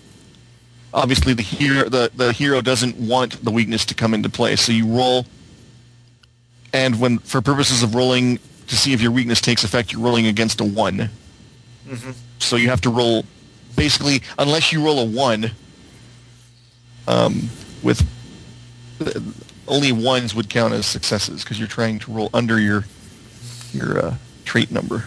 Obviously, 0.93 1.33
the 1.33 1.43
hero 1.43 1.89
the, 1.89 2.11
the 2.15 2.33
hero 2.33 2.61
doesn't 2.61 2.97
want 2.97 3.45
the 3.45 3.51
weakness 3.51 3.85
to 3.87 3.95
come 3.95 4.15
into 4.15 4.29
play, 4.29 4.57
so 4.57 4.73
you 4.73 4.87
roll. 4.87 5.27
And 6.73 6.99
when 6.99 7.19
for 7.19 7.41
purposes 7.41 7.83
of 7.83 7.95
rolling 7.95 8.39
to 8.67 8.77
see 8.77 8.93
if 8.93 9.01
your 9.01 9.13
weakness 9.13 9.41
takes 9.41 9.63
effect, 9.63 9.93
you're 9.93 10.03
rolling 10.03 10.27
against 10.27 10.61
a 10.61 10.65
one. 10.65 11.11
Mm-hmm. 11.87 12.13
So 12.39 12.57
you 12.57 12.69
have 12.69 12.81
to 12.83 12.91
roll 12.91 13.25
basically 13.77 14.23
unless 14.39 14.73
you 14.73 14.85
roll 14.85 15.01
a 15.01 15.05
one. 15.05 15.51
Um, 17.09 17.49
with 17.83 18.07
only 19.67 19.91
ones 19.91 20.35
would 20.35 20.49
count 20.49 20.73
as 20.73 20.87
successes 20.87 21.43
because 21.43 21.59
you're 21.59 21.67
trying 21.69 21.99
to 22.01 22.13
roll 22.13 22.31
under 22.33 22.61
your 22.61 22.85
your 23.73 23.99
uh, 23.99 24.15
trait 24.45 24.71
number. 24.71 25.05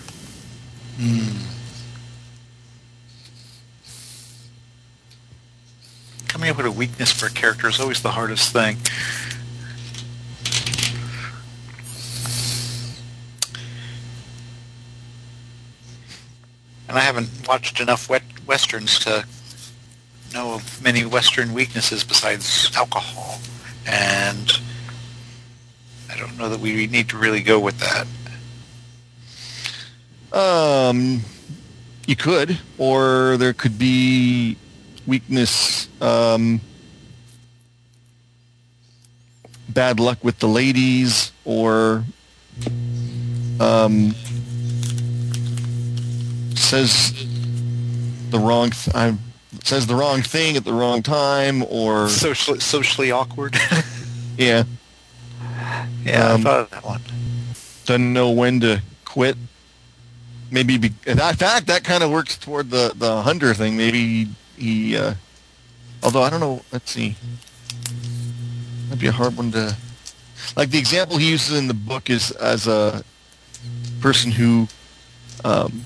Coming 6.28 6.50
up 6.50 6.58
with 6.58 6.66
a 6.66 6.72
weakness 6.72 7.12
for 7.12 7.28
a 7.28 7.30
character 7.30 7.70
is 7.70 7.80
always 7.80 8.02
the 8.02 8.12
hardest 8.12 8.52
thing. 8.52 8.78
And 16.88 16.98
I 16.98 17.02
haven't 17.02 17.30
watched 17.48 17.80
enough 17.80 18.10
wet 18.10 18.24
westerns 18.45 18.99
to 18.99 19.26
know 20.34 20.53
of 20.56 20.84
many 20.84 21.06
western 21.06 21.53
weaknesses 21.53 22.03
besides 22.03 22.72
alcohol. 22.76 23.40
And 23.88 24.52
I 26.12 26.18
don't 26.18 26.38
know 26.38 26.49
that 26.49 26.60
we 26.60 26.88
need 26.88 27.10
to 27.10 27.18
really 27.18 27.41
go 27.41 27.60
with 27.60 27.80
that. 27.80 28.07
Um, 30.38 31.22
you 32.06 32.16
could, 32.16 32.60
or 32.78 33.38
there 33.38 33.53
could 33.53 33.80
be 33.80 34.57
weakness. 35.07 35.88
Um, 36.02 36.62
bad 39.70 39.99
luck 39.99 40.24
with 40.24 40.40
the 40.40 40.48
ladies, 40.48 41.32
or 41.45 42.03
um, 43.60 44.14
says 46.70 47.14
the 48.30 48.40
wrong. 48.40 48.72
Th- 48.72 48.96
I 48.96 49.16
says 49.64 49.88
the 49.88 49.96
wrong 49.96 50.22
thing 50.22 50.58
at 50.58 50.64
the 50.64 50.74
wrong 50.74 51.02
time, 51.02 51.64
or 51.70 52.08
Socially, 52.10 52.60
socially 52.60 53.12
awkward. 53.12 53.56
yeah, 54.38 54.64
yeah, 56.04 56.32
Um, 56.34 56.42
I 56.42 56.44
thought 56.44 56.60
of 56.62 56.70
that 56.72 56.84
one. 56.86 57.02
doesn't 57.86 58.14
know 58.14 58.30
when 58.32 58.60
to 58.62 58.82
quit. 59.06 59.38
Maybe, 60.52 60.78
be, 60.78 60.92
in 61.08 61.18
fact, 61.18 61.68
that 61.68 61.84
kind 61.84 62.04
of 62.04 62.12
works 62.12 62.38
toward 62.38 62.70
the 62.70 62.94
the 62.96 63.22
hunter 63.24 63.54
thing. 63.54 63.76
Maybe 63.78 64.00
he, 64.00 64.28
he 64.58 64.98
uh, 64.98 65.16
although 66.04 66.22
I 66.24 66.30
don't 66.30 66.40
know. 66.40 66.62
Let's 66.72 66.92
see. 66.92 67.16
That'd 68.90 69.00
be 69.02 69.08
a 69.08 69.12
hard 69.12 69.36
one 69.38 69.52
to. 69.54 69.76
Like 70.56 70.70
the 70.70 70.78
example 70.78 71.18
he 71.18 71.30
uses 71.32 71.58
in 71.58 71.68
the 71.68 71.74
book 71.74 72.10
is 72.10 72.32
as 72.32 72.68
a 72.68 73.04
person 74.00 74.32
who 74.32 74.68
um, 75.44 75.86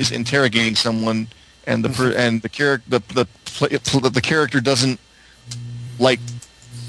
is 0.00 0.10
interrogating 0.10 0.74
someone, 0.74 1.28
and 1.66 1.84
the 1.84 1.90
per, 1.90 2.12
and 2.16 2.40
the 2.40 2.48
character 2.48 2.88
the 2.88 3.00
the 3.14 3.26
pla- 3.44 4.08
the 4.08 4.20
character 4.20 4.60
doesn't 4.60 4.98
like 5.98 6.18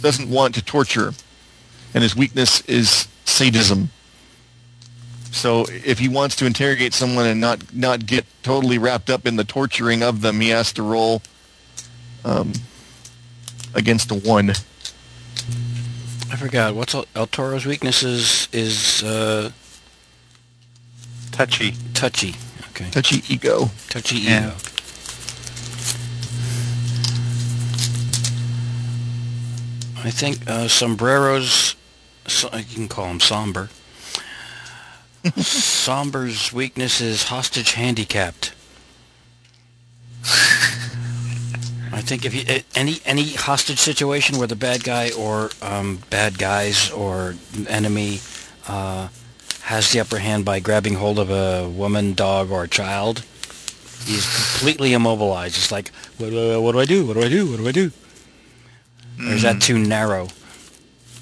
doesn't 0.01 0.29
want 0.29 0.55
to 0.55 0.63
torture, 0.63 1.13
and 1.93 2.01
his 2.01 2.15
weakness 2.15 2.61
is 2.61 3.07
sadism. 3.25 3.89
So 5.31 5.65
if 5.69 5.99
he 5.99 6.07
wants 6.07 6.35
to 6.37 6.45
interrogate 6.45 6.93
someone 6.93 7.25
and 7.25 7.41
not 7.41 7.75
not 7.75 8.05
get 8.05 8.25
totally 8.43 8.77
wrapped 8.77 9.09
up 9.09 9.27
in 9.27 9.35
the 9.35 9.43
torturing 9.43 10.01
of 10.01 10.21
them, 10.21 10.39
he 10.39 10.49
has 10.49 10.71
to 10.73 10.83
roll 10.83 11.21
um, 12.23 12.53
against 13.75 14.09
a 14.09 14.15
one. 14.15 14.51
I 16.31 16.37
forgot. 16.37 16.75
What's 16.75 16.95
El, 16.95 17.05
El 17.13 17.27
Toro's 17.27 17.65
weaknesses 17.65 18.47
is 18.53 19.03
uh, 19.03 19.51
Touchy. 21.31 21.73
touchy. 21.93 22.35
Okay. 22.81 22.89
Touchy 22.91 23.33
ego. 23.33 23.69
Touchy 23.89 24.17
Yeah. 24.17 24.47
ego. 24.47 24.55
I 30.03 30.09
think 30.09 30.47
uh, 30.49 30.67
sombreros. 30.67 31.75
So, 32.27 32.49
you 32.55 32.63
can 32.75 32.87
call 32.87 33.05
him 33.07 33.19
somber. 33.19 33.69
Somber's 35.37 36.51
weakness 36.53 37.01
is 37.01 37.23
hostage 37.23 37.73
handicapped. 37.73 38.53
I 41.93 42.01
think 42.01 42.25
if 42.25 42.33
you 42.33 42.43
eh, 42.47 42.61
any 42.73 42.99
any 43.05 43.33
hostage 43.33 43.79
situation 43.79 44.37
where 44.37 44.47
the 44.47 44.55
bad 44.55 44.83
guy 44.83 45.11
or 45.11 45.49
um, 45.61 45.99
bad 46.09 46.37
guys 46.39 46.89
or 46.91 47.35
enemy 47.67 48.21
uh, 48.67 49.09
has 49.63 49.91
the 49.91 49.99
upper 49.99 50.19
hand 50.19 50.45
by 50.45 50.59
grabbing 50.59 50.95
hold 50.95 51.19
of 51.19 51.29
a 51.29 51.67
woman, 51.69 52.13
dog, 52.13 52.51
or 52.51 52.63
a 52.63 52.67
child, 52.67 53.23
he's 54.05 54.25
completely 54.25 54.93
immobilized. 54.93 55.55
It's 55.57 55.71
like, 55.71 55.89
what 56.17 56.31
do 56.31 56.53
I, 56.53 56.57
what 56.57 56.71
do 56.73 56.79
I 56.79 56.85
do? 56.85 57.05
What 57.05 57.13
do 57.13 57.23
I 57.23 57.29
do? 57.29 57.51
What 57.51 57.57
do 57.57 57.67
I 57.67 57.71
do? 57.71 57.91
Or 59.19 59.33
is 59.33 59.43
that 59.43 59.61
too 59.61 59.77
narrow? 59.77 60.29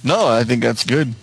No, 0.03 0.27
I 0.27 0.43
think 0.43 0.63
that's 0.63 0.85
good. 0.85 1.13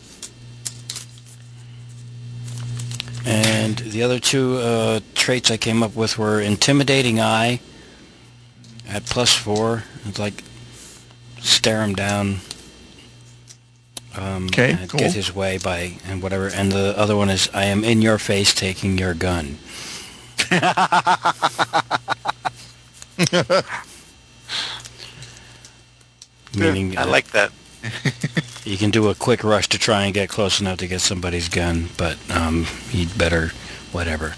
And 3.25 3.79
the 3.79 4.03
other 4.03 4.21
two 4.21 4.59
uh, 4.59 5.01
traits 5.15 5.51
I 5.51 5.57
came 5.57 5.83
up 5.83 5.97
with 5.97 6.19
were 6.19 6.41
intimidating 6.41 7.19
eye 7.19 7.61
at 8.89 9.05
plus 9.07 9.35
four. 9.35 9.85
It's 10.05 10.19
like 10.19 10.45
stare 11.41 11.83
him 11.83 11.95
down. 11.95 12.37
Um, 14.17 14.47
Okay, 14.47 14.73
and 14.73 14.89
cool. 14.89 15.01
Get 15.01 15.13
his 15.13 15.35
way 15.35 15.59
by 15.59 15.99
and 16.07 16.23
whatever. 16.23 16.49
And 16.49 16.73
the 16.73 16.95
other 16.99 17.17
one 17.17 17.29
is 17.31 17.51
I 17.53 17.65
am 17.65 17.85
in 17.85 18.01
your 18.03 18.19
face 18.19 18.55
taking 18.55 18.99
your 18.99 19.15
gun. 19.15 19.59
Meaning 26.57 26.97
I 26.97 27.05
that 27.05 27.11
like 27.11 27.31
that. 27.33 27.53
you 28.65 28.77
can 28.77 28.91
do 28.91 29.09
a 29.09 29.15
quick 29.15 29.45
rush 29.45 29.69
to 29.69 29.79
try 29.79 30.05
and 30.05 30.15
get 30.15 30.29
close 30.29 30.61
enough 30.61 30.79
to 30.79 30.87
get 30.87 31.01
somebody's 31.01 31.49
gun, 31.49 31.89
but 31.97 32.17
um, 32.31 32.67
you'd 32.91 33.17
better 33.17 33.53
whatever. 33.93 34.35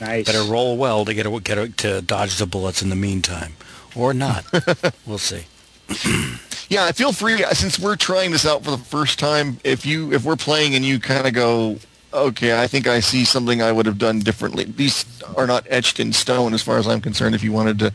Nice. 0.00 0.26
Better 0.26 0.42
roll 0.42 0.76
well 0.76 1.04
to 1.04 1.14
get 1.14 1.26
a, 1.26 1.40
get 1.40 1.58
a, 1.58 1.68
to 1.68 2.02
dodge 2.02 2.36
the 2.38 2.46
bullets 2.46 2.82
in 2.82 2.90
the 2.90 2.96
meantime, 2.96 3.54
or 3.94 4.12
not. 4.12 4.44
we'll 5.06 5.18
see. 5.18 5.44
Yeah, 6.68 6.90
feel 6.92 7.12
free 7.12 7.44
uh, 7.44 7.54
since 7.54 7.78
we're 7.78 7.96
trying 7.96 8.32
this 8.32 8.44
out 8.44 8.64
for 8.64 8.70
the 8.72 8.78
first 8.78 9.18
time. 9.18 9.58
If 9.64 9.86
you 9.86 10.12
if 10.12 10.24
we're 10.24 10.36
playing 10.36 10.74
and 10.74 10.84
you 10.84 10.98
kind 10.98 11.26
of 11.26 11.32
go, 11.32 11.78
okay, 12.12 12.60
I 12.60 12.66
think 12.66 12.86
I 12.88 13.00
see 13.00 13.24
something 13.24 13.62
I 13.62 13.70
would 13.70 13.86
have 13.86 13.98
done 13.98 14.18
differently. 14.20 14.64
These 14.64 15.04
are 15.36 15.46
not 15.46 15.64
etched 15.70 16.00
in 16.00 16.12
stone 16.12 16.54
as 16.54 16.62
far 16.62 16.78
as 16.78 16.88
I'm 16.88 17.00
concerned. 17.00 17.34
If 17.36 17.44
you 17.44 17.52
wanted 17.52 17.78
to, 17.80 17.86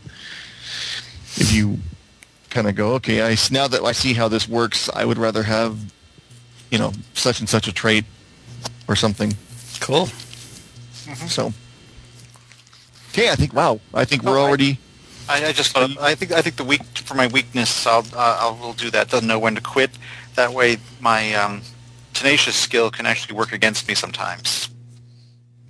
if 1.36 1.52
you 1.52 1.78
kind 2.48 2.66
of 2.68 2.74
go, 2.74 2.94
okay, 2.94 3.20
I 3.20 3.32
s- 3.32 3.50
now 3.50 3.68
that 3.68 3.82
I 3.82 3.92
see 3.92 4.14
how 4.14 4.28
this 4.28 4.48
works, 4.48 4.88
I 4.94 5.04
would 5.04 5.18
rather 5.18 5.42
have, 5.42 5.78
you 6.70 6.78
know, 6.78 6.92
such 7.14 7.40
and 7.40 7.48
such 7.48 7.68
a 7.68 7.72
trait 7.72 8.04
or 8.88 8.96
something. 8.96 9.34
Cool. 9.80 10.06
Mm-hmm. 10.06 11.26
So, 11.26 11.52
okay, 13.10 13.30
I 13.30 13.34
think 13.34 13.52
wow, 13.52 13.80
I 13.92 14.04
think 14.06 14.22
we're 14.22 14.38
Oh, 14.38 14.42
already. 14.44 14.72
I, 14.72 14.78
I 15.28 15.52
just 15.52 15.72
thought, 15.72 15.96
I 16.00 16.14
think 16.14 16.32
I 16.32 16.42
think 16.42 16.56
the 16.56 16.64
weak 16.64 16.82
for 16.98 17.14
my 17.14 17.26
weakness, 17.26 17.86
I'll 17.86 18.06
uh, 18.14 18.38
I'll 18.40 18.56
will 18.56 18.72
do 18.72 18.90
that. 18.90 19.08
Doesn't 19.08 19.26
know 19.26 19.38
when 19.38 19.54
to 19.54 19.60
quit. 19.60 19.90
That 20.34 20.52
way, 20.52 20.78
my 21.00 21.34
um, 21.34 21.62
tenacious 22.14 22.56
skill 22.56 22.90
can 22.90 23.06
actually 23.06 23.36
work 23.36 23.52
against 23.52 23.88
me 23.88 23.94
sometimes. 23.94 24.68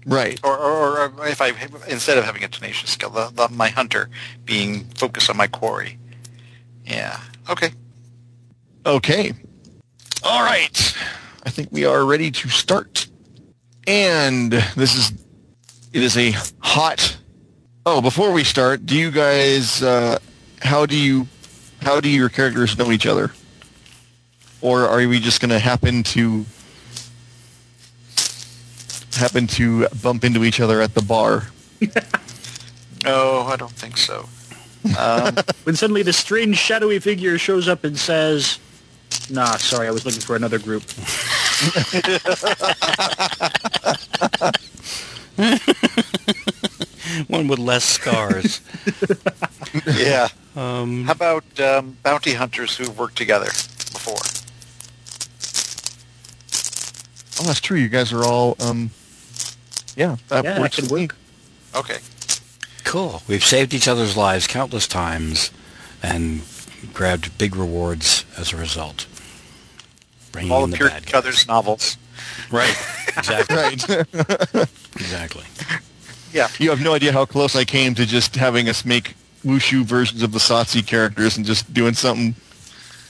Right. 0.05 0.41
Or, 0.43 0.57
or, 0.59 1.11
or 1.11 1.27
if 1.29 1.41
I 1.41 1.53
instead 1.89 2.19
of 2.19 2.25
having 2.25 2.43
a 2.43 2.49
tenacious 2.49 2.91
skill, 2.91 3.11
the, 3.11 3.31
the, 3.31 3.49
my 3.49 3.69
hunter 3.69 4.11
being 4.45 4.85
focused 4.97 5.31
on 5.31 5.37
my 5.37 5.47
quarry. 5.47 5.99
Yeah. 6.85 7.21
Okay. 7.49 7.71
Okay. 8.85 9.33
All 10.25 10.43
right. 10.43 10.97
I 11.45 11.51
think 11.51 11.69
we 11.71 11.85
are 11.85 12.05
ready 12.05 12.31
to 12.31 12.49
start. 12.49 13.07
And 13.87 14.53
this 14.77 14.95
is 14.97 15.13
it 15.93 16.03
is 16.03 16.17
a 16.17 16.33
hot 16.61 17.17
Oh, 17.85 18.01
before 18.01 18.31
we 18.31 18.45
start, 18.45 18.87
do 18.87 18.97
you 18.97 19.11
guys 19.11 19.83
uh 19.83 20.19
how 20.61 20.87
do 20.87 20.97
you 20.97 21.27
how 21.81 22.01
do 22.01 22.09
your 22.09 22.29
characters 22.29 22.79
know 22.79 22.93
each 22.93 23.07
other? 23.07 23.33
Or 24.61 24.83
are 24.87 24.99
we 25.09 25.19
just 25.19 25.41
going 25.41 25.51
to 25.51 25.59
happen 25.59 26.05
to 26.05 26.45
happen 29.15 29.49
to 29.49 29.89
bump 30.01 30.23
into 30.23 30.45
each 30.45 30.61
other 30.61 30.81
at 30.81 30.95
the 30.95 31.03
bar? 31.03 31.49
No, 33.03 33.41
I 33.49 33.57
don't 33.57 33.73
think 33.73 33.97
so. 33.99 34.29
Um, 34.99 35.37
when 35.63 35.77
suddenly 35.77 36.03
this 36.03 36.17
strange 36.17 36.59
shadowy 36.59 36.99
figure 36.99 37.39
shows 37.39 37.69
up 37.69 37.85
and 37.85 37.97
says, 37.97 38.59
"Nah, 39.31 39.57
sorry, 39.57 39.87
I 39.87 39.93
was 39.93 40.05
looking 40.05 40.21
for 40.21 40.35
another 40.35 40.59
group." 40.59 40.83
One 47.29 47.49
with 47.49 47.59
less 47.59 47.85
scars. 47.85 48.61
yeah. 49.97 50.29
um, 50.57 51.05
How 51.05 51.13
about 51.13 51.61
um, 51.61 51.97
bounty 52.03 52.35
hunters 52.35 52.77
who've 52.77 52.99
worked 52.99 53.17
together 53.17 53.47
before? 53.47 54.17
Oh, 57.41 57.47
that's 57.47 57.61
true. 57.61 57.79
You 57.79 57.89
guys 57.89 58.13
are 58.13 58.25
all 58.25 58.57
um 58.61 58.91
yeah, 59.97 60.17
that 60.29 60.45
yeah, 60.45 60.53
that 60.55 60.61
works 60.61 60.77
could 60.77 60.91
work. 60.91 61.17
Okay. 61.75 61.99
cool. 62.85 63.23
We've 63.27 63.45
saved 63.45 63.75
each 63.75 63.89
other's 63.89 64.17
lives 64.17 64.47
countless 64.47 64.87
times 64.87 65.51
and 66.03 66.43
grabbed 66.93 67.37
big 67.39 67.57
rewards 67.57 68.25
as 68.37 68.53
a 68.53 68.57
result. 68.57 69.07
Bringing 70.31 70.53
All 70.53 70.65
in 70.65 70.71
the 70.71 70.77
appeared 70.77 70.91
bad 70.91 71.03
in 71.03 71.09
each 71.09 71.15
other's 71.15 71.47
novels. 71.49 71.97
Right. 72.51 72.75
Exactly. 73.15 73.57
Right. 73.57 74.69
exactly. 74.97 75.45
Yeah. 76.33 76.49
You 76.59 76.71
have 76.71 76.81
no 76.81 76.95
idea 76.95 77.13
how 77.13 77.25
close 77.25 77.55
I 77.55 77.65
came 77.65 77.95
to 77.95 78.07
just 78.07 78.37
having 78.37 78.69
us 78.69 78.85
make 78.85 79.15
wushu 79.45 79.85
versions 79.85 80.23
of 80.23 80.33
the 80.33 80.39
SotC 80.39 80.87
characters 80.87 81.37
and 81.37 81.45
just 81.45 81.73
doing 81.73 81.95
something. 81.95 82.35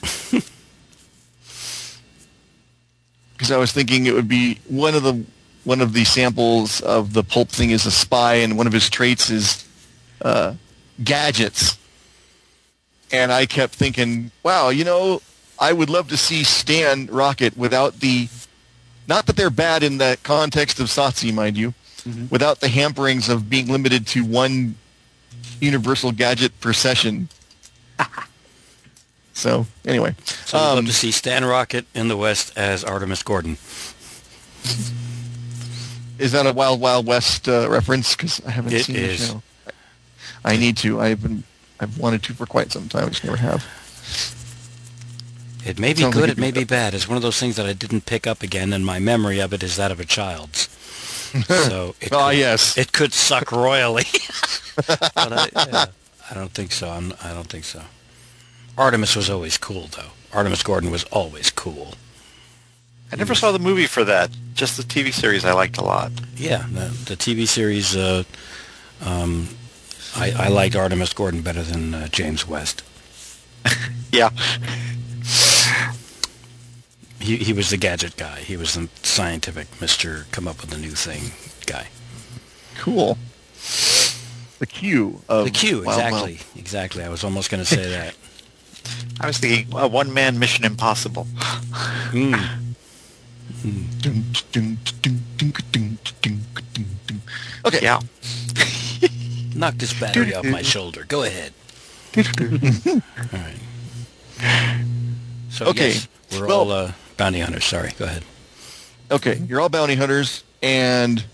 Because 3.32 3.50
I 3.50 3.56
was 3.56 3.72
thinking 3.72 4.06
it 4.06 4.14
would 4.14 4.28
be 4.28 4.60
one 4.68 4.94
of 4.94 5.02
the 5.02 5.24
one 5.64 5.80
of 5.80 5.94
the 5.94 6.04
samples 6.04 6.80
of 6.80 7.12
the 7.12 7.24
pulp 7.24 7.48
thing 7.48 7.70
is 7.70 7.86
a 7.86 7.90
spy, 7.90 8.34
and 8.34 8.56
one 8.56 8.68
of 8.68 8.72
his 8.72 8.88
traits 8.88 9.30
is 9.30 9.66
uh, 10.20 10.54
gadgets. 11.02 11.76
And 13.10 13.32
I 13.32 13.46
kept 13.46 13.74
thinking, 13.74 14.30
wow, 14.44 14.68
you 14.68 14.84
know, 14.84 15.22
I 15.58 15.72
would 15.72 15.90
love 15.90 16.08
to 16.08 16.16
see 16.16 16.44
Stan 16.44 17.06
Rocket 17.06 17.56
without 17.56 18.00
the, 18.00 18.28
not 19.06 19.26
that 19.26 19.36
they're 19.36 19.50
bad 19.50 19.82
in 19.82 19.98
the 19.98 20.18
context 20.22 20.80
of 20.80 20.86
SotC, 20.86 21.32
mind 21.34 21.56
you, 21.56 21.74
without 22.30 22.60
the 22.60 22.66
hamperings 22.68 23.28
of 23.28 23.48
being 23.50 23.68
limited 23.68 24.06
to 24.08 24.24
one 24.24 24.74
universal 25.60 26.12
gadget 26.12 26.58
per 26.60 26.72
session. 26.72 27.28
so 29.32 29.66
anyway, 29.86 30.14
So 30.24 30.58
we'd 30.58 30.64
um, 30.64 30.76
love 30.76 30.86
to 30.86 30.92
see 30.92 31.10
Stan 31.10 31.44
Rocket 31.44 31.86
in 31.94 32.08
the 32.08 32.16
West 32.16 32.56
as 32.56 32.84
Artemus 32.84 33.24
Gordon. 33.24 33.56
is 36.18 36.32
that 36.32 36.46
a 36.46 36.52
Wild 36.52 36.80
Wild 36.80 37.06
West 37.06 37.48
uh, 37.48 37.68
reference? 37.68 38.14
Because 38.16 38.44
I 38.44 38.50
haven't 38.50 38.72
It 38.72 38.84
seen 38.86 38.96
is. 38.96 39.20
the 39.20 39.34
show. 39.34 39.42
I 40.44 40.56
need 40.56 40.76
to. 40.78 41.00
I've 41.00 41.22
been. 41.22 41.44
I've 41.80 41.98
wanted 41.98 42.22
to 42.24 42.34
for 42.34 42.46
quite 42.46 42.70
some 42.72 42.88
time. 42.88 43.06
I 43.06 43.08
just 43.08 43.24
never 43.24 43.36
have. 43.36 43.64
It 45.64 45.78
may 45.78 45.92
be 45.92 46.02
Sounds 46.02 46.14
good, 46.14 46.22
like 46.22 46.30
it 46.32 46.38
may 46.38 46.50
be 46.50 46.64
bad. 46.64 46.92
It's 46.94 47.06
one 47.08 47.16
of 47.16 47.22
those 47.22 47.38
things 47.38 47.54
that 47.56 47.66
I 47.66 47.72
didn't 47.72 48.04
pick 48.06 48.26
up 48.26 48.42
again, 48.42 48.72
and 48.72 48.84
my 48.84 48.98
memory 48.98 49.38
of 49.40 49.52
it 49.52 49.62
is 49.62 49.76
that 49.76 49.92
of 49.92 50.00
a 50.00 50.04
child's. 50.04 50.68
So 51.46 51.94
it 52.00 52.12
Ah, 52.12 52.28
could, 52.30 52.38
yes. 52.38 52.76
it 52.76 52.92
could 52.92 53.12
suck 53.12 53.52
royally. 53.52 54.04
but 54.86 55.12
I, 55.16 55.48
yeah, 55.54 55.84
I 56.30 56.34
don't 56.34 56.52
think 56.52 56.72
so. 56.72 56.88
I'm, 56.90 57.12
I 57.22 57.32
don't 57.32 57.46
think 57.48 57.64
so. 57.64 57.82
Artemus 58.76 59.16
was 59.16 59.28
always 59.30 59.56
cool, 59.58 59.88
though. 59.88 60.10
Artemus 60.32 60.62
Gordon 60.64 60.90
was 60.90 61.04
always 61.04 61.50
cool. 61.50 61.94
I 63.12 63.16
never 63.16 63.34
saw 63.34 63.52
the 63.52 63.58
movie 63.58 63.86
for 63.86 64.04
that. 64.04 64.30
Just 64.54 64.76
the 64.78 64.82
TV 64.82 65.12
series 65.12 65.44
I 65.44 65.52
liked 65.52 65.76
a 65.78 65.84
lot. 65.84 66.12
Yeah, 66.36 66.64
the, 66.70 66.88
the 67.06 67.16
TV 67.16 67.46
series. 67.46 67.94
Uh, 67.96 68.24
um, 69.04 69.48
I, 70.16 70.30
I 70.32 70.48
liked 70.48 70.74
Artemus 70.74 71.14
Gordon 71.14 71.42
better 71.42 71.62
than 71.62 71.94
uh, 71.94 72.08
James 72.08 72.46
West. 72.48 72.82
Yeah. 74.14 74.28
He 77.22 77.36
he 77.36 77.52
was 77.52 77.70
the 77.70 77.76
gadget 77.76 78.16
guy. 78.16 78.40
He 78.40 78.56
was 78.56 78.74
the 78.74 78.88
scientific 79.02 79.68
Mister 79.80 80.26
come 80.32 80.48
up 80.48 80.60
with 80.60 80.74
a 80.74 80.78
new 80.78 80.90
thing 80.90 81.32
guy. 81.66 81.86
Cool. 82.78 83.16
The 84.58 84.66
Q 84.66 85.22
of 85.28 85.44
The 85.44 85.50
Q, 85.50 85.82
Wild 85.84 86.00
exactly, 86.00 86.38
exactly. 86.56 87.04
I 87.04 87.08
was 87.08 87.22
almost 87.24 87.50
going 87.50 87.62
to 87.62 87.68
say 87.68 87.88
that. 87.90 88.14
I 89.20 89.26
was 89.26 89.38
thinking 89.38 89.72
a 89.76 89.86
one-man 89.86 90.38
Mission 90.38 90.64
Impossible. 90.64 91.26
Mm. 92.10 92.62
Okay. 97.64 97.80
Yeah. 97.82 98.00
Knock 99.54 99.74
this 99.74 99.98
battery 99.98 100.34
off 100.34 100.44
my 100.44 100.62
shoulder. 100.62 101.04
Go 101.06 101.22
ahead. 101.22 101.52
All 102.16 102.20
right. 103.32 104.84
So 105.50 105.66
Okay, 105.66 105.88
yes, 105.90 106.08
we're 106.32 106.46
well- 106.46 106.60
all 106.60 106.72
uh, 106.72 106.92
bounty 107.22 107.38
hunters. 107.38 107.64
Sorry. 107.64 107.92
Go 108.00 108.04
ahead. 108.06 108.24
Okay, 109.08 109.36
you're 109.46 109.60
all 109.60 109.68
bounty 109.68 109.94
hunters, 109.94 110.42
and 110.60 111.24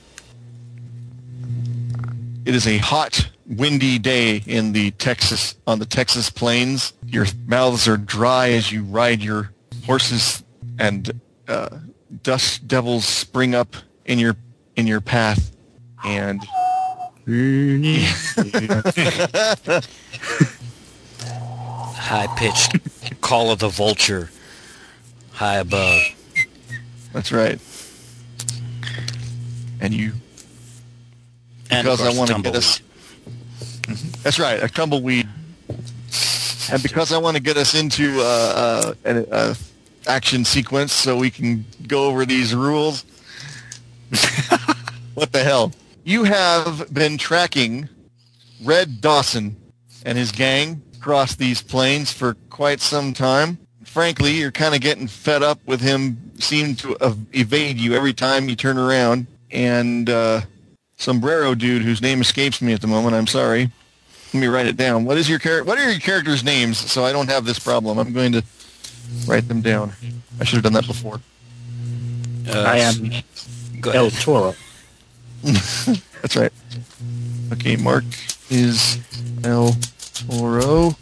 it 2.44 2.54
is 2.54 2.66
a 2.66 2.76
hot, 2.76 3.30
windy 3.46 3.98
day 3.98 4.42
in 4.44 4.72
the 4.72 4.90
Texas 4.92 5.54
on 5.66 5.78
the 5.78 5.86
Texas 5.86 6.28
plains. 6.28 6.92
Your 7.06 7.24
mouths 7.46 7.88
are 7.88 7.96
dry 7.96 8.50
as 8.50 8.70
you 8.70 8.84
ride 8.84 9.22
your 9.22 9.50
horses, 9.86 10.44
and 10.78 11.10
uh, 11.48 11.78
dust 12.22 12.68
devils 12.68 13.06
spring 13.06 13.54
up 13.54 13.74
in 14.04 14.18
your 14.18 14.36
in 14.76 14.86
your 14.86 15.00
path, 15.00 15.56
and 16.04 16.42
High 21.96 22.26
pitched 22.36 23.20
call 23.22 23.50
of 23.50 23.60
the 23.60 23.70
vulture. 23.70 24.28
High 25.38 25.58
above. 25.58 26.02
that's 27.12 27.30
right. 27.30 27.60
And 29.80 29.94
you 29.94 30.12
And 31.70 31.84
Because 31.84 32.00
I 32.00 32.18
wanna 32.18 32.42
get 32.42 32.56
us- 32.56 32.80
That's 34.24 34.40
right, 34.40 34.60
a 34.60 34.68
tumbleweed. 34.68 35.28
And 36.70 36.82
because 36.82 37.12
I 37.12 37.18
want 37.18 37.36
to 37.36 37.42
get 37.42 37.56
us 37.56 37.74
into 37.74 38.20
uh, 38.20 38.24
uh, 38.24 38.94
an 39.04 39.26
uh, 39.30 39.54
action 40.06 40.44
sequence 40.44 40.92
so 40.92 41.16
we 41.16 41.30
can 41.30 41.64
go 41.86 42.06
over 42.06 42.26
these 42.26 42.54
rules. 42.54 43.04
what 45.14 45.32
the 45.32 45.42
hell? 45.44 45.72
You 46.04 46.24
have 46.24 46.92
been 46.92 47.16
tracking 47.16 47.88
Red 48.62 49.00
Dawson 49.00 49.56
and 50.04 50.18
his 50.18 50.32
gang 50.32 50.82
across 50.96 51.36
these 51.36 51.62
plains 51.62 52.12
for 52.12 52.34
quite 52.50 52.80
some 52.80 53.14
time. 53.14 53.58
Frankly, 53.88 54.32
you're 54.32 54.52
kind 54.52 54.74
of 54.74 54.80
getting 54.80 55.08
fed 55.08 55.42
up 55.42 55.58
with 55.66 55.80
him 55.80 56.18
seeming 56.38 56.76
to 56.76 56.96
evade 57.32 57.78
you 57.78 57.94
every 57.94 58.12
time 58.12 58.48
you 58.48 58.54
turn 58.54 58.76
around. 58.78 59.26
And 59.50 60.08
uh, 60.10 60.42
sombrero 60.98 61.54
dude 61.54 61.82
whose 61.82 62.02
name 62.02 62.20
escapes 62.20 62.60
me 62.60 62.74
at 62.74 62.80
the 62.82 62.86
moment. 62.86 63.16
I'm 63.16 63.26
sorry. 63.26 63.70
Let 64.34 64.40
me 64.40 64.46
write 64.46 64.66
it 64.66 64.76
down. 64.76 65.06
What 65.06 65.16
is 65.16 65.28
your 65.28 65.38
char- 65.38 65.64
What 65.64 65.78
are 65.78 65.90
your 65.90 66.00
characters' 66.00 66.44
names 66.44 66.76
so 66.76 67.02
I 67.04 67.12
don't 67.12 67.28
have 67.30 67.46
this 67.46 67.58
problem? 67.58 67.98
I'm 67.98 68.12
going 68.12 68.32
to 68.32 68.42
write 69.26 69.48
them 69.48 69.62
down. 69.62 69.92
I 70.38 70.44
should 70.44 70.56
have 70.56 70.64
done 70.64 70.74
that 70.74 70.86
before. 70.86 71.20
Uh, 72.46 72.60
I 72.60 72.76
am 72.78 73.10
El. 73.94 74.10
Toro. 74.10 74.54
That's 75.42 76.36
right. 76.36 76.52
Okay, 77.54 77.76
Mark 77.76 78.04
is 78.50 78.98
El 79.44 79.74
Toro. 80.28 80.94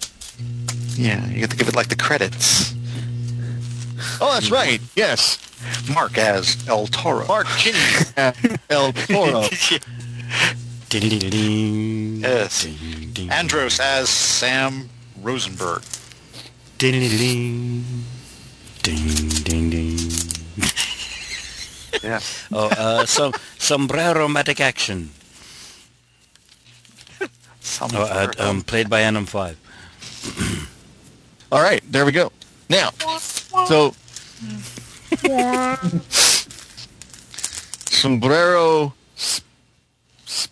Yeah, 0.94 1.26
you 1.26 1.40
have 1.40 1.50
to 1.50 1.56
give 1.56 1.68
it 1.68 1.74
like 1.74 1.88
the 1.88 1.96
credits. 1.96 2.75
Oh, 4.20 4.32
that's 4.34 4.50
right. 4.50 4.80
Yes, 4.94 5.38
Mark 5.92 6.18
as 6.18 6.56
El 6.68 6.86
Toro. 6.86 7.26
Mark 7.26 7.46
Kinney 7.58 7.78
as 8.16 8.34
El 8.70 8.92
Toro. 8.92 9.44
Yes. 10.88 12.66
Andros 13.30 13.80
as 13.80 14.08
Sam 14.08 14.88
Rosenberg. 15.20 15.82
Ding-ding-ding. 16.78 17.84
Ding-ding-ding. 18.82 19.98
Yeah. 22.02 22.20
Oh, 22.52 22.68
uh, 22.68 23.06
some 23.06 23.32
sombrero 23.58 24.28
Madikak 24.28 24.76
Shun. 24.78 25.10
Oh, 27.80 27.88
uh, 27.92 28.32
um, 28.38 28.62
played 28.62 28.90
by 28.90 29.00
Anim 29.00 29.24
5. 29.26 30.68
All 31.52 31.62
right, 31.62 31.82
there 31.90 32.04
we 32.04 32.12
go. 32.12 32.30
Now, 32.68 32.90
so 33.64 33.94
Sombrero 37.90 38.92
s- 39.16 39.40
s- 40.26 40.48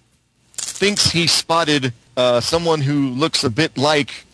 thinks 0.56 1.10
he 1.10 1.26
spotted 1.26 1.92
uh, 2.16 2.40
someone 2.40 2.80
who 2.80 3.10
looks 3.10 3.44
a 3.44 3.50
bit 3.50 3.76
like 3.76 4.24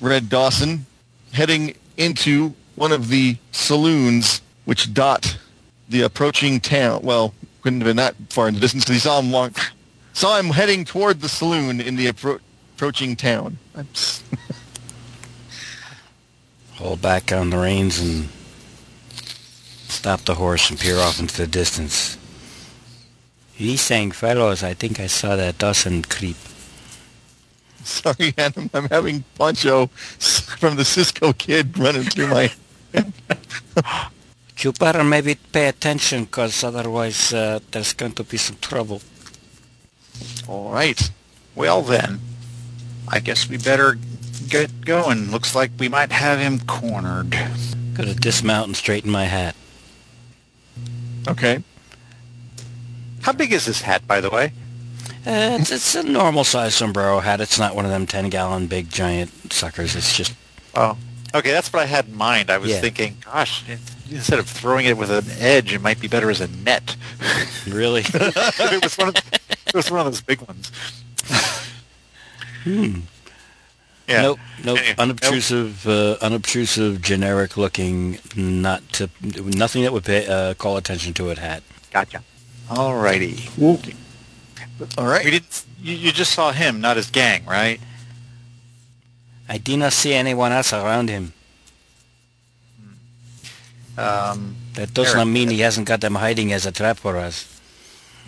Red 0.00 0.28
Dawson 0.28 0.86
heading 1.32 1.74
into 1.96 2.54
one 2.76 2.92
of 2.92 3.08
the 3.08 3.36
saloons 3.52 4.40
which 4.64 4.92
dot 4.94 5.36
the 5.88 6.02
approaching 6.02 6.60
town. 6.60 7.02
Well, 7.02 7.34
couldn't 7.62 7.80
have 7.80 7.86
been 7.86 7.96
that 7.96 8.14
far 8.30 8.48
in 8.48 8.54
the 8.54 8.60
distance 8.60 8.84
because 8.84 8.96
he 8.96 9.00
saw 9.00 9.20
him 9.20 9.30
walk. 9.30 9.52
Saw 10.12 10.38
him 10.38 10.46
heading 10.50 10.84
toward 10.84 11.20
the 11.20 11.28
saloon 11.28 11.80
in 11.80 11.96
the 11.96 12.06
appro- 12.06 12.40
approaching 12.74 13.16
town. 13.16 13.58
Hold 16.84 17.00
back 17.00 17.32
on 17.32 17.48
the 17.48 17.56
reins 17.56 17.98
and 17.98 18.28
stop 19.88 20.20
the 20.26 20.34
horse 20.34 20.68
and 20.68 20.78
peer 20.78 20.98
off 20.98 21.18
into 21.18 21.34
the 21.34 21.46
distance. 21.46 22.18
He's 23.54 23.80
saying, 23.80 24.10
fellows, 24.12 24.62
I 24.62 24.74
think 24.74 25.00
I 25.00 25.06
saw 25.06 25.34
that 25.34 25.56
Dawson 25.56 26.02
creep. 26.02 26.36
Sorry, 27.84 28.34
Adam. 28.36 28.68
I'm 28.74 28.90
having 28.90 29.24
Pancho 29.38 29.86
from 29.86 30.76
the 30.76 30.84
Cisco 30.84 31.32
Kid 31.32 31.78
running 31.78 32.02
through 32.04 32.28
my. 32.28 32.52
You 34.58 34.72
better 34.72 35.02
maybe 35.02 35.36
pay 35.52 35.68
attention, 35.68 36.24
because 36.24 36.62
otherwise 36.62 37.32
uh, 37.32 37.60
there's 37.70 37.94
going 37.94 38.12
to 38.12 38.24
be 38.24 38.36
some 38.36 38.56
trouble. 38.60 39.00
All 40.46 40.70
right. 40.70 41.10
Well 41.54 41.80
then, 41.82 42.20
I 43.08 43.20
guess 43.20 43.48
we 43.48 43.56
better 43.56 43.98
get 44.48 44.84
going. 44.84 45.30
Looks 45.30 45.54
like 45.54 45.70
we 45.78 45.88
might 45.88 46.12
have 46.12 46.38
him 46.38 46.60
cornered. 46.60 47.30
Gonna 47.94 48.14
dismount 48.14 48.66
and 48.68 48.76
straighten 48.76 49.10
my 49.10 49.24
hat. 49.24 49.54
Okay. 51.28 51.62
How 53.22 53.32
big 53.32 53.52
is 53.52 53.64
this 53.66 53.82
hat, 53.82 54.06
by 54.06 54.20
the 54.20 54.30
way? 54.30 54.52
Uh, 55.26 55.56
it's, 55.60 55.70
it's 55.70 55.94
a 55.94 56.02
normal 56.02 56.44
size 56.44 56.74
sombrero 56.74 57.20
hat. 57.20 57.40
It's 57.40 57.58
not 57.58 57.74
one 57.74 57.86
of 57.86 57.90
them 57.90 58.06
10 58.06 58.28
gallon 58.28 58.66
big 58.66 58.90
giant 58.90 59.52
suckers. 59.52 59.96
It's 59.96 60.14
just, 60.14 60.34
Oh, 60.74 60.98
okay. 61.34 61.50
That's 61.52 61.72
what 61.72 61.80
I 61.82 61.86
had 61.86 62.06
in 62.06 62.14
mind. 62.16 62.50
I 62.50 62.58
was 62.58 62.70
Yeah. 62.70 62.80
thinking, 62.80 63.16
gosh, 63.24 63.64
instead 64.10 64.38
of 64.38 64.46
throwing 64.48 64.84
it 64.86 64.98
with 64.98 65.10
an 65.10 65.24
edge, 65.38 65.72
it 65.72 65.80
might 65.80 66.00
be 66.00 66.08
better 66.08 66.28
as 66.30 66.40
a 66.42 66.48
net. 66.48 66.96
really? 67.68 68.02
it 68.06 68.82
was 68.84 68.98
one 68.98 69.08
of 69.08 69.14
it 69.66 69.74
was 69.74 69.90
one 69.90 70.00
of 70.00 70.06
those 70.06 70.20
big 70.20 70.42
ones. 70.42 70.70
hmm. 72.64 73.00
Yeah. 74.08 74.22
Nope, 74.22 74.38
nope. 74.64 74.78
Anyway, 74.78 74.94
Unobtrusive, 74.98 75.86
uh, 75.88 76.16
unobtrusive, 76.20 77.00
generic 77.00 77.56
looking, 77.56 78.18
not 78.36 78.86
to, 78.92 79.08
nothing 79.22 79.82
that 79.82 79.92
would 79.92 80.04
pay, 80.04 80.26
uh, 80.26 80.54
call 80.54 80.76
attention 80.76 81.14
to 81.14 81.30
it 81.30 81.38
hat. 81.38 81.62
Gotcha. 81.90 82.22
All 82.70 82.96
righty. 82.96 83.48
All 83.60 85.06
We 85.24 85.30
didn't. 85.30 85.64
You, 85.80 85.94
you 85.94 86.12
just 86.12 86.32
saw 86.32 86.52
him, 86.52 86.80
not 86.80 86.96
his 86.96 87.10
gang, 87.10 87.44
right? 87.46 87.80
I 89.48 89.58
did 89.58 89.78
not 89.78 89.92
see 89.92 90.14
anyone 90.14 90.52
else 90.52 90.72
around 90.72 91.08
him. 91.08 91.32
Um, 93.96 94.56
That 94.74 94.92
does 94.92 95.08
Eric, 95.08 95.18
not 95.18 95.28
mean 95.28 95.50
he 95.50 95.60
hasn't 95.60 95.86
got 95.86 96.00
them 96.00 96.16
hiding 96.16 96.52
as 96.52 96.66
a 96.66 96.72
trap 96.72 96.98
for 96.98 97.16
us. 97.16 97.60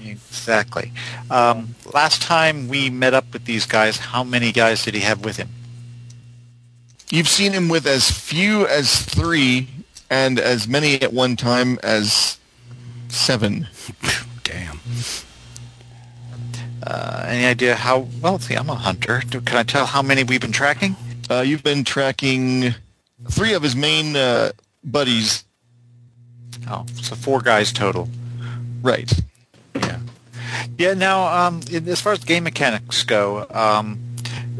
exactly. 0.04 0.92
Um, 1.30 1.74
last 1.92 2.22
time 2.22 2.68
we 2.68 2.90
met 2.90 3.14
up 3.14 3.32
with 3.32 3.44
these 3.46 3.66
guys, 3.66 3.96
how 3.96 4.22
many 4.22 4.52
guys 4.52 4.84
did 4.84 4.94
he 4.94 5.00
have 5.00 5.24
with 5.24 5.36
him? 5.38 5.48
You've 7.10 7.28
seen 7.28 7.52
him 7.52 7.68
with 7.68 7.86
as 7.86 8.10
few 8.10 8.66
as 8.66 9.02
three 9.02 9.68
and 10.10 10.40
as 10.40 10.66
many 10.66 11.00
at 11.00 11.12
one 11.12 11.36
time 11.36 11.78
as 11.82 12.38
seven. 13.08 13.68
Damn. 14.42 14.80
Uh, 16.82 17.24
any 17.28 17.44
idea 17.44 17.76
how? 17.76 18.08
Well, 18.20 18.38
see, 18.38 18.54
I'm 18.54 18.70
a 18.70 18.74
hunter. 18.74 19.22
Do, 19.28 19.40
can 19.40 19.56
I 19.56 19.62
tell 19.62 19.86
how 19.86 20.02
many 20.02 20.24
we've 20.24 20.40
been 20.40 20.52
tracking? 20.52 20.96
Uh, 21.30 21.40
you've 21.40 21.62
been 21.62 21.84
tracking 21.84 22.74
three 23.30 23.54
of 23.54 23.62
his 23.62 23.76
main 23.76 24.16
uh, 24.16 24.52
buddies. 24.84 25.44
Oh, 26.68 26.86
so 27.00 27.14
four 27.14 27.40
guys 27.40 27.72
total. 27.72 28.08
Right. 28.82 29.12
Yeah. 29.76 30.00
Yeah. 30.78 30.94
Now, 30.94 31.46
um, 31.46 31.60
as 31.72 32.00
far 32.00 32.12
as 32.12 32.24
game 32.24 32.44
mechanics 32.44 33.02
go, 33.04 33.46
um, 33.50 33.98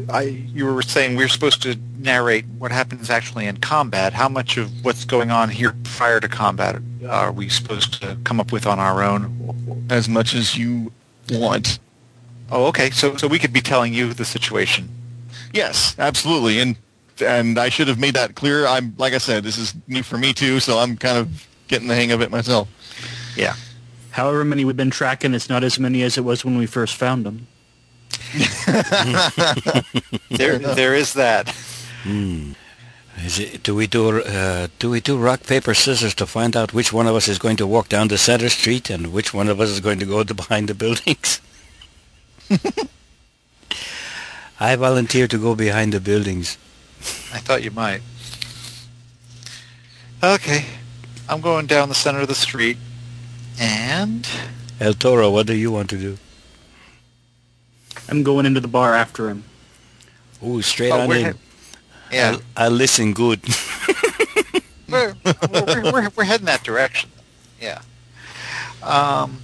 I, 0.09 0.21
you 0.21 0.65
were 0.65 0.81
saying 0.81 1.15
we 1.15 1.23
are 1.23 1.29
supposed 1.29 1.61
to 1.63 1.77
narrate 1.97 2.45
what 2.57 2.71
happens 2.71 3.09
actually 3.09 3.45
in 3.45 3.57
combat. 3.57 4.13
How 4.13 4.29
much 4.29 4.57
of 4.57 4.71
what's 4.83 5.05
going 5.05 5.31
on 5.31 5.49
here 5.49 5.75
prior 5.83 6.19
to 6.19 6.27
combat 6.27 6.81
are 7.09 7.31
we 7.31 7.49
supposed 7.49 8.01
to 8.01 8.17
come 8.23 8.39
up 8.39 8.51
with 8.51 8.65
on 8.65 8.79
our 8.79 9.03
own? 9.03 9.85
As 9.89 10.07
much 10.07 10.33
as 10.33 10.57
you 10.57 10.91
want. 11.31 11.79
Oh, 12.51 12.65
okay. 12.67 12.89
So, 12.91 13.15
so 13.17 13.27
we 13.27 13.39
could 13.39 13.53
be 13.53 13.61
telling 13.61 13.93
you 13.93 14.13
the 14.13 14.25
situation. 14.25 14.89
Yes, 15.53 15.95
absolutely. 15.97 16.59
And 16.59 16.77
and 17.21 17.57
I 17.57 17.69
should 17.69 17.87
have 17.87 17.99
made 17.99 18.13
that 18.13 18.35
clear. 18.35 18.67
I'm 18.67 18.93
like 18.97 19.13
I 19.13 19.17
said, 19.17 19.43
this 19.43 19.57
is 19.57 19.73
new 19.87 20.03
for 20.03 20.17
me 20.17 20.33
too, 20.33 20.59
so 20.59 20.77
I'm 20.77 20.97
kind 20.97 21.17
of 21.17 21.47
getting 21.67 21.87
the 21.87 21.95
hang 21.95 22.11
of 22.11 22.21
it 22.21 22.31
myself. 22.31 22.69
Yeah. 23.35 23.55
However 24.11 24.43
many 24.43 24.65
we've 24.65 24.77
been 24.77 24.89
tracking, 24.89 25.33
it's 25.33 25.49
not 25.49 25.63
as 25.63 25.79
many 25.79 26.03
as 26.03 26.17
it 26.17 26.21
was 26.21 26.43
when 26.43 26.57
we 26.57 26.65
first 26.65 26.95
found 26.95 27.25
them. 27.25 27.47
there, 30.29 30.59
there 30.59 30.95
is 30.95 31.13
that. 31.13 31.49
Hmm. 32.03 32.53
Is 33.23 33.39
it, 33.39 33.63
do 33.63 33.73
we 33.73 33.87
do 33.87 34.21
uh, 34.21 34.67
do 34.77 34.91
we 34.91 35.01
do 35.01 35.17
rock 35.17 35.43
paper 35.43 35.73
scissors 35.73 36.13
to 36.15 36.27
find 36.27 36.55
out 36.55 36.71
which 36.73 36.93
one 36.93 37.07
of 37.07 37.15
us 37.15 37.27
is 37.27 37.39
going 37.39 37.57
to 37.57 37.65
walk 37.65 37.89
down 37.89 38.09
the 38.09 38.17
center 38.17 38.47
street 38.49 38.91
and 38.91 39.11
which 39.11 39.33
one 39.33 39.47
of 39.47 39.59
us 39.59 39.69
is 39.69 39.79
going 39.79 39.97
to 39.99 40.05
go 40.05 40.23
to 40.23 40.35
behind 40.35 40.69
the 40.69 40.75
buildings? 40.75 41.41
I 44.59 44.75
volunteer 44.75 45.27
to 45.27 45.37
go 45.37 45.55
behind 45.55 45.93
the 45.93 45.99
buildings. 45.99 46.57
I 47.33 47.39
thought 47.39 47.63
you 47.63 47.71
might. 47.71 48.01
Okay, 50.23 50.65
I'm 51.27 51.41
going 51.41 51.65
down 51.65 51.89
the 51.89 51.95
center 51.95 52.21
of 52.21 52.27
the 52.27 52.35
street, 52.35 52.77
and 53.59 54.27
El 54.79 54.93
Toro, 54.93 55.29
what 55.31 55.47
do 55.47 55.55
you 55.55 55.71
want 55.71 55.89
to 55.89 55.97
do? 55.97 56.17
I'm 58.09 58.23
going 58.23 58.45
into 58.45 58.59
the 58.59 58.67
bar 58.67 58.93
after 58.95 59.29
him. 59.29 59.43
Ooh, 60.45 60.61
straight 60.61 60.91
Oh, 60.91 61.01
on 61.01 61.11
in. 61.11 61.25
he- 61.33 61.39
yeah, 62.15 62.37
I, 62.55 62.65
I 62.65 62.67
listen 62.69 63.13
good. 63.13 63.41
we're, 64.89 65.13
we're, 65.51 65.91
we're, 65.91 66.09
we're 66.15 66.23
heading 66.23 66.45
that 66.45 66.63
direction. 66.63 67.09
Yeah. 67.61 67.81
Um, 68.81 69.41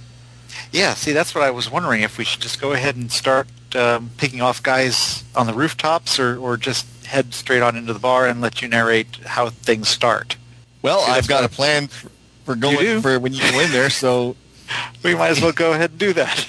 yeah. 0.72 0.94
See, 0.94 1.12
that's 1.12 1.34
what 1.34 1.44
I 1.44 1.50
was 1.50 1.70
wondering 1.70 2.00
if 2.02 2.16
we 2.16 2.24
should 2.24 2.40
just 2.40 2.60
go 2.60 2.72
ahead 2.72 2.96
and 2.96 3.12
start 3.12 3.48
um, 3.74 4.10
picking 4.16 4.40
off 4.40 4.62
guys 4.62 5.24
on 5.36 5.46
the 5.46 5.52
rooftops, 5.52 6.18
or, 6.18 6.38
or 6.38 6.56
just 6.56 6.86
head 7.04 7.34
straight 7.34 7.62
on 7.62 7.76
into 7.76 7.92
the 7.92 7.98
bar 7.98 8.26
and 8.26 8.40
let 8.40 8.62
you 8.62 8.68
narrate 8.68 9.16
how 9.26 9.50
things 9.50 9.88
start. 9.88 10.36
Well, 10.80 11.00
See, 11.00 11.12
I've 11.12 11.28
got 11.28 11.44
a 11.44 11.48
plan 11.50 11.88
for, 11.88 12.08
for 12.46 12.54
going 12.56 13.02
for 13.02 13.18
when 13.18 13.34
you 13.34 13.40
go 13.50 13.60
in 13.60 13.72
there. 13.72 13.90
So 13.90 14.36
We 15.02 15.14
might 15.14 15.28
as 15.30 15.42
well 15.42 15.52
go 15.52 15.72
ahead 15.72 15.90
and 15.90 15.98
do 15.98 16.12
that. 16.14 16.46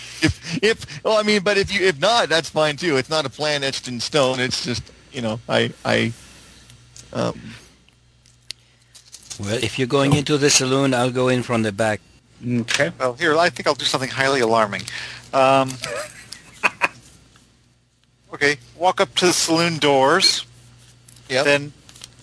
If 0.61 0.85
if 0.85 1.03
well, 1.03 1.17
I 1.17 1.23
mean, 1.23 1.41
but 1.43 1.57
if 1.57 1.73
you 1.73 1.85
if 1.85 1.99
not, 1.99 2.29
that's 2.29 2.49
fine 2.49 2.77
too. 2.77 2.97
It's 2.97 3.09
not 3.09 3.25
a 3.25 3.29
plan 3.29 3.63
etched 3.63 3.87
in 3.87 3.99
stone. 3.99 4.39
It's 4.39 4.63
just 4.63 4.83
you 5.11 5.21
know, 5.21 5.39
I 5.47 5.71
I 5.83 6.11
um, 7.13 7.39
well, 9.39 9.57
if 9.61 9.77
you're 9.79 9.87
going 9.87 10.13
into 10.13 10.37
the 10.37 10.49
saloon, 10.49 10.93
I'll 10.93 11.11
go 11.11 11.27
in 11.29 11.43
from 11.43 11.63
the 11.63 11.71
back. 11.71 12.01
Okay. 12.45 12.91
Well, 12.99 13.13
here, 13.13 13.37
I 13.37 13.49
think 13.49 13.67
I'll 13.67 13.73
do 13.75 13.85
something 13.85 14.09
highly 14.09 14.41
alarming. 14.41 14.83
Um, 15.33 15.71
okay, 18.33 18.57
walk 18.77 18.99
up 19.01 19.15
to 19.15 19.27
the 19.27 19.33
saloon 19.33 19.77
doors, 19.77 20.45
Yep. 21.29 21.45
then 21.45 21.73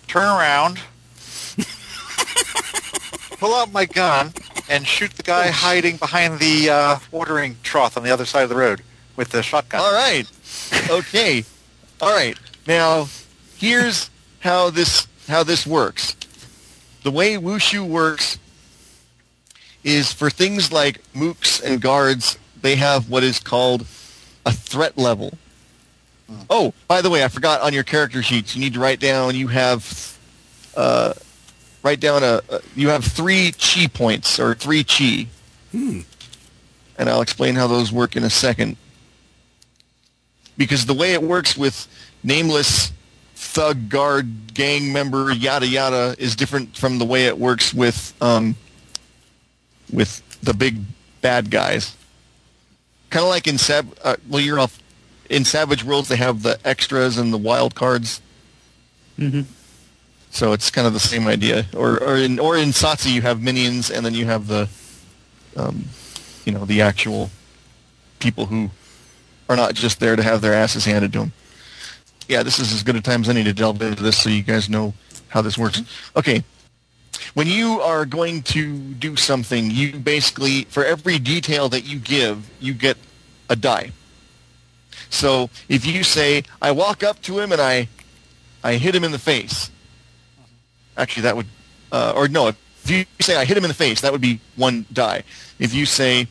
turn 0.07 0.23
around, 0.23 0.79
pull 3.39 3.53
out 3.55 3.71
my 3.71 3.85
gun, 3.85 4.33
and 4.73 4.87
shoot 4.87 5.11
the 5.11 5.23
guy 5.23 5.49
hiding 5.49 5.97
behind 5.97 6.39
the 6.39 6.67
uh, 6.67 6.97
watering 7.11 7.55
trough 7.61 7.95
on 7.95 8.01
the 8.01 8.09
other 8.09 8.25
side 8.25 8.41
of 8.41 8.49
the 8.49 8.55
road 8.55 8.81
with 9.15 9.29
the 9.29 9.43
shotgun. 9.43 9.79
All 9.79 9.93
right. 9.93 10.29
Okay. 10.89 11.45
All 12.01 12.11
right. 12.11 12.35
Now, 12.65 13.07
here's 13.55 14.09
how 14.39 14.71
this 14.71 15.07
how 15.27 15.43
this 15.43 15.67
works. 15.67 16.15
The 17.03 17.11
way 17.11 17.35
wushu 17.35 17.87
works 17.87 18.39
is 19.83 20.11
for 20.11 20.31
things 20.31 20.71
like 20.71 21.03
mooks 21.13 21.61
and 21.63 21.79
guards, 21.79 22.39
they 22.59 22.75
have 22.75 23.11
what 23.11 23.21
is 23.21 23.39
called 23.39 23.85
a 24.43 24.51
threat 24.51 24.97
level. 24.97 25.37
Oh, 26.49 26.73
by 26.87 27.01
the 27.01 27.11
way, 27.11 27.23
I 27.23 27.27
forgot 27.27 27.61
on 27.61 27.73
your 27.73 27.83
character 27.83 28.23
sheets, 28.23 28.55
you 28.55 28.61
need 28.61 28.73
to 28.73 28.79
write 28.79 28.99
down 28.99 29.35
you 29.35 29.49
have 29.49 30.17
uh, 30.75 31.13
write 31.83 31.99
down 31.99 32.23
a, 32.23 32.41
a 32.49 32.61
you 32.75 32.89
have 32.89 33.03
three 33.03 33.51
chi 33.51 33.87
points 33.87 34.39
or 34.39 34.55
three 34.55 34.83
chi. 34.83 35.27
Hmm. 35.71 36.01
And 36.97 37.09
I'll 37.09 37.21
explain 37.21 37.55
how 37.55 37.67
those 37.67 37.91
work 37.91 38.15
in 38.15 38.23
a 38.23 38.29
second 38.29 38.77
because 40.57 40.85
the 40.85 40.93
way 40.93 41.13
it 41.13 41.23
works 41.23 41.57
with 41.57 41.87
nameless 42.23 42.91
thug 43.35 43.89
guard 43.89 44.53
gang 44.53 44.93
member 44.93 45.31
yada 45.31 45.67
yada 45.67 46.15
is 46.17 46.35
different 46.35 46.77
from 46.77 46.99
the 46.99 47.05
way 47.05 47.25
it 47.25 47.37
works 47.37 47.73
with 47.73 48.13
um, 48.21 48.55
with 49.91 50.21
the 50.41 50.53
big 50.53 50.79
bad 51.21 51.49
guys. 51.49 51.95
Kind 53.09 53.23
of 53.23 53.29
like 53.29 53.47
in 53.47 53.57
Sav- 53.57 53.99
uh, 54.03 54.15
well, 54.29 54.41
you're 54.41 54.59
off 54.59 54.79
in 55.29 55.45
Savage 55.45 55.83
Worlds. 55.83 56.09
They 56.09 56.15
have 56.15 56.43
the 56.43 56.59
extras 56.65 57.17
and 57.17 57.33
the 57.33 57.37
wild 57.37 57.75
cards, 57.75 58.21
Mm-hmm. 59.19 59.41
So 60.33 60.51
it's 60.51 60.71
kind 60.71 60.87
of 60.87 60.93
the 60.93 60.99
same 60.99 61.27
idea. 61.27 61.67
Or 61.75 62.01
or 62.01 62.17
in 62.17 62.39
or 62.39 62.57
in 62.57 62.69
SotC 62.69 63.13
you 63.13 63.21
have 63.21 63.41
minions, 63.41 63.91
and 63.91 64.03
then 64.03 64.15
you 64.15 64.25
have 64.25 64.47
the 64.47 64.67
um, 65.55 65.85
you 66.43 66.51
know 66.51 66.65
the 66.65 66.81
actual 66.81 67.29
people 68.17 68.47
who 68.47 68.71
are 69.47 69.55
not 69.55 69.75
just 69.75 69.99
there 69.99 70.15
to 70.15 70.23
have 70.23 70.41
their 70.41 70.55
asses 70.55 70.85
handed 70.85 71.13
to 71.13 71.19
them. 71.19 71.33
Yeah, 72.27 72.41
this 72.41 72.57
is 72.57 72.73
as 72.73 72.81
good 72.81 72.95
a 72.95 73.01
time 73.01 73.21
as 73.21 73.29
any 73.29 73.43
to 73.43 73.53
delve 73.53 73.79
into 73.83 74.01
this 74.01 74.17
so 74.17 74.29
you 74.29 74.41
guys 74.41 74.69
know 74.69 74.95
how 75.27 75.43
this 75.43 75.55
works. 75.55 75.83
Okay. 76.15 76.43
When 77.35 77.45
you 77.45 77.79
are 77.79 78.05
going 78.05 78.41
to 78.43 78.77
do 78.79 79.15
something, 79.15 79.69
you 79.69 79.99
basically, 79.99 80.63
for 80.65 80.83
every 80.83 81.19
detail 81.19 81.69
that 81.69 81.85
you 81.85 81.99
give, 81.99 82.49
you 82.59 82.73
get 82.73 82.97
a 83.49 83.55
die. 83.55 83.91
So 85.09 85.49
if 85.69 85.85
you 85.85 86.03
say, 86.03 86.43
I 86.59 86.71
walk 86.71 87.03
up 87.03 87.21
to 87.23 87.39
him 87.39 87.51
and 87.51 87.61
I, 87.61 87.87
I 88.63 88.75
hit 88.75 88.95
him 88.95 89.03
in 89.03 89.11
the 89.11 89.19
face. 89.19 89.69
Actually, 90.97 91.23
that 91.23 91.35
would, 91.35 91.47
uh, 91.91 92.13
or 92.15 92.27
no, 92.27 92.47
if 92.47 92.89
you 92.89 93.05
say 93.21 93.35
I 93.35 93.45
hit 93.45 93.57
him 93.57 93.63
in 93.63 93.69
the 93.69 93.73
face, 93.75 94.01
that 94.01 94.11
would 94.11 94.21
be 94.21 94.39
one 94.55 94.85
die. 94.91 95.23
If 95.59 95.73
you 95.73 95.85
say, 95.85 96.27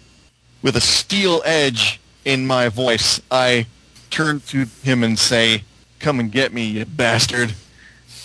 with 0.63 0.77
a 0.77 0.81
steel 0.81 1.43
edge 1.45 2.01
in 2.25 2.47
my 2.47 2.69
voice, 2.69 3.21
I 3.31 3.67
turn 4.11 4.41
to 4.49 4.67
him 4.83 5.03
and 5.03 5.19
say, 5.19 5.65
"Come 5.99 6.21
and 6.21 6.31
get 6.31 6.53
me, 6.53 6.65
you 6.65 6.85
bastard!" 6.85 7.55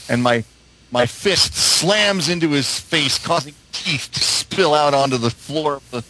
And 0.09 0.21
my 0.21 0.43
my 0.91 1.05
fist 1.05 1.55
slams 1.55 2.29
into 2.29 2.51
his 2.51 2.79
face, 2.79 3.17
causing 3.17 3.53
teeth 3.71 4.09
to 4.13 4.19
spill 4.19 4.73
out 4.73 4.93
onto 4.93 5.17
the 5.17 5.29
floor 5.29 5.75
of 5.75 5.91
the 5.91 6.03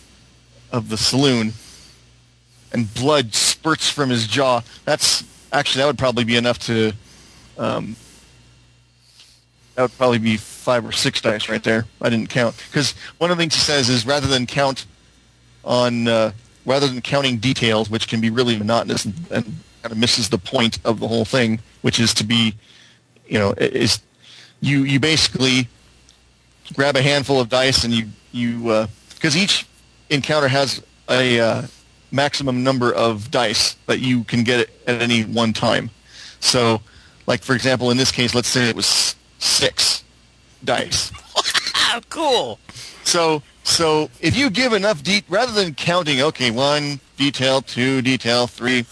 of 0.71 0.89
the 0.89 0.97
saloon, 0.97 1.53
and 2.73 2.93
blood 2.93 3.33
spurts 3.33 3.89
from 3.89 4.09
his 4.09 4.27
jaw. 4.27 4.61
That's 4.85 5.23
actually 5.51 5.81
that 5.81 5.87
would 5.87 5.97
probably 5.97 6.23
be 6.23 6.35
enough 6.35 6.59
to. 6.59 6.93
Um, 7.57 7.95
that 9.77 9.83
would 9.83 9.97
probably 9.99 10.17
be 10.17 10.37
five 10.37 10.83
or 10.83 10.91
six 10.91 11.21
dice 11.21 11.49
right 11.49 11.63
there. 11.63 11.85
I 12.01 12.09
didn't 12.09 12.31
count 12.31 12.55
because 12.67 12.95
one 13.19 13.29
of 13.29 13.37
the 13.37 13.43
things 13.43 13.53
he 13.53 13.61
says 13.61 13.89
is 13.89 14.07
rather 14.07 14.25
than 14.25 14.47
count 14.47 14.87
on 15.63 16.07
uh, 16.07 16.31
rather 16.65 16.87
than 16.87 16.99
counting 16.99 17.37
details, 17.37 17.87
which 17.87 18.07
can 18.07 18.19
be 18.19 18.31
really 18.31 18.57
monotonous 18.57 19.05
and, 19.05 19.13
and 19.29 19.45
kind 19.83 19.91
of 19.91 19.97
misses 19.99 20.29
the 20.29 20.39
point 20.39 20.79
of 20.83 20.99
the 20.99 21.07
whole 21.07 21.25
thing, 21.25 21.59
which 21.83 21.99
is 21.99 22.11
to 22.15 22.23
be, 22.23 22.55
you 23.27 23.37
know, 23.37 23.51
is 23.51 24.01
you 24.61 24.79
you 24.79 24.99
basically 24.99 25.67
grab 26.73 26.95
a 26.95 27.01
handful 27.03 27.39
of 27.39 27.47
dice 27.47 27.83
and 27.83 27.93
you 27.93 28.07
you 28.31 28.87
because 29.13 29.37
each 29.37 29.67
encounter 30.09 30.47
has 30.47 30.81
a 31.07 31.39
uh, 31.39 31.61
maximum 32.09 32.63
number 32.63 32.91
of 32.93 33.29
dice 33.29 33.75
that 33.85 33.99
you 33.99 34.23
can 34.23 34.43
get 34.43 34.71
at 34.87 35.03
any 35.03 35.21
one 35.21 35.53
time. 35.53 35.91
So, 36.39 36.81
like 37.27 37.43
for 37.43 37.53
example, 37.53 37.91
in 37.91 37.97
this 37.97 38.11
case, 38.11 38.33
let's 38.33 38.47
say 38.47 38.69
it 38.69 38.75
was 38.75 39.13
six 39.39 40.03
dice. 40.64 41.11
Ah, 41.76 42.01
cool. 42.09 42.59
So 43.03 43.41
so 43.64 44.09
if 44.22 44.38
you 44.38 44.49
give 44.49 44.73
enough 44.73 45.03
de- 45.03 45.23
rather 45.27 45.51
than 45.51 45.73
counting, 45.73 46.22
okay, 46.22 46.51
one 46.51 46.99
detail, 47.18 47.61
two 47.61 48.01
detail, 48.01 48.47
three. 48.47 48.85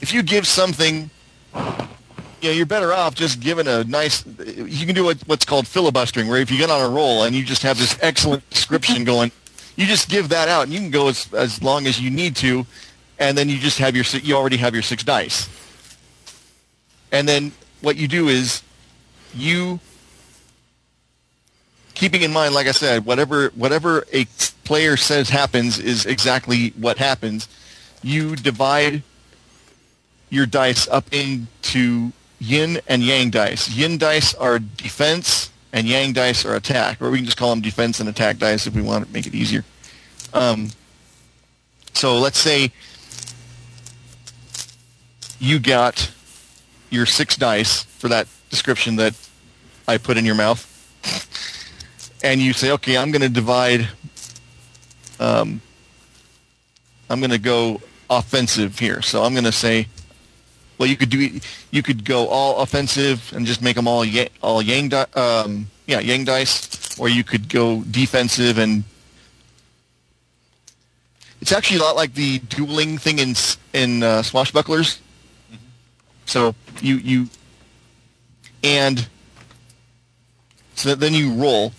If 0.00 0.14
you 0.14 0.22
give 0.22 0.46
something, 0.46 1.10
you 1.54 1.60
know, 1.60 2.50
you're 2.50 2.64
better 2.64 2.92
off 2.92 3.14
just 3.14 3.40
giving 3.40 3.68
a 3.68 3.84
nice. 3.84 4.24
You 4.26 4.86
can 4.86 4.94
do 4.94 5.04
what, 5.04 5.18
what's 5.26 5.44
called 5.44 5.66
filibustering, 5.66 6.28
where 6.28 6.40
if 6.40 6.50
you 6.50 6.56
get 6.56 6.70
on 6.70 6.80
a 6.80 6.88
roll 6.88 7.24
and 7.24 7.34
you 7.34 7.44
just 7.44 7.62
have 7.62 7.78
this 7.78 7.98
excellent 8.00 8.48
description 8.48 9.04
going, 9.04 9.30
you 9.76 9.86
just 9.86 10.08
give 10.08 10.30
that 10.30 10.48
out, 10.48 10.64
and 10.64 10.72
you 10.72 10.80
can 10.80 10.90
go 10.90 11.08
as 11.08 11.32
as 11.34 11.62
long 11.62 11.86
as 11.86 12.00
you 12.00 12.10
need 12.10 12.36
to, 12.36 12.66
and 13.18 13.36
then 13.36 13.48
you 13.50 13.58
just 13.58 13.78
have 13.78 13.94
your 13.94 14.04
you 14.22 14.34
already 14.34 14.56
have 14.56 14.72
your 14.72 14.82
six 14.82 15.04
dice. 15.04 15.48
And 17.12 17.28
then 17.28 17.52
what 17.82 17.96
you 17.96 18.08
do 18.08 18.28
is 18.28 18.62
you 19.34 19.80
keeping 21.94 22.22
in 22.22 22.32
mind, 22.32 22.54
like 22.54 22.66
I 22.66 22.72
said, 22.72 23.04
whatever 23.04 23.48
whatever 23.50 24.04
a 24.12 24.24
player 24.64 24.96
says 24.96 25.28
happens 25.28 25.78
is 25.78 26.06
exactly 26.06 26.70
what 26.70 26.96
happens. 26.96 27.48
You 28.02 28.36
divide 28.36 29.02
your 30.30 30.46
dice 30.46 30.88
up 30.88 31.12
into 31.12 32.12
yin 32.38 32.80
and 32.88 33.02
yang 33.02 33.30
dice. 33.30 33.68
Yin 33.68 33.98
dice 33.98 34.32
are 34.34 34.58
defense, 34.58 35.50
and 35.72 35.86
yang 35.86 36.12
dice 36.12 36.44
are 36.44 36.54
attack, 36.54 37.02
or 37.02 37.10
we 37.10 37.18
can 37.18 37.26
just 37.26 37.36
call 37.36 37.50
them 37.50 37.60
defense 37.60 38.00
and 38.00 38.08
attack 38.08 38.38
dice 38.38 38.66
if 38.66 38.74
we 38.74 38.82
want 38.82 39.06
to 39.06 39.12
make 39.12 39.26
it 39.26 39.34
easier. 39.34 39.64
Um, 40.32 40.70
so 41.92 42.18
let's 42.18 42.38
say 42.38 42.72
you 45.38 45.58
got 45.58 46.10
your 46.88 47.06
six 47.06 47.36
dice 47.36 47.82
for 47.82 48.08
that 48.08 48.26
description 48.50 48.96
that 48.96 49.14
I 49.88 49.96
put 49.98 50.16
in 50.16 50.24
your 50.24 50.34
mouth, 50.34 50.66
and 52.22 52.40
you 52.40 52.52
say, 52.52 52.72
okay, 52.72 52.96
I'm 52.96 53.10
going 53.10 53.22
to 53.22 53.28
divide. 53.28 53.88
Um, 55.18 55.60
I'm 57.08 57.20
going 57.20 57.30
to 57.30 57.38
go 57.38 57.80
offensive 58.08 58.78
here. 58.78 59.02
So 59.02 59.22
I'm 59.22 59.32
going 59.32 59.44
to 59.44 59.52
say, 59.52 59.88
well, 60.78 60.88
you 60.88 60.96
could 60.96 61.10
do 61.10 61.40
you 61.70 61.82
could 61.82 62.04
go 62.04 62.28
all 62.28 62.60
offensive 62.60 63.32
and 63.34 63.46
just 63.46 63.62
make 63.62 63.76
them 63.76 63.86
all 63.86 64.04
yang, 64.04 64.28
all 64.42 64.62
yang 64.62 64.88
di- 64.88 65.12
um, 65.14 65.68
yeah 65.86 66.00
yang 66.00 66.24
dice, 66.24 66.98
or 66.98 67.08
you 67.08 67.22
could 67.22 67.48
go 67.48 67.82
defensive 67.82 68.58
and 68.58 68.84
it's 71.40 71.52
actually 71.52 71.78
a 71.78 71.82
lot 71.82 71.96
like 71.96 72.14
the 72.14 72.38
dueling 72.38 72.98
thing 72.98 73.18
in 73.18 73.34
in 73.72 74.02
uh, 74.02 74.22
swashbucklers. 74.22 74.98
So 76.24 76.54
you 76.80 76.96
you 76.96 77.28
and 78.62 79.08
so 80.74 80.94
then 80.94 81.12
you 81.14 81.34
roll, 81.34 81.72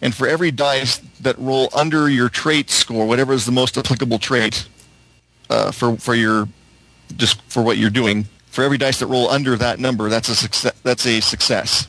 and 0.00 0.14
for 0.14 0.26
every 0.28 0.50
dice 0.50 0.98
that 1.20 1.38
roll 1.38 1.68
under 1.74 2.08
your 2.08 2.28
trait 2.28 2.70
score, 2.70 3.06
whatever 3.06 3.32
is 3.32 3.46
the 3.46 3.52
most 3.52 3.78
applicable 3.78 4.18
trait 4.18 4.68
uh, 5.48 5.70
for 5.70 5.96
for 5.96 6.14
your 6.14 6.48
just 7.16 7.40
for 7.42 7.62
what 7.62 7.78
you're 7.78 7.90
doing, 7.90 8.26
for 8.46 8.62
every 8.62 8.78
dice 8.78 8.98
that 8.98 9.06
roll 9.06 9.30
under 9.30 9.56
that 9.56 9.78
number, 9.78 10.08
that's 10.08 10.28
a 10.28 10.34
success. 10.34 10.74
That's 10.82 11.06
a 11.06 11.20
success. 11.20 11.88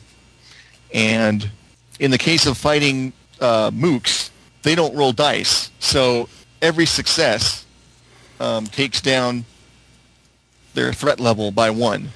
And 0.92 1.50
in 1.98 2.10
the 2.10 2.18
case 2.18 2.46
of 2.46 2.56
fighting 2.56 3.12
uh, 3.40 3.70
mooks, 3.70 4.30
they 4.62 4.74
don't 4.74 4.94
roll 4.94 5.12
dice, 5.12 5.70
so 5.78 6.28
every 6.62 6.86
success 6.86 7.66
um, 8.40 8.66
takes 8.66 9.00
down 9.00 9.44
their 10.74 10.92
threat 10.92 11.20
level 11.20 11.50
by 11.50 11.70
one. 11.70 12.10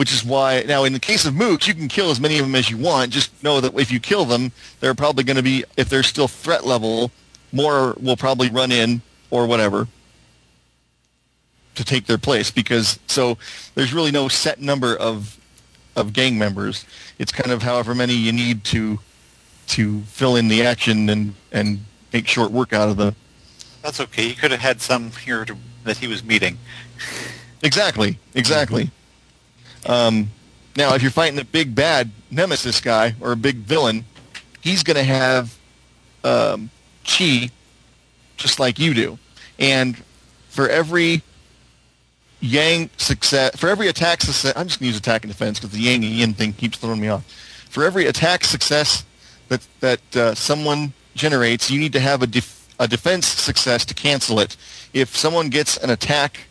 Which 0.00 0.14
is 0.14 0.24
why 0.24 0.62
now 0.66 0.84
in 0.84 0.94
the 0.94 0.98
case 0.98 1.26
of 1.26 1.34
mooks, 1.34 1.68
you 1.68 1.74
can 1.74 1.86
kill 1.86 2.10
as 2.10 2.18
many 2.18 2.38
of 2.38 2.46
them 2.46 2.54
as 2.54 2.70
you 2.70 2.78
want. 2.78 3.10
Just 3.10 3.44
know 3.44 3.60
that 3.60 3.78
if 3.78 3.92
you 3.92 4.00
kill 4.00 4.24
them, 4.24 4.50
they're 4.80 4.94
probably 4.94 5.24
going 5.24 5.36
to 5.36 5.42
be 5.42 5.62
if 5.76 5.90
they're 5.90 6.02
still 6.02 6.26
threat 6.26 6.64
level, 6.64 7.10
more 7.52 7.94
will 8.00 8.16
probably 8.16 8.48
run 8.48 8.72
in 8.72 9.02
or 9.30 9.46
whatever 9.46 9.88
to 11.74 11.84
take 11.84 12.06
their 12.06 12.16
place 12.16 12.50
because 12.50 12.98
so 13.08 13.36
there's 13.74 13.92
really 13.92 14.10
no 14.10 14.26
set 14.26 14.58
number 14.58 14.96
of 14.96 15.38
of 15.94 16.14
gang 16.14 16.38
members. 16.38 16.86
It's 17.18 17.30
kind 17.30 17.52
of 17.52 17.62
however 17.62 17.94
many 17.94 18.14
you 18.14 18.32
need 18.32 18.64
to 18.72 19.00
to 19.66 20.00
fill 20.04 20.34
in 20.34 20.48
the 20.48 20.62
action 20.62 21.10
and 21.10 21.34
and 21.52 21.84
make 22.10 22.26
short 22.26 22.52
work 22.52 22.72
out 22.72 22.88
of 22.88 22.96
them. 22.96 23.16
That's 23.82 24.00
okay. 24.00 24.28
He 24.28 24.34
could 24.34 24.50
have 24.50 24.60
had 24.60 24.80
some 24.80 25.10
here 25.10 25.44
to, 25.44 25.58
that 25.84 25.98
he 25.98 26.06
was 26.06 26.24
meeting. 26.24 26.56
Exactly, 27.62 28.18
exactly. 28.34 28.90
Um, 29.86 30.30
now, 30.76 30.94
if 30.94 31.02
you're 31.02 31.10
fighting 31.10 31.38
a 31.38 31.44
big 31.44 31.74
bad 31.74 32.10
nemesis 32.30 32.80
guy 32.80 33.14
or 33.20 33.32
a 33.32 33.36
big 33.36 33.56
villain, 33.56 34.04
he's 34.60 34.82
going 34.82 34.96
to 34.96 35.04
have 35.04 35.56
um, 36.24 36.70
chi, 37.04 37.50
just 38.36 38.60
like 38.60 38.78
you 38.78 38.94
do. 38.94 39.18
And 39.58 39.96
for 40.48 40.68
every 40.68 41.22
yang 42.40 42.90
success, 42.96 43.56
for 43.56 43.68
every 43.68 43.88
attack 43.88 44.22
success, 44.22 44.52
I'm 44.56 44.66
just 44.66 44.80
going 44.80 44.86
to 44.86 44.92
use 44.92 44.96
attack 44.96 45.24
and 45.24 45.32
defense 45.32 45.58
because 45.58 45.72
the 45.72 45.82
yang 45.82 46.04
and 46.04 46.12
yin 46.12 46.34
thing 46.34 46.52
keeps 46.52 46.78
throwing 46.78 47.00
me 47.00 47.08
off. 47.08 47.24
For 47.68 47.84
every 47.84 48.06
attack 48.06 48.44
success 48.44 49.04
that 49.48 49.66
that 49.80 50.16
uh, 50.16 50.34
someone 50.34 50.92
generates, 51.14 51.70
you 51.70 51.78
need 51.78 51.92
to 51.92 52.00
have 52.00 52.22
a 52.22 52.26
def- 52.26 52.68
a 52.78 52.88
defense 52.88 53.26
success 53.26 53.84
to 53.86 53.94
cancel 53.94 54.40
it. 54.40 54.56
If 54.92 55.16
someone 55.16 55.50
gets 55.50 55.76
an 55.76 55.90
attack 55.90 56.46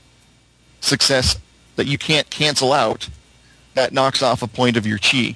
success 0.81 1.39
that 1.75 1.87
you 1.87 1.97
can't 1.97 2.29
cancel 2.29 2.71
out, 2.71 3.09
that 3.73 3.93
knocks 3.93 4.21
off 4.21 4.41
a 4.41 4.47
point 4.47 4.77
of 4.77 4.85
your 4.85 4.97
chi. 4.97 5.35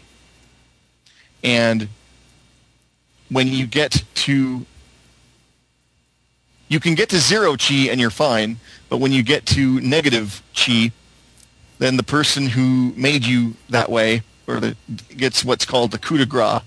And 1.44 1.90
when 3.30 3.48
you 3.48 3.68
get 3.68 4.04
to 4.16 4.66
you 6.68 6.80
can 6.80 6.96
get 6.96 7.10
to 7.10 7.20
zero 7.20 7.56
chi 7.56 7.88
and 7.90 8.00
you're 8.00 8.10
fine, 8.10 8.58
but 8.90 8.98
when 8.98 9.12
you 9.12 9.22
get 9.22 9.46
to 9.46 9.80
negative 9.82 10.42
chi, 10.56 10.92
then 11.78 11.98
the 11.98 12.04
person 12.04 12.48
who 12.48 12.94
made 12.96 13.26
you 13.26 13.54
that 13.70 13.92
way 13.92 14.24
or 14.48 14.60
the, 14.60 14.76
gets 15.16 15.46
what's 15.46 15.66
called 15.66 15.92
the 15.92 16.00
coup 16.00 16.18
de 16.18 16.26
grace, 16.26 16.62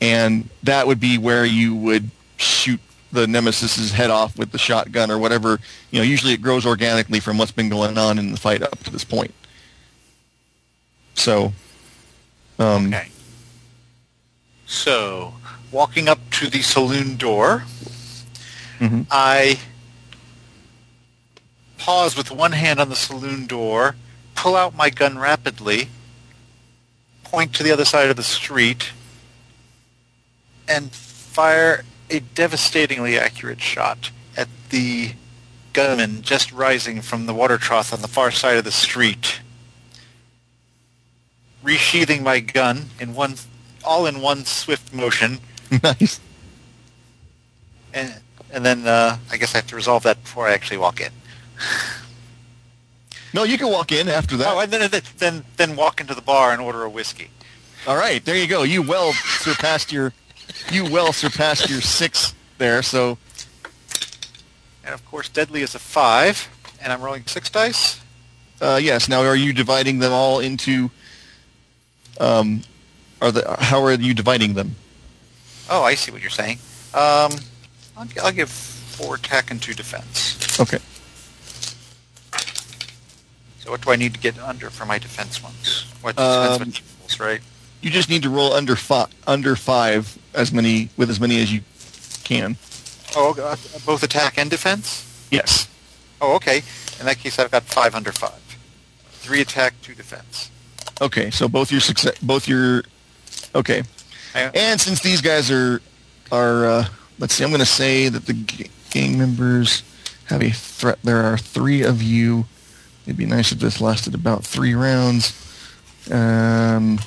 and 0.00 0.48
that 0.62 0.86
would 0.86 1.00
be 1.00 1.18
where 1.18 1.44
you 1.44 1.74
would 1.74 2.10
shoot 2.36 2.80
the 3.10 3.26
nemesis's 3.26 3.92
head 3.92 4.10
off 4.10 4.38
with 4.38 4.52
the 4.52 4.58
shotgun 4.58 5.10
or 5.10 5.18
whatever. 5.18 5.58
You 5.90 5.98
know, 5.98 6.04
usually 6.04 6.32
it 6.32 6.40
grows 6.40 6.64
organically 6.64 7.20
from 7.20 7.38
what's 7.38 7.52
been 7.52 7.68
going 7.68 7.98
on 7.98 8.18
in 8.18 8.32
the 8.32 8.38
fight 8.38 8.62
up 8.62 8.78
to 8.84 8.90
this 8.90 9.04
point. 9.04 9.34
So, 11.14 11.52
um, 12.58 12.92
Okay. 12.92 13.08
So, 14.66 15.34
walking 15.70 16.08
up 16.08 16.18
to 16.32 16.48
the 16.48 16.62
saloon 16.62 17.16
door, 17.16 17.64
Mhm. 18.80 19.06
I 19.10 19.58
pause 21.78 22.16
with 22.16 22.30
one 22.30 22.52
hand 22.52 22.80
on 22.80 22.88
the 22.88 22.96
saloon 22.96 23.46
door, 23.46 23.96
pull 24.34 24.56
out 24.56 24.74
my 24.74 24.88
gun 24.88 25.18
rapidly, 25.18 25.90
point 27.24 27.54
to 27.54 27.62
the 27.62 27.70
other 27.72 27.84
side 27.84 28.08
of 28.08 28.16
the 28.16 28.22
street, 28.22 28.90
and 30.66 30.92
fire 30.92 31.84
a 32.10 32.20
devastatingly 32.20 33.18
accurate 33.18 33.60
shot 33.60 34.10
at 34.36 34.48
the 34.70 35.14
gunman 35.72 36.22
just 36.22 36.52
rising 36.52 37.00
from 37.00 37.26
the 37.26 37.34
water 37.34 37.58
trough 37.58 37.92
on 37.92 38.02
the 38.02 38.08
far 38.08 38.30
side 38.30 38.56
of 38.56 38.64
the 38.64 38.72
street. 38.72 39.40
Resheathing 41.64 42.22
my 42.22 42.40
gun 42.40 42.86
in 43.00 43.14
one, 43.14 43.34
all 43.84 44.06
in 44.06 44.20
one 44.20 44.44
swift 44.44 44.92
motion, 44.92 45.38
nice. 45.82 46.20
and 47.94 48.14
and 48.52 48.64
then 48.66 48.86
uh, 48.86 49.18
I 49.30 49.36
guess 49.36 49.54
I 49.54 49.58
have 49.58 49.66
to 49.68 49.76
resolve 49.76 50.02
that 50.02 50.22
before 50.22 50.48
I 50.48 50.52
actually 50.52 50.78
walk 50.78 51.00
in. 51.00 51.12
No, 53.34 53.44
you 53.44 53.56
can 53.56 53.68
walk 53.70 53.92
in 53.92 54.08
after 54.08 54.36
that. 54.38 54.48
Oh, 54.54 54.60
and 54.60 54.72
then 54.72 54.90
then 55.18 55.44
then, 55.56 55.76
walk 55.76 56.00
into 56.00 56.14
the 56.14 56.20
bar 56.22 56.52
and 56.52 56.60
order 56.60 56.82
a 56.82 56.90
whiskey. 56.90 57.30
All 57.86 57.96
right, 57.96 58.24
there 58.24 58.36
you 58.36 58.46
go. 58.46 58.62
You 58.64 58.82
well 58.82 59.12
surpassed 59.12 59.92
your 59.92 60.12
you 60.70 60.84
well 60.90 61.12
surpassed 61.12 61.70
your 61.70 61.80
six 61.80 62.34
there. 62.58 62.82
So 62.82 63.18
And 64.84 64.92
of 64.94 65.04
course, 65.06 65.28
deadly 65.28 65.62
is 65.62 65.74
a 65.74 65.78
five, 65.78 66.48
and 66.80 66.92
I'm 66.92 67.00
rolling 67.00 67.24
six 67.26 67.48
dice. 67.48 68.00
uh, 68.60 68.78
yes. 68.82 69.08
Now, 69.08 69.20
are 69.22 69.36
you 69.36 69.52
dividing 69.52 70.00
them 70.00 70.12
all 70.12 70.40
into? 70.40 70.90
Um, 72.22 72.62
are 73.20 73.32
the 73.32 73.56
how 73.58 73.82
are 73.82 73.92
you 73.92 74.14
dividing 74.14 74.54
them? 74.54 74.76
Oh, 75.68 75.82
I 75.82 75.96
see 75.96 76.12
what 76.12 76.20
you're 76.20 76.30
saying. 76.30 76.58
Um, 76.94 77.32
I'll, 77.96 78.06
I'll 78.22 78.32
give 78.32 78.48
four 78.48 79.16
attack 79.16 79.50
and 79.50 79.60
two 79.60 79.74
defense. 79.74 80.58
Okay. 80.60 80.78
So 83.58 83.70
what 83.70 83.80
do 83.80 83.90
I 83.90 83.96
need 83.96 84.14
to 84.14 84.20
get 84.20 84.38
under 84.38 84.70
for 84.70 84.86
my 84.86 84.98
defense 84.98 85.42
ones? 85.42 85.84
What 86.00 86.18
Um, 86.18 86.58
defense 86.58 86.80
rolls, 87.00 87.20
right? 87.20 87.40
You 87.80 87.90
just 87.90 88.08
need 88.08 88.22
to 88.22 88.30
roll 88.30 88.52
under 88.52 88.76
five, 88.76 89.08
under 89.26 89.56
five 89.56 90.16
as 90.34 90.52
many 90.52 90.90
with 90.96 91.10
as 91.10 91.18
many 91.18 91.42
as 91.42 91.52
you 91.52 91.62
can. 92.22 92.56
Oh, 93.16 93.34
uh, 93.40 93.56
both 93.84 94.04
attack 94.04 94.38
and 94.38 94.48
defense. 94.48 95.04
Yes. 95.30 95.68
Oh, 96.20 96.34
okay. 96.36 96.62
In 97.00 97.06
that 97.06 97.18
case, 97.18 97.38
I've 97.40 97.50
got 97.50 97.64
five 97.64 97.96
under 97.96 98.12
five. 98.12 98.40
Three 99.10 99.40
attack, 99.40 99.74
two 99.82 99.94
defense. 99.94 100.50
Okay. 101.02 101.30
So 101.30 101.48
both 101.48 101.70
your 101.70 101.80
success, 101.80 102.16
both 102.18 102.48
your 102.48 102.84
okay. 103.54 103.82
And 104.54 104.80
since 104.80 105.00
these 105.00 105.20
guys 105.20 105.50
are 105.50 105.82
are 106.30 106.64
uh, 106.64 106.84
let's 107.18 107.34
see, 107.34 107.44
I'm 107.44 107.50
going 107.50 107.60
to 107.60 107.66
say 107.66 108.08
that 108.08 108.24
the 108.26 108.32
g- 108.32 108.70
gang 108.90 109.18
members 109.18 109.82
have 110.26 110.42
a 110.42 110.50
threat. 110.50 110.98
There 111.02 111.22
are 111.22 111.36
three 111.36 111.82
of 111.82 112.02
you. 112.02 112.46
It'd 113.04 113.16
be 113.16 113.26
nice 113.26 113.52
if 113.52 113.58
this 113.58 113.80
lasted 113.80 114.14
about 114.14 114.44
three 114.44 114.74
rounds. 114.74 115.38
Um, 116.10 117.00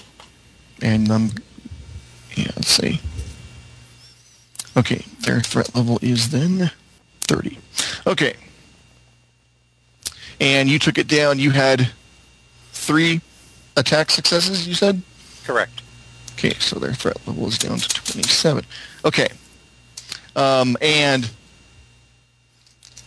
and 0.82 1.10
um, 1.10 1.32
yeah, 2.36 2.52
let's 2.56 2.68
see. 2.68 3.00
Okay, 4.78 5.06
their 5.22 5.40
threat 5.40 5.74
level 5.74 6.00
is 6.02 6.32
then 6.32 6.70
30. 7.22 7.58
Okay. 8.06 8.36
And 10.42 10.70
you 10.70 10.80
took 10.80 10.98
it 10.98 11.08
down. 11.08 11.40
You 11.40 11.52
had 11.52 11.92
three 12.74 13.22
attack 13.76 14.12
successes, 14.12 14.68
you 14.68 14.74
said? 14.74 15.02
correct. 15.46 15.82
Okay, 16.34 16.54
so 16.56 16.80
their 16.80 16.94
threat 16.94 17.16
level 17.28 17.48
is 17.48 17.58
down 17.58 17.78
to 17.78 17.88
27. 17.88 18.66
Okay. 19.06 19.30
Um, 20.36 20.76
and 20.82 21.30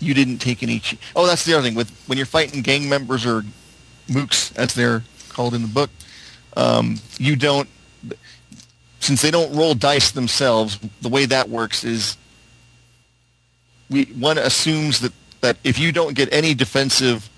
you 0.01 0.15
didn't 0.15 0.39
take 0.39 0.62
any. 0.62 0.81
Oh, 1.15 1.27
that's 1.27 1.45
the 1.45 1.55
other 1.55 1.62
thing 1.62 1.74
with 1.74 1.90
when 2.07 2.16
you're 2.16 2.27
fighting 2.27 2.62
gang 2.62 2.89
members 2.89 3.27
or 3.27 3.45
mooks, 4.09 4.57
as 4.57 4.74
they're 4.74 5.03
called 5.28 5.55
in 5.55 5.62
the 5.62 5.69
book. 5.69 5.90
Um, 6.57 6.99
you 7.19 7.36
don't, 7.36 7.69
since 9.01 9.20
they 9.20 9.31
don't 9.31 9.55
roll 9.55 9.74
dice 9.74 10.11
themselves. 10.11 10.78
The 11.03 11.09
way 11.09 11.27
that 11.27 11.49
works 11.49 11.85
is, 11.85 12.16
we 13.90 14.05
one 14.05 14.39
assumes 14.39 15.01
that 15.01 15.12
that 15.40 15.57
if 15.65 15.78
you 15.78 15.93
don't 15.93 16.15
get 16.15 16.32
any 16.32 16.55
defensive 16.55 17.28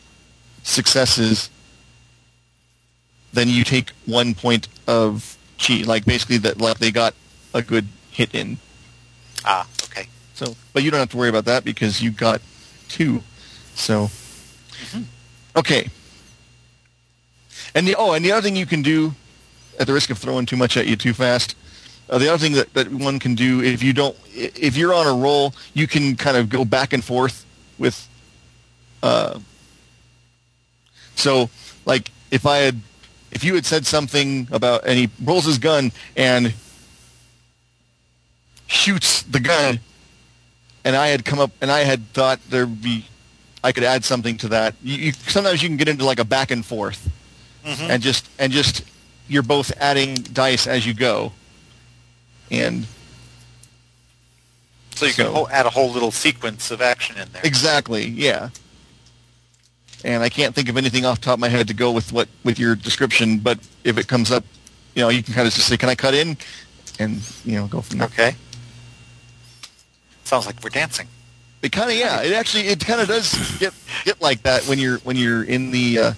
successes, 0.62 1.50
then 3.32 3.48
you 3.48 3.64
take 3.64 3.90
one 4.06 4.34
point 4.34 4.68
of 4.86 5.36
chi. 5.58 5.82
Like 5.84 6.04
basically 6.04 6.38
that, 6.38 6.60
like 6.60 6.78
they 6.78 6.90
got 6.90 7.14
a 7.54 7.62
good 7.62 7.86
hit 8.10 8.34
in. 8.34 8.58
Ah, 9.44 9.66
okay. 9.84 10.08
So, 10.34 10.56
but 10.72 10.82
you 10.82 10.90
don't 10.90 11.00
have 11.00 11.10
to 11.10 11.16
worry 11.16 11.28
about 11.28 11.44
that 11.46 11.64
because 11.64 12.02
you 12.02 12.10
got 12.10 12.40
two. 12.88 13.22
So, 13.74 14.10
okay. 15.56 15.88
And 17.74 17.86
the 17.86 17.94
oh, 17.96 18.12
and 18.12 18.24
the 18.24 18.32
other 18.32 18.42
thing 18.42 18.56
you 18.56 18.66
can 18.66 18.82
do, 18.82 19.14
at 19.78 19.86
the 19.86 19.92
risk 19.92 20.10
of 20.10 20.18
throwing 20.18 20.46
too 20.46 20.56
much 20.56 20.76
at 20.76 20.86
you 20.86 20.96
too 20.96 21.12
fast, 21.12 21.54
uh, 22.08 22.18
the 22.18 22.28
other 22.28 22.38
thing 22.38 22.52
that, 22.52 22.74
that 22.74 22.90
one 22.90 23.18
can 23.18 23.34
do 23.34 23.62
if 23.62 23.82
you 23.82 23.92
don't, 23.92 24.16
if 24.34 24.76
you're 24.76 24.92
on 24.92 25.06
a 25.06 25.12
roll, 25.12 25.54
you 25.74 25.86
can 25.86 26.16
kind 26.16 26.36
of 26.36 26.48
go 26.48 26.64
back 26.64 26.92
and 26.92 27.04
forth 27.04 27.46
with. 27.78 28.08
Uh, 29.02 29.38
so, 31.14 31.48
like 31.86 32.10
if 32.30 32.46
I 32.46 32.58
had, 32.58 32.80
if 33.32 33.44
you 33.44 33.54
had 33.54 33.64
said 33.66 33.86
something 33.86 34.48
about, 34.50 34.84
and 34.86 34.98
he 34.98 35.08
rolls 35.22 35.44
his 35.44 35.58
gun 35.58 35.92
and 36.16 36.52
shoots 38.66 39.22
the 39.22 39.40
gun, 39.40 39.80
and 40.84 40.96
I 40.96 41.08
had 41.08 41.24
come 41.24 41.38
up 41.38 41.50
and 41.60 41.70
I 41.70 41.80
had 41.80 42.06
thought 42.12 42.40
there'd 42.48 42.80
be, 42.82 43.04
I 43.62 43.72
could 43.72 43.84
add 43.84 44.04
something 44.04 44.36
to 44.38 44.48
that. 44.48 44.74
You, 44.82 44.96
you, 44.96 45.12
sometimes 45.12 45.62
you 45.62 45.68
can 45.68 45.76
get 45.76 45.88
into 45.88 46.04
like 46.04 46.18
a 46.18 46.24
back 46.24 46.50
and 46.50 46.64
forth, 46.64 47.10
mm-hmm. 47.64 47.90
and 47.90 48.02
just 48.02 48.28
and 48.38 48.52
just 48.52 48.82
you're 49.28 49.42
both 49.42 49.70
adding 49.78 50.14
dice 50.14 50.66
as 50.66 50.86
you 50.86 50.94
go, 50.94 51.32
and 52.50 52.86
So 54.94 55.06
you 55.06 55.12
can 55.12 55.26
So- 55.26 55.32
ho- 55.32 55.48
add 55.50 55.66
a 55.66 55.70
whole 55.70 55.90
little 55.90 56.10
sequence 56.10 56.70
of 56.70 56.80
action 56.82 57.16
in 57.18 57.30
there. 57.32 57.42
exactly, 57.44 58.06
yeah. 58.06 58.50
And 60.04 60.22
I 60.22 60.28
can't 60.28 60.54
think 60.54 60.68
of 60.68 60.76
anything 60.76 61.04
off 61.04 61.20
the 61.20 61.26
top 61.26 61.34
of 61.34 61.40
my 61.40 61.48
head 61.48 61.68
to 61.68 61.74
go 61.74 61.92
with 61.92 62.12
what 62.12 62.28
with 62.44 62.58
your 62.58 62.74
description, 62.74 63.38
but 63.38 63.58
if 63.84 63.98
it 63.98 64.08
comes 64.08 64.30
up, 64.30 64.44
you 64.94 65.02
know, 65.02 65.08
you 65.08 65.22
can 65.22 65.34
kind 65.34 65.46
of 65.46 65.52
just 65.52 65.68
say, 65.68 65.76
"Can 65.76 65.88
I 65.88 65.94
cut 65.94 66.14
in?" 66.14 66.36
and 66.98 67.20
you 67.44 67.56
know, 67.56 67.66
go 67.66 67.80
from 67.80 67.98
there. 67.98 68.06
Okay. 68.08 68.34
Sounds 70.24 70.46
like 70.46 70.62
we're 70.62 70.70
dancing. 70.70 71.08
It 71.62 71.72
kind 71.72 71.90
of 71.90 71.96
yeah. 71.96 72.22
It 72.22 72.32
actually 72.32 72.68
it 72.68 72.84
kind 72.84 73.00
of 73.00 73.08
does 73.08 73.58
get 73.58 73.74
get 74.04 74.20
like 74.22 74.42
that 74.44 74.62
when 74.64 74.78
you're 74.78 74.98
when 74.98 75.16
you're 75.16 75.44
in 75.44 75.70
the 75.70 75.98
uh, 75.98 76.12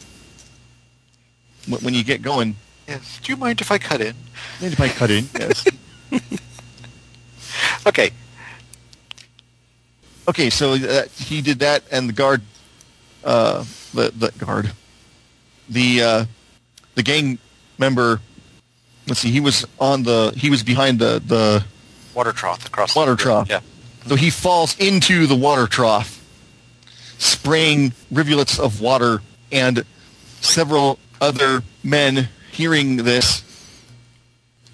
when 1.81 1.95
you 1.95 2.05
get 2.05 2.23
going. 2.23 2.57
Yes. 2.87 3.21
Do 3.23 3.33
you 3.33 3.37
mind 3.37 3.61
if 3.61 3.71
I 3.71 3.79
cut 3.79 4.01
in? 4.01 4.15
Mind 4.61 4.73
if 4.75 4.81
I 4.81 4.89
cut 4.89 5.11
in. 5.11 5.29
Yes. 5.39 5.65
Okay. 7.87 8.11
Okay, 10.29 10.51
so 10.51 10.75
uh, 10.75 11.03
he 11.19 11.43
did 11.43 11.59
that, 11.59 11.83
and 11.91 12.09
the 12.09 12.13
guard, 12.13 12.43
uh, 13.25 13.65
the 13.95 14.13
the 14.17 14.33
guard, 14.39 14.73
the 15.69 16.03
uh, 16.03 16.25
the 16.95 17.03
gang 17.03 17.39
member. 17.79 18.21
Let's 19.07 19.21
see, 19.21 19.31
he 19.31 19.41
was 19.41 19.67
on 19.81 20.05
the 20.05 20.33
he 20.37 20.51
was 20.51 20.63
behind 20.63 20.99
the 20.99 21.23
the 21.25 21.65
Water 22.15 22.33
trough 22.33 22.67
across 22.67 22.95
Water 22.95 23.13
the 23.13 23.23
trough. 23.23 23.49
Yeah. 23.49 23.61
So 24.07 24.17
he 24.17 24.31
falls 24.31 24.77
into 24.79 25.27
the 25.27 25.37
water 25.37 25.67
trough, 25.67 26.21
spraying 27.19 27.93
rivulets 28.11 28.59
of 28.59 28.81
water, 28.81 29.23
and 29.51 29.85
several 30.41 30.99
other 31.21 31.63
men 31.85 32.29
hearing 32.51 32.97
this 32.97 33.43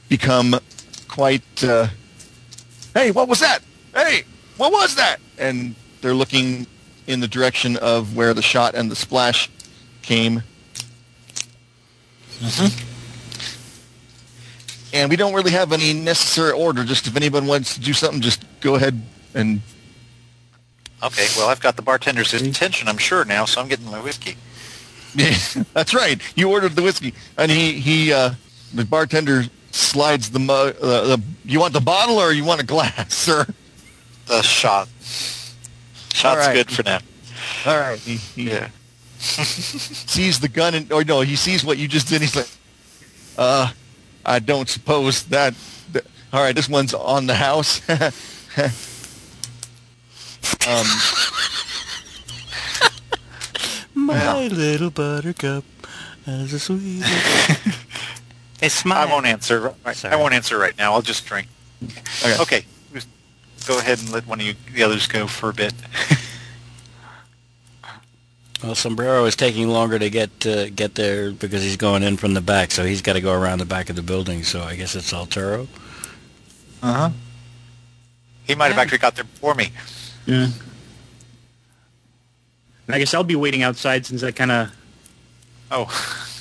become 0.09 0.59
quite, 1.09 1.43
uh, 1.63 1.89
hey, 2.95 3.11
what 3.11 3.29
was 3.29 3.41
that? 3.41 3.61
Hey, 3.95 4.23
what 4.57 4.73
was 4.73 4.95
that? 4.97 5.19
And 5.37 5.75
they're 6.01 6.15
looking 6.15 6.67
in 7.09 7.21
the 7.21 7.27
direction 7.27 7.77
of 7.79 8.15
where 8.15 8.35
the 8.35 8.43
shot 8.43 8.75
and 8.77 8.91
the 8.91 8.97
splash 8.97 9.51
came. 10.03 10.43
Mm-hmm. 12.39 12.85
And 14.95 15.11
we 15.11 15.17
don't 15.17 15.35
really 15.35 15.51
have 15.51 15.73
any 15.73 15.93
necessary 15.93 16.53
order. 16.53 16.85
Just 16.85 17.07
if 17.07 17.17
anyone 17.17 17.47
wants 17.47 17.75
to 17.75 17.81
do 17.81 17.93
something, 17.93 18.21
just 18.21 18.45
go 18.61 18.77
ahead 18.77 19.03
and 19.35 19.61
Okay. 21.03 21.27
Well, 21.37 21.49
I've 21.49 21.61
got 21.61 21.77
the 21.77 21.83
bartender's 21.83 22.35
attention, 22.35 22.89
I'm 22.89 22.99
sure 22.99 23.25
now, 23.25 23.45
so 23.45 23.61
I'm 23.61 23.69
getting 23.69 23.87
my 23.87 24.01
whiskey. 24.01 24.37
That's 25.73 25.95
right. 25.95 26.21
You 26.37 26.51
ordered 26.51 26.75
the 26.75 26.83
whiskey, 26.83 27.15
and 27.37 27.51
he 27.51 27.75
he 27.81 28.13
uh, 28.13 28.33
the 28.75 28.85
bartender 28.85 29.45
slides 29.71 30.31
the 30.31 30.41
mug. 30.41 30.75
Uh, 30.83 31.17
the, 31.17 31.23
you 31.45 31.61
want 31.61 31.73
the 31.73 31.81
bottle 31.81 32.19
or 32.19 32.33
you 32.33 32.45
want 32.45 32.61
a 32.61 32.67
glass, 32.67 33.15
sir? 33.15 33.47
The 34.27 34.43
shot. 34.43 34.89
Shot's 36.15 36.25
All 36.25 36.37
right. 36.49 36.55
good 36.55 36.71
for 36.71 36.83
now. 36.83 36.99
All 37.67 37.79
right. 37.79 37.99
He, 37.99 38.17
he 38.17 38.51
Yeah. 38.51 38.69
sees 39.19 40.39
the 40.41 40.49
gun, 40.49 40.75
and 40.75 40.93
or 40.93 41.03
no, 41.05 41.21
he 41.23 41.35
sees 41.37 41.65
what 41.65 41.77
you 41.79 41.89
just 41.89 42.09
did. 42.09 42.21
He's 42.21 42.37
like, 42.37 42.49
uh, 43.37 43.71
I 44.25 44.39
don't 44.39 44.69
suppose 44.69 45.25
that. 45.25 45.55
that 45.93 46.05
all 46.33 46.41
right, 46.43 46.55
this 46.55 46.69
one's 46.69 46.95
on 46.95 47.27
the 47.27 47.35
house. 47.35 47.81
um, 50.69 50.87
My 53.95 54.47
little 54.49 54.91
buttercup 54.91 55.65
has 56.25 56.53
a 56.53 56.59
sweet. 56.61 57.03
Hey, 58.61 58.69
smile. 58.69 59.07
I 59.09 59.11
won't 59.11 59.27
answer. 59.27 59.75
Right, 59.85 60.05
I 60.05 60.17
won't 60.17 60.35
answer 60.35 60.59
right 60.59 60.77
now. 60.79 60.93
I'll 60.93 61.03
just 61.03 61.27
drink. 61.27 61.49
okay. 62.25 62.37
Okay. 62.41 62.65
Just 63.69 63.79
Go 63.79 63.85
ahead 63.85 63.99
and 64.01 64.11
let 64.11 64.27
one 64.27 64.41
of 64.41 64.47
you, 64.47 64.55
the 64.73 64.83
others 64.83 65.07
go 65.07 65.27
for 65.27 65.51
a 65.51 65.55
bit. 65.55 65.75
Well, 68.61 68.75
Sombrero 68.75 69.25
is 69.25 69.37
taking 69.37 69.69
longer 69.69 70.01
to 70.01 70.11
get 70.11 70.45
uh, 70.45 70.69
get 70.71 70.97
there 70.97 71.31
because 71.31 71.63
he's 71.63 71.77
going 71.77 72.03
in 72.03 72.17
from 72.17 72.35
the 72.35 72.41
back, 72.41 72.73
so 72.73 72.85
he's 72.85 73.01
got 73.03 73.13
to 73.13 73.21
go 73.21 73.33
around 73.33 73.59
the 73.59 73.65
back 73.65 73.89
of 73.89 73.95
the 73.95 74.03
building. 74.03 74.43
So 74.43 74.63
I 74.63 74.75
guess 74.75 74.97
it's 74.97 75.13
El 75.13 75.27
Toro. 75.27 75.69
Uh-huh. 76.83 77.11
He 78.49 78.57
might 78.57 78.67
have 78.67 78.77
Yeah. 78.77 78.83
actually 78.83 78.99
got 78.99 79.15
there 79.15 79.23
before 79.23 79.55
me. 79.55 79.71
Yeah. 80.27 80.49
I 82.89 82.99
guess 82.99 83.15
I'll 83.15 83.23
be 83.23 83.37
waiting 83.37 83.63
outside 83.63 84.05
since 84.07 84.25
I 84.25 84.33
kind 84.33 84.51
of 84.51 84.73
Oh. 85.71 85.87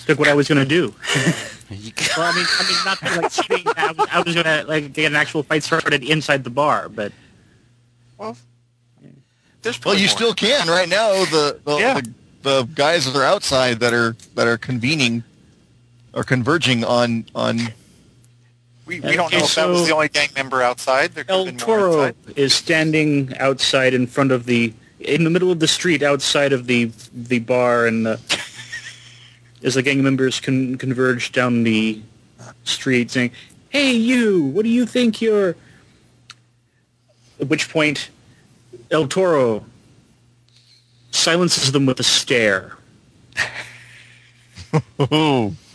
took 0.07 0.17
what 0.17 0.27
I 0.27 0.33
was 0.33 0.47
going 0.47 0.57
to 0.57 0.65
do. 0.67 0.95
You 1.69 1.91
Well, 2.15 2.31
I 2.31 2.35
mean, 2.35 2.45
I 2.59 2.63
mean, 2.67 2.77
not 2.85 2.99
to, 2.99 3.21
like 3.21 3.31
sitting. 3.31 3.63
I 3.75 3.91
was, 3.91 4.07
I 4.11 4.21
was 4.21 4.33
going 4.35 4.45
to 4.45 4.63
like 4.67 4.93
get 4.93 5.05
an 5.11 5.15
actual 5.15 5.43
fight 5.43 5.63
started 5.63 6.03
inside 6.03 6.43
the 6.43 6.49
bar, 6.49 6.89
but 6.89 7.11
Well, 8.17 8.37
there's 9.61 9.83
Well, 9.83 9.95
you 9.95 10.07
more. 10.07 10.09
still 10.09 10.33
can 10.33 10.67
right 10.67 10.87
now. 10.87 11.25
The 11.25 11.59
the, 11.63 11.77
Yeah. 11.77 11.93
the 11.95 12.13
the 12.43 12.63
guys 12.75 13.05
that 13.05 13.15
are 13.19 13.23
outside 13.25 13.79
that 13.79 13.93
are 13.93 14.15
that 14.35 14.47
are 14.47 14.57
convening 14.57 15.23
or 16.13 16.23
converging 16.23 16.83
on 16.85 17.25
on. 17.35 17.59
We, 18.85 19.01
we 19.01 19.17
don't 19.17 19.25
Okay, 19.27 19.39
know 19.39 19.43
if 19.43 19.55
that 19.55 19.67
was 19.67 19.85
the 19.85 19.93
only 19.93 20.07
gang 20.07 20.29
member 20.35 20.61
outside. 20.61 21.11
There 21.13 21.25
could 21.25 21.31
El 21.33 21.45
have 21.47 21.57
been 21.57 21.67
more 21.67 21.77
Toro 21.79 22.13
is 22.37 22.53
standing 22.53 23.33
outside 23.37 23.93
in 23.93 24.07
front 24.07 24.31
of 24.31 24.45
the, 24.45 24.73
in 25.01 25.25
the 25.25 25.29
middle 25.29 25.51
of 25.51 25.59
the 25.59 25.67
street 25.67 26.01
outside 26.01 26.53
of 26.53 26.67
the 26.67 26.91
the 27.13 27.39
bar, 27.39 27.85
and 27.85 28.05
the, 28.05 28.21
as 29.63 29.75
the 29.75 29.81
gang 29.81 30.03
members 30.03 30.39
con- 30.39 30.77
converge 30.77 31.31
down 31.31 31.63
the 31.63 32.01
street, 32.63 33.11
saying, 33.11 33.31
"Hey, 33.69 33.91
you! 33.91 34.43
What 34.43 34.63
do 34.63 34.69
you 34.69 34.85
think 34.85 35.21
you're?" 35.21 35.55
At 37.39 37.47
which 37.47 37.69
point, 37.69 38.09
El 38.89 39.07
Toro 39.07 39.65
silences 41.11 41.71
them 41.71 41.85
with 41.85 41.99
a 41.99 42.03
stare, 42.03 42.77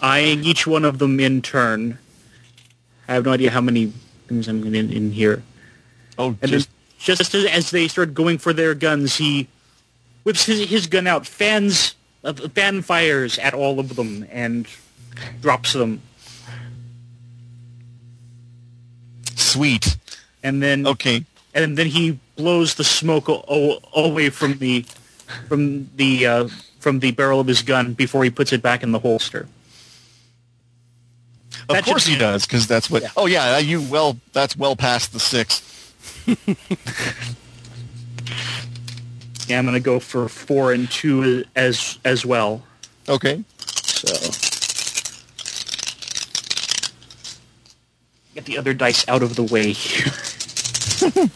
eyeing 0.00 0.44
each 0.44 0.66
one 0.66 0.84
of 0.84 0.98
them 0.98 1.20
in 1.20 1.42
turn. 1.42 1.98
I 3.09 3.14
have 3.14 3.24
no 3.24 3.32
idea 3.32 3.50
how 3.50 3.60
many 3.60 3.92
things 4.28 4.48
I'm 4.48 4.64
in, 4.74 4.92
in 4.92 5.12
here. 5.12 5.42
oh, 6.18 6.36
And 6.40 6.50
just 6.50 6.68
just 6.98 7.34
as, 7.34 7.44
as 7.44 7.70
they 7.70 7.88
start 7.88 8.14
going 8.14 8.38
for 8.38 8.52
their 8.52 8.74
guns, 8.74 9.16
he 9.16 9.48
whips 10.22 10.44
his, 10.46 10.68
his 10.68 10.86
gun 10.86 11.06
out, 11.06 11.26
fans 11.26 11.94
uh, 12.24 12.32
fan 12.55 12.82
fires 12.82 13.39
at 13.39 13.55
all 13.55 13.78
of 13.81 13.97
them, 13.97 14.27
and 14.31 14.66
drops 15.40 15.73
them. 15.73 16.01
sweet. 19.36 19.97
And 20.43 20.62
then 20.62 20.86
Okay, 20.86 21.24
and 21.55 21.77
then 21.78 21.86
he 21.86 22.19
blows 22.36 22.74
the 22.74 22.85
smoke 22.85 23.28
o- 23.28 23.44
o- 23.49 23.81
away 23.94 24.31
from 24.31 24.59
the 24.59 24.85
from 25.49 25.89
the 25.97 26.27
uh, 26.27 26.49
from 26.81 26.99
the 27.01 27.12
barrel 27.12 27.39
of 27.40 27.47
his 27.47 27.62
gun 27.62 27.93
before 27.94 28.24
he 28.24 28.31
puts 28.31 28.53
it 28.53 28.62
back 28.62 28.82
in 28.82 28.93
the 28.93 28.99
holster. 28.99 29.47
of 31.69 31.74
That 31.77 31.85
course 31.85 32.05
should- 32.05 32.15
he 32.15 32.19
does 32.19 32.44
because 32.47 32.66
that's 32.66 32.90
what. 32.90 33.03
Yeah. 33.03 33.11
Oh 33.16 33.27
yeah, 33.27 33.59
you 33.59 33.81
well. 33.82 34.16
That's 34.32 34.57
well 34.57 34.74
past 34.74 35.12
the 35.12 35.20
six. 35.20 35.62
Yeah, 39.53 39.59
I'm 39.59 39.66
going 39.66 39.74
to 39.74 39.81
go 39.81 40.01
for 40.01 40.31
four 40.31 40.73
and 40.73 40.91
two 40.91 41.45
as 41.55 41.99
as 42.07 42.24
well. 42.24 42.62
Okay. 43.07 43.45
So 43.59 44.09
get 48.35 48.47
the 48.47 48.57
other 48.57 48.73
dice 48.73 49.07
out 49.09 49.23
of 49.23 49.37
the 49.37 49.43
way 49.43 49.74
here. 49.74 50.11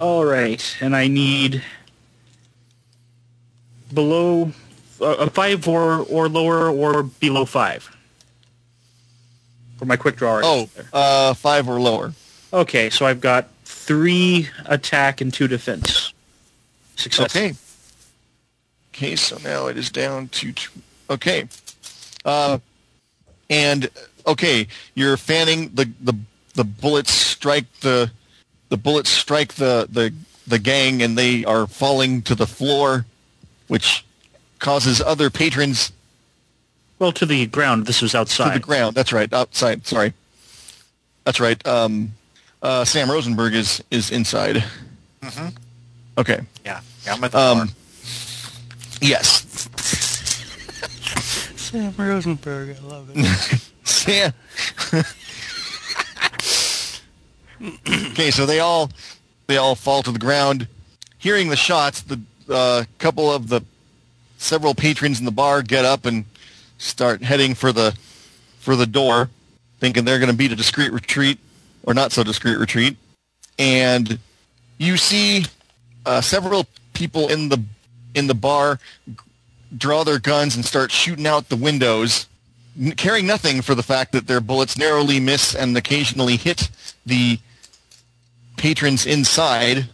All 0.00 0.24
right, 0.24 0.76
and 0.80 0.94
I 0.94 1.08
need 1.08 1.64
below 3.92 4.52
uh, 5.00 5.16
a 5.18 5.30
five 5.30 5.66
or 5.66 5.98
or 6.02 6.28
lower 6.28 6.70
or 6.70 7.02
below 7.02 7.44
five 7.44 7.90
for 9.78 9.84
my 9.86 9.96
quick 9.96 10.14
draw. 10.14 10.42
Oh, 10.44 10.68
uh, 10.92 11.34
five 11.34 11.68
or 11.68 11.80
lower. 11.80 12.12
Okay, 12.52 12.88
so 12.88 13.04
I've 13.04 13.20
got 13.20 13.48
three 13.64 14.48
attack 14.66 15.20
and 15.20 15.34
two 15.34 15.48
defense. 15.48 16.03
Success. 16.96 17.34
Okay. 17.36 17.54
Okay, 18.94 19.16
so 19.16 19.38
now 19.42 19.66
it 19.66 19.76
is 19.76 19.90
down 19.90 20.28
to 20.28 20.52
two. 20.52 20.70
Okay. 21.10 21.48
Uh, 22.24 22.58
and 23.50 23.88
okay, 24.26 24.66
you're 24.94 25.16
fanning 25.16 25.70
the 25.74 25.90
the 26.00 26.14
the 26.54 26.64
bullets 26.64 27.10
strike 27.12 27.66
the 27.80 28.10
the 28.68 28.76
bullets 28.76 29.10
strike 29.10 29.54
the 29.54 29.88
the 29.90 30.12
the 30.46 30.58
gang 30.58 31.02
and 31.02 31.18
they 31.18 31.44
are 31.44 31.66
falling 31.66 32.22
to 32.22 32.34
the 32.34 32.46
floor, 32.46 33.04
which 33.68 34.04
causes 34.60 35.00
other 35.00 35.28
patrons 35.30 35.90
Well, 36.98 37.12
to 37.12 37.26
the 37.26 37.46
ground. 37.46 37.86
This 37.86 38.00
was 38.00 38.14
outside. 38.14 38.52
to 38.54 38.58
the 38.60 38.64
ground. 38.64 38.94
That's 38.94 39.12
right, 39.12 39.30
outside. 39.32 39.86
Sorry, 39.86 40.12
that's 41.24 41.40
right. 41.40 41.64
Um, 41.66 42.12
uh, 42.62 42.84
Sam 42.84 43.10
Rosenberg 43.10 43.54
is 43.54 43.82
is 43.90 44.10
inside. 44.12 44.64
hmm 45.22 45.48
Okay. 46.18 46.40
Yeah. 46.64 46.80
Yeah, 47.04 47.14
I'm 47.14 47.24
at 47.24 47.32
the 47.32 47.38
Um, 47.38 47.58
door. 47.58 47.66
yes. 49.00 49.68
Sam 51.56 51.92
Rosenberg, 51.96 52.76
I 52.76 52.86
love 52.86 53.10
it. 53.14 53.60
Sam. 53.84 54.32
okay, 58.10 58.30
so 58.30 58.46
they 58.46 58.60
all 58.60 58.90
they 59.46 59.56
all 59.56 59.74
fall 59.74 60.02
to 60.02 60.12
the 60.12 60.18
ground. 60.18 60.68
Hearing 61.18 61.48
the 61.48 61.56
shots, 61.56 62.02
the 62.02 62.20
uh, 62.48 62.84
couple 62.98 63.30
of 63.32 63.48
the 63.48 63.62
several 64.38 64.74
patrons 64.74 65.18
in 65.18 65.24
the 65.24 65.30
bar 65.32 65.62
get 65.62 65.84
up 65.84 66.04
and 66.06 66.24
start 66.78 67.22
heading 67.22 67.54
for 67.54 67.72
the 67.72 67.96
for 68.60 68.76
the 68.76 68.86
door, 68.86 69.30
thinking 69.80 70.04
they're 70.04 70.18
going 70.18 70.30
to 70.30 70.36
beat 70.36 70.52
a 70.52 70.56
discreet 70.56 70.92
retreat 70.92 71.38
or 71.82 71.94
not 71.94 72.12
so 72.12 72.22
discreet 72.22 72.56
retreat. 72.58 72.96
And 73.58 74.18
you 74.78 74.96
see 74.96 75.46
uh, 76.06 76.20
several 76.20 76.66
people 76.92 77.28
in 77.28 77.48
the 77.48 77.62
in 78.14 78.26
the 78.26 78.34
bar 78.34 78.78
draw 79.76 80.04
their 80.04 80.20
guns 80.20 80.54
and 80.54 80.64
start 80.64 80.92
shooting 80.92 81.26
out 81.26 81.48
the 81.48 81.56
windows 81.56 82.26
caring 82.96 83.26
nothing 83.26 83.62
for 83.62 83.74
the 83.74 83.82
fact 83.82 84.12
that 84.12 84.26
their 84.26 84.40
bullets 84.40 84.76
narrowly 84.76 85.20
miss 85.20 85.54
and 85.54 85.76
occasionally 85.76 86.36
hit 86.36 86.70
the 87.06 87.38
patrons 88.56 89.06
inside, 89.06 89.88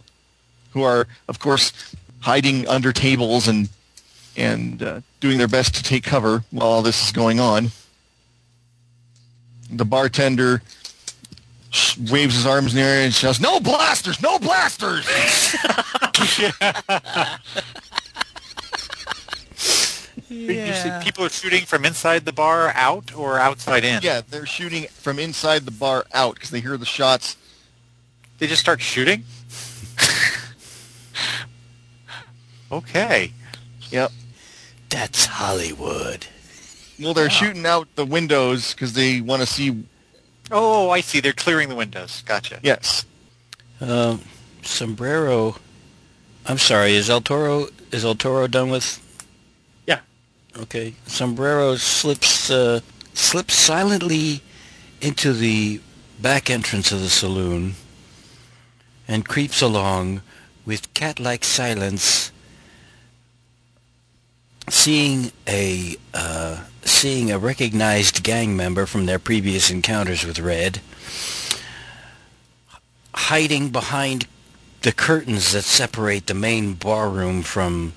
who 0.71 0.81
are, 0.81 1.07
of 1.27 1.39
course, 1.39 1.73
hiding 2.21 2.67
under 2.67 2.91
tables 2.91 3.47
and 3.47 3.69
and 4.37 4.81
uh, 4.81 5.01
doing 5.19 5.37
their 5.37 5.47
best 5.47 5.75
to 5.75 5.83
take 5.83 6.03
cover 6.03 6.43
while 6.51 6.67
all 6.67 6.81
this 6.81 7.05
is 7.05 7.11
going 7.11 7.39
on. 7.39 7.69
The 9.69 9.83
bartender 9.83 10.61
waves 12.09 12.35
his 12.35 12.45
arms 12.45 12.73
in 12.73 12.79
the 12.79 12.85
air 12.85 13.03
and 13.03 13.13
shouts, 13.13 13.39
"No 13.39 13.59
blasters! 13.59 14.21
No 14.21 14.39
blasters!" 14.39 15.05
Did 20.31 20.67
you 20.67 20.73
see 20.73 20.89
people 21.03 21.25
are 21.25 21.29
shooting 21.29 21.65
from 21.65 21.83
inside 21.83 22.23
the 22.23 22.31
bar 22.31 22.71
out 22.73 23.13
or 23.13 23.37
outside 23.37 23.83
in? 23.83 24.01
yeah, 24.01 24.21
they're 24.27 24.45
shooting 24.45 24.87
from 24.87 25.19
inside 25.19 25.65
the 25.65 25.71
bar 25.71 26.05
out 26.13 26.35
because 26.35 26.51
they 26.51 26.61
hear 26.61 26.77
the 26.77 26.85
shots 26.85 27.35
They 28.37 28.47
just 28.47 28.61
start 28.61 28.81
shooting? 28.81 29.25
okay. 32.71 33.33
Yep. 33.89 34.11
That's 34.89 35.25
Hollywood. 35.25 36.27
Well, 36.99 37.13
they're 37.13 37.29
shooting 37.29 37.65
out 37.65 37.87
the 37.95 38.05
windows 38.05 38.73
because 38.73 38.93
they 38.93 39.21
want 39.21 39.41
to 39.41 39.45
see. 39.45 39.83
Oh, 40.51 40.89
I 40.89 41.01
see. 41.01 41.19
They're 41.19 41.33
clearing 41.33 41.69
the 41.69 41.75
windows. 41.75 42.23
Gotcha. 42.25 42.59
Yes. 42.61 43.05
Um, 43.79 44.21
Sombrero. 44.61 45.55
I'm 46.45 46.57
sorry. 46.57 46.93
Is 46.93 47.09
El 47.09 47.21
Toro 47.21 47.67
is 47.91 48.03
El 48.03 48.15
Toro 48.15 48.47
done 48.47 48.69
with? 48.69 48.99
Yeah. 49.87 49.99
Okay. 50.57 50.95
Sombrero 51.07 51.75
slips 51.75 52.49
uh, 52.49 52.81
slips 53.13 53.53
silently 53.53 54.41
into 55.01 55.33
the 55.33 55.81
back 56.19 56.49
entrance 56.49 56.91
of 56.91 57.01
the 57.01 57.09
saloon 57.09 57.73
and 59.07 59.27
creeps 59.27 59.61
along 59.61 60.21
with 60.65 60.93
cat-like 60.93 61.43
silence, 61.43 62.31
seeing 64.69 65.31
a 65.47 65.95
uh, 66.13 66.63
seeing 66.83 67.31
a 67.31 67.39
recognized 67.39 68.23
gang 68.23 68.55
member 68.55 68.85
from 68.85 69.05
their 69.05 69.19
previous 69.19 69.69
encounters 69.69 70.25
with 70.25 70.39
Red 70.39 70.81
hiding 73.13 73.69
behind 73.69 74.27
the 74.81 74.91
curtains 74.91 75.51
that 75.51 75.63
separate 75.63 76.27
the 76.27 76.33
main 76.33 76.73
barroom 76.73 77.43
from 77.43 77.93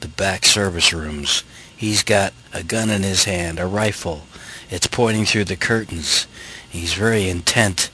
the 0.00 0.08
back 0.08 0.44
service 0.44 0.92
rooms. 0.92 1.44
He's 1.76 2.02
got 2.02 2.32
a 2.52 2.62
gun 2.62 2.90
in 2.90 3.02
his 3.02 3.24
hand, 3.24 3.58
a 3.58 3.66
rifle. 3.66 4.22
It's 4.70 4.86
pointing 4.86 5.26
through 5.26 5.44
the 5.44 5.56
curtains. 5.56 6.26
He's 6.68 6.94
very 6.94 7.28
intent 7.28 7.90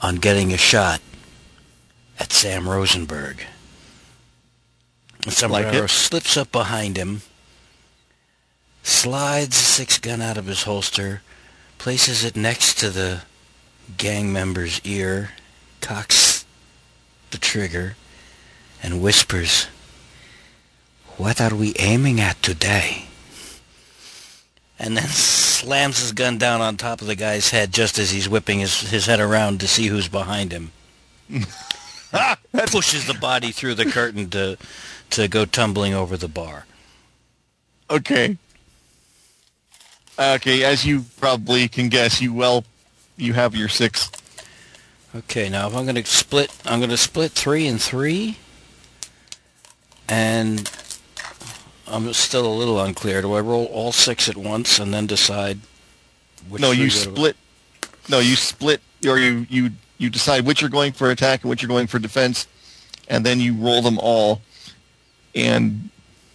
on 0.00 0.16
getting 0.16 0.52
a 0.52 0.56
shot 0.56 1.00
at 2.18 2.32
Sam 2.32 2.68
Rosenberg. 2.68 3.44
Sombrero 5.28 5.84
it. 5.84 5.88
slips 5.88 6.36
up 6.36 6.50
behind 6.50 6.96
him, 6.96 7.22
slides 8.82 9.56
a 9.56 9.64
six 9.64 9.98
gun 9.98 10.20
out 10.20 10.36
of 10.36 10.46
his 10.46 10.64
holster, 10.64 11.22
places 11.78 12.24
it 12.24 12.36
next 12.36 12.78
to 12.78 12.90
the 12.90 13.22
gang 13.96 14.32
member's 14.32 14.80
ear, 14.84 15.30
cocks 15.80 16.44
the 17.30 17.38
trigger, 17.38 17.96
and 18.82 19.02
whispers, 19.02 19.66
What 21.16 21.40
are 21.40 21.54
we 21.54 21.74
aiming 21.78 22.20
at 22.20 22.42
today? 22.42 23.06
And 24.78 24.96
then 24.96 25.08
slams 25.08 26.00
his 26.00 26.12
gun 26.12 26.38
down 26.38 26.62
on 26.62 26.76
top 26.76 27.02
of 27.02 27.06
the 27.06 27.14
guy's 27.14 27.50
head 27.50 27.72
just 27.72 27.98
as 27.98 28.10
he's 28.10 28.28
whipping 28.28 28.60
his, 28.60 28.80
his 28.90 29.04
head 29.04 29.20
around 29.20 29.60
to 29.60 29.68
see 29.68 29.88
who's 29.88 30.08
behind 30.08 30.52
him. 30.52 30.72
Pushes 32.52 33.06
the 33.06 33.14
body 33.14 33.52
through 33.52 33.74
the 33.74 33.84
curtain 33.84 34.30
to 34.30 34.56
to 35.10 35.28
go 35.28 35.44
tumbling 35.44 35.92
over 35.92 36.16
the 36.16 36.28
bar. 36.28 36.66
Okay. 37.90 38.38
Okay, 40.20 40.64
as 40.64 40.84
you 40.84 41.06
probably 41.18 41.66
can 41.66 41.88
guess, 41.88 42.20
you 42.20 42.34
well, 42.34 42.64
you 43.16 43.32
have 43.32 43.56
your 43.56 43.68
six. 43.68 44.10
Okay, 45.16 45.48
now 45.48 45.66
if 45.66 45.74
I'm 45.74 45.84
going 45.86 45.94
to 45.94 46.04
split, 46.04 46.54
I'm 46.66 46.78
going 46.78 46.90
to 46.90 46.98
split 46.98 47.32
three 47.32 47.66
and 47.66 47.80
three, 47.80 48.36
and 50.10 50.70
I'm 51.86 52.12
still 52.12 52.46
a 52.46 52.52
little 52.52 52.78
unclear. 52.78 53.22
Do 53.22 53.32
I 53.32 53.40
roll 53.40 53.64
all 53.66 53.92
six 53.92 54.28
at 54.28 54.36
once 54.36 54.78
and 54.78 54.92
then 54.92 55.06
decide 55.06 55.58
which? 56.50 56.60
no, 56.60 56.70
you 56.70 56.90
split. 56.90 57.36
No, 58.10 58.18
you 58.18 58.36
split, 58.36 58.82
or 59.08 59.18
you 59.18 59.46
you 59.48 59.70
you 59.96 60.10
decide 60.10 60.44
which 60.44 60.60
you're 60.60 60.68
going 60.68 60.92
for 60.92 61.10
attack 61.10 61.44
and 61.44 61.50
which 61.50 61.62
you're 61.62 61.68
going 61.70 61.86
for 61.86 61.98
defense, 61.98 62.46
and 63.08 63.24
then 63.24 63.40
you 63.40 63.54
roll 63.54 63.80
them 63.80 63.98
all, 63.98 64.42
and 65.34 65.88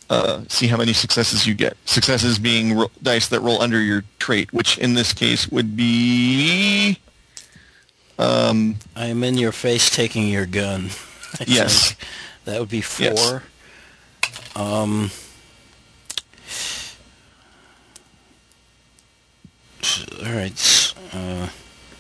uh, 0.09 0.41
see 0.47 0.67
how 0.67 0.77
many 0.77 0.93
successes 0.93 1.45
you 1.47 1.53
get. 1.53 1.75
Successes 1.85 2.37
being 2.39 2.75
ro- 2.77 2.91
dice 3.01 3.27
that 3.29 3.39
roll 3.41 3.61
under 3.61 3.81
your 3.81 4.03
trait, 4.19 4.51
which 4.53 4.77
in 4.77 4.93
this 4.93 5.13
case 5.13 5.47
would 5.49 5.75
be. 5.75 6.97
Um, 8.17 8.75
I 8.95 9.07
am 9.07 9.23
in 9.23 9.37
your 9.37 9.51
face 9.51 9.89
taking 9.89 10.27
your 10.27 10.45
gun. 10.45 10.89
I 11.39 11.43
Yes. 11.47 11.91
think. 11.91 11.99
that 12.45 12.59
would 12.59 12.69
be 12.69 12.77
Yes. 12.99 13.19
four. 13.29 13.43
Um. 14.55 15.11
s- 19.81 20.05
All 20.23 20.31
right. 20.31 20.93
Uh, 21.13 21.49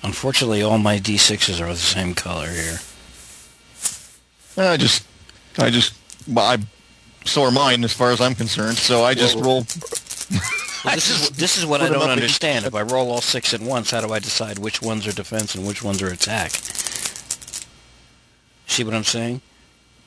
unfortunately, 0.03 0.61
all 0.61 0.77
my 0.77 0.99
d6s 0.99 1.59
are 1.61 1.67
the 1.73 1.75
same 1.79 2.13
color 2.13 2.49
here. 2.49 2.79
I 4.57 4.77
just, 4.77 5.05
I 5.57 5.69
just, 5.69 5.93
well, 6.27 6.45
I, 6.45 6.57
so 7.25 7.43
are 7.43 7.51
mine 7.51 7.83
as 7.83 7.93
far 7.93 8.11
as 8.11 8.21
I'm 8.21 8.35
concerned. 8.35 8.77
So 8.77 9.03
I 9.03 9.13
just 9.13 9.35
Well, 9.35 9.43
roll. 9.45 9.55
Well, 10.83 10.95
this 10.95 11.09
is 11.09 11.29
this 11.31 11.57
is 11.57 11.65
what 11.65 11.81
I 11.81 11.89
don't 11.89 12.09
understand. 12.09 12.65
If 12.65 12.75
I 12.75 12.81
roll 12.83 13.11
all 13.11 13.21
six 13.21 13.53
at 13.53 13.59
once, 13.61 13.91
how 13.91 14.01
do 14.01 14.13
I 14.13 14.19
decide 14.19 14.59
which 14.59 14.81
ones 14.81 15.05
are 15.07 15.11
defense 15.11 15.55
and 15.55 15.67
which 15.67 15.83
ones 15.83 16.01
are 16.01 16.07
attack? 16.07 16.51
See 18.67 18.83
what 18.83 18.93
I'm 18.93 19.03
saying? 19.03 19.41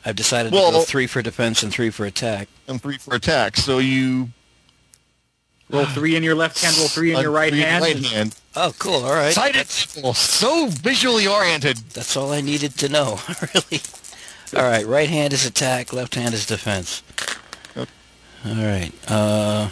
I've 0.05 0.16
decided 0.16 0.53
Well- 0.53 0.70
to 0.73 0.78
go 0.78 0.85
three 0.85 1.07
for 1.07 1.23
defense 1.23 1.62
and 1.62 1.73
three 1.73 1.90
for 1.90 2.07
attack. 2.07 2.49
and 2.66 2.81
three 2.81 2.99
for 2.99 3.15
attack. 3.15 3.57
So 3.57 3.78
you 3.78 4.31
Roll 5.70 5.85
three 5.85 6.16
in 6.16 6.23
your 6.23 6.35
left 6.35 6.62
hand, 6.62 6.78
roll 6.78 6.89
three 6.89 7.11
in 7.11 7.16
uh, 7.16 7.20
your 7.20 7.31
right 7.31 7.51
three 7.53 7.61
hand. 7.61 7.85
Right 7.85 8.03
hand. 8.07 8.35
Oh, 8.57 8.73
cool. 8.78 9.05
All 9.05 9.12
right. 9.12 9.35
Sighted 9.35 9.57
That's, 9.61 9.95
people, 9.95 10.15
so 10.15 10.69
visually 10.69 11.27
oriented. 11.27 11.77
that's 11.93 12.16
all 12.16 12.32
I 12.32 12.40
needed 12.40 12.78
to 12.78 12.89
know, 12.89 13.20
really. 13.55 13.82
All 14.54 14.62
right. 14.62 14.86
Right 14.86 15.08
hand 15.08 15.32
is 15.32 15.44
attack. 15.46 15.92
Left 15.92 16.14
hand 16.14 16.34
is 16.34 16.46
defense. 16.46 17.02
Yep. 17.76 17.88
All 18.46 18.54
right. 18.54 18.92
Uh, 19.08 19.70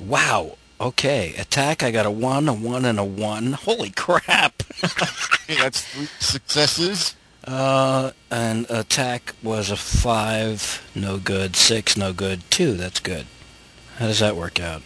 wow. 0.00 0.56
Okay. 0.80 1.34
Attack. 1.36 1.82
I 1.82 1.90
got 1.90 2.06
a 2.06 2.10
one, 2.10 2.48
a 2.48 2.54
one, 2.54 2.84
and 2.84 2.98
a 2.98 3.04
one. 3.04 3.52
Holy 3.52 3.90
crap. 3.90 4.62
That's 5.48 5.82
three 5.82 6.08
successes. 6.20 7.14
Uh, 7.46 8.12
and 8.30 8.64
attack 8.70 9.34
was 9.42 9.70
a 9.70 9.76
five, 9.76 10.82
no 10.94 11.18
good. 11.18 11.54
Six, 11.56 11.94
no 11.94 12.14
good. 12.14 12.40
Two, 12.50 12.72
that's 12.72 13.00
good. 13.00 13.26
How 13.98 14.06
does 14.06 14.20
that 14.20 14.34
work 14.34 14.58
out? 14.58 14.82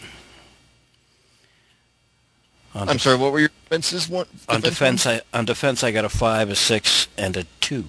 On, 2.75 2.89
I'm 2.89 2.95
def- 2.95 3.01
sorry, 3.01 3.15
what 3.17 3.31
were 3.31 3.39
your 3.39 3.49
defenses? 3.63 4.09
One, 4.09 4.25
on 4.49 4.59
defense? 4.59 5.07
I 5.07 5.21
on 5.33 5.45
defense 5.45 5.83
I 5.85 5.91
got 5.91 6.03
a 6.03 6.09
five, 6.09 6.49
a 6.49 6.55
six, 6.55 7.07
and 7.17 7.37
a 7.37 7.45
two. 7.61 7.85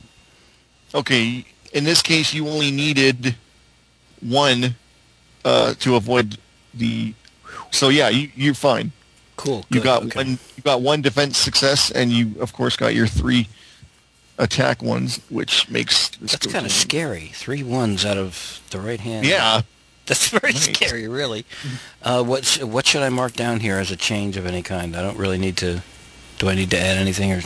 Okay, 0.95 1.45
in 1.73 1.85
this 1.85 2.03
case, 2.03 2.35
you 2.35 2.49
only 2.49 2.71
needed 2.71 3.37
one 4.21 4.75
uh, 5.45 5.75
to 5.81 5.97
avoid 5.97 6.39
the. 6.75 7.15
So 7.71 7.89
yeah, 7.89 8.09
you, 8.09 8.31
you're 8.35 8.55
fine. 8.55 8.93
Cool. 9.37 9.65
You 9.71 9.81
got 9.81 10.05
okay. 10.05 10.19
one. 10.19 10.39
You 10.57 10.63
got 10.63 10.83
one 10.83 11.03
defense 11.03 11.39
success, 11.39 11.91
and 11.91 12.11
you 12.11 12.35
of 12.41 12.53
course 12.53 12.77
got 12.77 12.95
your 12.95 13.07
three 13.07 13.49
attack 14.39 14.83
ones, 14.83 15.21
which 15.29 15.69
makes 15.69 16.09
That's 16.21 16.47
kind 16.47 16.67
of 16.67 16.73
scary. 16.73 17.31
Three 17.35 17.63
ones 17.63 18.05
out 18.05 18.19
of 18.19 18.61
the 18.71 18.81
right 18.81 19.01
hand. 19.01 19.27
Yeah, 19.27 19.63
That's 20.07 20.29
very 20.29 20.53
scary, 20.55 21.07
really. 21.07 21.45
Uh, 22.03 22.25
what 22.25 22.47
sh- 22.47 22.63
what 22.63 22.87
should 22.87 23.03
I 23.03 23.11
mark 23.11 23.35
down 23.35 23.61
here 23.61 23.77
as 23.77 23.91
a 23.91 23.97
change 23.97 24.39
of 24.39 24.47
any 24.47 24.63
kind? 24.63 24.97
I 24.97 25.03
don't 25.03 25.19
really 25.19 25.37
need 25.37 25.59
to. 25.59 25.83
Do 26.39 26.49
I 26.49 26.55
need 26.55 26.71
to 26.71 26.81
add 26.81 26.97
anything 26.97 27.31
or? 27.31 27.43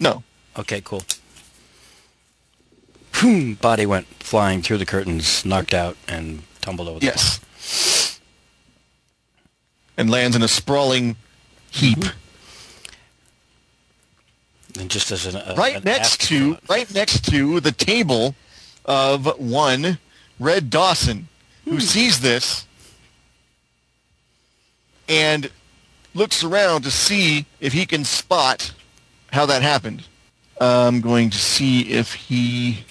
no. 0.00 0.24
Okay, 0.58 0.80
cool. 0.80 1.02
Boom! 3.22 3.54
Body 3.54 3.86
went 3.86 4.06
flying 4.18 4.62
through 4.62 4.78
the 4.78 4.86
curtains, 4.86 5.44
knocked 5.44 5.72
out, 5.72 5.96
and 6.08 6.42
tumbled 6.60 6.88
over 6.88 6.98
the 6.98 7.06
Yes. 7.06 8.20
And 9.96 10.10
lands 10.10 10.34
in 10.34 10.42
a 10.42 10.48
sprawling 10.48 11.16
heap 11.70 11.98
floor. 11.98 12.14
And 14.78 14.90
just 14.90 15.12
as 15.12 15.26
an 15.26 15.36
a, 15.36 15.54
right 15.54 15.76
an 15.76 15.84
next 15.84 16.22
to 16.28 16.56
right 16.68 16.92
next 16.94 17.30
to 17.30 17.60
the 17.60 17.72
table 17.72 18.34
of 18.84 19.38
one 19.38 19.98
Red 20.40 20.70
Dawson, 20.70 21.28
who 21.64 21.72
hmm. 21.72 21.78
sees 21.78 22.20
this 22.20 22.66
and 25.08 25.50
looks 26.14 26.42
around 26.42 26.82
to 26.82 26.90
see 26.90 27.46
if 27.60 27.72
he 27.72 27.86
can 27.86 28.04
spot 28.04 28.72
how 29.30 29.46
that 29.46 29.62
happened. 29.62 30.04
I'm 30.60 31.00
going 31.00 31.30
to 31.30 31.38
see 31.38 31.90
if 31.90 32.14
he 32.14 32.84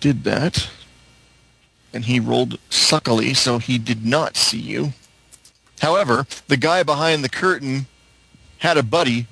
did 0.00 0.24
that. 0.24 0.68
And 1.92 2.04
he 2.04 2.20
rolled 2.20 2.58
suckily, 2.70 3.32
so 3.34 3.58
he 3.58 3.78
did 3.78 4.04
not 4.04 4.36
see 4.36 4.58
you. 4.60 4.92
However, 5.80 6.26
the 6.48 6.56
guy 6.56 6.82
behind 6.82 7.24
the 7.24 7.28
curtain 7.28 7.86
had 8.58 8.76
a 8.76 8.82
buddy, 8.82 9.26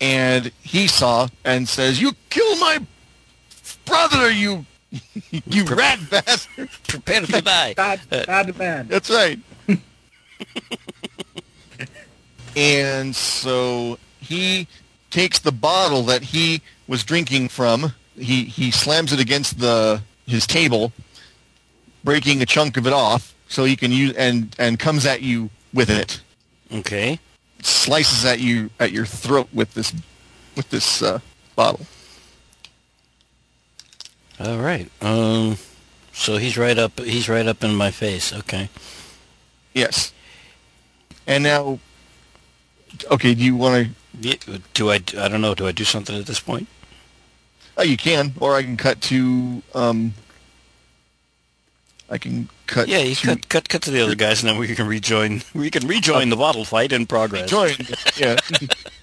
and 0.00 0.50
he 0.62 0.86
saw 0.88 1.28
and 1.44 1.68
says, 1.68 2.00
"You 2.00 2.12
kill 2.30 2.56
my 2.56 2.84
brother, 3.84 4.30
you 4.30 4.64
you 5.30 5.64
rat 5.64 6.00
bastard." 6.10 6.68
prepare 6.88 7.20
to 7.20 7.40
die. 7.42 7.74
Bad, 7.76 8.00
Uh, 8.10 8.24
bad 8.26 8.58
man. 8.58 8.88
That's 8.88 9.10
right. 9.10 9.38
and 12.56 13.14
so 13.14 13.98
he 14.20 14.66
takes 15.10 15.38
the 15.38 15.52
bottle 15.52 16.02
that 16.04 16.22
he 16.22 16.62
was 16.88 17.04
drinking 17.04 17.48
from. 17.50 17.92
He 18.16 18.44
he 18.44 18.70
slams 18.70 19.12
it 19.12 19.20
against 19.20 19.58
the 19.60 20.02
his 20.30 20.46
table, 20.46 20.92
breaking 22.04 22.40
a 22.42 22.46
chunk 22.46 22.76
of 22.76 22.86
it 22.86 22.92
off 22.92 23.34
so 23.48 23.64
he 23.64 23.76
can 23.76 23.92
use 23.92 24.14
and 24.16 24.54
and 24.58 24.78
comes 24.78 25.04
at 25.04 25.22
you 25.22 25.50
with 25.74 25.90
it. 25.90 26.20
Okay. 26.72 27.18
Slices 27.62 28.24
at 28.24 28.40
you 28.40 28.70
at 28.78 28.92
your 28.92 29.04
throat 29.04 29.48
with 29.52 29.74
this 29.74 29.92
with 30.56 30.70
this 30.70 31.02
uh, 31.02 31.18
bottle. 31.56 31.86
All 34.38 34.58
right. 34.58 34.90
Um. 35.02 35.56
So 36.12 36.38
he's 36.38 36.56
right 36.56 36.78
up. 36.78 36.98
He's 37.00 37.28
right 37.28 37.46
up 37.46 37.62
in 37.62 37.74
my 37.74 37.90
face. 37.90 38.32
Okay. 38.32 38.68
Yes. 39.74 40.12
And 41.26 41.44
now, 41.44 41.78
okay, 43.10 43.34
do 43.34 43.42
you 43.42 43.54
want 43.56 43.88
to? 44.22 44.60
Do 44.74 44.90
I? 44.90 44.94
I 45.16 45.28
don't 45.28 45.40
know. 45.40 45.54
Do 45.54 45.66
I 45.66 45.72
do 45.72 45.84
something 45.84 46.16
at 46.16 46.26
this 46.26 46.40
point? 46.40 46.66
Oh, 47.76 47.82
you 47.82 47.96
can, 47.96 48.32
or 48.40 48.54
I 48.56 48.62
can 48.62 48.76
cut 48.76 49.00
to. 49.02 49.62
Um, 49.74 50.14
I 52.10 52.18
can 52.18 52.48
cut. 52.66 52.88
Yeah, 52.88 52.98
you 52.98 53.14
to 53.14 53.26
cut 53.26 53.48
cut 53.48 53.68
cut 53.68 53.82
to 53.82 53.90
the 53.90 54.00
other 54.02 54.14
guys, 54.14 54.42
and 54.42 54.50
then 54.50 54.58
we 54.58 54.74
can 54.74 54.86
rejoin. 54.86 55.42
We 55.54 55.70
can 55.70 55.86
rejoin 55.86 56.28
the 56.28 56.36
bottle 56.36 56.64
fight 56.64 56.92
in 56.92 57.06
progress. 57.06 57.48
Join. 57.50 57.74
yeah. 58.16 58.36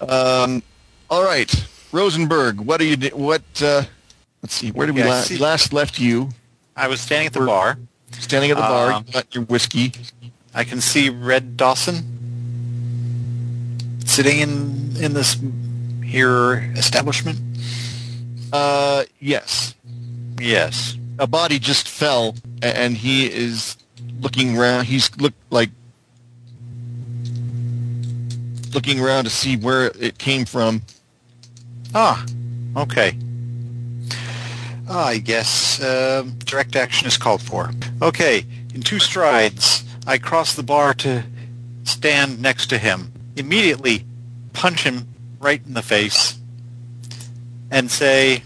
um, 0.00 0.62
all 1.10 1.24
right, 1.24 1.52
Rosenberg. 1.92 2.60
What 2.60 2.80
are 2.80 2.84
you? 2.84 2.96
What? 3.10 3.42
Uh, 3.62 3.82
let's 4.42 4.54
see. 4.54 4.70
Where 4.70 4.86
did 4.86 4.94
we 4.94 5.00
Yeah, 5.00 5.06
I 5.06 5.10
last, 5.10 5.28
see. 5.28 5.38
last 5.38 5.72
left 5.72 5.98
you? 5.98 6.28
I 6.76 6.86
was 6.88 7.00
standing 7.00 7.26
at 7.26 7.32
the 7.32 7.40
We're- 7.40 7.50
bar. 7.50 7.78
Standing 8.12 8.50
at 8.50 8.56
the 8.56 8.62
bar. 8.62 8.92
Um, 8.92 9.04
You 9.06 9.12
got 9.12 9.34
your 9.34 9.44
whiskey. 9.44 9.92
I 10.54 10.64
can 10.64 10.80
see 10.80 11.08
Red 11.10 11.56
Dawson 11.56 12.04
sitting 14.06 14.38
in 14.40 14.96
in 15.00 15.12
this 15.14 15.36
here 16.04 16.72
establishment. 16.76 17.38
Uh, 18.52 19.04
yes. 19.20 19.74
Yes. 20.40 20.96
A 21.18 21.26
body 21.26 21.58
just 21.58 21.88
fell, 21.88 22.36
and 22.62 22.96
he 22.96 23.26
is 23.26 23.76
looking 24.20 24.56
around. 24.56 24.84
He's 24.84 25.14
look 25.18 25.34
like 25.50 25.70
looking 28.72 29.00
around 29.00 29.24
to 29.24 29.30
see 29.30 29.56
where 29.56 29.86
it 29.98 30.18
came 30.18 30.44
from. 30.44 30.82
Ah, 31.94 32.24
okay. 32.76 33.18
Ah, 34.88 35.06
I 35.08 35.18
guess 35.18 35.82
um, 35.82 36.38
direct 36.44 36.76
action 36.76 37.06
is 37.06 37.16
called 37.16 37.42
for. 37.42 37.70
Okay, 38.00 38.44
in 38.74 38.82
two 38.82 38.98
strides, 38.98 39.84
I 40.06 40.18
cross 40.18 40.54
the 40.54 40.62
bar 40.62 40.94
to 40.94 41.24
stand 41.84 42.40
next 42.40 42.68
to 42.68 42.78
him. 42.78 43.12
Immediately 43.36 44.06
punch 44.52 44.84
him 44.84 45.08
right 45.40 45.60
in 45.66 45.74
the 45.74 45.82
face 45.82 46.37
and 47.70 47.90
say, 47.90 48.42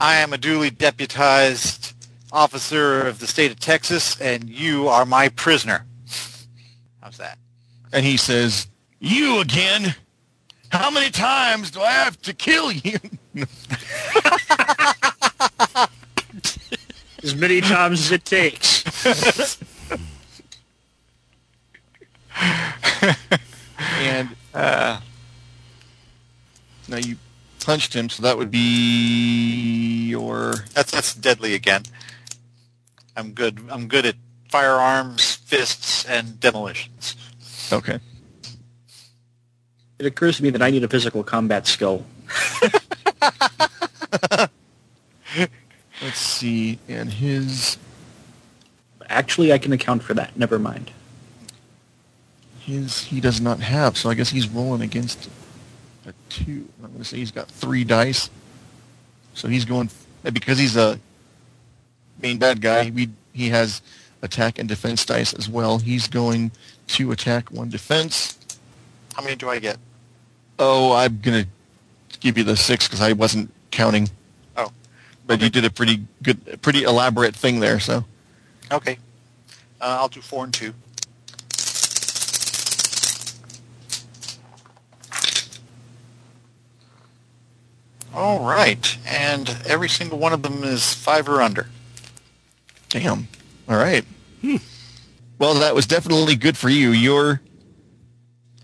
I 0.00 0.16
am 0.16 0.32
a 0.32 0.38
duly 0.38 0.70
deputized 0.70 1.94
officer 2.32 3.06
of 3.06 3.18
the 3.18 3.26
state 3.26 3.50
of 3.50 3.58
Texas, 3.58 4.20
and 4.20 4.48
you 4.48 4.88
are 4.88 5.04
my 5.06 5.28
prisoner. 5.28 5.86
How's 7.00 7.16
that? 7.18 7.38
And 7.92 8.04
he 8.04 8.16
says, 8.16 8.68
"You 9.00 9.40
again? 9.40 9.94
How 10.70 10.90
many 10.90 11.10
times 11.10 11.70
do 11.70 11.80
I 11.80 11.92
have 11.92 12.20
to 12.22 12.34
kill 12.34 12.70
you?" 12.70 12.98
As 17.22 17.34
many 17.34 17.60
times 17.60 18.00
as 18.00 18.12
it 18.12 18.24
takes. 18.24 18.84
and 23.98 24.28
Uh, 24.54 25.00
now 26.88 26.96
you 26.96 27.16
punched 27.60 27.94
him, 27.94 28.08
so 28.08 28.22
that 28.22 28.38
would 28.38 28.50
be 28.50 30.06
your 30.08 30.54
That's 30.74 30.90
that's 30.90 31.14
deadly 31.14 31.54
again. 31.54 31.82
I'm 33.16 33.32
good. 33.32 33.60
I'm 33.68 33.88
good 33.88 34.06
at 34.06 34.16
firearms, 34.48 35.36
fists, 35.36 36.04
and 36.04 36.38
demolitions. 36.40 37.16
okay. 37.72 37.98
It 39.98 40.06
occurs 40.06 40.36
to 40.36 40.44
me 40.44 40.50
that 40.50 40.62
I 40.62 40.70
need 40.70 40.84
a 40.84 40.88
physical 40.88 41.24
combat 41.24 41.66
skill. 41.66 42.06
Let's 46.00 46.18
see, 46.18 46.78
and 46.88 47.12
his 47.12 47.76
Actually, 49.08 49.52
I 49.52 49.58
can 49.58 49.72
account 49.72 50.02
for 50.02 50.14
that. 50.14 50.36
Never 50.36 50.58
mind. 50.58 50.90
his 52.60 53.04
he 53.04 53.20
does 53.20 53.40
not 53.40 53.60
have, 53.60 53.96
so 53.96 54.10
I 54.10 54.14
guess 54.14 54.30
he's 54.30 54.48
rolling 54.48 54.82
against 54.82 55.26
a 55.26 55.30
two. 56.28 56.68
I'm 56.82 56.88
going 56.90 56.98
to 56.98 57.04
say 57.04 57.16
he's 57.18 57.30
got 57.32 57.48
three 57.48 57.84
dice, 57.84 58.30
so 59.34 59.48
he's 59.48 59.64
going 59.64 59.90
because 60.32 60.58
he's 60.58 60.76
a 60.76 60.98
main 62.20 62.38
bad 62.38 62.60
guy. 62.60 62.90
We 62.94 63.10
he 63.32 63.48
has 63.50 63.82
attack 64.22 64.58
and 64.58 64.68
defense 64.68 65.04
dice 65.04 65.32
as 65.34 65.48
well. 65.48 65.78
He's 65.78 66.08
going 66.08 66.50
to 66.88 67.12
attack 67.12 67.50
one 67.50 67.68
defense. 67.68 68.38
How 69.14 69.22
many 69.22 69.36
do 69.36 69.48
I 69.48 69.58
get? 69.58 69.78
Oh, 70.58 70.92
I'm 70.92 71.20
gonna 71.20 71.46
give 72.20 72.36
you 72.38 72.44
the 72.44 72.56
six 72.56 72.86
because 72.86 73.00
I 73.00 73.12
wasn't 73.12 73.52
counting. 73.70 74.08
Oh. 74.56 74.72
But 75.26 75.34
Okay. 75.34 75.44
you 75.44 75.50
did 75.50 75.64
a 75.64 75.70
pretty 75.70 76.04
good, 76.22 76.60
pretty 76.62 76.82
elaborate 76.82 77.34
thing 77.36 77.60
there. 77.60 77.78
So 77.80 78.04
Okay. 78.72 78.98
Uh, 79.80 79.98
I'll 80.00 80.08
do 80.08 80.20
four 80.20 80.44
and 80.44 80.52
two. 80.52 80.74
All 88.18 88.44
right, 88.44 88.98
and 89.06 89.48
every 89.64 89.88
single 89.88 90.18
one 90.18 90.32
of 90.32 90.42
them 90.42 90.64
is 90.64 90.92
five 90.92 91.28
or 91.28 91.40
under. 91.40 91.68
damn. 92.88 93.28
All 93.68 93.76
right. 93.76 94.04
Well, 95.38 95.54
that 95.54 95.72
was 95.72 95.86
definitely 95.86 96.34
good 96.34 96.56
for 96.56 96.68
you. 96.68 96.90
Your 96.90 97.40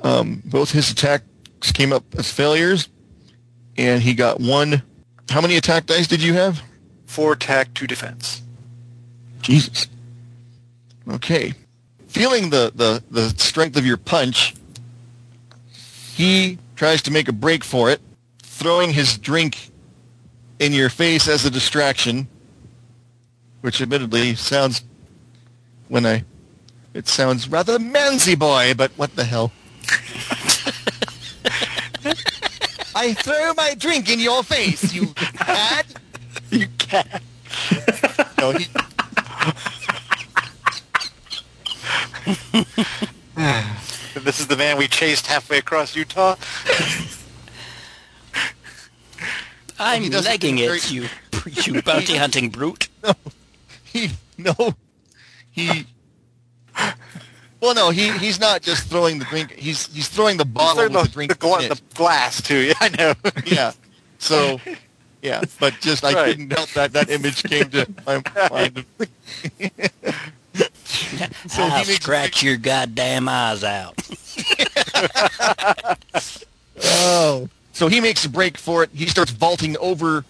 um, 0.02 0.42
both 0.44 0.72
his 0.72 0.90
attacks 0.90 1.70
came 1.72 1.92
up 1.92 2.02
as 2.18 2.32
failures, 2.32 2.88
and 3.76 4.02
he 4.02 4.14
got 4.14 4.40
one. 4.40 4.82
How 5.30 5.40
many 5.40 5.56
attack 5.56 5.86
dice 5.86 6.08
did 6.08 6.20
you 6.20 6.34
have? 6.34 6.60
Four 7.06 7.34
attack, 7.34 7.72
two 7.74 7.86
defense. 7.86 8.42
Jesus. 9.40 9.86
Okay. 11.08 11.54
Feeling 12.08 12.50
the, 12.50 12.72
the, 12.74 13.04
the 13.08 13.28
strength 13.38 13.76
of 13.76 13.86
your 13.86 13.98
punch, 13.98 14.54
he 16.12 16.58
tries 16.74 17.02
to 17.02 17.12
make 17.12 17.28
a 17.28 17.32
break 17.32 17.62
for 17.62 17.88
it, 17.90 18.00
throwing 18.54 18.92
his 18.92 19.18
drink 19.18 19.70
in 20.60 20.72
your 20.72 20.88
face 20.88 21.26
as 21.28 21.44
a 21.44 21.50
distraction, 21.50 22.28
which 23.62 23.82
admittedly 23.82 24.36
sounds, 24.36 24.84
when 25.88 26.06
I, 26.06 26.24
it 26.94 27.08
sounds 27.08 27.48
rather 27.48 27.78
manzy 27.78 28.38
boy, 28.38 28.74
but 28.76 28.92
what 28.92 29.16
the 29.16 29.24
hell. 29.24 29.50
I 32.96 33.12
throw 33.14 33.52
my 33.54 33.74
drink 33.74 34.08
in 34.08 34.20
your 34.20 34.44
face, 34.44 34.94
you 34.94 35.08
cad. 35.08 35.86
You 36.50 36.68
cat. 36.78 37.22
No, 38.38 38.52
he, 38.52 38.66
This 44.24 44.38
is 44.38 44.46
the 44.46 44.56
man 44.56 44.76
we 44.76 44.86
chased 44.86 45.26
halfway 45.26 45.58
across 45.58 45.96
Utah. 45.96 46.36
Oh, 49.78 49.84
I'm 49.84 50.08
legging 50.10 50.58
it, 50.58 50.66
very- 50.68 50.80
you, 50.88 51.08
you 51.74 51.82
bounty 51.82 52.16
hunting 52.16 52.48
brute. 52.50 52.88
No, 53.04 53.14
he 53.92 54.10
no 54.36 54.74
he 55.52 55.86
well 57.60 57.72
no 57.74 57.90
he 57.90 58.10
he's 58.18 58.40
not 58.40 58.62
just 58.62 58.88
throwing 58.88 59.20
the 59.20 59.24
drink 59.26 59.52
he's 59.52 59.86
he's 59.94 60.08
throwing 60.08 60.36
the 60.38 60.44
bottle 60.44 60.74
They're 60.76 60.88
with 60.88 60.94
the, 60.94 61.02
the, 61.04 61.08
drink 61.12 61.32
the, 61.32 61.38
gla- 61.38 61.58
in 61.60 61.70
it. 61.70 61.74
the 61.88 61.94
glass 61.94 62.42
too. 62.42 62.58
Yeah, 62.58 62.74
I 62.80 62.88
know. 62.88 63.14
yeah 63.46 63.70
so 64.18 64.60
yeah 65.22 65.42
but 65.60 65.74
just 65.80 66.04
i 66.04 66.12
couldn't 66.24 66.52
help 66.52 66.68
that 66.70 66.92
that 66.94 67.08
image 67.10 67.44
came 67.44 67.70
to 67.70 67.86
my 68.04 68.20
mind 68.50 68.84
So 71.46 71.62
I'll 71.62 71.78
makes 71.86 71.94
scratch 71.96 72.42
your 72.42 72.56
goddamn 72.56 73.28
eyes 73.28 73.62
out. 73.62 73.94
oh 76.82 77.48
so 77.74 77.88
he 77.88 78.00
makes 78.00 78.24
a 78.24 78.30
break 78.30 78.56
for 78.56 78.82
it 78.82 78.90
he 78.94 79.06
starts 79.06 79.30
vaulting 79.30 79.76
over 79.76 80.24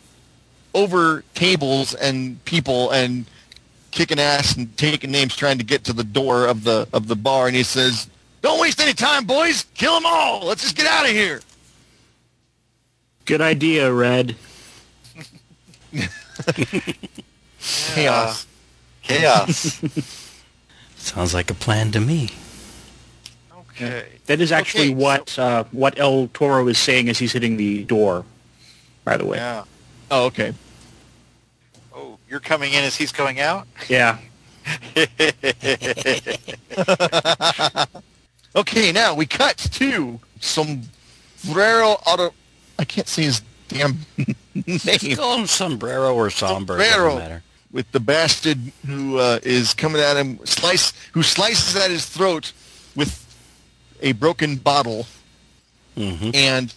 over 0.74 1.22
tables 1.34 1.94
and 1.94 2.44
people 2.44 2.90
and 2.90 3.24
kicking 3.92 4.18
ass 4.18 4.56
and 4.56 4.76
taking 4.76 5.12
names 5.12 5.36
trying 5.36 5.58
to 5.58 5.64
get 5.64 5.84
to 5.84 5.92
the 5.92 6.02
door 6.02 6.46
of 6.46 6.64
the 6.64 6.88
of 6.92 7.06
the 7.06 7.14
bar 7.14 7.46
and 7.46 7.54
he 7.54 7.62
says 7.62 8.08
don't 8.42 8.60
waste 8.60 8.80
any 8.80 8.92
time 8.92 9.24
boys 9.24 9.64
kill 9.74 9.94
them 9.94 10.04
all 10.04 10.44
let's 10.44 10.62
just 10.62 10.76
get 10.76 10.86
out 10.86 11.04
of 11.04 11.12
here 11.12 11.40
Good 13.24 13.40
idea, 13.40 13.90
Red. 13.90 14.36
chaos 17.94 18.46
Chaos. 19.02 19.82
Sounds 20.96 21.34
like 21.34 21.50
a 21.50 21.54
plan 21.54 21.90
to 21.92 22.00
me. 22.00 22.30
Okay. 23.76 24.06
That 24.26 24.40
is 24.40 24.52
actually 24.52 24.90
Okay, 24.90 24.94
what 24.94 25.38
uh, 25.38 25.64
what 25.72 25.98
El 25.98 26.28
Toro 26.28 26.66
is 26.68 26.78
saying 26.78 27.08
as 27.08 27.18
he's 27.18 27.32
hitting 27.32 27.56
the 27.56 27.84
door. 27.84 28.24
By 29.04 29.16
the 29.16 29.26
way, 29.26 29.38
Yeah. 29.38 29.64
oh 30.10 30.26
okay 30.26 30.54
Oh, 31.94 32.18
you're 32.28 32.40
coming 32.40 32.72
in 32.72 32.84
as 32.84 32.96
he's 32.96 33.12
going 33.12 33.40
out? 33.40 33.66
yeah. 33.88 34.18
Okay, 38.56 38.92
now 38.92 39.14
we 39.14 39.26
cut 39.26 39.56
to 39.72 40.20
Sombrero 40.40 41.96
Auto. 42.06 42.32
I 42.78 42.84
can't 42.84 43.08
say 43.08 43.24
his 43.24 43.42
damn 43.66 43.98
name. 44.54 45.16
Call 45.16 45.38
him 45.38 45.46
sombrero 45.48 46.14
or 46.14 46.30
somber. 46.30 46.78
Sombrero. 46.78 47.14
Doesn't 47.14 47.18
matter. 47.18 47.42
With 47.72 47.90
the 47.90 47.98
bastard 47.98 48.58
who 48.86 49.18
uh, 49.18 49.40
is 49.42 49.74
coming 49.74 50.00
at 50.00 50.16
him, 50.16 50.38
slice 50.44 50.92
who 51.12 51.24
slices 51.24 51.74
at 51.74 51.90
his 51.90 52.06
throat 52.06 52.52
with 52.94 53.23
a 54.04 54.12
broken 54.12 54.56
bottle. 54.56 55.06
hmm 55.96 56.30
And 56.32 56.72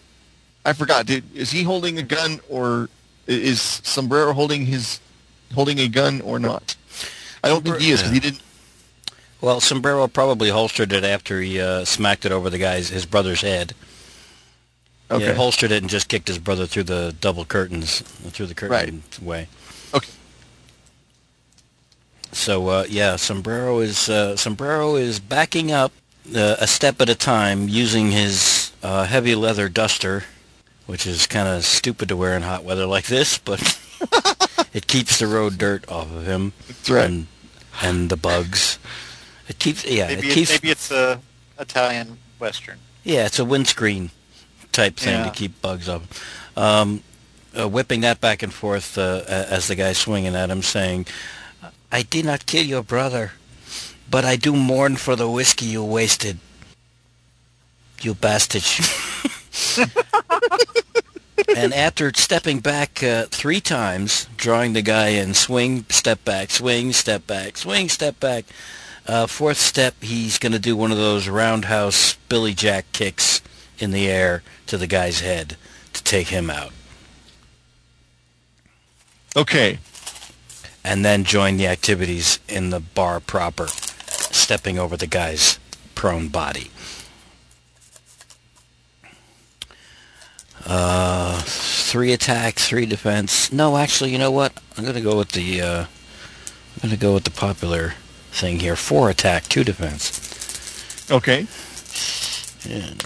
I 0.66 0.74
forgot. 0.74 1.06
Did, 1.06 1.24
is 1.36 1.52
he 1.52 1.62
holding 1.64 2.00
a 2.00 2.04
gun, 2.04 2.40
or 2.50 2.90
is 3.28 3.62
Sombrero 3.84 4.34
holding 4.34 4.66
his 4.66 5.00
holding 5.54 5.80
a 5.80 5.88
gun, 5.88 6.22
or 6.22 6.40
not? 6.40 6.76
I 7.44 7.50
don't 7.50 7.64
think 7.64 7.78
he 7.78 7.92
is 7.92 8.02
because 8.02 8.14
he 8.14 8.20
didn't. 8.20 8.42
Well, 9.40 9.60
sombrero 9.60 10.08
probably 10.08 10.50
holstered 10.50 10.92
it 10.92 11.04
after 11.04 11.40
he 11.42 11.62
uh, 11.62 11.86
smacked 11.86 12.26
it 12.26 12.32
over 12.32 12.50
the 12.50 12.58
guy's 12.58 12.90
his 12.90 13.06
brother's 13.06 13.42
head. 13.42 13.76
Okay. 15.12 15.28
Yeah, 15.28 15.34
holstered 15.34 15.72
it 15.72 15.84
and 15.84 15.90
just 15.90 16.10
kicked 16.10 16.28
his 16.28 16.40
brother 16.40 16.66
through 16.66 16.84
the 16.84 17.16
double 17.22 17.46
curtains, 17.46 18.02
through 18.32 18.48
the 18.48 18.56
curtain 18.56 19.04
way. 19.22 19.48
Okay. 19.94 20.10
So 22.32 22.68
uh, 22.68 22.86
yeah, 22.90 23.16
sombrero 23.16 23.80
is 23.80 24.10
uh, 24.10 24.36
sombrero 24.36 24.96
is 24.96 25.20
backing 25.20 25.72
up 25.72 25.92
uh, 26.36 26.56
a 26.60 26.68
step 26.68 27.00
at 27.02 27.10
a 27.10 27.16
time 27.16 27.68
using 27.70 28.12
his 28.12 28.72
uh, 28.84 29.06
heavy 29.06 29.36
leather 29.36 29.70
duster, 29.70 30.24
which 30.86 31.06
is 31.08 31.28
kind 31.28 31.48
of 31.48 31.64
stupid 31.66 32.10
to 32.10 32.16
wear 32.18 32.36
in 32.36 32.42
hot 32.44 32.64
weather 32.64 32.86
like 32.86 33.06
this, 33.08 33.38
but 33.38 33.60
it 34.74 34.88
keeps 34.88 35.20
the 35.20 35.28
road 35.28 35.58
dirt 35.58 35.90
off 35.90 36.12
of 36.14 36.26
him 36.26 36.54
That's 36.68 36.90
right. 36.90 37.06
and 37.06 37.28
and 37.82 38.10
the 38.10 38.18
bugs. 38.18 38.80
It 39.48 39.60
keeps 39.60 39.86
yeah, 39.86 40.08
Maybe, 40.08 40.28
it 40.28 40.32
it, 40.32 40.34
keeps 40.34 40.50
maybe 40.52 40.72
it's 40.72 40.92
a 40.92 41.22
Italian 41.60 42.18
Western. 42.40 42.80
yeah, 43.04 43.26
it's 43.26 43.40
a 43.40 43.46
windscreen 43.46 44.10
type 44.72 44.98
thing 44.98 45.14
Yeah. 45.20 45.26
to 45.26 45.32
keep 45.32 45.62
bugs 45.62 45.88
off. 45.90 46.04
Um, 46.58 47.02
uh, 47.58 47.68
whipping 47.68 48.02
that 48.02 48.20
back 48.22 48.44
and 48.44 48.54
forth 48.54 48.98
uh, 48.98 49.24
as 49.28 49.68
the 49.68 49.76
guy's 49.76 49.98
swinging 49.98 50.36
at 50.36 50.50
him, 50.50 50.62
saying, 50.62 51.08
"I 51.92 52.04
did 52.04 52.26
not 52.26 52.46
kill 52.46 52.64
your 52.64 52.84
brother, 52.84 53.32
but 54.10 54.26
I 54.26 54.36
do 54.36 54.56
mourn 54.56 54.96
for 54.96 55.16
the 55.16 55.30
whiskey 55.30 55.66
you 55.66 55.84
wasted. 55.84 56.40
You 58.02 58.14
bastard!" 58.14 58.64
and 61.56 61.74
after 61.74 62.12
stepping 62.16 62.60
back 62.60 63.02
uh, 63.04 63.26
three 63.26 63.60
times, 63.62 64.28
drawing 64.38 64.74
the 64.74 64.82
guy 64.82 65.10
in, 65.10 65.34
swing, 65.34 65.86
step 65.90 66.24
back, 66.24 66.52
swing, 66.52 66.94
step 66.94 67.26
back, 67.28 67.58
swing, 67.58 67.90
step 67.90 68.20
back. 68.20 68.46
Uh, 69.08 69.26
fourth 69.26 69.58
step, 69.58 69.96
he's 70.02 70.38
going 70.38 70.52
to 70.52 70.60
do 70.60 70.76
one 70.76 70.92
of 70.92 70.98
those 70.98 71.30
roundhouse 71.30 72.16
Billy 72.28 72.54
Jack 72.54 72.86
kicks 72.92 73.42
in 73.80 73.92
the 73.92 74.08
air 74.10 74.44
to 74.66 74.78
the 74.78 74.88
guy's 74.88 75.22
head 75.22 75.56
to 75.94 76.04
take 76.04 76.28
him 76.28 76.50
out, 76.50 76.72
Okay. 79.36 79.80
and 80.84 81.06
then 81.06 81.24
join 81.24 81.58
the 81.58 81.68
activities 81.68 82.40
in 82.50 82.70
the 82.70 82.80
bar 82.82 83.20
proper, 83.20 83.68
stepping 84.38 84.78
over 84.80 84.96
the 84.96 85.08
guy's 85.08 85.60
prone 85.96 86.28
body. 86.28 86.70
Uh, 90.66 91.42
three 91.46 92.12
attack, 92.12 92.56
three 92.56 92.86
defense. 92.86 93.52
No, 93.54 93.78
actually, 93.78 94.12
you 94.12 94.18
know 94.18 94.32
what? 94.32 94.52
I'm 94.78 94.84
gonna 94.86 95.02
go 95.02 95.18
with 95.18 95.32
the. 95.32 95.62
Uh, 95.62 95.82
I'm 95.84 96.90
gonna 96.90 96.98
go 96.98 97.14
with 97.14 97.24
the 97.24 97.32
popular 97.32 97.94
thing 98.32 98.60
here. 98.60 98.76
Four 98.76 99.10
attack, 99.10 99.44
two 99.48 99.64
defense. 99.64 101.10
Okay. 101.10 101.48
And 102.70 103.04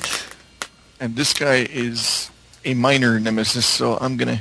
And 0.99 1.15
this 1.15 1.33
guy 1.33 1.67
is 1.69 2.29
a 2.65 2.73
minor 2.73 3.19
nemesis, 3.19 3.65
so 3.65 3.97
I'm 3.99 4.17
gonna. 4.17 4.39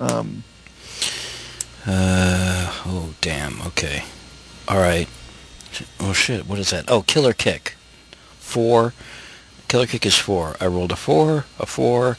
Um, 0.00 0.44
Uh, 1.86 2.72
oh 2.86 3.14
damn. 3.20 3.60
Okay. 3.62 4.04
All 4.68 4.78
right. 4.78 5.08
Oh 6.00 6.12
shit. 6.12 6.46
What 6.46 6.58
is 6.58 6.70
that? 6.70 6.84
Oh, 6.88 7.02
killer 7.02 7.32
kick. 7.32 7.76
Four. 8.38 8.94
Killer 9.68 9.86
kick 9.86 10.06
is 10.06 10.16
four. 10.18 10.56
I 10.60 10.66
rolled 10.66 10.92
a 10.92 10.96
four, 10.96 11.46
a 11.58 11.66
four, 11.66 12.18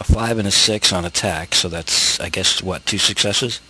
a 0.00 0.04
five, 0.04 0.38
and 0.38 0.48
a 0.48 0.50
six 0.50 0.92
on 0.92 1.04
attack. 1.04 1.54
So 1.54 1.68
that's, 1.68 2.18
I 2.20 2.28
guess, 2.30 2.62
what 2.62 2.86
two 2.86 2.98
successes. 2.98 3.60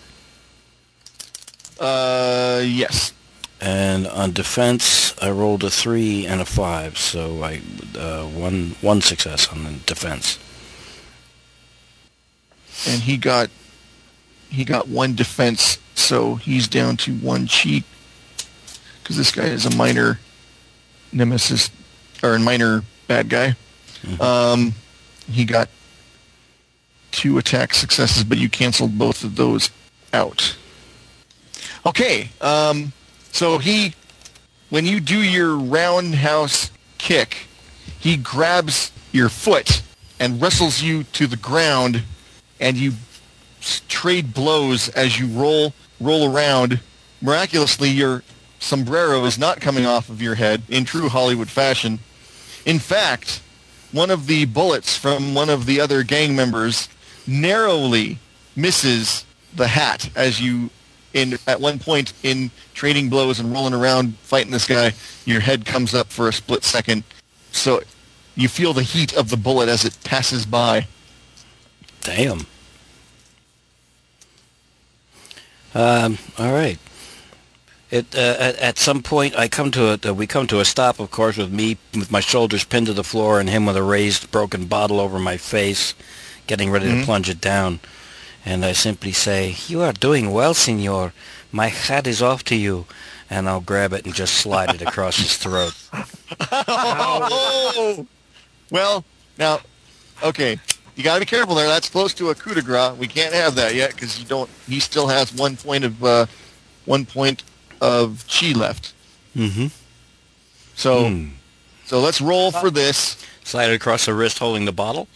uh, 1.78 2.62
yes. 2.64 3.12
And 3.60 4.06
on 4.06 4.32
defense, 4.32 5.14
I 5.20 5.30
rolled 5.30 5.64
a 5.64 5.70
three 5.70 6.26
and 6.26 6.40
a 6.40 6.46
five, 6.46 6.96
so 6.96 7.42
I 7.42 7.60
uh, 7.98 8.24
one 8.24 8.76
one 8.80 9.02
success 9.02 9.48
on 9.52 9.64
the 9.64 9.72
defense. 9.86 10.38
and 12.86 13.02
he 13.02 13.16
got 13.16 13.50
he 14.48 14.64
got 14.64 14.88
one 14.88 15.14
defense, 15.14 15.78
so 15.94 16.36
he's 16.36 16.68
down 16.68 16.96
to 16.98 17.14
one 17.16 17.46
chi 17.48 17.84
because 19.10 19.16
this 19.16 19.32
guy 19.32 19.48
is 19.48 19.66
a 19.66 19.74
minor 19.74 20.20
nemesis 21.12 21.68
or 22.22 22.36
a 22.36 22.38
minor 22.38 22.84
bad 23.08 23.28
guy. 23.28 23.56
Um, 24.20 24.72
he 25.28 25.44
got 25.44 25.68
two 27.10 27.36
attack 27.36 27.74
successes, 27.74 28.22
but 28.22 28.38
you 28.38 28.48
canceled 28.48 28.96
both 28.96 29.24
of 29.24 29.34
those 29.34 29.70
out. 30.12 30.56
Okay, 31.84 32.28
um, 32.40 32.92
so 33.32 33.58
he 33.58 33.94
when 34.68 34.86
you 34.86 35.00
do 35.00 35.18
your 35.18 35.56
roundhouse 35.56 36.70
kick, 36.98 37.48
he 37.98 38.16
grabs 38.16 38.92
your 39.10 39.28
foot 39.28 39.82
and 40.20 40.40
wrestles 40.40 40.82
you 40.82 41.02
to 41.02 41.26
the 41.26 41.36
ground 41.36 42.04
and 42.60 42.76
you 42.76 42.92
trade 43.88 44.32
blows 44.32 44.88
as 44.90 45.18
you 45.18 45.26
roll 45.26 45.74
roll 46.00 46.32
around. 46.32 46.78
Miraculously, 47.20 47.88
your 47.90 48.22
sombrero 48.60 49.24
is 49.24 49.38
not 49.38 49.60
coming 49.60 49.84
off 49.84 50.08
of 50.08 50.22
your 50.22 50.36
head 50.36 50.62
in 50.68 50.84
true 50.84 51.08
Hollywood 51.08 51.48
fashion. 51.48 51.98
In 52.64 52.78
fact, 52.78 53.40
one 53.90 54.10
of 54.10 54.28
the 54.28 54.44
bullets 54.44 54.96
from 54.96 55.34
one 55.34 55.50
of 55.50 55.66
the 55.66 55.80
other 55.80 56.04
gang 56.04 56.36
members 56.36 56.88
narrowly 57.26 58.18
misses 58.54 59.24
the 59.54 59.66
hat 59.66 60.10
as 60.14 60.40
you 60.40 60.70
in 61.12 61.36
at 61.48 61.60
one 61.60 61.78
point 61.78 62.12
in 62.22 62.50
trading 62.72 63.08
blows 63.08 63.40
and 63.40 63.52
rolling 63.52 63.74
around 63.74 64.16
fighting 64.18 64.52
this 64.52 64.66
guy, 64.66 64.92
your 65.24 65.40
head 65.40 65.64
comes 65.64 65.92
up 65.92 66.08
for 66.12 66.28
a 66.28 66.32
split 66.32 66.62
second. 66.62 67.02
So 67.50 67.82
you 68.36 68.48
feel 68.48 68.72
the 68.72 68.82
heat 68.82 69.16
of 69.16 69.28
the 69.28 69.36
bullet 69.36 69.68
as 69.68 69.84
it 69.84 69.98
passes 70.04 70.46
by. 70.46 70.86
Damn. 72.02 72.46
Um, 75.74 76.18
all 76.38 76.52
right. 76.52 76.78
It 77.90 78.14
uh, 78.14 78.36
at, 78.38 78.56
at 78.58 78.78
some 78.78 79.02
point 79.02 79.36
I 79.36 79.48
come 79.48 79.70
to 79.72 79.88
a 79.92 80.10
uh, 80.10 80.14
we 80.14 80.26
come 80.26 80.46
to 80.48 80.60
a 80.60 80.64
stop, 80.64 81.00
of 81.00 81.10
course, 81.10 81.36
with 81.36 81.52
me 81.52 81.76
with 81.92 82.12
my 82.12 82.20
shoulders 82.20 82.64
pinned 82.64 82.86
to 82.86 82.92
the 82.92 83.04
floor 83.04 83.40
and 83.40 83.50
him 83.50 83.66
with 83.66 83.76
a 83.76 83.82
raised 83.82 84.30
broken 84.30 84.66
bottle 84.66 85.00
over 85.00 85.18
my 85.18 85.36
face, 85.36 85.94
getting 86.46 86.70
ready 86.70 86.86
to 86.88 87.04
plunge 87.04 87.28
it 87.28 87.40
down. 87.40 87.80
And 88.44 88.64
I 88.64 88.72
simply 88.72 89.12
say, 89.12 89.56
"You 89.66 89.82
are 89.82 89.92
doing 89.92 90.30
well, 90.30 90.54
Senor. 90.54 91.12
My 91.50 91.66
hat 91.66 92.06
is 92.06 92.22
off 92.22 92.44
to 92.44 92.56
you." 92.56 92.86
And 93.32 93.48
I'll 93.48 93.60
grab 93.60 93.92
it 93.92 94.04
and 94.04 94.12
just 94.12 94.34
slide 94.34 94.74
it 94.74 94.82
across 94.82 95.16
his 95.16 95.36
throat. 95.36 95.74
Oh! 96.52 98.06
Well, 98.70 99.04
now, 99.36 99.60
okay, 100.22 100.58
you 100.94 101.02
got 101.04 101.14
to 101.14 101.20
be 101.20 101.26
careful 101.26 101.54
there. 101.54 101.66
That's 101.66 101.88
close 101.88 102.14
to 102.14 102.30
a 102.30 102.34
coup 102.34 102.54
de 102.54 102.62
grace. 102.62 102.96
We 102.96 103.08
can't 103.08 103.34
have 103.34 103.54
that 103.56 103.74
yet 103.74 103.94
because 103.94 104.18
you 104.18 104.26
don't. 104.26 104.48
He 104.68 104.80
still 104.80 105.08
has 105.08 105.32
one 105.32 105.56
point 105.56 105.84
of 105.84 106.02
uh, 106.04 106.26
one 106.86 107.04
point 107.04 107.42
of 107.80 108.24
chi 108.28 108.52
left. 108.52 108.92
Mm-hmm. 109.36 109.66
So, 110.76 111.06
Hmm. 111.08 111.28
so 111.86 112.00
let's 112.00 112.20
roll 112.20 112.50
for 112.50 112.70
this. 112.70 113.16
Slide 113.44 113.70
it 113.70 113.74
across 113.74 114.06
the 114.06 114.14
wrist, 114.14 114.38
holding 114.38 114.64
the 114.64 114.72
bottle. 114.72 115.08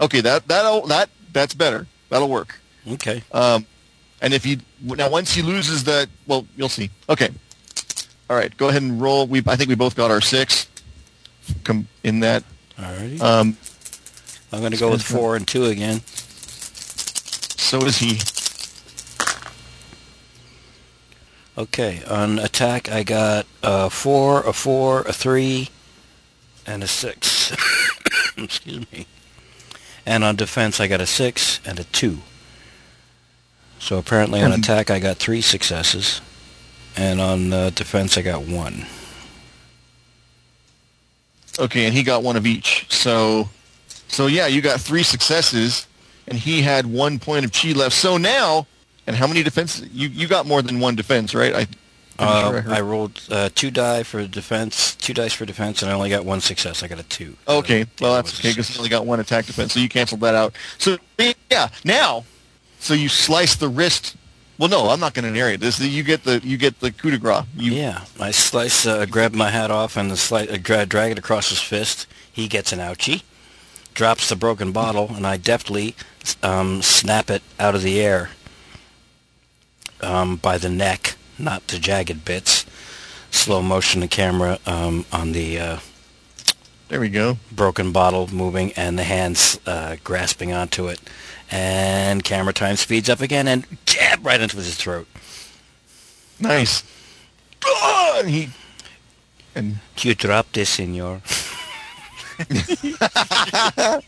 Okay, 0.00 0.20
that 0.20 0.46
that 0.48 0.86
that 0.88 1.10
that's 1.32 1.54
better. 1.54 1.86
That'll 2.10 2.28
work. 2.28 2.58
Okay. 2.88 3.22
Um, 3.32 3.66
and 4.20 4.32
if 4.34 4.44
he 4.44 4.60
now 4.82 5.10
once 5.10 5.32
he 5.34 5.42
loses 5.42 5.84
that, 5.84 6.08
well, 6.26 6.46
you'll 6.56 6.68
see. 6.68 6.90
Okay. 7.08 7.30
All 8.28 8.36
right, 8.36 8.54
go 8.56 8.68
ahead 8.68 8.82
and 8.82 9.00
roll. 9.00 9.26
We 9.26 9.42
I 9.46 9.56
think 9.56 9.68
we 9.68 9.74
both 9.74 9.94
got 9.96 10.10
our 10.10 10.20
six. 10.20 10.66
Come 11.64 11.86
in 12.02 12.20
that. 12.20 12.42
Alrighty. 12.78 13.20
Um, 13.20 13.56
I'm 14.52 14.60
going 14.60 14.72
to 14.72 14.78
go 14.78 14.90
with 14.90 15.02
four 15.02 15.36
and 15.36 15.46
two 15.46 15.66
again. 15.66 16.00
so 16.06 17.78
is 17.84 17.98
he. 17.98 18.18
Okay, 21.58 22.02
on 22.04 22.38
attack 22.38 22.90
I 22.90 23.02
got 23.02 23.46
a 23.62 23.88
four, 23.88 24.42
a 24.42 24.52
four, 24.52 25.00
a 25.02 25.12
three, 25.12 25.70
and 26.66 26.82
a 26.82 26.86
six. 26.86 27.50
Excuse 28.36 28.90
me. 28.92 29.06
And 30.04 30.22
on 30.22 30.36
defense 30.36 30.80
I 30.80 30.86
got 30.86 31.00
a 31.00 31.06
six 31.06 31.60
and 31.64 31.80
a 31.80 31.84
two. 31.84 32.18
So 33.78 33.96
apparently 33.96 34.42
on 34.42 34.52
attack 34.52 34.90
I 34.90 34.98
got 34.98 35.16
three 35.16 35.40
successes, 35.40 36.20
and 36.94 37.22
on 37.22 37.52
uh, 37.52 37.70
defense 37.70 38.18
I 38.18 38.22
got 38.22 38.42
one. 38.42 38.84
Okay, 41.58 41.86
and 41.86 41.94
he 41.94 42.02
got 42.02 42.22
one 42.22 42.36
of 42.36 42.46
each. 42.46 42.84
So, 42.90 43.48
so 44.08 44.26
yeah, 44.26 44.46
you 44.46 44.60
got 44.60 44.78
three 44.78 45.02
successes, 45.02 45.86
and 46.28 46.38
he 46.38 46.60
had 46.60 46.84
one 46.84 47.18
point 47.18 47.46
of 47.46 47.52
chi 47.52 47.72
left. 47.72 47.94
So 47.94 48.18
now, 48.18 48.66
and 49.06 49.16
how 49.16 49.26
many 49.26 49.42
defense? 49.42 49.82
You 49.92 50.08
you 50.08 50.28
got 50.28 50.46
more 50.46 50.62
than 50.62 50.80
one 50.80 50.94
defense, 50.96 51.34
right? 51.34 51.54
I. 51.54 51.66
Uh, 52.18 52.62
sure 52.62 52.72
I 52.72 52.78
I 52.78 52.80
rolled 52.80 53.20
uh, 53.30 53.50
two 53.54 53.70
die 53.70 54.02
for 54.02 54.26
defense, 54.26 54.94
two 54.94 55.12
dice 55.12 55.34
for 55.34 55.44
defense, 55.44 55.82
and 55.82 55.90
I 55.90 55.94
only 55.94 56.08
got 56.08 56.24
one 56.24 56.40
success. 56.40 56.82
I 56.82 56.88
got 56.88 56.98
a 56.98 57.02
two. 57.02 57.36
Okay, 57.46 57.82
The 57.82 57.90
well 58.00 58.14
that's 58.14 58.38
okay 58.40 58.52
because 58.52 58.70
you 58.70 58.78
only 58.78 58.88
got 58.88 59.04
one 59.04 59.20
attack 59.20 59.44
defense, 59.44 59.74
so 59.74 59.80
you 59.80 59.88
canceled 59.90 60.22
that 60.22 60.34
out. 60.34 60.54
So 60.78 60.96
yeah, 61.50 61.68
now, 61.84 62.24
so 62.78 62.94
you 62.94 63.10
slice 63.10 63.56
the 63.56 63.68
wrist. 63.68 64.16
Well, 64.58 64.70
no, 64.70 64.88
I'm 64.88 65.00
not 65.00 65.12
going 65.12 65.26
to 65.26 65.30
narrate 65.30 65.60
this. 65.60 65.78
You 65.78 66.02
get 66.02 66.24
the 66.24 66.40
you 66.42 66.56
get 66.56 66.80
the 66.80 66.90
coup 66.90 67.10
de 67.10 67.18
grace. 67.18 67.44
You, 67.54 67.72
Yeah, 67.72 68.04
I 68.18 68.30
slice, 68.30 68.86
uh, 68.86 69.04
grab 69.04 69.34
my 69.34 69.50
hat 69.50 69.70
off 69.70 69.98
and 69.98 70.10
the 70.10 70.16
slice, 70.16 70.48
uh, 70.48 70.56
dra- 70.56 70.86
drag 70.86 71.12
it 71.12 71.18
across 71.18 71.50
his 71.50 71.60
fist. 71.60 72.06
He 72.32 72.48
gets 72.48 72.72
an 72.72 72.78
ouchie, 72.78 73.22
drops 73.92 74.30
the 74.30 74.36
broken 74.36 74.72
bottle, 74.72 75.10
and 75.14 75.26
I 75.26 75.36
deftly 75.36 75.94
um, 76.42 76.80
snap 76.80 77.28
it 77.28 77.42
out 77.60 77.74
of 77.74 77.82
the 77.82 78.00
air 78.00 78.30
um, 80.00 80.36
by 80.36 80.58
the 80.58 80.68
neck, 80.68 81.16
not 81.38 81.66
the 81.68 81.78
jagged 81.78 82.24
bits. 82.24 82.64
Slow 83.30 83.60
motion 83.62 84.00
the 84.00 84.08
camera 84.08 84.58
um, 84.66 85.04
on 85.12 85.32
the 85.32 85.58
uh, 85.58 85.78
There 86.88 87.00
we 87.00 87.08
go. 87.10 87.38
broken 87.52 87.92
bottle 87.92 88.28
moving 88.32 88.72
and 88.72 88.98
the 88.98 89.02
hands 89.04 89.58
uh, 89.66 89.96
grasping 90.04 90.52
onto 90.52 90.88
it. 90.88 91.00
And 91.50 92.24
camera 92.24 92.52
time 92.52 92.76
speeds 92.76 93.08
up 93.08 93.20
again 93.20 93.46
and 93.46 93.66
jab 93.84 94.24
right 94.24 94.40
into 94.40 94.56
his 94.56 94.74
throat. 94.76 95.06
Nice. 96.40 96.82
Ah, 97.64 98.18
and 98.20 98.30
he 98.30 98.48
and 99.54 99.76
You 99.98 100.14
dropped 100.14 100.52
this, 100.54 100.70
senor. 100.70 101.22
it's 102.38 104.02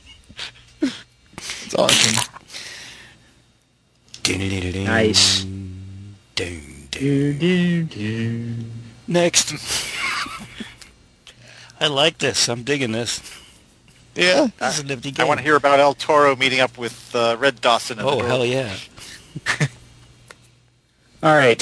awesome. 1.77 2.25
Nice. 4.85 5.45
Dun, 6.39 6.61
dun. 6.93 6.95
Do, 7.01 7.35
do, 7.35 7.83
do. 7.83 8.55
Next. 9.09 9.53
I 11.81 11.89
like 11.89 12.19
this. 12.19 12.49
I'm 12.49 12.63
digging 12.63 12.93
this. 12.93 13.21
Yeah. 14.15 14.47
This 14.61 14.75
is 14.75 14.81
a 14.85 14.87
nifty 14.87 15.13
I 15.19 15.25
want 15.25 15.39
to 15.39 15.45
hear 15.45 15.57
about 15.57 15.81
El 15.81 15.95
Toro 15.95 16.37
meeting 16.37 16.61
up 16.61 16.79
with 16.79 17.13
uh, 17.13 17.37
Red 17.41 17.61
Dawson. 17.61 17.99
Oh, 18.01 18.21
hell 18.21 18.47
yeah. 18.47 18.73
All 21.25 21.35
right. 21.35 21.61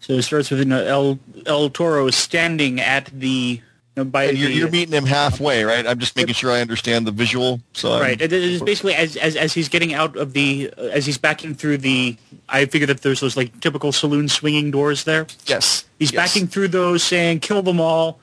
So 0.00 0.14
it 0.14 0.22
starts 0.22 0.50
with 0.50 0.58
you 0.58 0.64
know, 0.64 0.84
El 0.84 1.20
El 1.46 1.70
Toro 1.70 2.10
standing 2.10 2.80
at 2.80 3.06
the 3.06 3.28
you 3.28 3.62
know, 3.96 4.04
by 4.04 4.24
And 4.24 4.38
you're, 4.38 4.48
the, 4.48 4.54
you're 4.54 4.70
meeting 4.70 4.94
him 4.94 5.04
halfway, 5.04 5.64
right? 5.64 5.86
I'm 5.86 5.98
just 5.98 6.16
making 6.16 6.34
sure 6.34 6.50
I 6.50 6.60
understand 6.60 7.06
the 7.06 7.10
visual. 7.10 7.60
So 7.74 7.92
I'm- 7.92 8.00
right. 8.00 8.20
It 8.20 8.32
is 8.32 8.62
basically 8.62 8.94
as, 8.94 9.16
as 9.16 9.36
as 9.36 9.52
he's 9.52 9.68
getting 9.68 9.92
out 9.94 10.16
of 10.16 10.32
the 10.32 10.72
uh, 10.76 10.82
as 10.82 11.06
he's 11.06 11.18
backing 11.18 11.54
through 11.54 11.78
the. 11.78 12.16
I 12.48 12.66
figured 12.66 12.88
that 12.90 13.02
there's 13.02 13.20
those 13.20 13.36
like 13.36 13.60
typical 13.60 13.92
saloon 13.92 14.28
swinging 14.28 14.70
doors 14.70 15.04
there. 15.04 15.26
Yes. 15.46 15.84
He's 15.98 16.12
yes. 16.12 16.32
backing 16.32 16.48
through 16.48 16.68
those, 16.68 17.02
saying 17.02 17.40
"Kill 17.40 17.62
them 17.62 17.80
all," 17.80 18.18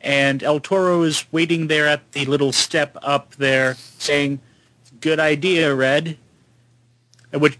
and 0.00 0.42
El 0.42 0.60
Toro 0.60 1.02
is 1.02 1.24
waiting 1.32 1.68
there 1.68 1.86
at 1.86 2.12
the 2.12 2.24
little 2.24 2.52
step 2.52 2.96
up 3.02 3.34
there, 3.36 3.74
saying, 3.98 4.40
"Good 5.00 5.20
idea, 5.20 5.74
Red." 5.74 6.18
At 7.32 7.40
which, 7.40 7.58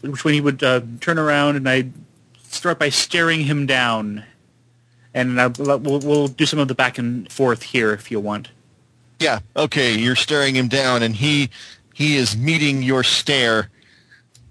which 0.00 0.24
when 0.24 0.32
he 0.32 0.40
would 0.40 0.62
uh, 0.62 0.80
turn 1.00 1.18
around, 1.18 1.56
and 1.56 1.68
I 1.68 1.90
start 2.48 2.78
by 2.78 2.88
staring 2.88 3.40
him 3.42 3.66
down, 3.66 4.24
and 5.14 5.40
I, 5.40 5.46
we'll, 5.46 5.78
we'll 5.78 6.28
do 6.28 6.44
some 6.44 6.58
of 6.58 6.68
the 6.68 6.74
back 6.74 6.98
and 6.98 7.30
forth 7.30 7.62
here 7.62 7.92
if 7.92 8.10
you 8.10 8.20
want. 8.20 8.50
Yeah. 9.20 9.38
Okay. 9.56 9.96
You're 9.96 10.16
staring 10.16 10.56
him 10.56 10.68
down, 10.68 11.02
and 11.02 11.16
he 11.16 11.50
he 11.94 12.16
is 12.16 12.36
meeting 12.36 12.82
your 12.82 13.04
stare 13.04 13.70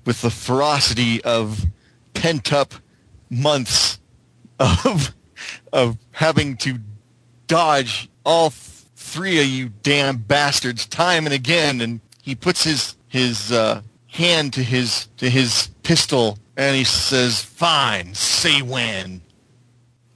with 0.05 0.21
the 0.21 0.29
ferocity 0.29 1.23
of 1.23 1.65
pent 2.13 2.53
up 2.53 2.73
months 3.29 3.99
of 4.59 5.13
of 5.71 5.97
having 6.11 6.57
to 6.57 6.79
dodge 7.47 8.09
all 8.25 8.51
three 8.95 9.39
of 9.39 9.45
you 9.45 9.69
damn 9.83 10.17
bastards 10.17 10.85
time 10.85 11.25
and 11.25 11.33
again. 11.33 11.81
And 11.81 11.99
he 12.21 12.35
puts 12.35 12.63
his 12.63 12.95
his 13.09 13.51
uh, 13.51 13.81
hand 14.07 14.53
to 14.53 14.63
his 14.63 15.07
to 15.17 15.29
his 15.29 15.69
pistol 15.83 16.39
And 16.55 16.75
he 16.75 16.83
says, 16.83 17.41
"Fine, 17.41 18.13
say 18.13 18.61
when." 18.61 19.21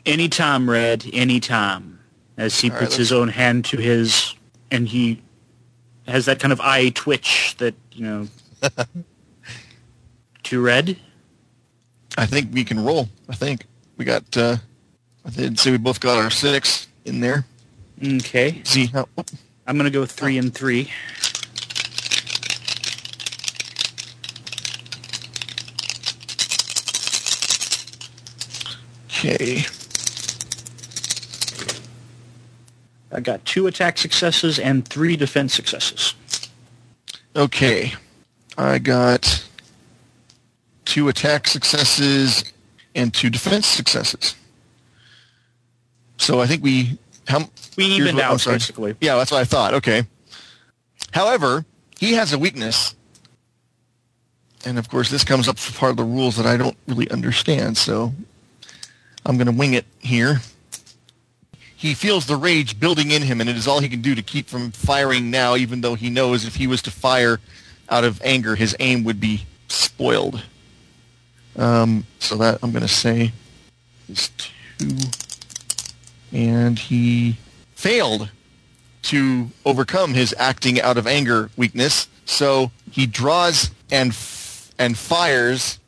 Anytime, 0.07 0.69
Red. 0.69 1.05
Anytime. 1.13 1.99
As 2.37 2.59
he 2.59 2.69
All 2.69 2.75
right, 2.75 2.83
puts 2.83 2.95
his 2.95 3.11
own 3.11 3.29
hand 3.29 3.65
to 3.65 3.77
his, 3.77 4.35
and 4.71 4.87
he 4.87 5.21
has 6.07 6.25
that 6.25 6.39
kind 6.39 6.53
of 6.53 6.61
eye 6.61 6.89
twitch 6.89 7.55
that 7.57 7.75
you 7.91 8.05
know. 8.05 8.27
to 10.43 10.61
Red. 10.61 10.97
I 12.17 12.25
think 12.25 12.53
we 12.53 12.63
can 12.63 12.83
roll. 12.83 13.09
I 13.27 13.35
think 13.35 13.65
we 13.97 14.05
got. 14.05 14.35
Uh, 14.35 14.57
I 15.25 15.29
did 15.29 15.59
say 15.59 15.71
we 15.71 15.77
both 15.77 15.99
got 15.99 16.17
our 16.17 16.29
six 16.29 16.87
in 17.05 17.19
there. 17.19 17.45
Okay. 18.01 18.61
See 18.63 18.85
how? 18.85 19.07
I'm 19.67 19.77
gonna 19.77 19.89
go 19.89 20.05
three 20.05 20.37
and 20.37 20.53
three. 20.53 20.89
Okay. 29.09 29.65
I 33.11 33.19
got 33.21 33.45
two 33.45 33.67
attack 33.67 33.97
successes 33.97 34.59
and 34.59 34.87
three 34.87 35.15
defense 35.15 35.53
successes. 35.53 36.13
Okay. 37.35 37.93
I 38.57 38.79
got 38.79 39.45
two 40.85 41.07
attack 41.07 41.47
successes 41.47 42.43
and 42.95 43.13
two 43.13 43.29
defense 43.29 43.67
successes. 43.67 44.35
So 46.17 46.41
I 46.41 46.47
think 46.47 46.63
we 46.63 46.97
how 47.27 47.49
We 47.77 47.85
evened 47.85 48.19
out 48.19 48.43
basically. 48.43 48.95
Yeah, 48.99 49.15
that's 49.15 49.31
what 49.31 49.39
I 49.39 49.45
thought. 49.45 49.73
Okay. 49.75 50.03
However, 51.11 51.65
he 51.99 52.13
has 52.13 52.33
a 52.33 52.39
weakness. 52.39 52.95
And 54.65 54.77
of 54.77 54.89
course, 54.89 55.09
this 55.09 55.23
comes 55.23 55.47
up 55.47 55.57
for 55.57 55.77
part 55.77 55.91
of 55.91 55.97
the 55.97 56.03
rules 56.03 56.35
that 56.37 56.45
I 56.45 56.57
don't 56.57 56.75
really 56.87 57.09
understand, 57.09 57.77
so 57.77 58.13
I'm 59.25 59.37
going 59.37 59.47
to 59.47 59.53
wing 59.53 59.75
it 59.75 59.85
here. 59.99 60.41
He 61.77 61.93
feels 61.93 62.25
the 62.25 62.35
rage 62.35 62.79
building 62.79 63.11
in 63.11 63.21
him, 63.21 63.39
and 63.39 63.47
it 63.47 63.55
is 63.55 63.67
all 63.67 63.79
he 63.79 63.87
can 63.87 64.01
do 64.01 64.15
to 64.15 64.23
keep 64.23 64.47
from 64.47 64.71
firing 64.71 65.29
now, 65.29 65.55
even 65.55 65.81
though 65.81 65.93
he 65.93 66.09
knows 66.09 66.43
if 66.43 66.55
he 66.55 66.65
was 66.65 66.81
to 66.81 66.91
fire 66.91 67.39
out 67.87 68.03
of 68.03 68.19
anger, 68.23 68.55
his 68.55 68.75
aim 68.79 69.03
would 69.03 69.19
be 69.19 69.45
spoiled. 69.67 70.41
Um, 71.55 72.05
so 72.17 72.35
that 72.37 72.57
I'm 72.63 72.71
going 72.71 72.81
to 72.81 72.87
say 72.87 73.31
is 74.09 74.31
two. 74.37 74.97
And 76.31 76.79
he 76.79 77.37
failed 77.75 78.31
to 79.03 79.49
overcome 79.63 80.15
his 80.15 80.33
acting 80.37 80.81
out 80.81 80.97
of 80.97 81.05
anger 81.05 81.51
weakness. 81.57 82.07
So 82.25 82.71
he 82.91 83.05
draws 83.05 83.69
and 83.91 84.09
f- 84.09 84.71
and 84.79 84.97
fires. 84.97 85.79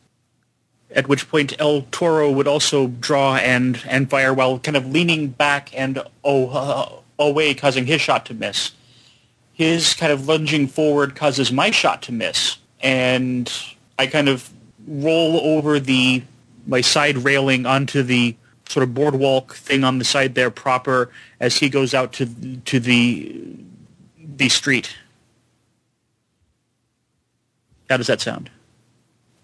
At 0.92 1.08
which 1.08 1.30
point 1.30 1.54
El 1.60 1.84
Toro 1.92 2.32
would 2.32 2.48
also 2.48 2.88
draw 2.88 3.36
and, 3.36 3.84
and 3.88 4.10
fire 4.10 4.34
while 4.34 4.58
kind 4.60 4.76
of 4.76 4.88
leaning 4.88 5.28
back 5.28 5.70
and 5.78 6.02
oh, 6.24 6.50
uh, 6.50 6.90
away, 7.20 7.54
causing 7.54 7.86
his 7.86 8.02
shot 8.02 8.26
to 8.28 8.34
miss. 8.34 8.72
His 9.54 9.94
kind 9.94 10.12
of 10.12 10.28
lunging 10.28 10.68
forward 10.68 11.16
causes 11.16 11.52
my 11.52 11.70
shot 11.70 12.02
to 12.04 12.14
miss, 12.14 12.58
and 12.82 13.52
I 14.00 14.08
kind 14.08 14.30
of 14.30 14.50
roll 14.88 15.38
over 15.42 15.80
the 15.80 16.24
my 16.66 16.82
side 16.82 17.18
railing 17.18 17.66
onto 17.66 18.02
the 18.02 18.36
sort 18.70 18.84
of 18.84 18.94
boardwalk 18.94 19.56
thing 19.56 19.84
on 19.84 19.98
the 19.98 20.06
side 20.06 20.36
there 20.36 20.50
proper 20.50 21.10
as 21.40 21.58
he 21.58 21.70
goes 21.70 21.94
out 21.94 22.14
to 22.14 22.26
to 22.66 22.80
the 22.80 23.42
the 24.18 24.48
street. 24.48 24.96
How 27.90 27.98
does 27.98 28.08
that 28.08 28.22
sound? 28.22 28.50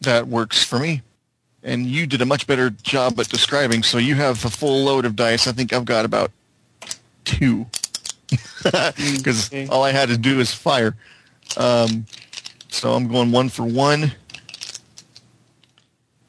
That 0.01 0.27
works 0.27 0.63
for 0.63 0.79
me. 0.79 1.01
And 1.65 1.87
you 1.87 2.05
did 2.05 2.21
a 2.21 2.25
much 2.25 2.45
better 2.45 2.69
job 2.69 3.19
at 3.19 3.27
describing. 3.27 3.81
So 3.81 3.97
you 3.97 4.13
have 4.15 4.45
a 4.45 4.49
full 4.51 4.83
load 4.85 5.03
of 5.03 5.15
dice. 5.15 5.47
I 5.47 5.51
think 5.51 5.73
I've 5.73 5.85
got 5.85 6.05
about 6.05 6.31
two. 7.25 7.65
Because 8.63 9.51
all 9.69 9.83
I 9.83 9.91
had 9.91 10.09
to 10.09 10.17
do 10.17 10.39
is 10.39 10.51
fire. 10.51 10.95
Um, 11.55 12.07
so 12.69 12.93
I'm 12.93 13.07
going 13.07 13.31
one 13.31 13.49
for 13.49 13.63
one. 13.63 14.11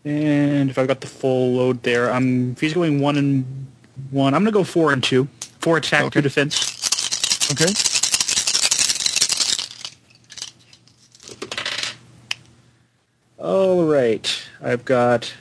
And 0.04 0.68
if 0.68 0.78
I've 0.78 0.86
got 0.86 1.00
the 1.00 1.06
full 1.06 1.54
load 1.54 1.82
there, 1.82 2.10
I'm 2.12 2.52
if 2.52 2.60
he's 2.60 2.74
going 2.74 3.00
one 3.00 3.16
and 3.16 3.66
one, 4.10 4.34
I'm 4.34 4.42
gonna 4.42 4.52
go 4.52 4.64
four 4.64 4.92
and 4.92 5.02
two. 5.02 5.28
Four 5.60 5.78
attack, 5.78 6.04
Okay. 6.04 6.20
two 6.20 6.22
defense. 6.22 7.50
Okay. 7.52 7.72
All 13.38 13.84
right. 13.84 14.45
I've 14.62 14.84
got 14.84 15.34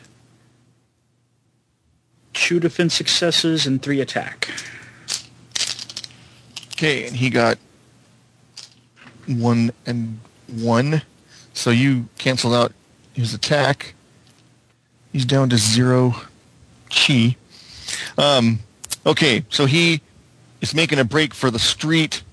two 2.34 2.60
defense 2.60 2.94
successes 2.94 3.66
and 3.66 3.82
three 3.82 4.02
attack. 4.02 4.50
Okay, 6.74 7.08
and 7.08 7.16
he 7.16 7.30
got 7.30 7.58
one 9.28 9.72
and 9.86 10.20
one. 10.48 11.02
So 11.54 11.70
you 11.70 12.10
canceled 12.18 12.54
out 12.54 12.74
his 13.14 13.34
attack. 13.34 13.94
He's 15.14 15.26
down 15.26 15.50
to 15.50 15.58
zero 15.58 16.16
chi. 16.90 17.38
Um, 18.18 18.60
okay, 19.06 19.46
so 19.50 19.66
he 19.66 20.02
is 20.60 20.76
making 20.76 21.00
a 21.00 21.06
break 21.06 21.34
for 21.34 21.50
the 21.50 21.60
street, 21.60 22.24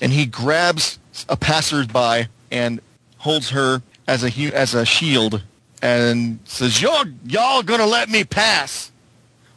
and 0.00 0.12
he 0.12 0.26
grabs 0.26 0.98
a 1.28 1.36
passersby 1.36 2.28
and 2.50 2.80
holds 3.18 3.50
her 3.50 3.82
as 4.06 4.24
a 4.24 4.54
as 4.54 4.74
a 4.74 4.84
shield, 4.84 5.42
and 5.82 6.38
says, 6.44 6.80
"Y'all, 6.80 7.04
y'all 7.24 7.62
gonna 7.62 7.86
let 7.86 8.08
me 8.08 8.24
pass? 8.24 8.90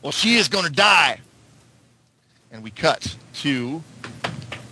Well, 0.01 0.11
she 0.11 0.35
is 0.35 0.47
gonna 0.47 0.69
die." 0.69 1.19
And 2.51 2.63
we 2.63 2.71
cut 2.71 3.15
to 3.35 3.83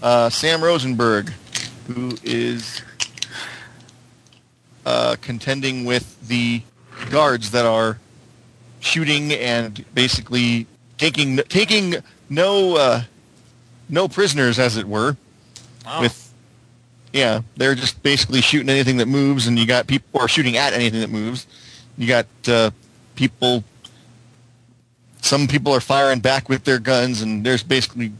uh, 0.02 0.30
Sam 0.30 0.64
Rosenberg, 0.64 1.32
who 1.88 2.18
is 2.23 2.82
uh, 4.86 5.15
contending 5.22 5.86
with 5.86 6.28
the 6.28 6.61
guards 7.10 7.52
that 7.52 7.65
are 7.65 7.99
shooting 8.80 9.32
and 9.32 9.86
basically 9.94 10.68
taking 10.98 11.38
taking 11.38 11.95
no 12.30 12.76
uh, 12.76 13.03
no 13.90 14.07
prisoners, 14.07 14.60
as 14.60 14.78
it 14.78 14.88
were. 14.88 15.18
Wow. 15.86 16.02
With 16.02 16.30
yeah, 17.13 17.41
they're 17.57 17.75
just 17.75 18.01
basically 18.03 18.41
shooting 18.41 18.69
anything 18.69 18.97
that 18.97 19.07
moves, 19.07 19.47
and 19.47 19.59
you 19.59 19.65
got 19.65 19.88
people 19.88 20.07
or 20.13 20.27
shooting 20.27 20.57
at 20.57 20.73
anything 20.73 21.01
that 21.01 21.09
moves. 21.09 21.45
You 21.97 22.07
got 22.07 22.25
uh, 22.47 22.71
people. 23.15 23.63
Some 25.21 25.47
people 25.47 25.73
are 25.73 25.81
firing 25.81 26.19
back 26.19 26.49
with 26.49 26.63
their 26.63 26.79
guns, 26.79 27.21
and 27.21 27.45
there's 27.45 27.63
basically 27.63 28.11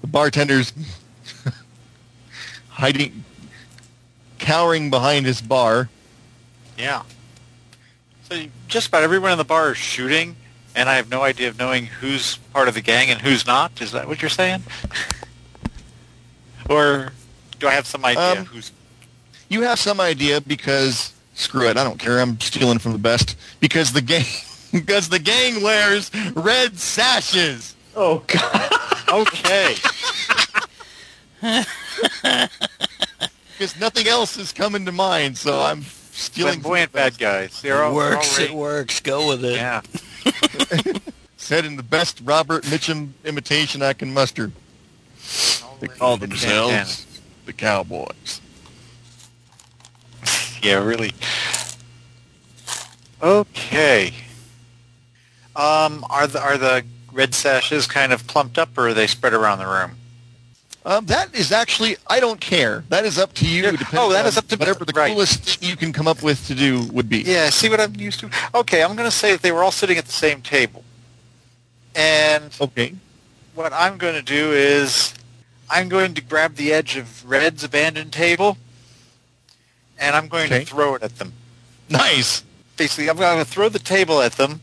the 0.00 0.06
bartenders 0.06 0.72
hiding, 2.68 3.24
cowering 4.38 4.90
behind 4.90 5.26
his 5.26 5.40
bar. 5.40 5.88
Yeah. 6.78 7.02
So 8.28 8.44
just 8.68 8.88
about 8.88 9.02
everyone 9.02 9.32
in 9.32 9.38
the 9.38 9.44
bar 9.44 9.72
is 9.72 9.78
shooting, 9.78 10.36
and 10.74 10.88
I 10.88 10.96
have 10.96 11.10
no 11.10 11.22
idea 11.22 11.48
of 11.48 11.58
knowing 11.58 11.86
who's 11.86 12.36
part 12.52 12.68
of 12.68 12.74
the 12.74 12.82
gang 12.82 13.10
and 13.10 13.20
who's 13.20 13.46
not. 13.46 13.80
Is 13.80 13.92
that 13.92 14.06
what 14.06 14.20
you're 14.20 14.28
saying? 14.28 14.62
or 16.68 17.12
do 17.58 17.68
I 17.68 17.72
have 17.72 17.86
some 17.86 18.04
idea 18.04 18.40
Um, 18.40 18.44
who's? 18.46 18.72
You 19.48 19.62
have 19.62 19.78
some 19.78 20.00
idea 20.00 20.40
because 20.40 21.12
screw 21.34 21.68
it, 21.68 21.76
I 21.76 21.84
don't 21.84 21.98
care. 21.98 22.20
I'm 22.20 22.38
stealing 22.40 22.78
from 22.78 22.92
the 22.92 22.98
best 22.98 23.36
because 23.60 23.92
the 23.92 24.00
gang 24.02 24.24
because 24.72 25.08
the 25.08 25.18
gang 25.18 25.62
wears 25.62 26.10
red 26.34 26.78
sashes. 26.78 27.74
Oh 27.94 28.22
god. 28.26 28.70
Okay. 29.08 29.74
Because 33.58 33.80
nothing 33.80 34.06
else 34.06 34.36
is 34.36 34.52
coming 34.52 34.84
to 34.84 34.92
mind, 34.92 35.38
so 35.38 35.62
I'm 35.62 35.80
stealing. 35.82 36.54
from 36.54 36.62
Flamboyant 36.62 36.92
bad 36.92 37.18
guys. 37.18 37.62
They're 37.62 37.82
all 37.82 37.90
they're 37.94 38.10
works, 38.16 38.36
already- 38.36 38.52
it 38.52 38.56
works. 38.56 39.00
Go 39.00 39.28
with 39.28 39.44
it. 39.46 39.54
Yeah. 39.54 39.80
Said 41.38 41.64
in 41.64 41.76
the 41.76 41.82
best 41.82 42.20
Robert 42.22 42.64
Mitchum 42.64 43.12
imitation 43.24 43.80
I 43.80 43.94
can 43.94 44.12
muster. 44.12 44.50
They 45.80 45.88
call 45.88 46.18
themselves 46.18 47.05
the 47.46 47.52
Cowboys. 47.52 48.40
Yeah, 50.62 50.82
really. 50.82 51.12
Okay. 53.22 54.12
Um, 55.54 56.04
are 56.10 56.26
the 56.26 56.40
are 56.42 56.58
the 56.58 56.84
red 57.12 57.34
sashes 57.34 57.86
kind 57.86 58.12
of 58.12 58.26
clumped 58.26 58.58
up, 58.58 58.76
or 58.76 58.88
are 58.88 58.94
they 58.94 59.06
spread 59.06 59.32
around 59.32 59.58
the 59.58 59.66
room? 59.66 59.92
Um, 60.84 61.06
that 61.06 61.34
is 61.34 61.52
actually, 61.52 61.96
I 62.08 62.20
don't 62.20 62.40
care. 62.40 62.84
That 62.88 63.04
is 63.04 63.18
up 63.18 63.32
to 63.34 63.48
you. 63.48 63.76
Oh, 63.92 64.12
that 64.12 64.26
is 64.26 64.36
up 64.36 64.46
to- 64.48 64.56
whatever 64.56 64.84
the 64.84 64.92
right. 64.96 65.12
coolest 65.12 65.40
thing 65.40 65.68
you 65.68 65.76
can 65.76 65.92
come 65.92 66.08
up 66.08 66.22
with 66.22 66.46
to 66.48 66.54
do 66.54 66.82
would 66.92 67.08
be. 67.08 67.18
Yeah. 67.22 67.50
See 67.50 67.68
what 67.68 67.80
I'm 67.80 67.94
used 67.96 68.20
to. 68.20 68.30
Okay, 68.54 68.82
I'm 68.82 68.96
going 68.96 69.08
to 69.08 69.16
say 69.16 69.32
that 69.32 69.42
they 69.42 69.52
were 69.52 69.62
all 69.62 69.70
sitting 69.72 69.98
at 69.98 70.06
the 70.06 70.12
same 70.12 70.42
table, 70.42 70.82
and 71.94 72.52
Okay. 72.60 72.94
what 73.54 73.72
I'm 73.72 73.98
going 73.98 74.14
to 74.14 74.22
do 74.22 74.52
is 74.52 75.14
I'm 75.68 75.88
going 75.88 76.14
to 76.14 76.20
grab 76.22 76.54
the 76.56 76.72
edge 76.72 76.96
of 76.96 77.28
Red's 77.28 77.64
abandoned 77.64 78.12
table, 78.12 78.56
and 79.98 80.14
I'm 80.16 80.28
going 80.28 80.46
Okay. 80.46 80.60
to 80.64 80.66
throw 80.66 80.94
it 80.94 81.02
at 81.02 81.18
them. 81.18 81.32
Nice. 81.88 82.42
basically, 82.76 83.08
I'm 83.10 83.16
going 83.16 83.38
to 83.38 83.50
throw 83.50 83.68
the 83.68 83.78
table 83.78 84.20
at 84.22 84.32
them, 84.32 84.60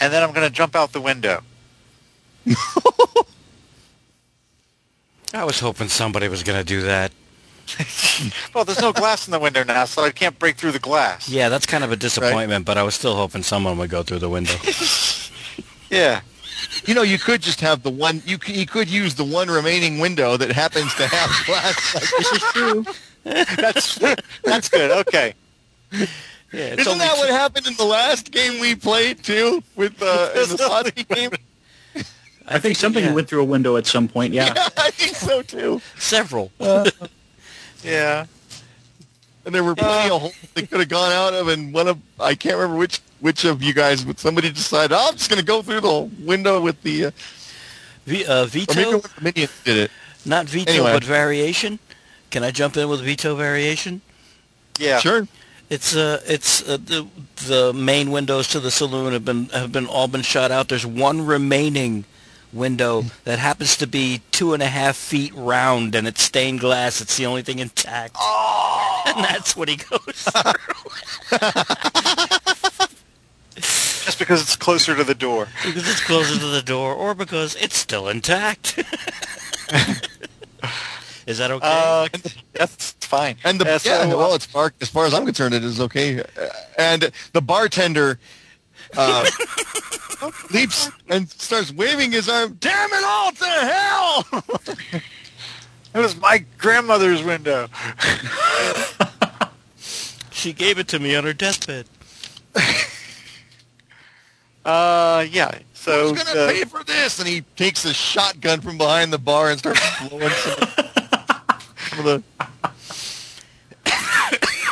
and 0.00 0.12
then 0.12 0.22
I'm 0.22 0.32
going 0.32 0.46
to 0.46 0.52
jump 0.54 0.76
out 0.76 0.92
the 0.92 1.00
window. 1.00 1.42
I 5.34 5.44
was 5.44 5.60
hoping 5.60 5.88
somebody 5.88 6.28
was 6.28 6.42
going 6.42 6.58
to 6.58 6.64
do 6.64 6.82
that. 6.82 7.12
Well, 8.54 8.64
there's 8.66 8.80
no 8.82 8.92
glass 8.92 9.26
in 9.26 9.32
the 9.32 9.38
window 9.38 9.64
now, 9.64 9.86
so 9.86 10.04
I 10.04 10.10
can't 10.10 10.38
break 10.38 10.56
through 10.56 10.72
the 10.72 10.78
glass. 10.78 11.26
Yeah, 11.28 11.48
that's 11.48 11.64
kind 11.64 11.82
of 11.82 11.90
a 11.90 11.96
disappointment, 11.96 12.66
but 12.66 12.76
I 12.76 12.82
was 12.82 12.94
still 12.94 13.16
hoping 13.16 13.42
someone 13.42 13.78
would 13.78 13.88
go 13.90 14.02
through 14.02 14.18
the 14.20 14.28
window. 14.28 14.54
Yeah. 15.90 16.20
You 16.86 16.94
know, 16.94 17.02
you 17.02 17.18
could 17.18 17.40
just 17.42 17.60
have 17.60 17.82
the 17.82 17.90
one. 17.90 18.22
You 18.26 18.38
could, 18.38 18.56
you 18.56 18.66
could 18.66 18.88
use 18.90 19.14
the 19.14 19.24
one 19.24 19.48
remaining 19.48 19.98
window 19.98 20.36
that 20.36 20.50
happens 20.52 20.94
to 20.94 21.06
have 21.06 21.30
glass. 21.46 21.94
Like, 21.94 22.04
This 22.18 22.32
is 22.32 22.42
true. 22.52 22.84
That's 23.24 23.98
that's 24.42 24.68
good. 24.68 24.90
Okay. 25.06 25.34
Yeah, 25.92 26.06
it's 26.52 26.82
isn't 26.82 26.98
that 26.98 27.14
two- 27.14 27.20
what 27.20 27.30
happened 27.30 27.66
in 27.66 27.74
the 27.76 27.84
last 27.84 28.30
game 28.30 28.60
we 28.60 28.74
played 28.74 29.22
too 29.22 29.62
with 29.76 30.02
uh, 30.02 30.30
in 30.34 30.48
the 30.50 30.56
SotC 30.56 31.08
game? 31.08 31.30
I 32.48 32.58
think 32.58 32.76
something 32.76 33.04
yeah. 33.04 33.12
went 33.14 33.28
through 33.28 33.42
a 33.42 33.44
window 33.44 33.76
at 33.76 33.86
some 33.86 34.08
point. 34.08 34.34
Yeah. 34.34 34.52
Yeah, 34.56 34.68
I 34.76 34.90
think 34.90 35.14
so 35.16 35.42
too. 35.42 35.80
several? 35.98 36.50
Yeah. 37.84 38.26
And 39.44 39.54
there 39.54 39.64
were 39.64 39.74
plenty 39.74 40.10
of 40.14 40.20
holes 40.20 40.34
they 40.54 40.62
could 40.66 40.78
have 40.80 40.88
gone 40.88 41.12
out 41.12 41.34
of, 41.34 41.48
and 41.48 41.72
one 41.74 41.88
of 41.88 41.98
I 42.20 42.34
can't 42.34 42.56
remember 42.56 42.76
which 42.76 43.00
which 43.20 43.44
of 43.44 43.62
you 43.62 43.72
guys, 43.74 44.04
but 44.04 44.18
somebody 44.20 44.50
decided, 44.50 44.92
oh, 44.94 45.08
I'm 45.08 45.16
just 45.16 45.28
going 45.30 45.38
to 45.40 45.44
go 45.44 45.62
through 45.62 45.80
the 45.80 46.10
window 46.24 46.60
with 46.60 46.80
the, 46.82 47.06
uh, 47.06 47.10
V- 48.06 48.24
uh, 48.26 48.42
or 48.44 48.46
maybe 48.46 48.64
veto, 48.66 48.90
one 48.90 49.00
the 49.00 49.20
minions 49.20 49.52
did 49.64 49.76
it. 49.76 49.90
not 50.24 50.46
veto, 50.46 50.70
Anyway. 50.72 50.92
but 50.92 51.04
variation. 51.04 51.78
Can 52.30 52.42
I 52.44 52.50
jump 52.50 52.76
in 52.76 52.88
with 52.88 53.00
veto 53.02 53.34
variation? 53.36 54.00
Yeah. 54.78 54.98
Sure. 54.98 55.28
It's 55.70 55.94
uh, 55.96 56.20
it's 56.26 56.68
uh, 56.68 56.76
the 56.76 57.06
the 57.46 57.72
main 57.72 58.10
windows 58.10 58.48
to 58.48 58.60
the 58.60 58.70
saloon 58.70 59.12
have 59.12 59.24
been 59.24 59.46
have 59.50 59.72
been 59.72 59.86
all 59.86 60.06
been 60.08 60.22
shot 60.22 60.50
out. 60.50 60.68
There's 60.68 60.84
one 60.86 61.24
remaining 61.24 62.04
window 62.52 63.04
that 63.24 63.38
happens 63.38 63.76
to 63.78 63.86
be 63.86 64.20
two 64.30 64.52
and 64.54 64.62
a 64.62 64.66
half 64.68 64.96
feet 64.96 65.32
round, 65.34 65.94
and 65.94 66.06
it's 66.06 66.22
stained 66.22 66.60
glass. 66.60 67.00
It's 67.00 67.16
the 67.16 67.26
only 67.26 67.42
thing 67.42 67.58
intact, 67.58 68.14
Oh. 68.18 69.02
and 69.06 69.24
that's 69.24 69.56
what 69.56 69.68
he 69.68 69.76
goes 69.76 70.00
through 70.32 70.52
Just 74.04 74.18
because 74.18 74.42
it's 74.42 74.56
closer 74.56 74.96
to 74.96 75.04
the 75.04 75.14
door. 75.14 75.48
because 75.64 75.88
it's 75.88 76.04
closer 76.04 76.38
to 76.38 76.46
the 76.46 76.62
door, 76.62 76.94
or 76.94 77.14
because 77.14 77.54
it's 77.56 77.76
still 77.76 78.08
intact. 78.08 78.78
Is 81.24 81.38
that 81.38 81.52
okay? 81.52 81.64
Uh, 81.64 82.08
that's 82.52 82.92
fine. 83.00 83.36
And 83.44 83.60
the 83.60 83.74
Uh, 83.74 83.78
so, 83.78 84.18
well, 84.18 84.34
it's 84.34 84.44
far, 84.46 84.72
as 84.80 84.88
far 84.88 85.06
as 85.06 85.14
I'm 85.14 85.24
concerned, 85.24 85.54
it 85.54 85.62
is 85.62 85.80
okay. 85.80 86.18
Uh, 86.20 86.24
And 86.76 87.12
the 87.32 87.40
bartender 87.40 88.18
uh, 88.96 89.30
leaps 90.52 90.90
and 91.08 91.28
starts 91.30 91.72
waving 91.72 92.12
his 92.12 92.28
arm. 92.28 92.56
Damn 92.60 92.90
it 92.92 93.04
all 93.04 93.32
to 93.32 93.44
hell! 93.44 94.26
it 95.94 95.98
was 95.98 96.16
my 96.16 96.44
grandmother's 96.58 97.22
window. 97.22 97.68
she 100.30 100.52
gave 100.52 100.78
it 100.78 100.88
to 100.88 100.98
me 100.98 101.16
on 101.16 101.24
her 101.24 101.32
deathbed. 101.32 101.86
Uh, 104.64 105.26
yeah. 105.30 105.58
So 105.74 106.10
Who's 106.10 106.22
gonna 106.22 106.40
uh, 106.40 106.48
pay 106.48 106.64
for 106.64 106.84
this? 106.84 107.18
And 107.18 107.28
he 107.28 107.40
takes 107.56 107.84
a 107.84 107.92
shotgun 107.92 108.60
from 108.60 108.78
behind 108.78 109.12
the 109.12 109.18
bar 109.18 109.50
and 109.50 109.58
starts 109.58 109.80
blowing 110.08 110.30
some, 110.30 110.68
some 111.88 111.98
of 111.98 112.04
the. 112.04 112.22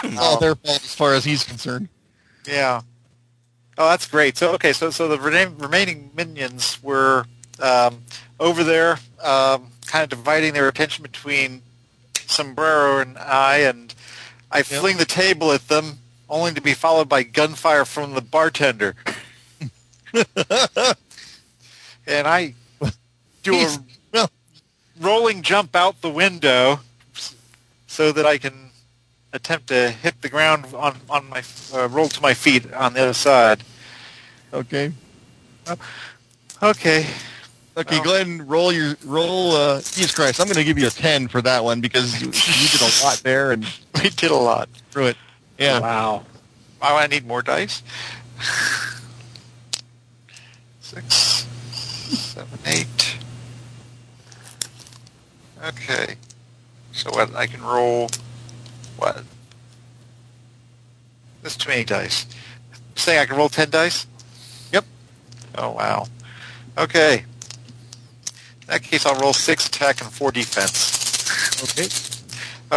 It's 0.03 0.19
all 0.19 0.41
their 0.41 0.55
fault 0.55 0.83
as 0.83 0.95
far 0.95 1.13
as 1.13 1.25
he's 1.25 1.45
concerned. 1.45 1.89
Yeah. 2.47 2.81
Oh, 3.81 3.89
that's 3.89 4.07
great. 4.07 4.37
So 4.37 4.53
okay, 4.53 4.75
so 4.75 4.91
so 4.91 5.09
the 5.09 5.19
remaining 5.19 6.11
minions 6.15 6.83
were 6.83 7.25
um, 7.61 8.03
over 8.39 8.63
there, 8.63 8.99
um, 9.23 9.69
kind 9.87 10.05
of 10.05 10.11
dividing 10.11 10.53
their 10.53 10.69
attention 10.69 11.03
between 11.03 11.63
Sombrero 12.27 13.01
and 13.01 13.17
I, 13.17 13.61
and 13.61 13.95
I 14.51 14.65
fling 14.65 14.99
the 14.99 15.07
table 15.07 15.51
at 15.53 15.69
them, 15.69 16.01
only 16.29 16.53
to 16.53 16.61
be 16.61 16.75
followed 16.75 17.09
by 17.09 17.23
gunfire 17.23 17.87
from 17.87 18.13
the 18.13 18.21
bartender. 18.21 18.97
and 20.13 20.27
I 22.29 22.53
do 23.43 23.55
a 23.55 23.79
well, 24.13 24.31
rolling 25.01 25.41
jump 25.41 25.75
out 25.75 26.03
the 26.03 26.11
window 26.11 26.81
so 27.87 28.13
that 28.13 28.27
I 28.27 28.37
can 28.37 28.70
attempt 29.33 29.69
to 29.69 29.91
hit 29.91 30.21
the 30.23 30.29
ground 30.29 30.67
on 30.75 30.97
on 31.09 31.29
my 31.29 31.43
uh, 31.75 31.89
roll 31.89 32.09
to 32.09 32.21
my 32.21 32.35
feet 32.35 32.73
on 32.73 32.95
the 32.95 33.01
other 33.03 33.13
side. 33.15 33.63
okay. 34.53 34.93
Okay. 36.63 37.07
Okay, 37.77 37.99
Oh. 37.99 38.03
go 38.03 38.15
ahead 38.15 38.27
and 38.27 38.51
roll 38.51 38.73
your 38.73 38.97
roll. 39.05 39.53
Uh, 39.53 39.77
Jesus 39.79 40.13
Christ, 40.15 40.41
I'm 40.41 40.47
going 40.47 40.57
to 40.57 40.65
give 40.65 40.79
you 40.79 40.89
a 40.89 40.91
ten 40.91 41.29
for 41.29 41.41
that 41.43 41.63
one 41.65 41.81
because 41.81 42.21
you, 42.21 42.27
you 42.27 42.69
did 42.69 42.81
a 42.83 43.05
lot 43.05 43.21
there 43.23 43.53
and 43.53 43.65
We 44.03 44.11
did 44.11 44.31
a 44.31 44.35
lot. 44.37 44.69
Through 44.91 45.07
it. 45.07 45.17
Yeah. 45.59 45.79
Wow. 45.81 46.25
Why 46.81 47.03
I 47.03 47.07
need 47.07 47.27
more 47.27 47.41
dice? 47.43 47.83
Six, 50.81 51.47
seven, 52.11 52.59
eight. 52.67 53.17
Okay. 55.65 56.17
So 56.93 57.11
what? 57.11 57.35
I 57.37 57.47
can 57.47 57.63
roll. 57.63 58.11
What? 59.01 59.25
That's 61.43 61.57
too 61.57 61.71
many 61.71 61.85
dice. 61.85 62.27
Saying 62.97 63.19
I 63.19 63.25
can 63.25 63.39
roll 63.39 63.49
ten 63.49 63.71
dice? 63.71 64.07
Yep. 64.73 64.85
Oh 65.57 65.71
wow. 65.71 66.07
Okay. 66.77 67.25
In 68.61 68.67
that 68.67 68.83
case, 68.83 69.07
I'll 69.07 69.19
roll 69.19 69.33
six 69.33 69.67
attack 69.67 70.03
and 70.03 70.13
four 70.13 70.31
defense. 70.31 71.01
Okay. 71.63 71.89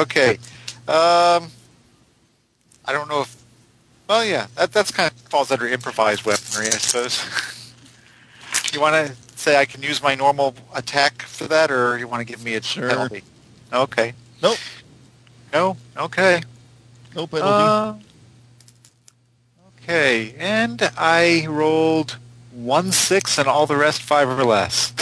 Okay. 0.02 0.30
Um, 0.88 1.52
I 2.86 2.94
don't 2.94 3.10
know 3.10 3.22
if. 3.22 3.36
Well, 4.08 4.24
yeah, 4.24 4.48
that 4.56 4.72
that's 4.72 4.91
kind 4.91 5.12
of 5.12 5.18
falls 5.30 5.52
under 5.52 5.68
improvised 5.68 6.26
weaponry, 6.26 6.68
I 6.68 6.78
suppose. 6.78 7.22
you 8.74 8.80
want 8.80 8.95
to 9.08 9.14
say 9.38 9.58
I 9.58 9.66
can 9.66 9.84
use 9.84 10.02
my 10.02 10.16
normal 10.16 10.56
attack 10.74 11.22
for 11.24 11.48
that, 11.50 11.70
or 11.70 11.98
you 11.98 12.08
want 12.08 12.26
to 12.26 12.26
give 12.26 12.44
me 12.45 12.56
a 12.56 12.62
Sure. 12.62 12.88
penalty? 12.88 13.24
Okay. 13.74 14.14
Nope. 14.41 14.58
No. 15.54 15.78
Okay. 15.96 16.42
No 17.16 17.28
penalty. 17.28 17.48
Uh, 17.48 17.94
okay, 19.84 20.34
and 20.40 20.82
I 20.98 21.46
rolled 21.48 22.18
one 22.52 22.92
six, 22.92 23.38
and 23.38 23.48
all 23.48 23.68
the 23.68 23.76
rest 23.76 24.02
five 24.02 24.28
or 24.28 24.44
less. 24.44 24.94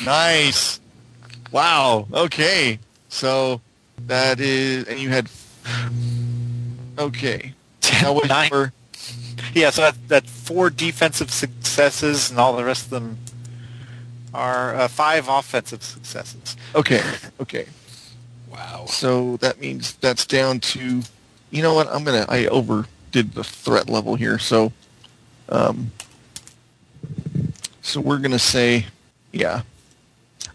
nice. 0.04 0.80
Wow. 1.52 2.08
Okay. 2.12 2.80
So 3.08 3.60
that 4.06 4.40
is, 4.40 4.84
and 4.88 4.98
you 4.98 5.10
had. 5.10 5.28
Okay. 6.98 7.54
Now 8.02 8.12
what 8.14 8.28
Nine. 8.28 8.72
Yeah, 9.54 9.70
so 9.70 9.82
that, 9.82 10.08
that 10.08 10.26
four 10.26 10.68
defensive 10.68 11.30
successes 11.30 12.30
and 12.30 12.40
all 12.40 12.56
the 12.56 12.64
rest 12.64 12.86
of 12.86 12.90
them 12.90 13.18
are 14.32 14.74
uh, 14.74 14.88
five 14.88 15.28
offensive 15.28 15.82
successes. 15.82 16.56
Okay. 16.74 17.02
Okay. 17.40 17.66
Wow. 18.54 18.84
So 18.86 19.36
that 19.38 19.60
means 19.60 19.94
that's 19.94 20.26
down 20.26 20.60
to. 20.60 21.02
You 21.50 21.62
know 21.62 21.74
what? 21.74 21.88
I'm 21.88 22.04
gonna. 22.04 22.24
I 22.28 22.46
overdid 22.46 23.32
the 23.32 23.44
threat 23.44 23.88
level 23.88 24.14
here. 24.14 24.38
So. 24.38 24.72
Um. 25.48 25.90
So 27.82 28.00
we're 28.00 28.18
gonna 28.18 28.38
say, 28.38 28.86
yeah. 29.32 29.62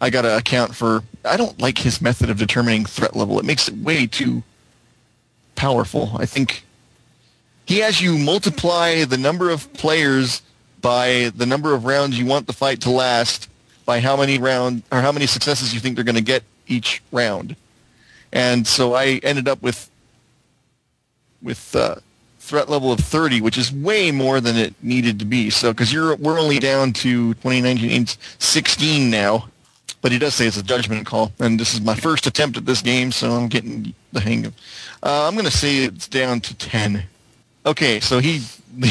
I 0.01 0.09
gotta 0.09 0.38
account 0.38 0.76
for. 0.76 1.03
I 1.26 1.35
don't 1.35 1.59
like 1.59 1.77
his 1.77 2.01
method 2.01 2.30
of 2.30 2.38
determining 2.38 2.85
threat 2.85 3.15
level. 3.15 3.38
It 3.38 3.45
makes 3.45 3.67
it 3.67 3.76
way 3.76 4.07
too 4.07 4.43
powerful. 5.55 6.11
I 6.17 6.26
think 6.26 6.63
he 7.65 7.80
has 7.80 8.01
you 8.01 8.17
multiply 8.17 9.03
the 9.03 9.17
number 9.17 9.49
of 9.49 9.71
players 9.73 10.41
by 10.81 11.31
the 11.35 11.45
number 11.45 11.73
of 11.73 11.84
rounds 11.84 12.17
you 12.17 12.26
want 12.26 12.47
the 12.47 12.53
fight 12.53 12.80
to 12.81 12.89
last 12.89 13.49
by 13.85 13.99
how 13.99 14.15
many 14.15 14.38
round 14.38 14.84
or 14.91 15.01
how 15.01 15.11
many 15.11 15.26
successes 15.26 15.73
you 15.73 15.81
think 15.81 15.95
they're 15.95 16.05
going 16.05 16.15
to 16.15 16.21
get 16.21 16.43
each 16.67 17.01
round. 17.11 17.57
And 18.31 18.68
so 18.68 18.93
I 18.93 19.19
ended 19.23 19.47
up 19.47 19.61
with 19.61 19.89
with 21.41 21.76
uh, 21.76 21.95
threat 22.39 22.69
level 22.69 22.91
of 22.91 22.99
30, 22.99 23.41
which 23.41 23.57
is 23.57 23.72
way 23.72 24.11
more 24.11 24.41
than 24.41 24.57
it 24.57 24.73
needed 24.81 25.19
to 25.19 25.26
be. 25.26 25.49
So 25.49 25.72
because 25.72 25.93
you're 25.93 26.15
we're 26.15 26.39
only 26.39 26.60
down 26.60 26.93
to 26.93 27.34
2019 27.35 28.07
16 28.38 29.10
now, 29.10 29.49
but 30.01 30.11
he 30.11 30.19
does 30.19 30.35
say 30.35 30.47
it's 30.47 30.57
a 30.57 30.64
judgment 30.64 31.06
call, 31.06 31.31
and 31.39 31.60
this 31.60 31.73
is 31.73 31.81
my 31.81 31.95
first 31.95 32.26
attempt 32.27 32.57
at 32.57 32.65
this 32.65 32.81
game, 32.81 33.11
so 33.11 33.31
I'm 33.31 33.47
getting 33.47 33.93
the 34.11 34.19
hang 34.19 34.45
of. 34.45 34.53
Uh, 35.03 35.27
I'm 35.27 35.34
going 35.34 35.45
to 35.45 35.51
say 35.51 35.77
it's 35.77 36.07
down 36.07 36.41
to 36.41 36.56
10. 36.56 37.03
Okay, 37.65 37.99
so 37.99 38.19
he, 38.19 38.41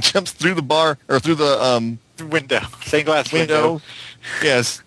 jumps 0.00 0.32
through 0.32 0.54
the 0.54 0.62
bar 0.62 0.98
or 1.08 1.20
through 1.20 1.34
the 1.34 1.62
um, 1.62 1.98
Window, 2.18 2.60
stained 2.82 3.06
glass 3.06 3.32
window. 3.32 3.72
window. 3.74 3.82
Yes. 4.42 4.82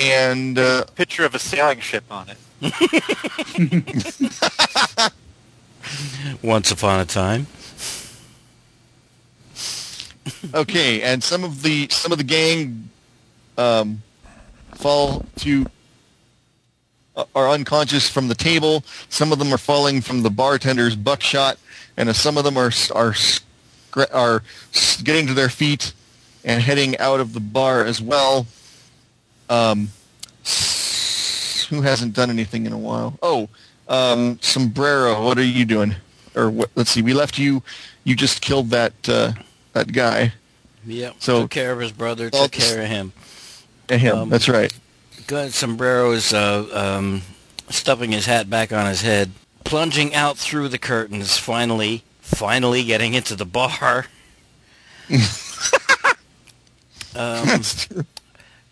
And 0.00 0.58
uh, 0.58 0.86
Picture 0.94 1.26
of 1.26 1.34
a 1.34 1.38
sailing 1.38 1.80
ship 1.80 2.04
on 2.10 2.30
it. 2.30 2.38
Once 6.42 6.70
upon 6.70 7.00
a 7.00 7.04
time. 7.04 7.46
Okay, 10.54 11.02
and 11.02 11.22
some 11.22 11.44
of 11.44 11.62
the 11.62 11.86
some 11.90 12.12
of 12.12 12.18
the 12.18 12.24
gang 12.24 12.88
um, 13.58 14.00
fall 14.74 15.26
to 15.36 15.66
uh, 17.16 17.24
are 17.34 17.50
unconscious 17.50 18.08
from 18.08 18.28
the 18.28 18.34
table. 18.34 18.82
Some 19.10 19.32
of 19.32 19.38
them 19.38 19.52
are 19.52 19.58
falling 19.58 20.00
from 20.00 20.22
the 20.22 20.30
bartender's 20.30 20.96
buckshot, 20.96 21.58
and 21.96 22.08
uh, 22.08 22.14
some 22.14 22.38
of 22.38 22.44
them 22.44 22.56
are 22.56 22.72
are 22.94 23.14
are 24.12 24.42
getting 25.04 25.26
to 25.26 25.34
their 25.34 25.50
feet 25.50 25.92
and 26.44 26.62
heading 26.62 26.96
out 26.98 27.20
of 27.20 27.34
the 27.34 27.40
bar 27.40 27.84
as 27.84 28.00
well. 28.00 28.46
Um, 29.50 29.90
who 31.68 31.82
hasn't 31.82 32.14
done 32.14 32.30
anything 32.30 32.66
in 32.66 32.72
a 32.72 32.78
while? 32.78 33.18
Oh, 33.20 33.48
um, 33.88 34.38
Sombrero, 34.40 35.24
what 35.24 35.36
are 35.38 35.44
you 35.44 35.64
doing? 35.64 35.96
Or 36.34 36.48
what, 36.50 36.70
let's 36.76 36.90
see, 36.90 37.02
we 37.02 37.12
left 37.12 37.36
you. 37.36 37.62
You 38.04 38.14
just 38.14 38.40
killed 38.40 38.70
that 38.70 38.92
uh, 39.08 39.32
that 39.72 39.92
guy. 39.92 40.32
Yep. 40.86 41.16
So- 41.18 41.42
took 41.42 41.50
care 41.50 41.72
of 41.72 41.80
his 41.80 41.92
brother, 41.92 42.30
took 42.30 42.52
care 42.52 42.82
of 42.82 42.88
him. 42.88 43.12
Him. 43.88 44.16
Um, 44.16 44.28
That's 44.28 44.48
right. 44.48 44.72
Good. 45.26 45.52
Sombrero 45.52 46.12
is 46.12 46.32
uh, 46.32 46.68
um, 46.72 47.22
stuffing 47.68 48.12
his 48.12 48.26
hat 48.26 48.48
back 48.48 48.72
on 48.72 48.86
his 48.86 49.02
head, 49.02 49.32
plunging 49.64 50.14
out 50.14 50.38
through 50.38 50.68
the 50.68 50.78
curtains, 50.78 51.36
finally, 51.38 52.04
finally 52.20 52.84
getting 52.84 53.14
into 53.14 53.34
the 53.34 53.44
bar. 53.44 54.06
um, 55.10 55.18
That's 57.14 57.86
true. 57.86 58.04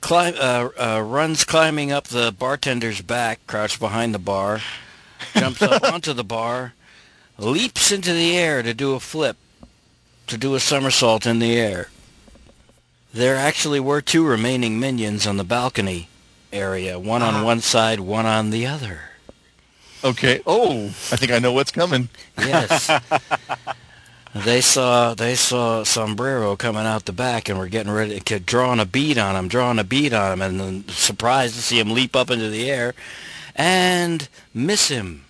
Climb, 0.00 0.34
uh, 0.38 0.68
uh, 0.78 1.00
runs 1.00 1.44
climbing 1.44 1.92
up 1.92 2.08
the 2.08 2.32
bartender's 2.32 3.00
back, 3.02 3.46
crouched 3.46 3.80
behind 3.80 4.14
the 4.14 4.18
bar, 4.18 4.60
jumps 5.34 5.62
up 5.62 5.82
onto 5.92 6.12
the 6.12 6.24
bar, 6.24 6.74
leaps 7.38 7.92
into 7.92 8.12
the 8.12 8.36
air 8.36 8.62
to 8.62 8.74
do 8.74 8.94
a 8.94 9.00
flip, 9.00 9.36
to 10.26 10.36
do 10.36 10.54
a 10.54 10.60
somersault 10.60 11.26
in 11.26 11.38
the 11.38 11.58
air. 11.58 11.88
There 13.12 13.36
actually 13.36 13.80
were 13.80 14.00
two 14.00 14.26
remaining 14.26 14.78
minions 14.78 15.26
on 15.26 15.38
the 15.38 15.44
balcony 15.44 16.08
area, 16.52 16.98
one 16.98 17.22
on 17.22 17.44
one 17.44 17.60
side, 17.60 18.00
one 18.00 18.26
on 18.26 18.50
the 18.50 18.66
other. 18.66 19.00
Okay. 20.04 20.40
Oh, 20.46 20.86
I 20.86 21.16
think 21.16 21.32
I 21.32 21.38
know 21.38 21.52
what's 21.52 21.72
coming. 21.72 22.08
Yes. 22.36 22.88
they 24.34 24.60
saw 24.60 25.14
they 25.14 25.34
saw 25.34 25.84
Sombrero 25.84 26.56
coming 26.56 26.84
out 26.84 27.06
the 27.06 27.12
back 27.12 27.48
and 27.48 27.58
were 27.58 27.68
getting 27.68 27.92
ready, 27.92 28.20
to 28.20 28.38
drawing 28.38 28.80
a 28.80 28.86
bead 28.86 29.18
on 29.18 29.36
him, 29.36 29.48
drawing 29.48 29.78
a 29.78 29.84
bead 29.84 30.12
on 30.12 30.32
him, 30.32 30.42
and 30.42 30.60
then 30.60 30.88
surprised 30.88 31.54
to 31.54 31.62
see 31.62 31.78
him 31.78 31.90
leap 31.90 32.14
up 32.14 32.30
into 32.30 32.48
the 32.48 32.70
air 32.70 32.94
and 33.56 34.28
miss 34.54 34.88
him. 34.88 35.24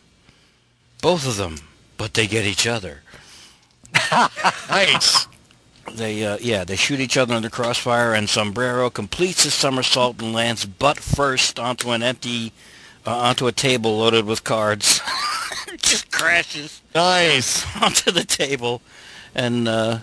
Both 1.00 1.26
of 1.26 1.36
them, 1.36 1.56
but 1.96 2.14
they 2.14 2.26
get 2.26 2.44
each 2.44 2.66
other. 2.66 3.02
Nice. 4.68 5.26
They 5.94 6.24
uh, 6.24 6.38
yeah, 6.40 6.64
they 6.64 6.76
shoot 6.76 7.00
each 7.00 7.16
other 7.16 7.34
under 7.34 7.48
crossfire, 7.48 8.12
and 8.12 8.28
Sombrero 8.28 8.90
completes 8.90 9.44
his 9.44 9.54
somersault 9.54 10.20
and 10.20 10.32
lands 10.32 10.66
butt 10.66 10.98
first 10.98 11.58
onto 11.58 11.90
an 11.90 12.02
empty 12.02 12.52
uh, 13.06 13.16
onto 13.16 13.46
a 13.46 13.52
table 13.52 13.98
loaded 13.98 14.24
with 14.26 14.44
cards. 14.44 15.00
Just 15.78 16.10
crashes. 16.10 16.80
Nice. 16.94 17.64
onto 17.82 18.10
the 18.10 18.24
table 18.24 18.80
and 19.34 19.68
uh, 19.68 19.98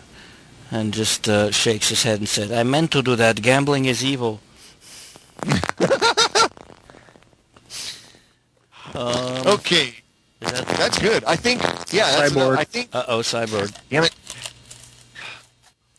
and 0.72 0.94
just 0.94 1.28
uh, 1.30 1.52
shakes 1.52 1.90
his 1.90 2.04
head 2.04 2.20
and 2.20 2.28
said, 2.30 2.52
"I 2.52 2.64
meant 2.64 2.92
to 2.92 3.02
do 3.02 3.16
that. 3.16 3.42
Gambling 3.42 3.86
is 3.86 4.04
evil." 4.04 4.40
um, 8.94 9.48
Okay. 9.48 9.96
is 10.42 10.52
that- 10.52 10.68
That's 10.68 10.98
good. 11.00 11.24
I 11.26 11.36
think. 11.36 11.62
Yeah. 11.92 12.10
That's 12.12 12.34
Cyborg. 12.34 12.48
enough. 12.48 12.60
I 12.60 12.64
think. 12.64 12.90
uh-oh, 12.94 13.20
cyborg. 13.20 13.76
Damn 13.90 14.04
it. 14.06 14.16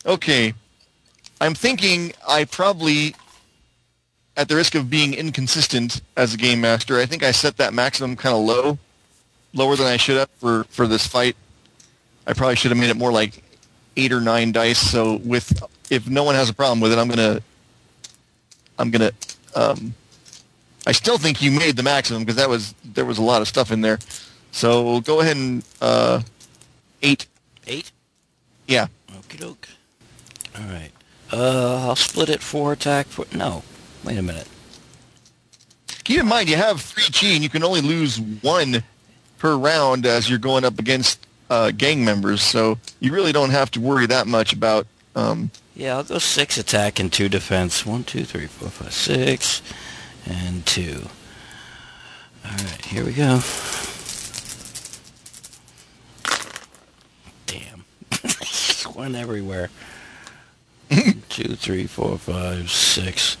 Okay. 0.05 0.53
I'm 1.39 1.53
thinking 1.53 2.13
I 2.27 2.45
probably, 2.45 3.15
at 4.37 4.47
the 4.47 4.55
risk 4.55 4.75
of 4.75 4.89
being 4.89 5.15
inconsistent 5.15 6.01
as 6.15 6.33
a 6.35 6.37
game 6.37 6.61
master, 6.61 6.99
I 6.99 7.07
think 7.07 7.23
I 7.23 7.31
set 7.31 7.57
that 7.57 7.73
maximum 7.73 8.15
kind 8.15 8.35
of 8.35 8.43
low, 8.43 8.77
lower 9.53 9.75
than 9.75 9.87
I 9.87 9.97
should 9.97 10.17
have 10.17 10.29
for, 10.39 10.63
for 10.65 10.87
this 10.87 11.07
fight. 11.07 11.35
I 12.27 12.33
probably 12.33 12.55
should 12.55 12.69
have 12.71 12.77
made 12.77 12.91
it 12.91 12.97
more 12.97 13.11
like 13.11 13.43
eight 13.95 14.13
or 14.13 14.21
nine 14.21 14.51
dice. 14.51 14.77
So 14.77 15.15
with 15.17 15.63
if 15.89 16.07
no 16.07 16.23
one 16.23 16.35
has 16.35 16.49
a 16.49 16.53
problem 16.53 16.79
with 16.79 16.93
it, 16.93 16.99
I'm 16.99 17.07
gonna 17.07 17.41
I'm 18.77 18.91
gonna 18.91 19.11
um, 19.55 19.93
I 20.85 20.91
still 20.91 21.17
think 21.17 21.41
you 21.41 21.51
made 21.51 21.75
the 21.75 21.83
maximum 21.83 22.23
because 22.23 22.35
that 22.35 22.49
was 22.49 22.75
there 22.83 23.05
was 23.05 23.17
a 23.17 23.23
lot 23.23 23.41
of 23.41 23.47
stuff 23.47 23.71
in 23.71 23.81
there. 23.81 23.97
So 24.51 25.01
go 25.01 25.21
ahead 25.21 25.37
and 25.37 25.63
uh, 25.81 26.21
eight. 27.01 27.25
Eight. 27.65 27.91
Yeah. 28.67 28.87
Okie 29.11 29.39
doke. 29.39 29.67
All 30.57 30.65
right. 30.65 30.91
Uh, 31.31 31.87
I'll 31.87 31.95
split 31.95 32.29
it 32.29 32.41
four 32.41 32.73
attack. 32.73 33.07
For 33.07 33.25
no, 33.33 33.63
wait 34.07 34.17
a 34.17 34.21
minute. 34.21 34.47
Keep 36.05 36.21
in 36.21 36.27
mind 36.27 36.47
you 36.47 36.55
have 36.55 36.79
three 36.81 37.03
chi 37.11 37.27
and 37.35 37.43
you 37.43 37.49
can 37.49 37.61
only 37.63 37.81
lose 37.81 38.19
one 38.19 38.81
per 39.37 39.57
round 39.57 40.05
as 40.05 40.29
you're 40.29 40.39
going 40.39 40.63
up 40.63 40.79
against 40.79 41.27
uh, 41.49 41.71
gang 41.71 42.05
members. 42.05 42.41
So 42.41 42.77
you 43.01 43.11
really 43.11 43.33
don't 43.33 43.49
have 43.49 43.69
to 43.71 43.81
worry 43.81 44.05
that 44.05 44.25
much 44.25 44.53
about. 44.53 44.87
Um, 45.15 45.51
Yeah, 45.75 45.97
I'll 45.97 46.03
go 46.05 46.19
six 46.19 46.57
attack 46.57 46.99
and 46.99 47.11
two 47.11 47.27
defense. 47.27 47.85
One, 47.85 48.05
two, 48.05 48.23
three, 48.23 48.47
four, 48.47 48.69
five, 48.69 48.93
six, 48.93 49.61
and 50.25 50.65
two. 50.65 51.09
All 52.45 52.51
right, 52.51 52.85
here 52.85 53.03
we 53.03 53.11
go. 53.11 53.41
Damn, 57.45 57.83
one 58.93 59.15
everywhere. 59.15 59.69
Two, 61.29 61.55
three, 61.57 61.85
four, 61.85 62.17
five, 62.17 62.71
six. 62.71 63.35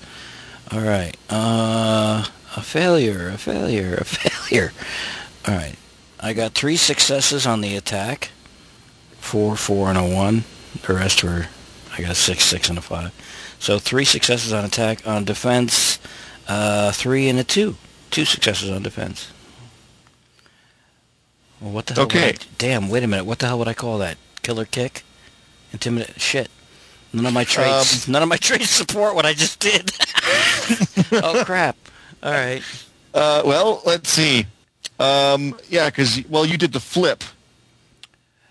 All 0.71 0.81
right, 0.81 1.15
uh, 1.29 2.25
a 2.57 2.61
failure, 2.61 3.29
a 3.29 3.37
failure, 3.37 3.95
a 3.95 4.03
failure. 4.05 4.73
All 5.47 5.55
right, 5.55 5.75
I 6.19 6.33
got 6.33 6.53
three 6.53 6.75
successes 6.77 7.45
on 7.47 7.61
the 7.61 7.75
attack. 7.75 8.31
Four, 9.19 9.55
four, 9.55 9.89
and 9.89 9.97
a 9.97 10.03
one. 10.05 10.43
The 10.85 10.93
rest 10.93 11.23
were 11.23 11.47
I 11.97 12.01
got 12.01 12.11
a 12.11 12.15
six, 12.15 12.43
six, 12.43 12.69
and 12.69 12.77
a 12.77 12.81
five. 12.81 13.13
So 13.59 13.79
three 13.79 14.05
successes 14.05 14.51
on 14.53 14.65
attack. 14.65 15.07
On 15.07 15.23
defense, 15.23 15.99
uh, 16.47 16.91
three 16.91 17.27
and 17.29 17.39
a 17.39 17.43
two. 17.43 17.75
Two 18.11 18.25
successes 18.25 18.69
on 18.69 18.83
defense. 18.83 19.31
Well, 21.61 21.71
what 21.71 21.87
the 21.87 21.93
hell? 21.95 22.03
would 22.05 22.15
Okay. 22.15 22.29
I- 22.29 22.37
damn. 22.57 22.89
Wait 22.89 23.03
a 23.03 23.07
minute. 23.07 23.25
What 23.25 23.39
the 23.39 23.47
hell 23.47 23.59
would 23.59 23.67
I 23.67 23.73
call 23.73 23.97
that? 23.99 24.17
Killer 24.43 24.65
kick? 24.65 25.03
Intimidate? 25.73 26.19
Shit. 26.21 26.49
None 27.13 27.25
of 27.25 27.33
my 27.33 27.43
traits. 27.45 28.07
none 28.07 28.21
of 28.21 28.29
my 28.29 28.37
traits 28.47 28.69
support 28.69 29.15
what 29.15 29.25
I 29.25 29.33
just 29.33 29.59
did. 29.59 29.91
oh 31.11 31.43
crap. 31.45 31.75
All 32.23 32.31
right. 32.31 32.61
uh, 33.13 33.41
well, 33.45 33.81
let's 33.85 34.09
see. 34.09 34.45
Um, 34.99 35.55
yeah, 35.69 35.89
because 35.89 36.23
well, 36.27 36.45
you 36.45 36.57
did 36.57 36.73
the 36.73 36.79
flip. 36.79 37.23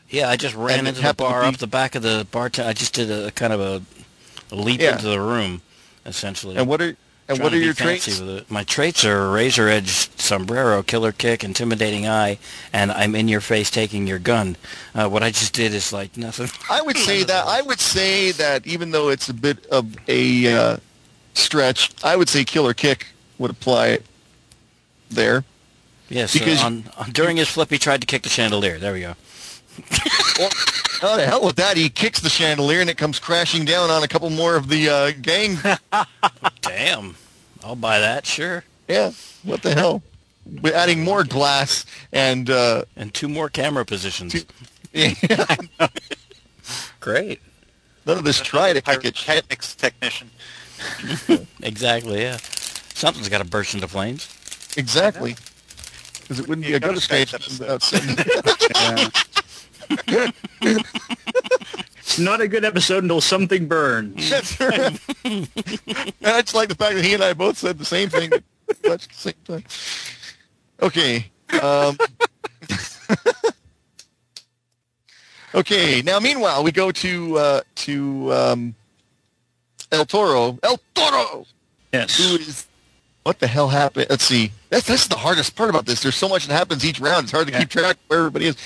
Yeah, 0.09 0.31
I 0.31 0.37
just 0.37 0.55
ran 0.55 0.81
And 0.81 0.89
into 0.89 1.03
the 1.03 1.15
bar 1.15 1.43
be- 1.43 1.49
up 1.49 1.57
the 1.57 1.67
back 1.67 1.95
of 1.97 2.03
the 2.03 2.27
bar. 2.31 2.51
I 2.59 2.73
just 2.73 2.95
did 2.95 3.11
a, 3.11 3.31
kind 3.33 3.53
of 3.53 3.61
a, 3.61 3.83
a 4.53 4.57
leap 4.57 4.81
Yeah. 4.81 4.93
into 4.93 5.09
the 5.09 5.21
room, 5.21 5.63
essentially. 6.05 6.57
And 6.57 6.69
what 6.69 6.81
are 6.81 6.97
and 7.29 7.41
what 7.41 7.53
are 7.53 7.59
your 7.59 7.75
traits? 7.75 8.23
My 8.49 8.63
traits 8.63 9.05
are 9.05 9.33
razor 9.33 9.69
edge 9.69 9.89
sombrero, 10.17 10.85
killer 10.85 11.11
kick, 11.11 11.43
intimidating 11.43 12.07
eye, 12.07 12.39
and 12.73 12.93
I'm 12.93 13.17
in 13.17 13.27
your 13.27 13.41
face 13.41 13.69
taking 13.69 14.07
your 14.07 14.21
gun. 14.21 14.57
Uh, 14.95 15.09
what 15.09 15.25
I 15.25 15.31
just 15.31 15.53
did 15.53 15.75
is 15.75 15.93
like 15.93 16.17
nothing. 16.17 16.49
I 16.71 16.83
would 16.83 16.97
say 17.09 17.25
that 17.25 17.45
I 17.45 17.63
would 17.63 17.81
say 17.81 18.31
that 18.31 18.65
even 18.65 18.93
though 18.93 19.09
it's 19.09 19.29
a 19.29 19.35
bit 19.35 19.67
of 19.67 19.97
a 20.07 20.55
uh, 20.55 20.77
stretch, 21.37 21.91
I 22.05 22.17
would 22.17 22.29
say 22.29 22.45
killer 22.45 22.75
kick 22.75 23.07
would 23.39 23.51
apply 23.51 23.99
there. 25.11 25.45
Yes, 26.09 26.33
Because- 26.33 26.63
on, 26.63 26.85
on, 26.97 27.11
during 27.11 27.37
his 27.37 27.49
flip, 27.49 27.71
he 27.71 27.79
tried 27.79 28.01
to 28.01 28.07
kick 28.07 28.23
the 28.23 28.29
chandelier. 28.29 28.79
There 28.79 28.93
we 28.93 29.01
go. 29.01 29.15
Well, 30.39 31.15
oh, 31.15 31.17
the 31.17 31.27
hell 31.27 31.45
with 31.45 31.57
that. 31.57 31.77
He 31.79 31.89
kicks 31.89 32.21
the 32.21 32.29
chandelier 32.29 32.81
and 32.83 32.91
it 32.91 32.99
comes 32.99 33.19
crashing 33.19 33.65
down 33.65 33.89
on 33.91 34.03
a 34.03 34.09
couple 34.09 34.29
more 34.29 34.55
of 34.57 34.69
the 34.69 34.89
uh, 34.89 35.13
gang. 35.23 35.57
Damn, 36.61 37.17
I'll 37.65 37.77
buy 37.77 38.01
that. 38.01 38.27
Sure. 38.27 38.65
yeah, 38.89 39.13
what 39.43 39.63
the 39.63 39.75
hell? 39.75 40.03
We're 40.63 40.75
adding 40.75 41.05
more 41.05 41.25
glass 41.25 41.87
and 42.13 42.49
uh, 42.51 42.85
And 42.97 43.13
two 43.15 43.29
more 43.29 43.49
camera 43.49 43.85
positions. 43.87 44.45
yeah, 44.93 45.15
Great. 47.01 47.41
none 48.07 48.19
of 48.19 48.25
this 48.25 48.41
try 48.41 48.73
to 48.75 48.81
kick 48.83 49.05
it 49.05 49.17
shit. 49.17 49.49
Technician. 49.49 50.31
Exactly. 51.63 52.23
Yeah. 52.23 52.37
Something's 52.95 53.29
got 53.29 53.39
to 53.39 53.45
burst 53.45 53.75
into 53.75 53.89
flames. 53.89 54.29
Exactly. 54.77 55.37
Because 56.23 56.41
it 56.41 56.49
wouldn't 56.49 56.67
be 56.67 56.75
a 56.75 56.81
Go 56.81 56.95
to 56.95 56.95
Gutter 56.95 57.27
Skypes 57.27 57.35
episode. 57.35 58.07
without. 58.81 59.27
It's 61.99 62.19
not 62.19 62.41
a 62.41 62.49
good 62.49 62.65
episode 62.65 63.03
until 63.03 63.21
something 63.21 63.67
burns. 63.67 64.31
That's 64.31 64.61
right. 64.61 64.99
and 65.25 65.49
I 66.25 66.41
just 66.43 66.55
like 66.55 66.69
the 66.69 66.75
fact 66.75 66.95
that 66.97 67.05
he 67.05 67.15
and 67.15 67.23
I 67.23 67.33
both 67.33 67.59
said 67.59 67.79
the 67.79 67.85
same 67.85 68.09
thing 68.09 68.33
at 68.33 68.43
the 68.83 68.99
same 69.13 69.35
time. 69.45 69.65
Okay. 70.83 71.31
Um, 71.63 71.99
Okay, 75.55 76.03
now 76.03 76.21
meanwhile 76.21 76.63
we 76.63 76.71
go 76.71 76.93
to 76.93 77.39
uh, 77.39 77.61
to 77.77 78.33
um, 78.35 78.75
El 79.93 80.05
Toro. 80.07 80.59
El 80.63 80.81
Toro, 80.95 81.47
Yes. 81.93 82.17
who 82.19 82.37
is 82.37 82.67
what 83.23 83.39
the 83.41 83.47
hell 83.47 83.69
happened? 83.69 84.07
Let's 84.11 84.25
see. 84.25 84.53
That's 84.71 84.87
that's 84.87 85.07
the 85.09 85.17
hardest 85.17 85.57
part 85.57 85.71
about 85.71 85.87
this. 85.87 86.03
There's 86.03 86.17
so 86.17 86.29
much 86.29 86.47
that 86.47 86.55
happens 86.55 86.85
each 86.85 87.01
round. 87.01 87.25
It's 87.25 87.33
hard 87.33 87.47
to 87.49 87.53
Yeah. 87.53 87.61
keep 87.61 87.71
track 87.71 87.97
of 87.97 88.03
where 88.09 88.19
everybody 88.21 88.47
is. 88.47 88.57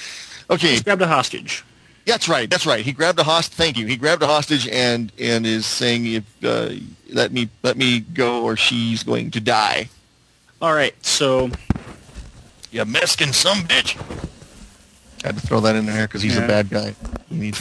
Okay, 0.51 0.70
He's 0.72 0.82
grabbed 0.82 1.02
a 1.02 1.06
hostage. 1.06 1.64
that's 2.06 2.28
right. 2.28 2.51
That's 2.51 2.66
right. 2.66 2.84
He 2.84 2.92
grabbed 2.92 3.18
a 3.20 3.24
hostage. 3.24 3.56
Thank 3.56 3.76
you. 3.78 3.86
He 3.86 3.97
grabbed 3.97 4.22
a 4.22 4.26
hostage 4.26 4.66
and 4.68 5.12
and 5.18 5.47
is 5.47 5.64
saying, 5.66 6.06
"If 6.06 6.24
uh, 6.44 6.70
let 7.10 7.32
me 7.32 7.48
let 7.62 7.76
me 7.76 8.01
go, 8.01 8.42
or 8.42 8.56
she's 8.56 9.02
going 9.02 9.30
to 9.32 9.40
die." 9.40 9.88
All 10.60 10.74
right. 10.74 10.94
So 11.05 11.51
You 12.72 12.84
Mexican 12.84 13.32
some 13.32 13.62
bitch. 13.64 13.97
I 15.24 15.28
had 15.28 15.36
to 15.36 15.47
throw 15.47 15.60
that 15.60 15.74
in 15.76 15.86
there 15.86 16.06
because 16.06 16.22
he's 16.22 16.36
Yeah. 16.36 16.44
a 16.44 16.48
bad 16.48 16.70
guy. 16.70 16.94
He 17.28 17.34
needs 17.34 17.59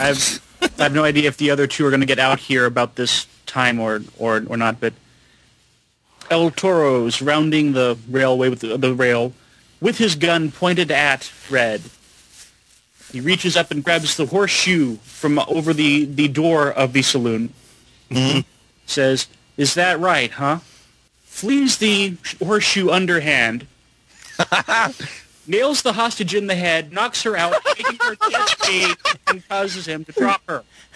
I 0.61 0.83
have 0.83 0.93
no 0.93 1.03
idea 1.03 1.27
if 1.27 1.37
the 1.37 1.51
other 1.51 1.67
two 1.67 1.85
are 1.85 1.89
going 1.89 2.01
to 2.01 2.05
get 2.05 2.19
out 2.19 2.39
here 2.39 2.65
about 2.65 2.95
this 2.95 3.27
time 3.45 3.79
or 3.79 4.01
or 4.17 4.43
or 4.47 4.57
not. 4.57 4.79
But 4.79 4.93
El 6.29 6.51
Toro's 6.51 7.21
rounding 7.21 7.73
the 7.73 7.97
railway 8.09 8.49
with 8.49 8.59
the, 8.59 8.77
the 8.77 8.93
rail 8.93 9.33
with 9.81 9.97
his 9.97 10.15
gun 10.15 10.51
pointed 10.51 10.91
at 10.91 11.31
Red. 11.49 11.81
He 13.11 13.19
reaches 13.19 13.57
up 13.57 13.71
and 13.71 13.83
grabs 13.83 14.17
the 14.17 14.27
horseshoe 14.27 14.97
from 14.97 15.39
over 15.39 15.73
the, 15.73 16.05
the 16.05 16.27
door 16.27 16.71
of 16.71 16.93
the 16.93 17.01
saloon. 17.01 17.53
Mm-hmm. 18.11 18.41
Says, 18.85 19.27
"Is 19.57 19.73
that 19.73 19.99
right, 19.99 20.31
huh?" 20.31 20.59
Flees 21.23 21.77
the 21.77 22.17
horseshoe 22.43 22.89
underhand. 22.89 23.65
nails 25.49 25.81
the 25.81 25.93
hostage 25.93 26.33
in 26.35 26.47
the 26.47 26.55
head, 26.55 26.93
knocks 26.93 27.23
her 27.23 27.35
out, 27.35 27.55
making 27.65 27.97
her 28.01 28.15
chest 28.15 28.59
bleed, 28.59 28.95
and 29.27 29.45
causes 29.49 29.85
him 29.85 30.05
to 30.05 30.11
drop 30.13 30.41
her. 30.47 30.63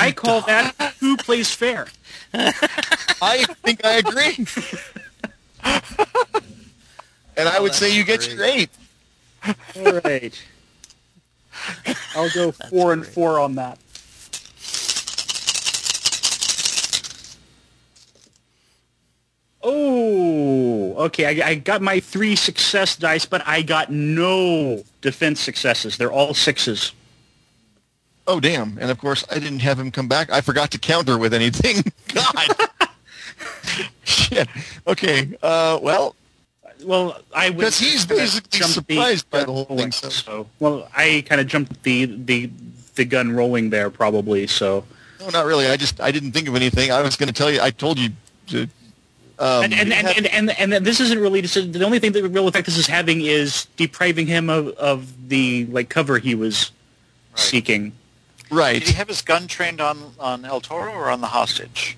I 0.00 0.12
call 0.12 0.42
that 0.42 0.74
who 1.00 1.16
plays 1.16 1.50
fair. 1.54 1.86
I 2.34 3.46
think 3.64 3.84
I 3.84 3.96
agree. 3.96 4.46
and 7.36 7.48
I 7.48 7.58
would 7.58 7.74
say 7.74 7.96
you 7.96 8.04
get 8.04 8.22
straight. 8.22 8.70
All 9.76 10.00
right. 10.04 10.40
I'll 12.14 12.30
go 12.30 12.52
four 12.52 12.92
and 12.92 13.04
four 13.06 13.40
on 13.40 13.54
that. 13.54 13.78
Oh, 19.62 20.94
okay. 21.06 21.42
I, 21.42 21.48
I 21.48 21.54
got 21.56 21.82
my 21.82 22.00
three 22.00 22.36
success 22.36 22.96
dice, 22.96 23.24
but 23.24 23.46
I 23.46 23.62
got 23.62 23.90
no 23.90 24.84
defense 25.00 25.40
successes. 25.40 25.96
They're 25.96 26.12
all 26.12 26.34
sixes. 26.34 26.92
Oh, 28.26 28.40
damn. 28.40 28.78
And 28.78 28.90
of 28.90 28.98
course, 28.98 29.24
I 29.30 29.38
didn't 29.38 29.60
have 29.60 29.78
him 29.78 29.90
come 29.90 30.06
back. 30.06 30.30
I 30.30 30.40
forgot 30.42 30.70
to 30.72 30.78
counter 30.78 31.18
with 31.18 31.32
anything. 31.34 31.82
God. 32.14 32.48
Shit. 34.04 34.48
Okay. 34.86 35.36
Uh, 35.42 35.78
well, 35.82 36.14
Well, 36.84 37.20
I 37.34 37.50
because 37.50 37.78
he's 37.78 38.06
basically 38.06 38.60
surprised 38.60 39.28
by 39.30 39.44
the 39.44 39.52
whole 39.52 39.64
thing, 39.64 39.92
so- 39.92 40.46
well, 40.60 40.88
I 40.94 41.24
kind 41.26 41.40
of 41.40 41.46
jumped 41.46 41.82
the 41.82 42.04
the 42.04 42.50
the 42.94 43.04
gun 43.04 43.32
rolling 43.32 43.70
there 43.70 43.90
probably. 43.90 44.46
So 44.46 44.84
no, 45.20 45.30
not 45.30 45.46
really. 45.46 45.66
I 45.66 45.76
just, 45.76 46.00
I 46.00 46.10
didn't 46.10 46.32
think 46.32 46.48
of 46.48 46.54
anything. 46.54 46.90
I 46.92 47.02
was 47.02 47.16
going 47.16 47.26
to 47.28 47.32
tell 47.32 47.50
you, 47.50 47.60
I 47.60 47.70
told 47.70 47.98
you 47.98 48.10
to... 48.48 48.68
Um, 49.40 49.64
and 49.64 49.72
and, 49.74 49.88
you 49.90 49.94
and, 49.94 50.26
and, 50.26 50.50
and 50.58 50.74
and 50.74 50.84
this 50.84 50.98
isn't 50.98 51.18
really 51.18 51.42
just, 51.42 51.72
the 51.72 51.84
only 51.84 52.00
thing 52.00 52.10
that 52.12 52.22
the 52.22 52.28
real 52.28 52.48
effect 52.48 52.66
this 52.66 52.76
is 52.76 52.88
having 52.88 53.20
is 53.20 53.66
depriving 53.76 54.26
him 54.26 54.50
of, 54.50 54.68
of 54.70 55.28
the 55.28 55.66
like 55.66 55.88
cover 55.88 56.18
he 56.18 56.34
was 56.34 56.72
Right. 57.32 57.38
seeking. 57.38 57.92
right, 58.50 58.80
Did 58.80 58.88
he 58.88 58.94
have 58.94 59.06
his 59.06 59.22
gun 59.22 59.46
trained 59.46 59.80
on, 59.80 60.12
on 60.18 60.44
El 60.44 60.60
Toro 60.60 60.92
or 60.92 61.08
on 61.08 61.20
the 61.20 61.28
hostage? 61.28 61.96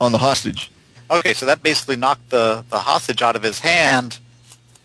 on 0.00 0.12
the 0.12 0.18
hostage. 0.18 0.70
Okay, 1.10 1.32
so 1.32 1.46
that 1.46 1.62
basically 1.62 1.96
knocked 1.96 2.28
the, 2.28 2.62
the 2.68 2.78
hostage 2.78 3.22
out 3.22 3.34
of 3.36 3.42
his 3.42 3.60
hand 3.60 4.18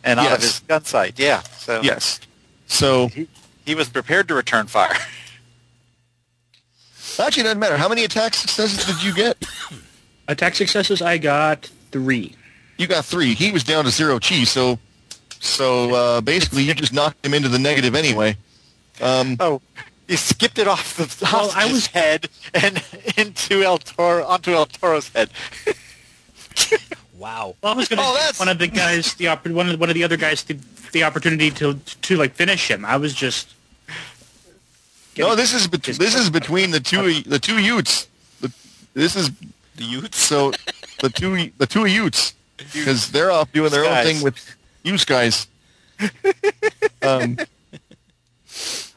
and 0.03 0.19
out 0.19 0.31
of 0.31 0.41
his 0.41 0.59
gun 0.61 0.85
sight. 0.85 1.19
Yeah. 1.19 1.41
So 1.41 1.81
Yes. 1.83 2.21
So, 2.67 3.09
he, 3.09 3.27
he 3.65 3.75
was 3.75 3.89
prepared 3.89 4.27
to 4.29 4.33
return 4.33 4.67
fire. 4.67 4.95
actually, 7.19 7.41
it 7.41 7.43
doesn't 7.43 7.59
matter. 7.59 7.77
How 7.77 7.89
many 7.89 8.03
attack 8.05 8.33
successes 8.33 8.85
did 8.85 9.03
you 9.03 9.13
get? 9.13 9.37
Attack 10.27 10.55
successes, 10.55 11.01
I 11.01 11.17
got 11.17 11.69
three. 11.91 12.35
You 12.77 12.87
got 12.87 13.05
three. 13.05 13.33
He 13.33 13.51
was 13.51 13.63
down 13.63 13.83
to 13.85 13.91
zero 13.91 14.19
chi, 14.19 14.43
so 14.45 14.79
so 15.39 15.93
uh, 15.93 16.21
basically 16.21 16.63
you 16.63 16.73
just 16.73 16.93
knocked 16.93 17.25
him 17.25 17.33
into 17.33 17.49
the 17.49 17.59
negative 17.59 17.93
anyway. 17.95 18.37
Um, 19.01 19.35
Oh, 19.39 19.61
he 20.07 20.15
skipped 20.15 20.57
it 20.59 20.67
off 20.67 20.95
the 20.97 21.03
Well, 21.25 21.49
hostage's 21.49 21.69
I 21.69 21.71
was- 21.71 21.87
head 21.87 22.29
and 22.53 22.83
into 23.17 23.63
El 23.63 23.77
Toro 23.79 24.23
onto 24.25 24.51
El 24.53 24.65
Toro's 24.67 25.09
head. 25.09 25.29
Wow. 27.17 27.55
Well, 27.61 27.73
I 27.73 27.75
was 27.77 27.87
going 27.87 27.99
to 27.99 28.03
Oh, 28.03 28.11
give 28.13 28.19
that's- 28.19 28.39
one 28.39 28.49
of 28.49 28.59
the 28.59 28.67
guys 28.67 29.13
the 29.15 29.27
opp- 29.27 29.47
one 29.47 29.69
of 29.69 29.79
one 29.79 29.89
of 29.89 29.95
the 29.95 30.03
other 30.03 30.17
guys 30.17 30.43
the, 30.43 30.57
the 30.91 31.03
opportunity 31.03 31.51
to 31.51 31.75
to 32.01 32.17
like 32.17 32.33
finish 32.33 32.69
him. 32.69 32.83
I 32.83 32.97
was 32.97 33.13
just 33.13 33.53
no, 35.17 35.35
this 35.35 35.53
is 35.53 35.67
bet- 35.67 35.83
this 35.83 36.15
is 36.15 36.29
between 36.29 36.71
the 36.71 36.79
two 36.79 37.21
the 37.21 37.39
two 37.39 37.59
Utes. 37.61 38.07
The, 38.41 38.51
this 38.93 39.15
is 39.15 39.29
The 39.75 39.83
Utes? 39.83 40.17
so 40.17 40.51
the 41.01 41.09
two 41.09 41.51
the 41.57 41.67
two 41.67 41.85
Utes 41.85 42.33
because 42.57 43.11
they're 43.11 43.31
off 43.31 43.51
doing 43.51 43.71
their 43.71 43.85
own 43.85 44.03
thing 44.03 44.23
with 44.23 44.55
Utes 44.83 45.05
guys. 45.05 45.47
Um, 47.01 47.37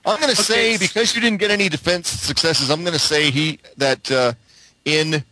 I'm 0.04 0.20
going 0.20 0.34
to 0.34 0.40
say 0.40 0.78
because 0.78 1.14
you 1.14 1.20
didn't 1.20 1.38
get 1.38 1.50
any 1.50 1.68
defense 1.68 2.08
successes, 2.08 2.70
I'm 2.70 2.82
going 2.82 2.92
to 2.92 2.98
say 2.98 3.30
he 3.30 3.58
that 3.76 4.10
uh, 4.10 4.32
in 4.84 5.24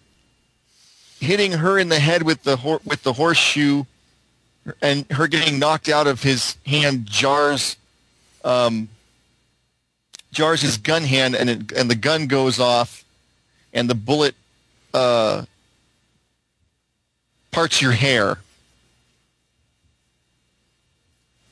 hitting 1.21 1.53
her 1.53 1.79
in 1.79 1.89
the 1.89 2.01
head 2.01 2.23
with 2.23 2.43
the 2.43 2.57
hor- 2.57 2.81
with 2.85 3.03
the 3.03 3.13
horseshoe 3.13 3.85
and 4.83 5.11
her 5.13 5.27
getting 5.29 5.59
knocked 5.59 5.89
out 5.89 6.07
of 6.07 6.23
his 6.23 6.57
hand 6.67 7.07
jars 7.07 7.77
um, 8.45 8.89
jars 10.33 10.61
his 10.61 10.77
gun 10.77 11.03
hand 11.05 11.35
and 11.35 11.49
it, 11.49 11.73
and 11.73 11.91
the 11.91 11.95
gun 11.95 12.27
goes 12.27 12.59
off 12.59 13.05
and 13.73 13.89
the 13.89 13.95
bullet 13.95 14.35
uh, 14.95 15.45
parts 17.51 17.83
your 17.83 17.93
hair 17.93 18.39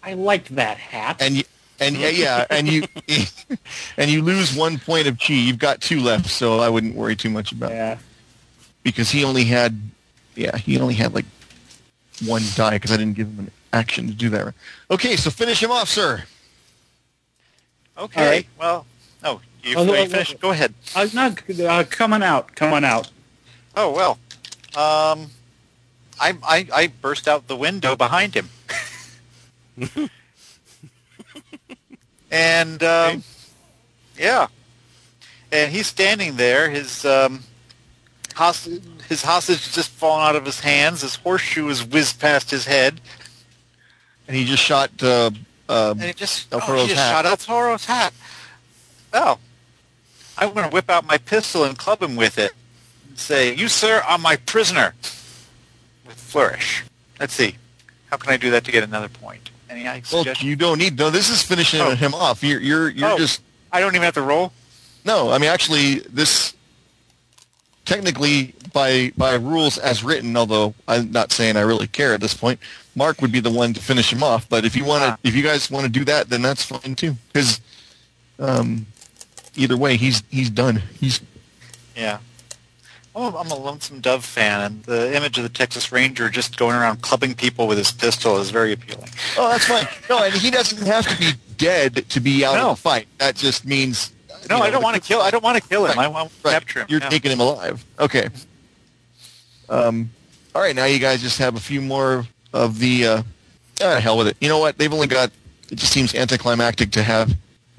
I 0.02 0.14
liked 0.14 0.54
that 0.56 0.78
hat. 0.78 1.18
and 1.20 1.36
you, 1.36 1.44
and 1.78 1.96
yeah, 1.96 2.08
yeah, 2.08 2.46
and 2.50 2.68
you 2.68 2.82
and 3.96 4.10
you 4.10 4.22
lose 4.22 4.54
one 4.54 4.78
point 4.78 5.06
of 5.06 5.18
chi. 5.18 5.34
You've 5.34 5.58
got 5.58 5.80
two 5.80 6.00
left, 6.00 6.26
so 6.28 6.58
I 6.58 6.68
wouldn't 6.68 6.94
worry 6.96 7.14
too 7.14 7.30
much 7.30 7.52
about 7.52 7.70
it 7.70 7.76
yeah. 7.76 7.98
because 8.82 9.10
he 9.10 9.22
only 9.24 9.44
had 9.44 9.80
yeah 10.34 10.56
he 10.56 10.80
only 10.80 10.94
had 10.94 11.14
like 11.14 11.24
one 12.26 12.42
die 12.56 12.70
because 12.76 12.90
I 12.90 12.96
didn't 12.96 13.14
give 13.16 13.28
him 13.28 13.38
an 13.40 13.50
action 13.72 14.08
to 14.08 14.12
do 14.12 14.28
that. 14.30 14.54
Okay, 14.90 15.14
so 15.16 15.30
finish 15.30 15.62
him 15.62 15.70
off, 15.70 15.88
sir. 15.88 16.24
Okay. 17.96 18.24
All 18.24 18.30
right. 18.30 18.46
Well, 18.58 18.86
no, 19.22 19.40
you, 19.62 19.76
Oh, 19.76 19.84
no, 19.84 19.94
you 19.94 20.04
no, 20.04 20.06
finished. 20.08 20.34
no. 20.34 20.38
Go 20.40 20.50
ahead. 20.50 20.74
Uh, 20.96 21.06
no, 21.14 21.34
uh, 21.68 21.84
come 21.88 22.12
on 22.12 22.22
out. 22.22 22.54
Come 22.56 22.72
on 22.72 22.84
out. 22.84 23.10
Oh 23.74 23.92
well. 23.92 24.18
Um, 24.74 25.30
I, 26.20 26.36
I 26.42 26.66
I 26.72 26.86
burst 27.00 27.26
out 27.28 27.48
the 27.48 27.56
window 27.56 27.96
behind 27.96 28.34
him. 28.34 28.48
and 32.30 32.82
um, 32.82 33.24
yeah, 34.18 34.48
and 35.50 35.72
he's 35.72 35.86
standing 35.86 36.36
there. 36.36 36.70
His 36.70 37.04
um, 37.04 37.44
hostage, 38.34 38.82
his 39.08 39.22
hostage 39.22 39.72
just 39.72 39.90
fallen 39.90 40.26
out 40.26 40.36
of 40.36 40.44
his 40.44 40.60
hands. 40.60 41.02
His 41.02 41.16
horseshoe 41.16 41.68
has 41.68 41.84
whizzed 41.84 42.20
past 42.20 42.50
his 42.50 42.66
head, 42.66 43.00
And 44.26 44.36
he 44.36 44.44
just 44.44 44.62
shot. 44.62 44.90
Uh, 45.02 45.30
uh, 45.68 45.92
and 45.92 46.02
he 46.02 46.12
just 46.12 46.52
El 46.52 46.60
oh, 46.62 46.66
Toro's 46.66 46.82
he 46.82 46.88
just 46.88 47.00
hat. 47.00 47.12
shot 47.12 47.26
El 47.26 47.36
Toro's 47.36 47.84
hat. 47.84 48.12
Oh, 49.12 49.38
I'm 50.38 50.52
going 50.54 50.68
to 50.68 50.74
whip 50.74 50.90
out 50.90 51.06
my 51.06 51.18
pistol 51.18 51.64
and 51.64 51.76
club 51.76 52.02
him 52.02 52.16
with 52.16 52.38
it. 52.38 52.52
Say, 53.22 53.54
"You, 53.54 53.68
sir, 53.68 54.02
are 54.06 54.18
my 54.18 54.36
prisoner." 54.36 54.94
With 56.06 56.16
flourish. 56.16 56.82
Let's 57.20 57.32
see. 57.34 57.56
How 58.10 58.16
can 58.16 58.30
I 58.32 58.36
do 58.36 58.50
that 58.50 58.64
to 58.64 58.72
get 58.72 58.82
another 58.82 59.08
point? 59.08 59.50
Any 59.70 59.84
well, 60.12 60.26
you 60.40 60.56
don't 60.56 60.78
need. 60.78 60.98
No, 60.98 61.08
this 61.08 61.30
is 61.30 61.42
finishing 61.42 61.80
Oh. 61.80 61.94
him 61.94 62.14
off. 62.14 62.42
You're 62.42 62.60
you're 62.60 62.90
you're 62.90 63.10
Oh. 63.12 63.16
just 63.18 63.40
I 63.72 63.80
don't 63.80 63.94
even 63.94 64.04
have 64.04 64.14
to 64.14 64.22
roll. 64.22 64.52
No, 65.04 65.30
I 65.32 65.38
mean 65.38 65.48
actually 65.50 66.00
this 66.00 66.52
technically 67.84 68.54
by 68.72 69.12
by 69.16 69.34
rules 69.34 69.78
as 69.78 70.02
written, 70.04 70.36
although 70.36 70.74
I'm 70.88 71.10
not 71.12 71.32
saying 71.32 71.56
I 71.56 71.60
really 71.62 71.86
care 71.86 72.12
at 72.14 72.20
this 72.20 72.34
point, 72.34 72.60
Mark 72.94 73.22
would 73.22 73.32
be 73.32 73.40
the 73.40 73.50
one 73.50 73.72
to 73.74 73.80
finish 73.80 74.12
him 74.12 74.22
off. 74.22 74.48
But 74.48 74.64
if 74.64 74.76
you 74.76 74.84
want 74.84 75.04
to, 75.04 75.08
Ah. 75.12 75.16
if 75.22 75.34
you 75.34 75.42
guys 75.42 75.70
want 75.70 75.84
to 75.84 75.90
do 75.90 76.04
that, 76.04 76.28
then 76.28 76.42
that's 76.42 76.64
fine 76.64 76.94
too. 76.94 77.16
Because 77.32 77.60
um, 78.38 78.86
either 79.54 79.76
way, 79.76 79.96
he's 79.96 80.22
he's 80.30 80.50
done. 80.50 80.82
He's 81.00 81.20
Yeah. 81.96 82.18
Oh, 83.14 83.36
I'm 83.36 83.50
a 83.50 83.54
Lonesome 83.54 84.00
Dove 84.00 84.24
fan, 84.24 84.60
and 84.62 84.82
the 84.84 85.14
image 85.14 85.36
of 85.36 85.42
the 85.42 85.50
Texas 85.50 85.92
Ranger 85.92 86.30
just 86.30 86.56
going 86.56 86.74
around 86.74 87.02
clubbing 87.02 87.34
people 87.34 87.66
with 87.66 87.76
his 87.76 87.92
pistol 87.92 88.38
is 88.38 88.50
very 88.50 88.72
appealing. 88.72 89.10
Oh, 89.36 89.50
that's 89.50 89.66
fine. 89.66 89.86
No, 90.08 90.22
and 90.22 90.32
he 90.32 90.50
doesn't 90.50 90.86
have 90.86 91.06
to 91.08 91.18
be 91.18 91.32
dead 91.58 92.08
to 92.08 92.20
be 92.20 92.42
out 92.44 92.54
No. 92.54 92.70
of 92.70 92.76
the 92.78 92.82
fight. 92.82 93.06
That 93.18 93.36
just 93.36 93.66
means. 93.66 94.12
No, 94.48 94.58
know, 94.58 94.64
I 94.64 94.70
don't 94.70 94.82
want 94.82 94.96
to 94.96 95.02
kill. 95.02 95.20
I 95.20 95.30
don't 95.30 95.44
want 95.44 95.62
to 95.62 95.68
kill 95.68 95.84
him. 95.84 95.96
Right. 95.98 96.04
I 96.06 96.08
want 96.08 96.30
to 96.30 96.34
Right. 96.42 96.52
capture 96.52 96.80
him. 96.80 96.86
You're 96.88 97.00
Yeah. 97.00 97.10
taking 97.10 97.30
him 97.30 97.40
alive. 97.40 97.84
Okay. 98.00 98.28
Um, 99.68 100.10
all 100.54 100.62
right, 100.62 100.74
now 100.74 100.84
you 100.86 100.98
guys 100.98 101.20
just 101.20 101.38
have 101.38 101.54
a 101.54 101.60
few 101.60 101.80
more 101.82 102.26
of 102.52 102.78
the. 102.78 103.06
Uh, 103.06 103.22
ah, 103.82 104.00
hell 104.00 104.16
with 104.16 104.28
it. 104.28 104.36
You 104.40 104.48
know 104.48 104.58
what? 104.58 104.78
They've 104.78 104.92
only 104.92 105.06
got. 105.06 105.30
It 105.70 105.76
just 105.76 105.92
seems 105.92 106.14
anticlimactic 106.14 106.90
to 106.92 107.02
have 107.02 107.34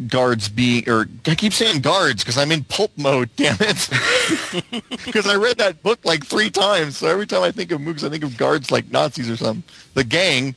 guards 0.07 0.49
be 0.49 0.83
or 0.87 1.07
I 1.27 1.35
keep 1.35 1.53
saying 1.53 1.81
guards 1.81 2.23
because 2.23 2.37
I'm 2.37 2.51
in 2.51 2.63
pulp 2.63 2.91
mode. 2.97 3.29
Damn 3.35 3.57
it! 3.59 3.89
Because 5.05 5.27
I 5.27 5.35
read 5.35 5.57
that 5.57 5.83
book 5.83 5.99
like 6.03 6.25
three 6.25 6.49
times, 6.49 6.97
so 6.97 7.07
every 7.07 7.27
time 7.27 7.43
I 7.43 7.51
think 7.51 7.71
of 7.71 7.79
mooks, 7.81 8.03
I 8.05 8.09
think 8.09 8.23
of 8.23 8.37
guards 8.37 8.71
like 8.71 8.89
Nazis 8.91 9.29
or 9.29 9.35
something. 9.37 9.63
The 9.93 10.03
gang. 10.03 10.55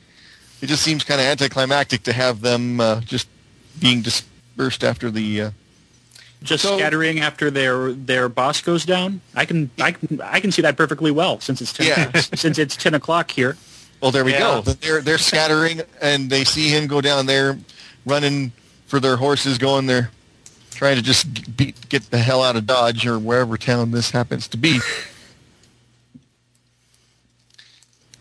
It 0.61 0.65
just 0.67 0.81
seems 0.81 1.03
kind 1.03 1.21
of 1.21 1.27
anticlimactic 1.27 2.01
to 2.03 2.13
have 2.13 2.41
them 2.41 2.79
uh, 2.79 3.01
just 3.01 3.27
being 3.79 4.01
dispersed 4.01 4.83
after 4.83 5.11
the. 5.11 5.41
Uh, 5.41 5.51
Just 6.41 6.63
So- 6.63 6.77
scattering 6.77 7.19
after 7.19 7.51
their 7.51 7.91
their 7.93 8.29
boss 8.29 8.61
goes 8.61 8.85
down. 8.85 9.21
I 9.35 9.45
can 9.45 9.69
I 9.79 9.91
can 9.91 10.19
I 10.21 10.39
can 10.39 10.51
see 10.51 10.61
that 10.63 10.75
perfectly 10.77 11.11
well 11.11 11.39
since 11.39 11.61
it's 11.61 11.73
ten, 11.73 11.85
Yeah. 11.87 12.11
since 12.35 12.57
it's 12.57 12.75
ten 12.75 12.93
o'clock 12.95 13.29
here. 13.31 13.55
Well, 14.01 14.11
there 14.11 14.23
we 14.25 14.31
Yeah. 14.33 14.39
go. 14.39 14.61
They're 14.61 15.01
they're 15.01 15.17
scattering, 15.19 15.81
and 16.01 16.29
they 16.29 16.43
see 16.43 16.69
him 16.69 16.87
go 16.87 17.01
down 17.01 17.25
there, 17.27 17.57
running 18.05 18.51
for 18.87 18.99
their 18.99 19.17
horses, 19.17 19.57
going 19.57 19.85
there, 19.85 20.09
trying 20.71 20.95
to 20.95 21.01
just 21.01 21.55
beat, 21.55 21.89
get 21.89 22.09
the 22.09 22.17
hell 22.17 22.41
out 22.41 22.55
of 22.55 22.65
Dodge 22.65 23.05
or 23.05 23.19
wherever 23.19 23.57
town 23.57 23.91
this 23.91 24.11
happens 24.11 24.47
to 24.47 24.57
be. 24.57 24.79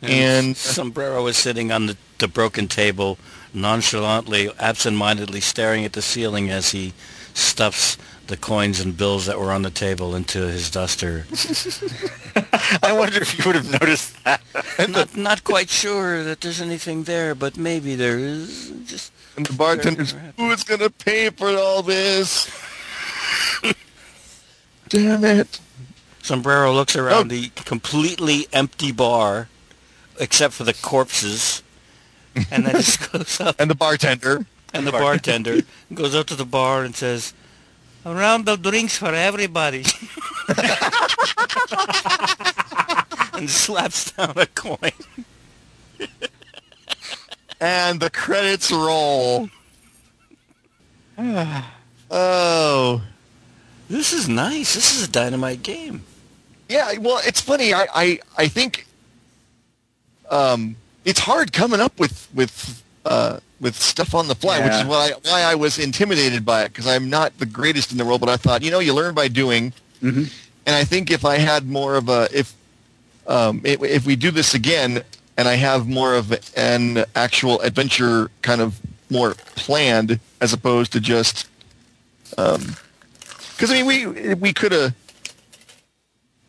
And- 0.03 0.57
Sombrero 0.57 1.27
is 1.27 1.37
sitting 1.37 1.73
on 1.73 1.87
the, 1.87 1.97
the 2.19 2.29
broken 2.29 2.69
table, 2.69 3.19
nonchalantly, 3.55 4.51
absent-mindedly 4.59 5.41
staring 5.41 5.85
at 5.85 5.95
the 5.95 6.03
ceiling 6.03 6.51
as 6.51 6.71
he 6.73 6.93
stuffs 7.35 7.97
the 8.27 8.37
coins 8.37 8.81
and 8.81 8.97
bills 8.97 9.27
that 9.27 9.39
were 9.39 9.53
on 9.53 9.63
the 9.63 9.71
table 9.71 10.15
into 10.15 10.39
his 10.41 10.71
duster. 10.71 11.27
I 12.83 12.93
wonder 12.93 13.23
if 13.23 13.39
you 13.39 13.45
would 13.47 13.55
have 13.55 13.71
noticed 13.71 14.23
that. 14.25 14.43
not, 14.89 15.17
not 15.17 15.45
quite 15.45 15.71
sure 15.71 16.25
that 16.25 16.41
there's 16.41 16.61
anything 16.61 17.05
there, 17.05 17.35
but 17.35 17.57
maybe 17.57 17.95
there 17.95 18.19
is. 18.19 18.73
Just 18.87 19.13
And 19.37 19.47
the 19.47 19.53
bartender's, 19.53 20.15
who 20.37 20.51
is 20.51 20.65
going 20.65 20.81
to 20.81 20.91
pay 20.91 21.31
for 21.31 21.51
all 21.57 21.83
this? 21.83 22.51
Damn 24.89 25.25
it. 25.25 25.61
Sombrero 26.23 26.73
looks 26.73 26.97
around 26.97 27.31
Oh. 27.33 27.37
the 27.37 27.49
completely 27.65 28.49
empty 28.53 28.93
bar, 28.93 29.49
except 30.19 30.55
for 30.55 30.65
the 30.65 30.75
corpses, 30.75 31.63
and 32.51 32.65
then 32.67 32.75
just 32.77 33.13
goes 33.13 33.41
up 33.41 33.57
And 33.61 33.71
the 33.71 33.75
bartender. 33.75 34.47
and 34.73 34.87
the 34.87 34.93
bartender 34.93 35.61
goes 35.93 36.15
up 36.15 36.27
to 36.29 36.35
the 36.35 36.45
bar 36.47 36.83
and 36.85 36.95
says, 36.97 37.33
"A 38.05 38.15
round 38.15 38.49
of 38.49 38.63
drinks 38.63 38.97
for 38.99 39.15
everybody," 39.15 39.85
and 43.35 43.49
slaps 43.51 44.13
down 44.13 44.33
a 44.37 44.47
coin. 44.47 44.93
And 47.61 48.01
the 48.01 48.11
credits 48.11 48.71
roll. 48.71 49.49
oh. 52.11 53.03
This 53.89 54.13
is 54.13 54.29
nice. 54.29 54.75
This 54.75 54.97
is 54.97 55.09
a 55.09 55.11
dynamite 55.11 55.63
game. 55.63 56.03
Yeah, 56.69 56.95
well, 56.99 57.21
it's 57.25 57.41
funny. 57.41 57.73
I, 57.73 57.87
I, 57.95 58.19
I 58.37 58.49
think 58.49 58.87
um, 60.29 60.75
it's 61.05 61.21
hard 61.21 61.53
coming 61.53 61.81
up 61.81 61.99
with 62.01 62.29
with 62.35 62.83
uh, 63.05 63.39
with 63.61 63.77
stuff 63.77 64.13
on 64.15 64.27
the 64.27 64.35
fly, 64.35 64.59
which 64.65 64.73
is 64.73 64.85
why 64.85 65.13
why 65.25 65.43
I 65.43 65.55
was 65.55 65.79
intimidated 65.79 66.45
by 66.45 66.65
it 66.65 66.71
because 66.71 66.89
I'm 66.89 67.09
not 67.09 67.39
the 67.39 67.47
greatest 67.47 67.93
in 67.93 67.99
the 67.99 68.05
world. 68.05 68.21
But 68.21 68.29
I 68.31 68.37
thought, 68.37 68.63
you 68.63 68.73
know, 68.73 68.81
you 68.81 68.93
learn 68.93 69.15
by 69.15 69.29
doing, 69.29 69.73
Mhm. 70.03 70.29
and 70.67 70.75
I 70.75 70.83
think 70.83 71.13
if 71.13 71.25
I 71.25 71.39
had 71.39 71.69
more 71.69 71.95
of 71.95 72.09
a 72.09 72.29
if 72.37 72.53
um, 73.29 73.61
if, 73.63 73.81
if 73.85 74.05
we 74.05 74.17
do 74.17 74.33
this 74.33 74.53
again 74.55 75.05
and 75.37 75.49
I 75.49 75.55
have 75.55 75.89
more 75.89 76.15
of 76.15 76.33
an 76.57 77.05
actual 77.15 77.61
adventure 77.61 78.31
kind 78.43 78.61
of 78.61 78.81
more 79.11 79.35
planned 79.35 80.19
as 80.41 80.53
opposed 80.53 80.93
to 80.93 81.01
just 81.01 81.49
um, 82.39 82.77
because 83.53 83.71
I 83.71 83.83
mean 83.83 83.87
we 83.87 84.35
we 84.35 84.53
could 84.53 84.73
have 84.73 84.95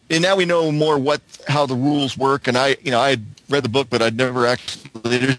and 0.10 0.22
now 0.22 0.36
we 0.36 0.46
know 0.46 0.72
more 0.72 0.98
what 0.98 1.22
how 1.48 1.66
the 1.66 1.76
rules 1.76 2.18
work. 2.18 2.48
And 2.48 2.58
I, 2.58 2.78
you 2.82 2.92
know, 2.92 3.00
I 3.00 3.12
had 3.12 3.26
read 3.50 3.64
the 3.64 3.70
book, 3.70 3.88
but 3.90 4.02
I'd 4.02 4.16
never 4.16 4.46
actually 4.46 5.38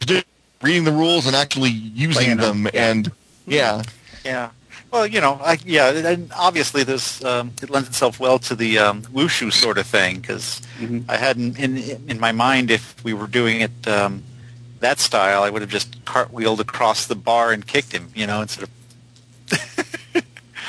reading 0.62 0.84
the 0.84 0.92
rules 0.92 1.26
and 1.26 1.34
actually 1.34 1.70
using 1.70 2.22
Playing 2.22 2.36
them, 2.38 2.64
them. 2.64 2.72
And 2.74 3.12
yeah, 3.46 3.82
Yeah. 4.24 4.50
Well, 4.90 5.06
you 5.06 5.20
know, 5.20 5.38
I, 5.44 5.58
yeah, 5.66 5.90
and 5.90 6.32
obviously 6.34 6.82
this 6.82 7.22
um, 7.22 7.52
it 7.62 7.68
lends 7.68 7.88
itself 7.88 8.18
well 8.18 8.38
to 8.40 8.54
the 8.54 8.78
um, 8.78 9.02
wushu 9.02 9.52
sort 9.52 9.76
of 9.78 9.86
thing 9.86 10.20
because 10.20 10.62
Mhm. 10.78 11.04
I 11.08 11.16
hadn't 11.16 11.58
in 11.58 11.76
in 12.08 12.18
my 12.18 12.32
mind 12.32 12.70
if 12.70 12.94
we 13.04 13.12
were 13.12 13.26
doing 13.26 13.60
it 13.60 13.86
um, 13.86 14.22
that 14.80 14.98
style, 14.98 15.42
I 15.42 15.50
would 15.50 15.60
have 15.62 15.70
just 15.70 16.04
cartwheeled 16.06 16.60
across 16.60 17.06
the 17.06 17.14
bar 17.16 17.52
and 17.52 17.66
kicked 17.66 17.92
him, 17.92 18.08
you 18.14 18.26
know, 18.26 18.40
instead 18.40 18.64
of 18.64 18.70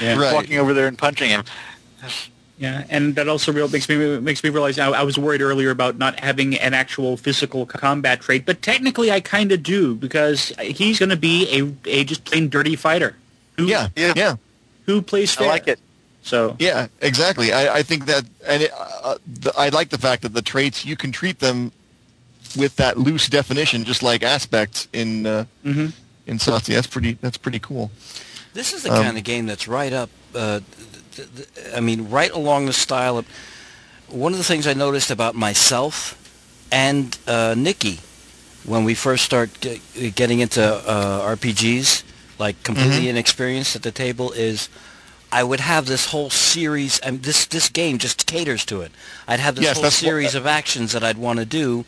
Yeah. 0.02 0.16
Right. 0.18 0.34
walking 0.38 0.58
over 0.58 0.74
there 0.74 0.88
and 0.88 0.98
punching 0.98 1.30
him. 1.30 1.44
Yeah, 2.58 2.84
and 2.90 3.16
that 3.16 3.30
also 3.30 3.54
real, 3.54 3.70
makes 3.70 3.88
me 3.88 4.20
makes 4.20 4.44
me 4.44 4.50
realize 4.50 4.78
I, 4.80 4.90
I 4.90 5.04
was 5.04 5.18
worried 5.18 5.42
earlier 5.42 5.70
about 5.72 5.98
not 5.98 6.20
having 6.20 6.58
an 6.60 6.74
actual 6.74 7.16
physical 7.16 7.66
combat 7.66 8.20
trait, 8.20 8.46
but 8.46 8.62
technically 8.62 9.12
I 9.12 9.22
kind 9.22 9.54
of 9.54 9.64
do 9.64 9.96
because 9.96 10.52
he's 10.60 11.00
going 11.00 11.10
to 11.10 11.16
be 11.16 11.48
a, 11.58 11.74
a 11.90 12.04
just 12.04 12.26
plain 12.26 12.50
dirty 12.50 12.76
fighter. 12.76 13.16
Who, 13.60 13.66
yeah, 13.68 13.88
Yeah. 13.96 14.14
yeah, 14.16 14.36
who 14.86 15.02
plays 15.02 15.38
I 15.38 15.46
like 15.48 15.68
it. 15.68 15.80
So 16.24 16.56
yeah, 16.60 16.88
exactly. 17.02 17.54
I, 17.54 17.78
I 17.80 17.84
think 17.84 18.06
that, 18.06 18.24
and 18.46 18.64
it, 18.64 18.72
uh, 18.78 19.18
the, 19.26 19.54
I 19.58 19.70
like 19.70 19.90
the 19.90 19.98
fact 19.98 20.22
that 20.24 20.34
the 20.34 20.42
traits 20.42 20.86
you 20.86 20.96
can 20.96 21.12
treat 21.12 21.40
them 21.40 21.72
with 22.58 22.76
that 22.78 22.98
loose 22.98 23.28
definition, 23.30 23.84
just 23.86 24.04
like 24.04 24.22
aspects 24.24 24.88
in 24.94 25.26
uh, 25.26 25.46
Mhm. 25.66 25.94
in 26.28 26.38
SotC. 26.40 26.74
That's 26.76 26.88
pretty. 26.88 27.18
That's 27.22 27.38
pretty 27.38 27.60
cool. 27.60 27.90
This 28.54 28.74
is 28.74 28.84
the 28.84 28.92
Um, 28.94 29.04
kind 29.04 29.18
of 29.18 29.24
game 29.24 29.46
that's 29.48 29.68
right 29.68 29.94
up. 29.94 30.10
Uh, 30.36 30.60
th- 31.16 31.28
th- 31.36 31.48
I 31.76 31.80
mean, 31.80 32.10
right 32.10 32.32
along 32.32 32.66
the 32.66 32.74
style 32.74 33.18
of. 33.18 33.26
One 34.08 34.32
of 34.34 34.40
the 34.40 34.44
things 34.44 34.66
I 34.66 34.74
noticed 34.74 35.12
about 35.12 35.36
myself 35.36 36.16
and 36.72 37.16
uh, 37.28 37.54
Nikki 37.56 38.00
when 38.66 38.84
we 38.84 38.96
first 38.96 39.24
start 39.24 39.50
g- 39.62 39.80
getting 40.16 40.40
into 40.40 40.62
uh, 40.64 41.36
RPGs, 41.36 42.02
like 42.40 42.62
completely 42.64 43.00
Mm-hmm. 43.02 43.08
inexperienced 43.10 43.76
at 43.76 43.84
the 43.84 43.92
table, 43.92 44.32
is 44.32 44.70
I 45.32 45.44
would 45.44 45.60
have 45.60 45.86
this 45.86 46.08
whole 46.08 46.30
series. 46.32 47.00
I 47.06 47.12
mean, 47.12 47.22
this 47.22 47.46
this 47.46 47.70
game 47.70 47.98
just 48.00 48.26
caters 48.26 48.66
to 48.66 48.82
it. 48.82 48.92
I'd 49.28 49.40
have 49.40 49.56
this 49.56 49.66
Yes, 49.66 49.76
whole 49.76 49.84
that's 49.84 50.02
what- 50.02 50.08
series 50.10 50.34
of 50.36 50.48
actions 50.48 50.92
that 50.94 51.04
I'd 51.04 51.18
want 51.18 51.38
to 51.40 51.46
do, 51.46 51.86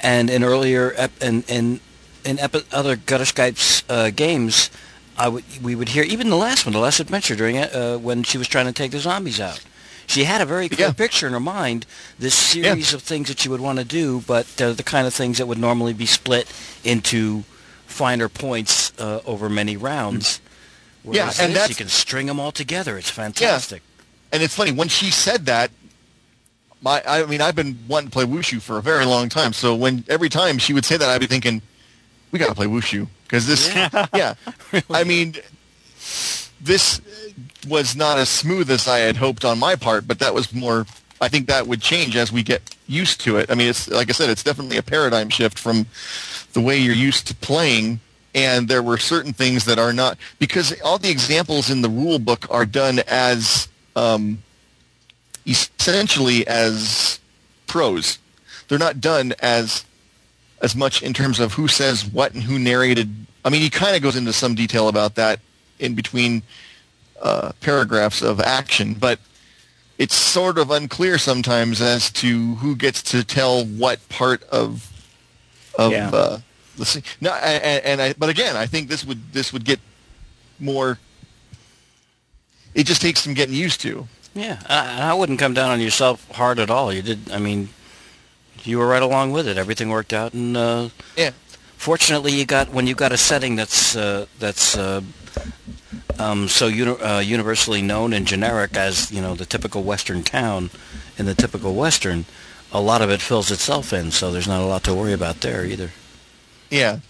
and 0.00 0.28
in 0.28 0.44
earlier 0.44 0.92
ep- 0.96 1.22
and 1.22 1.44
in 1.48 1.80
in 2.24 2.38
epi- 2.38 2.64
other 2.72 2.96
Gutter 2.96 3.24
Skypes 3.24 3.82
uh, 3.88 4.10
games, 4.10 4.70
I 5.16 5.28
would 5.28 5.44
we 5.62 5.74
would 5.74 5.88
hear 5.90 6.04
even 6.04 6.28
the 6.30 6.36
last 6.36 6.66
one, 6.66 6.72
the 6.74 6.78
last 6.80 7.00
adventure 7.00 7.34
during 7.36 7.56
it, 7.56 7.74
uh, 7.74 7.96
when 7.98 8.22
she 8.24 8.36
was 8.38 8.46
trying 8.48 8.66
to 8.66 8.72
take 8.72 8.90
the 8.90 8.98
zombies 9.00 9.40
out. 9.40 9.60
She 10.06 10.24
had 10.24 10.40
a 10.42 10.44
very 10.46 10.68
clear 10.68 10.88
Yeah. 10.88 10.92
picture 10.92 11.26
in 11.28 11.32
her 11.32 11.40
mind, 11.40 11.86
this 12.18 12.34
series 12.34 12.92
of 12.92 13.02
things 13.02 13.28
that 13.28 13.38
she 13.40 13.48
would 13.48 13.60
want 13.60 13.78
to 13.78 13.84
do, 13.84 14.20
but 14.26 14.46
they're 14.56 14.74
the 14.74 14.82
kind 14.82 15.06
of 15.06 15.14
things 15.14 15.38
that 15.38 15.46
would 15.46 15.58
normally 15.58 15.94
be 15.94 16.06
split 16.06 16.46
into 16.84 17.44
finer 17.92 18.28
points 18.28 18.92
uh, 18.98 19.20
over 19.26 19.48
many 19.48 19.76
rounds. 19.76 20.40
Yeah, 21.04 21.32
and 21.40 21.54
this, 21.54 21.68
you 21.68 21.74
can 21.74 21.88
string 21.88 22.26
them 22.26 22.38
all 22.38 22.52
together. 22.52 22.96
It's 22.96 23.10
fantastic. 23.10 23.82
And 24.32 24.42
it's 24.42 24.54
funny 24.54 24.72
when 24.72 24.88
she 24.88 25.10
said 25.10 25.46
that. 25.46 25.70
My, 26.80 27.02
I 27.06 27.24
mean, 27.26 27.40
I've 27.40 27.54
been 27.54 27.78
wanting 27.86 28.08
to 28.08 28.12
play 28.12 28.24
wushu 28.24 28.60
for 28.60 28.76
a 28.76 28.82
very 28.82 29.04
long 29.04 29.28
time. 29.28 29.52
So 29.52 29.74
when 29.74 30.04
every 30.08 30.28
time 30.28 30.58
she 30.58 30.72
would 30.72 30.84
say 30.84 30.96
that, 30.96 31.08
I'd 31.08 31.20
be 31.20 31.28
thinking, 31.28 31.62
we 32.32 32.40
got 32.40 32.48
to 32.48 32.54
play 32.54 32.66
wushu 32.66 33.06
because 33.24 33.46
this, 33.46 33.72
yeah. 34.14 34.34
I 34.90 35.04
mean, 35.04 35.36
this 36.60 37.00
was 37.68 37.94
not 37.94 38.18
as 38.18 38.28
smooth 38.28 38.70
as 38.70 38.88
I 38.88 38.98
had 38.98 39.16
hoped 39.16 39.44
on 39.44 39.58
my 39.58 39.76
part, 39.76 40.08
but 40.08 40.18
that 40.18 40.34
was 40.34 40.52
more. 40.52 40.86
I 41.22 41.28
think 41.28 41.46
that 41.46 41.68
would 41.68 41.80
change 41.80 42.16
as 42.16 42.32
we 42.32 42.42
get 42.42 42.74
used 42.88 43.20
to 43.20 43.36
it. 43.36 43.48
I 43.48 43.54
mean, 43.54 43.68
it's 43.68 43.88
like 43.88 44.10
I 44.10 44.12
said, 44.12 44.28
it's 44.28 44.42
definitely 44.42 44.76
a 44.76 44.82
paradigm 44.82 45.28
shift 45.28 45.56
from 45.56 45.86
the 46.52 46.60
way 46.60 46.76
you're 46.76 46.96
used 46.96 47.28
to 47.28 47.34
playing. 47.36 48.00
And 48.34 48.66
there 48.66 48.82
were 48.82 48.98
certain 48.98 49.32
things 49.32 49.66
that 49.66 49.78
are 49.78 49.92
not 49.92 50.18
because 50.40 50.78
all 50.80 50.98
the 50.98 51.10
examples 51.10 51.70
in 51.70 51.82
the 51.82 51.88
rule 51.88 52.18
book 52.18 52.46
are 52.50 52.66
done 52.66 53.00
as 53.06 53.68
um, 53.94 54.42
essentially 55.46 56.44
as 56.46 57.20
prose. 57.68 58.18
They're 58.66 58.78
not 58.78 59.00
done 59.00 59.32
as 59.40 59.84
as 60.60 60.74
much 60.74 61.02
in 61.02 61.12
terms 61.12 61.38
of 61.38 61.52
who 61.52 61.68
says 61.68 62.04
what 62.04 62.34
and 62.34 62.42
who 62.42 62.58
narrated. 62.58 63.14
I 63.44 63.50
mean, 63.50 63.60
he 63.60 63.70
kind 63.70 63.94
of 63.94 64.02
goes 64.02 64.16
into 64.16 64.32
some 64.32 64.56
detail 64.56 64.88
about 64.88 65.14
that 65.16 65.38
in 65.78 65.94
between 65.94 66.42
uh, 67.20 67.52
paragraphs 67.60 68.22
of 68.22 68.40
action, 68.40 68.94
but 68.94 69.20
it's 69.98 70.14
sort 70.14 70.58
of 70.58 70.70
unclear 70.70 71.18
sometimes 71.18 71.80
as 71.80 72.10
to 72.12 72.54
who 72.56 72.74
gets 72.76 73.02
to 73.04 73.22
tell 73.24 73.64
what 73.64 74.06
part 74.08 74.42
of 74.44 74.88
of 75.78 75.92
Yeah. 75.92 76.10
uh, 76.10 76.38
the 76.76 76.84
scene. 76.84 77.02
No, 77.20 77.32
and, 77.34 77.84
and 77.84 78.02
I, 78.02 78.12
but 78.14 78.28
again, 78.28 78.56
I 78.56 78.66
think 78.66 78.88
this 78.88 79.04
would 79.04 79.32
this 79.32 79.52
would 79.52 79.64
get 79.64 79.80
more. 80.58 80.98
It 82.74 82.86
just 82.86 83.02
takes 83.02 83.20
some 83.20 83.34
getting 83.34 83.54
used 83.54 83.80
to. 83.82 84.08
Yeah, 84.34 84.58
I, 84.68 85.10
I 85.10 85.14
wouldn't 85.14 85.38
come 85.38 85.52
down 85.54 85.70
on 85.70 85.80
yourself 85.80 86.28
hard 86.30 86.58
at 86.58 86.70
all. 86.70 86.90
You 86.92 87.02
did. 87.02 87.30
I 87.30 87.38
mean, 87.38 87.68
you 88.64 88.78
were 88.78 88.86
right 88.86 89.02
along 89.02 89.32
with 89.32 89.46
it. 89.46 89.58
Everything 89.58 89.90
worked 89.90 90.12
out, 90.14 90.32
and 90.32 90.56
uh, 90.56 90.88
Yeah. 91.16 91.32
fortunately, 91.76 92.32
you 92.32 92.46
got 92.46 92.70
when 92.70 92.86
you 92.86 92.94
got 92.94 93.12
a 93.12 93.18
setting 93.18 93.56
that's 93.56 93.94
uh, 93.94 94.24
that's 94.38 94.74
uh, 94.76 95.02
um, 96.22 96.48
so 96.48 96.66
uni- 96.68 97.00
uh, 97.00 97.20
universally 97.20 97.82
known 97.82 98.12
and 98.12 98.26
generic 98.26 98.76
as 98.76 99.10
you 99.10 99.20
know 99.20 99.34
the 99.34 99.46
typical 99.46 99.82
Western 99.82 100.22
town 100.22 100.70
in 101.18 101.26
the 101.26 101.34
typical 101.34 101.74
Western. 101.74 102.24
A 102.74 102.80
lot 102.80 103.02
of 103.02 103.10
it 103.10 103.20
fills 103.20 103.50
itself 103.50 103.92
in, 103.92 104.10
so 104.10 104.32
there's 104.32 104.48
not 104.48 104.62
a 104.62 104.66
lot 104.66 104.82
to 104.84 104.94
worry 104.94 105.12
about 105.12 105.42
there 105.42 105.64
either. 105.66 105.90
Yeah. 106.70 107.00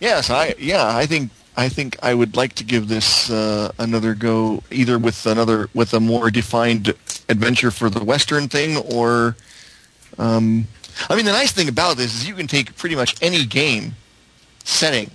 Yes, 0.00 0.30
I 0.30 0.54
yeah, 0.58 0.96
I 0.96 1.06
think 1.06 1.30
I 1.56 1.68
think 1.68 1.96
I 2.02 2.14
would 2.14 2.36
like 2.36 2.54
to 2.54 2.64
give 2.64 2.86
this 2.86 3.28
uh, 3.30 3.72
another 3.78 4.14
go, 4.14 4.62
either 4.70 4.96
with 4.96 5.26
another 5.26 5.68
with 5.74 5.92
a 5.92 6.00
more 6.00 6.30
defined 6.30 6.94
adventure 7.28 7.72
for 7.72 7.90
the 7.90 8.04
Western 8.04 8.48
thing, 8.48 8.76
or 8.76 9.36
um, 10.18 10.68
I 11.10 11.16
mean, 11.16 11.24
the 11.24 11.32
nice 11.32 11.52
thing 11.52 11.68
about 11.68 11.96
this 11.96 12.14
is 12.14 12.28
you 12.28 12.34
can 12.34 12.46
take 12.46 12.76
pretty 12.76 12.94
much 12.94 13.16
any 13.20 13.44
game 13.44 13.96
setting 14.64 15.10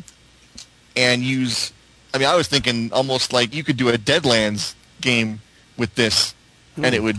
and 0.95 1.23
use. 1.23 1.71
I 2.13 2.17
mean, 2.19 2.27
I 2.27 2.35
was 2.35 2.47
thinking 2.47 2.91
almost 2.93 3.33
like 3.33 3.53
you 3.55 3.63
could 3.63 3.77
do 3.77 3.89
a 3.89 3.97
Deadlands 3.97 4.75
game 5.01 5.41
with 5.77 5.95
this, 5.95 6.33
and 6.77 6.93
it 6.93 7.01
would. 7.01 7.17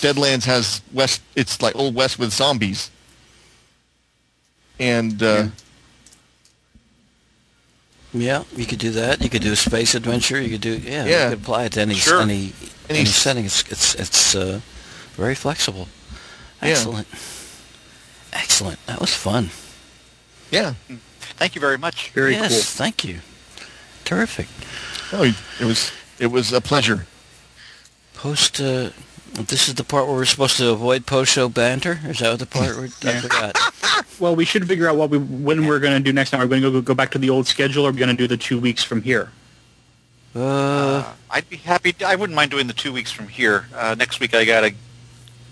Deadlands 0.00 0.44
has 0.46 0.80
West. 0.92 1.20
It's 1.36 1.60
like 1.62 1.74
old 1.76 1.94
West 1.94 2.18
with 2.18 2.32
zombies, 2.32 2.90
and 4.78 5.22
uh, 5.22 5.46
Yeah, 8.12 8.44
you 8.56 8.64
could 8.66 8.78
do 8.78 8.90
that. 8.92 9.22
You 9.22 9.28
could 9.28 9.42
do 9.42 9.52
a 9.52 9.56
space 9.56 9.94
adventure. 9.94 10.40
You 10.40 10.50
could 10.50 10.60
do 10.60 10.76
yeah. 10.78 11.04
Yeah. 11.04 11.24
You 11.24 11.30
could 11.36 11.42
apply 11.42 11.64
it 11.64 11.72
to 11.72 11.80
any 11.80 11.94
Sure. 11.94 12.22
any 12.22 12.52
Any 12.88 13.00
any, 13.00 13.08
s- 13.08 13.14
setting. 13.16 13.44
It's 13.44 13.62
it's 13.70 13.94
it's 13.96 14.34
uh, 14.34 14.60
very 15.16 15.34
flexible. 15.34 15.88
Yeah. 16.62 16.70
Excellent. 16.70 17.08
Excellent. 18.32 18.78
That 18.86 19.00
was 19.00 19.12
fun. 19.14 19.50
yeah, 20.50 20.74
Thank 21.36 21.54
you 21.54 21.60
very 21.60 21.78
much. 21.78 22.10
Very 22.10 22.32
yes, 22.32 22.50
cool. 22.52 22.60
thank 22.84 23.04
you. 23.04 23.20
Terrific. 24.04 24.46
Oh, 25.12 25.22
it 25.60 25.64
was 25.64 25.92
it 26.18 26.26
was 26.28 26.52
a 26.52 26.60
pleasure. 26.60 27.06
Post. 28.14 28.60
Uh, 28.60 28.90
this 29.34 29.66
is 29.68 29.74
the 29.74 29.84
part 29.84 30.06
where 30.06 30.14
we're 30.14 30.24
supposed 30.26 30.56
to 30.58 30.70
avoid 30.70 31.06
post-show 31.06 31.48
banter. 31.48 31.98
Is 32.04 32.20
that 32.20 32.38
the 32.38 32.46
part? 32.46 32.76
Where, 32.76 32.84
I 33.14 33.20
forgot. 33.20 33.58
Well, 34.20 34.36
we 34.36 34.44
should 34.44 34.66
figure 34.68 34.88
out 34.88 34.96
what 34.96 35.10
we 35.10 35.18
when 35.18 35.66
we're 35.66 35.80
going 35.80 35.94
to 35.94 36.00
do 36.00 36.12
next 36.12 36.30
time. 36.30 36.40
Are 36.40 36.44
we 36.44 36.48
going 36.60 36.62
to 36.62 36.70
go, 36.70 36.80
go 36.80 36.94
back 36.94 37.10
to 37.12 37.18
the 37.18 37.30
old 37.30 37.48
schedule, 37.48 37.84
or 37.84 37.88
are 37.88 37.92
we 37.92 37.98
going 37.98 38.16
to 38.16 38.16
do 38.16 38.28
the 38.28 38.36
two 38.36 38.60
weeks 38.60 38.82
from 38.84 39.02
here? 39.02 39.30
Uh, 40.34 40.40
Uh, 40.40 41.12
I'd 41.30 41.48
be 41.48 41.56
happy. 41.56 41.94
I 42.04 42.14
wouldn't 42.14 42.34
mind 42.36 42.50
doing 42.52 42.66
the 42.68 42.72
two 42.74 42.92
weeks 42.92 43.10
from 43.10 43.26
here. 43.28 43.66
Uh, 43.74 43.94
next 43.98 44.20
week 44.20 44.32
I 44.34 44.44
got 44.44 44.64
a 44.64 44.74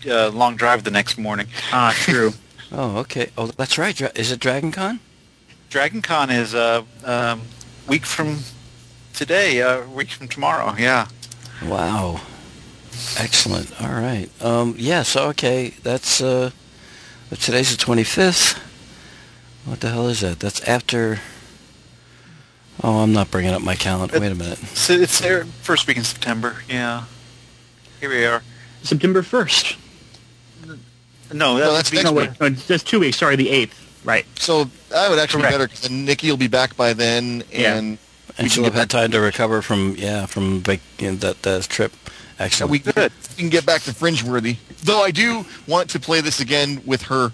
uh, 0.08 0.30
long 0.30 0.54
drive 0.56 0.84
the 0.84 0.90
next 0.92 1.18
morning. 1.18 1.48
Ah, 1.72 1.92
true. 1.94 2.32
oh, 2.72 2.98
okay. 2.98 3.30
Oh, 3.36 3.46
that's 3.46 3.78
right. 3.78 4.00
Is 4.16 4.30
it 4.30 4.38
Dragon 4.40 4.70
Con? 4.72 5.00
Dragon 5.68 6.02
Con 6.02 6.30
is 6.30 6.54
a 6.54 6.84
um, 7.04 7.42
week 7.88 8.04
from 8.04 8.38
today. 9.14 9.60
A 9.60 9.82
week 9.88 10.10
from 10.10 10.28
tomorrow. 10.28 10.74
Yeah. 10.78 11.08
Wow. 11.64 12.20
Excellent. 13.18 13.80
All 13.82 13.92
right. 13.92 14.28
Um, 14.42 14.74
yeah, 14.78 15.02
so, 15.02 15.28
okay, 15.28 15.70
that's, 15.82 16.20
uh, 16.20 16.50
today's 17.40 17.76
the 17.76 17.82
25th. 17.82 18.58
What 19.64 19.80
the 19.80 19.90
hell 19.90 20.08
is 20.08 20.20
that? 20.20 20.40
That's 20.40 20.60
after, 20.62 21.20
oh, 22.82 22.98
I'm 23.00 23.12
not 23.12 23.30
bringing 23.30 23.52
up 23.52 23.62
my 23.62 23.74
calendar. 23.76 24.18
Wait 24.18 24.32
a 24.32 24.34
minute. 24.34 24.58
So 24.58 24.94
it's 24.94 25.18
there 25.20 25.44
first 25.44 25.86
week 25.86 25.96
in 25.96 26.04
September. 26.04 26.56
Yeah. 26.68 27.04
Here 28.00 28.08
we 28.08 28.24
are. 28.24 28.42
September 28.82 29.22
first. 29.22 29.76
No, 30.66 30.76
that 31.28 31.34
No, 31.36 31.54
would 31.54 31.62
that's 31.76 31.92
next 31.92 32.04
No, 32.04 32.12
week. 32.12 32.30
wait, 32.30 32.40
no, 32.40 32.48
that's 32.50 32.82
two 32.82 33.00
weeks. 33.00 33.18
Sorry, 33.18 33.36
the 33.36 33.50
eighth. 33.50 33.78
Right. 34.04 34.26
So 34.38 34.68
I 34.94 35.08
would 35.08 35.18
actually 35.18 35.42
Correct. 35.42 35.52
be 35.54 35.58
better 35.58 35.68
because 35.68 35.90
Nikki 35.90 36.30
will 36.30 36.36
be 36.36 36.48
back 36.48 36.76
by 36.76 36.92
then, 36.92 37.44
Yeah. 37.52 37.74
and 37.76 37.98
And 38.38 38.50
she'll 38.50 38.64
have 38.64 38.74
had 38.74 38.90
time 38.90 39.10
to 39.12 39.20
recover 39.20 39.62
from, 39.62 39.94
yeah, 39.96 40.26
from 40.26 40.60
vac- 40.62 40.80
you 40.98 41.10
know, 41.10 41.16
that, 41.18 41.42
that 41.42 41.62
trip. 41.68 41.92
Excellent. 42.38 42.70
we 42.72 42.78
Good. 42.80 43.12
we 43.30 43.34
can 43.36 43.48
get 43.50 43.64
back 43.66 43.82
to 43.82 43.92
Fringeworthy. 43.92 44.56
Though 44.82 45.02
I 45.02 45.10
do 45.12 45.44
want 45.68 45.90
to 45.90 46.00
play 46.00 46.20
this 46.20 46.40
again 46.40 46.82
with 46.84 47.02
her. 47.02 47.32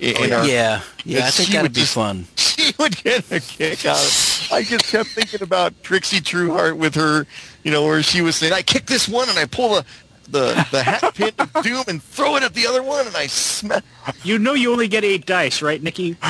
i- 0.00 0.14
Oh, 0.18 0.24
in 0.24 0.32
our- 0.32 0.44
yeah, 0.46 0.80
yeah, 1.04 1.26
I 1.26 1.30
think 1.30 1.46
she 1.46 1.52
that'd 1.52 1.62
would 1.62 1.72
be 1.74 1.80
just- 1.82 1.94
fun. 1.94 2.26
she 2.36 2.74
would 2.78 2.96
get 3.02 3.24
a 3.30 3.40
kick 3.40 3.86
out. 3.86 3.96
of 3.96 4.02
it. 4.02 4.52
I 4.52 4.62
just 4.64 4.84
kept 4.86 5.10
thinking 5.10 5.40
about 5.42 5.72
Trixie 5.84 6.20
Trueheart 6.20 6.76
with 6.76 6.94
her, 6.96 7.26
you 7.62 7.70
know, 7.70 7.84
where 7.86 8.02
she 8.02 8.20
was 8.20 8.36
saying, 8.36 8.52
"I 8.52 8.60
kick 8.62 8.86
this 8.86 9.08
one 9.08 9.28
and 9.30 9.38
I 9.38 9.44
pull 9.46 9.76
the 9.76 9.84
the, 10.32 10.66
the 10.70 10.82
hat 10.82 11.14
pin 11.14 11.32
of 11.38 11.52
doom 11.62 11.84
and 11.88 12.02
throw 12.02 12.36
it 12.36 12.42
at 12.42 12.54
the 12.54 12.66
other 12.66 12.82
one 12.82 13.06
and 13.06 13.16
I 13.16 13.26
smack." 13.26 13.84
You 14.24 14.38
know 14.38 14.54
you 14.54 14.72
only 14.72 14.88
get 14.88 15.04
eight 15.04 15.26
dice, 15.26 15.62
right, 15.62 15.82
Nikki? 15.82 16.16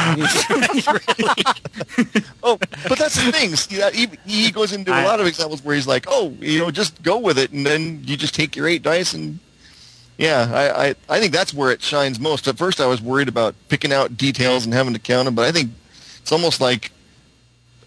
Oh, 2.45 2.59
but 2.89 2.99
that's 2.99 3.25
the 3.25 3.31
thing. 3.31 3.55
See, 3.55 3.77
that 3.77 3.95
he, 3.95 4.09
he 4.27 4.51
goes 4.51 4.73
into 4.73 4.91
a 4.91 5.05
lot 5.05 5.21
of 5.21 5.29
examples 5.29 5.65
where 5.65 5.77
he's 5.77 5.87
like, 5.87 6.07
"Oh, 6.09 6.35
you 6.41 6.59
know, 6.59 6.73
just 6.73 7.01
go 7.03 7.19
with 7.19 7.39
it," 7.39 7.53
and 7.53 7.65
then 7.65 8.03
you 8.05 8.17
just 8.17 8.35
take 8.35 8.57
your 8.57 8.67
eight 8.67 8.83
dice 8.83 9.15
and. 9.15 9.39
Yeah, 10.19 10.51
I, 10.53 10.89
I, 10.89 10.95
I 11.09 11.21
think 11.21 11.33
that's 11.33 11.55
where 11.55 11.71
it 11.71 11.83
shines 11.83 12.21
most. 12.21 12.47
At 12.47 12.59
first, 12.59 12.81
I 12.81 12.87
was 12.87 13.01
worried 13.01 13.29
about 13.29 13.55
picking 13.69 13.93
out 13.93 14.17
details 14.17 14.65
and 14.65 14.75
having 14.75 14.93
to 14.93 15.01
count 15.01 15.25
them, 15.25 15.35
but 15.35 15.47
I 15.47 15.53
think 15.53 15.71
it's 16.21 16.31
almost 16.31 16.61
like 16.61 16.93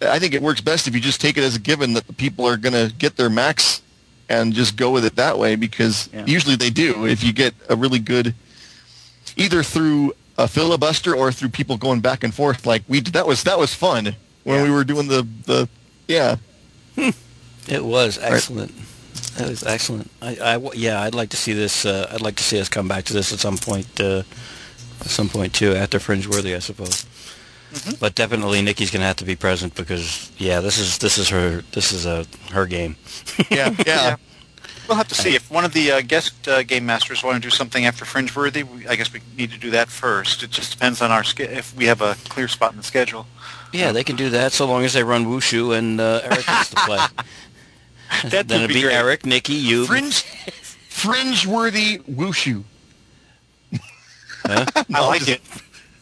I 0.02 0.20
think 0.20 0.34
it 0.34 0.42
works 0.42 0.62
best 0.62 0.88
if 0.88 0.96
you 0.96 1.02
just 1.02 1.22
take 1.22 1.38
it 1.38 1.44
as 1.44 1.56
a 1.56 1.60
given 1.60 1.94
that 1.94 2.08
the 2.08 2.14
people 2.14 2.46
are 2.46 2.58
going 2.58 2.74
to 2.74 2.94
get 2.96 3.16
their 3.16 3.30
max 3.30 3.82
and 4.30 4.54
just 4.54 4.76
go 4.76 4.92
with 4.92 5.06
it 5.06 5.16
that 5.18 5.38
way 5.38 5.56
because 5.56 6.10
Yeah. 6.14 6.26
usually 6.26 6.56
they 6.56 6.70
do. 6.70 7.06
If 7.06 7.24
you 7.24 7.32
get 7.34 7.54
a 7.70 7.76
really 7.76 8.00
good, 8.00 8.34
either 9.38 9.64
through 9.64 10.14
a 10.38 10.48
filibuster 10.48 11.16
or 11.16 11.32
through 11.32 11.50
people 11.50 11.78
going 11.78 12.00
back 12.02 12.24
and 12.24 12.34
forth, 12.34 12.66
like 12.66 12.84
we 12.88 13.02
did, 13.02 13.14
that 13.14 13.28
was 13.28 13.44
that 13.44 13.60
was 13.60 13.74
fun 13.74 14.16
when 14.44 14.58
Yeah. 14.58 14.64
we 14.64 14.72
were 14.72 14.84
doing 14.84 15.08
the 15.08 15.28
the 15.46 15.68
yeah 16.08 16.38
It 17.68 17.84
was 17.84 18.18
excellent. 18.22 18.72
That 19.38 19.50
was 19.50 19.64
excellent. 19.64 20.10
I, 20.22 20.38
I 20.42 20.54
w- 20.54 20.72
yeah, 20.76 21.02
I'd 21.02 21.16
like 21.16 21.30
to 21.30 21.38
see 21.38 21.52
this. 21.54 21.86
Uh, 21.86 22.08
I'd 22.14 22.22
like 22.22 22.36
to 22.36 22.44
see 22.44 22.60
us 22.60 22.70
come 22.70 22.88
back 22.88 23.06
to 23.06 23.14
this 23.14 23.34
at 23.34 23.40
some 23.40 23.58
point. 23.58 23.88
Uh, 24.00 24.22
at 25.02 25.08
some 25.10 25.30
point 25.30 25.54
too, 25.54 25.74
after 25.74 26.00
Fringeworthy, 26.00 26.56
I 26.56 26.60
suppose. 26.60 27.06
But 28.00 28.16
definitely, 28.16 28.62
Nikki's 28.62 28.92
going 28.92 29.02
to 29.02 29.08
have 29.08 29.18
to 29.18 29.26
be 29.26 29.36
present 29.36 29.76
because 29.76 30.32
yeah, 30.38 30.62
this 30.62 30.78
is 30.78 30.98
this 31.00 31.18
is 31.18 31.30
her 31.30 31.62
this 31.74 31.92
is 31.92 32.06
a 32.06 32.26
her 32.52 32.66
game. 32.66 32.96
yeah 33.50 33.70
yeah. 33.70 33.84
Yeah. 33.86 34.16
We'll 34.88 34.98
have 34.98 35.08
to 35.08 35.16
see 35.16 35.36
if 35.36 35.50
one 35.50 35.66
of 35.66 35.74
the 35.74 35.94
uh, 35.94 36.02
guest 36.02 36.48
uh, 36.48 36.62
game 36.62 36.86
masters 36.86 37.24
want 37.24 37.36
to 37.36 37.42
do 37.42 37.50
something 37.50 37.88
after 37.88 38.06
Fringeworthy. 38.06 38.64
We, 38.64 38.88
I 38.88 38.96
guess 38.96 39.12
we 39.12 39.20
need 39.36 39.52
to 39.52 39.58
do 39.58 39.72
that 39.72 39.90
first. 39.90 40.44
It 40.44 40.52
just 40.52 40.72
depends 40.72 41.02
on 41.02 41.10
our 41.10 41.24
sch- 41.24 41.40
if 41.40 41.76
we 41.76 41.86
have 41.86 42.02
a 42.02 42.16
clear 42.30 42.48
spot 42.48 42.72
in 42.72 42.78
the 42.78 42.84
schedule. 42.84 43.26
Yeah, 43.74 43.92
they 43.92 44.04
can 44.04 44.16
do 44.16 44.30
that 44.30 44.52
so 44.52 44.68
long 44.68 44.84
as 44.86 44.94
they 44.94 45.04
run 45.04 45.26
Wushu 45.26 45.76
and 45.76 46.00
uh, 46.00 46.22
Eric 46.24 46.46
gets 46.46 46.70
to 46.70 46.76
play. 46.76 47.00
That 48.26 48.48
then 48.48 48.62
would 48.62 48.66
it'd 48.66 48.68
be 48.70 48.74
be 48.76 48.82
great. 48.84 48.94
Eric, 48.94 49.26
Nikki, 49.26 49.54
you. 49.54 49.88
Fringe 49.88 50.24
fringe-worthy 50.90 51.98
wushu. 52.00 52.64
Huh? 54.46 54.66
I 54.94 55.08
like 55.08 55.28
it. 55.28 55.42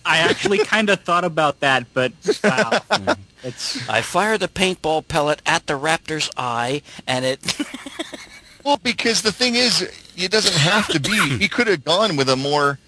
I 0.06 0.20
actually 0.20 0.60
kind 0.60 0.90
of 0.90 1.02
thought 1.02 1.24
about 1.24 1.60
that, 1.62 1.86
but 1.94 2.12
wow, 2.44 2.80
it's 3.44 3.88
I 3.90 4.02
fired 4.02 4.42
the 4.42 4.48
paintball 4.48 5.08
pellet 5.08 5.42
at 5.46 5.68
the 5.68 5.74
raptor's 5.74 6.30
eye, 6.38 6.82
and 7.08 7.26
it. 7.26 7.40
Well, 8.64 8.80
because 8.82 9.22
the 9.22 9.32
thing 9.32 9.56
is, 9.56 9.82
it 10.16 10.32
doesn't 10.32 10.56
have 10.56 10.88
to 10.88 11.00
be. 11.00 11.38
He 11.38 11.50
could 11.50 11.68
have 11.68 11.84
gone 11.84 12.16
with 12.16 12.30
a 12.30 12.38
more 12.38 12.80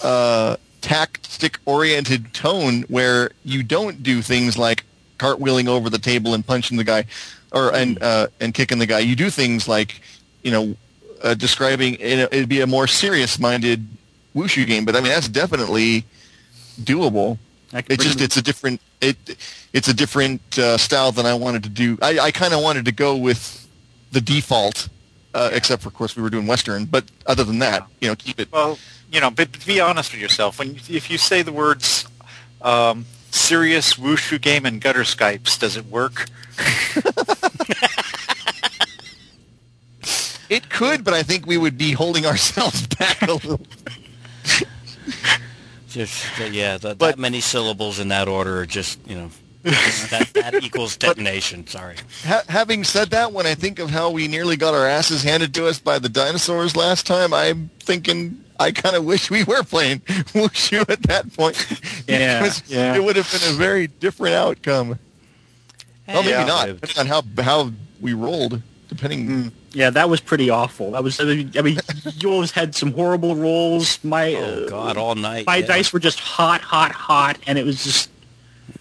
uh, 0.00 0.56
tactic-oriented 0.80 2.32
tone 2.32 2.82
where 2.82 3.32
you 3.44 3.64
don't 3.64 4.02
do 4.02 4.22
things 4.22 4.56
like 4.56 4.84
cartwheeling 5.18 5.66
over 5.66 5.90
the 5.90 5.98
table 5.98 6.34
and 6.34 6.46
punching 6.46 6.76
the 6.76 6.84
guy, 6.84 7.04
or 7.50 7.74
and 7.74 8.00
uh, 8.00 8.28
and 8.40 8.54
kicking 8.54 8.78
the 8.78 8.86
guy. 8.86 9.00
You 9.00 9.16
do 9.16 9.28
things 9.28 9.66
like, 9.66 10.00
you 10.42 10.52
know, 10.52 10.76
uh, 11.22 11.34
describing. 11.34 12.00
You 12.00 12.16
know, 12.18 12.28
it'd 12.30 12.48
be 12.48 12.60
a 12.60 12.66
more 12.68 12.86
serious-minded 12.86 13.88
wushu 14.36 14.66
game. 14.66 14.84
But 14.84 14.94
I 14.94 15.00
mean, 15.00 15.10
that's 15.10 15.28
definitely 15.28 16.04
doable. 16.80 17.38
It's 17.72 18.02
just 18.02 18.20
it's 18.20 18.36
a 18.36 18.42
different 18.42 18.80
it 19.00 19.16
it's 19.72 19.88
a 19.88 19.94
different 19.94 20.58
uh, 20.58 20.78
style 20.78 21.12
than 21.12 21.26
I 21.26 21.34
wanted 21.34 21.62
to 21.64 21.68
do. 21.68 21.98
I, 22.00 22.18
I 22.18 22.30
kind 22.30 22.54
of 22.54 22.62
wanted 22.62 22.86
to 22.86 22.92
go 22.92 23.16
with 23.16 23.68
the 24.10 24.20
default, 24.20 24.88
uh, 25.34 25.50
except 25.52 25.82
for 25.82 25.88
of 25.88 25.94
course 25.94 26.16
we 26.16 26.22
were 26.22 26.30
doing 26.30 26.46
Western. 26.46 26.86
But 26.86 27.04
other 27.26 27.44
than 27.44 27.58
that, 27.58 27.86
you 28.00 28.08
know, 28.08 28.16
keep 28.16 28.40
it. 28.40 28.50
Well, 28.50 28.78
you 29.12 29.20
know, 29.20 29.30
but 29.30 29.64
be 29.66 29.80
honest 29.80 30.12
with 30.12 30.20
yourself. 30.22 30.58
When 30.58 30.74
you, 30.74 30.80
if 30.88 31.10
you 31.10 31.18
say 31.18 31.42
the 31.42 31.52
words 31.52 32.06
um, 32.62 33.04
"serious 33.30 33.94
wushu 33.94 34.40
game" 34.40 34.64
and 34.64 34.80
gutter 34.80 35.02
Skypes, 35.02 35.58
does 35.58 35.76
it 35.76 35.86
work? 35.86 36.26
It 40.48 40.70
could, 40.70 41.04
but 41.04 41.14
I 41.14 41.22
think 41.22 41.46
we 41.46 41.58
would 41.58 41.76
be 41.76 41.92
holding 41.92 42.24
ourselves 42.24 42.86
back 42.98 43.22
a 43.22 43.32
little. 43.34 43.60
Just 45.88 46.24
uh, 46.40 46.44
yeah, 46.44 46.76
the, 46.78 46.94
But- 46.94 47.16
that 47.16 47.18
many 47.18 47.40
syllables 47.40 47.98
in 47.98 48.08
that 48.08 48.28
order 48.28 48.58
are 48.58 48.66
just 48.66 48.98
you 49.08 49.16
know 49.16 49.30
that, 49.62 50.30
that 50.34 50.54
equals 50.62 50.96
detonation. 50.96 51.66
Sorry. 51.66 51.96
Ha- 52.24 52.44
having 52.48 52.84
said 52.84 53.10
that, 53.10 53.32
when 53.32 53.46
I 53.46 53.54
think 53.54 53.78
of 53.78 53.90
how 53.90 54.10
we 54.10 54.28
nearly 54.28 54.56
got 54.56 54.74
our 54.74 54.86
asses 54.86 55.22
handed 55.24 55.52
to 55.54 55.66
us 55.66 55.78
by 55.78 55.98
the 55.98 56.08
dinosaurs 56.08 56.76
last 56.76 57.06
time, 57.06 57.32
I'm 57.34 57.70
thinking 57.80 58.44
I 58.60 58.70
kind 58.72 58.96
of 58.96 59.04
wish 59.04 59.30
we 59.30 59.44
were 59.44 59.62
playing 59.62 60.00
wushu 60.34 60.88
at 60.88 61.02
that 61.04 61.32
point. 61.34 61.56
Yeah, 62.06 62.50
yeah. 62.66 62.94
It 62.94 63.02
would 63.02 63.16
have 63.16 63.30
been 63.30 63.52
a 63.54 63.56
very 63.56 63.86
different 63.86 64.34
outcome. 64.34 64.98
Well, 66.06 66.22
maybe 66.22 66.28
Yeah. 66.30 66.44
not, 66.44 66.66
depending 66.80 66.98
on 66.98 67.06
how 67.06 67.42
how 67.42 67.72
we 68.00 68.12
rolled. 68.14 68.62
Depending, 68.88 69.52
Yeah, 69.72 69.90
that 69.90 70.08
was 70.08 70.20
pretty 70.20 70.48
awful. 70.50 70.92
That 70.92 71.04
was. 71.04 71.20
I 71.20 71.24
mean, 71.24 71.52
I 71.56 71.62
mean, 71.62 71.78
you 72.20 72.30
always 72.30 72.50
had 72.52 72.74
some 72.74 72.92
horrible 72.92 73.36
rolls. 73.36 74.02
My 74.02 74.34
Oh 74.34 74.64
uh, 74.64 74.68
God, 74.68 74.96
all 74.96 75.14
night. 75.14 75.46
my 75.46 75.56
yeah. 75.56 75.66
dice 75.66 75.92
were 75.92 76.00
just 76.00 76.20
hot, 76.20 76.60
hot, 76.62 76.92
hot, 76.92 77.38
and 77.46 77.58
it 77.58 77.64
was 77.64 77.84
just. 77.84 78.10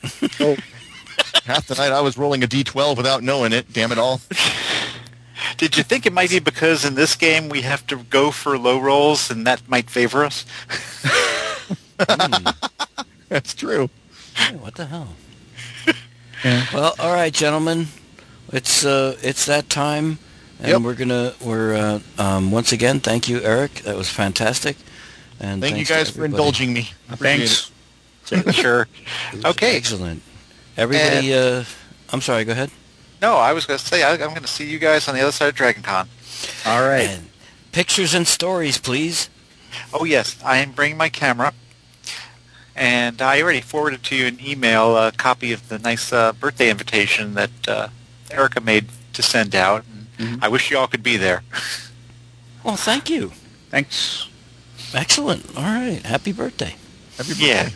Oh, 0.39 0.55
half 1.45 1.65
the 1.67 1.75
night 1.75 1.91
I 1.91 2.01
was 2.01 2.17
rolling 2.17 2.43
a 2.43 2.47
d12 2.47 2.95
without 2.95 3.23
knowing 3.23 3.51
it. 3.51 3.73
Damn 3.73 3.91
it 3.91 3.97
all! 3.97 4.21
Did 5.57 5.75
you 5.75 5.83
think 5.83 6.05
it 6.05 6.13
might 6.13 6.29
be 6.29 6.39
because 6.39 6.85
in 6.85 6.95
this 6.95 7.15
game 7.15 7.49
we 7.49 7.61
have 7.61 7.85
to 7.87 7.97
go 7.97 8.29
for 8.31 8.57
low 8.57 8.79
rolls 8.79 9.31
and 9.31 9.45
that 9.47 9.67
might 9.67 9.89
favor 9.89 10.23
us? 10.23 10.45
That's 13.29 13.53
true. 13.53 13.89
Hey, 14.35 14.55
what 14.55 14.75
the 14.75 14.85
hell? 14.85 15.09
Well, 16.73 16.93
all 16.99 17.13
right, 17.13 17.33
gentlemen, 17.33 17.87
it's 18.53 18.85
uh, 18.85 19.17
it's 19.23 19.45
that 19.47 19.69
time, 19.69 20.19
and 20.59 20.67
Yep. 20.69 20.81
we're 20.81 20.93
gonna 20.95 21.33
we're 21.43 21.75
uh, 21.75 21.99
um, 22.17 22.51
once 22.51 22.71
again. 22.71 22.99
Thank 22.99 23.27
you, 23.29 23.41
Eric. 23.41 23.75
That 23.83 23.95
was 23.95 24.09
fantastic. 24.09 24.77
And 25.39 25.61
Thank 25.61 25.77
you 25.77 25.85
guys 25.85 26.09
for 26.09 26.25
indulging 26.25 26.73
me. 26.73 26.89
Appreciate 27.11 27.69
thanks. 28.25 28.55
sure. 28.55 28.87
It 29.33 29.35
was 29.35 29.45
Okay. 29.45 29.77
excellent. 29.77 30.21
Everybody, 30.75 31.33
uh, 31.33 31.63
I'm 32.11 32.21
sorry. 32.21 32.43
Go 32.43 32.51
ahead. 32.53 32.71
No, 33.21 33.37
I 33.37 33.53
was 33.53 33.65
going 33.65 33.79
to 33.79 33.85
say 33.85 34.03
I, 34.03 34.11
I'm 34.13 34.17
going 34.19 34.41
to 34.41 34.47
see 34.47 34.69
you 34.69 34.77
guys 34.79 35.07
on 35.07 35.15
the 35.15 35.21
other 35.21 35.31
side 35.31 35.49
of 35.49 35.55
Dragon 35.55 35.81
Con. 35.83 36.07
All 36.65 36.81
right. 36.87 37.07
And 37.07 37.29
pictures 37.71 38.13
and 38.13 38.27
stories, 38.27 38.77
please. 38.77 39.29
Oh 39.93 40.05
yes, 40.05 40.37
I 40.43 40.57
am 40.57 40.71
bringing 40.71 40.97
my 40.97 41.09
camera, 41.09 41.53
and 42.75 43.21
I 43.21 43.41
already 43.41 43.61
forwarded 43.61 44.03
to 44.03 44.15
you 44.15 44.25
an 44.27 44.39
email 44.43 44.97
a 44.97 45.11
copy 45.11 45.51
of 45.51 45.67
the 45.69 45.79
nice 45.79 46.11
uh, 46.13 46.33
birthday 46.33 46.69
invitation 46.69 47.33
that 47.35 47.51
uh, 47.67 47.87
Erica 48.31 48.61
made 48.61 48.87
to 49.13 49.21
send 49.23 49.55
out. 49.55 49.83
Mhm. 50.17 50.39
I 50.41 50.47
wish 50.47 50.71
you 50.71 50.77
all 50.77 50.87
could 50.87 51.03
be 51.03 51.17
there. 51.17 51.43
Well, 52.63 52.75
thank 52.75 53.09
you. 53.09 53.31
Thanks. 53.69 54.27
Excellent. 54.93 55.45
All 55.55 55.63
right. 55.63 56.01
Happy 56.03 56.33
birthday. 56.33 56.75
it. 57.17 57.27
Happy 57.27 57.33
Yeah. 57.41 57.69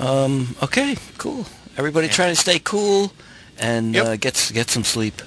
Um, 0.00 0.56
okay. 0.64 0.96
Cool. 1.16 1.46
Everybody, 1.76 2.08
try 2.08 2.26
to 2.28 2.34
stay 2.34 2.58
cool 2.58 3.12
and 3.56 3.94
Yep. 3.94 4.06
uh, 4.06 4.16
get 4.16 4.50
get 4.52 4.70
some 4.70 4.82
sleep. 4.84 5.22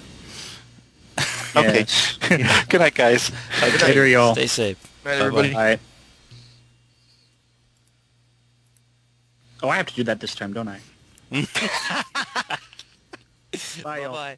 Okay. 1.55 1.85
Good 2.69 2.79
night, 2.81 2.93
guys. 2.95 3.31
Later, 3.61 4.05
y'all. 4.05 4.33
Stay 4.35 4.47
safe. 4.47 4.77
Night, 5.05 5.11
Bye-bye. 5.19 5.25
everybody. 5.25 5.53
Bye. 5.53 5.79
Oh, 9.63 9.69
I 9.69 9.77
have 9.77 9.87
to 9.87 9.95
do 9.95 10.03
that 10.03 10.19
this 10.19 10.35
time, 10.35 10.51
don't 10.53 10.67
I? 10.67 10.79
Bye, 13.83 13.99
y'all. 14.01 14.13
Bye. 14.13 14.37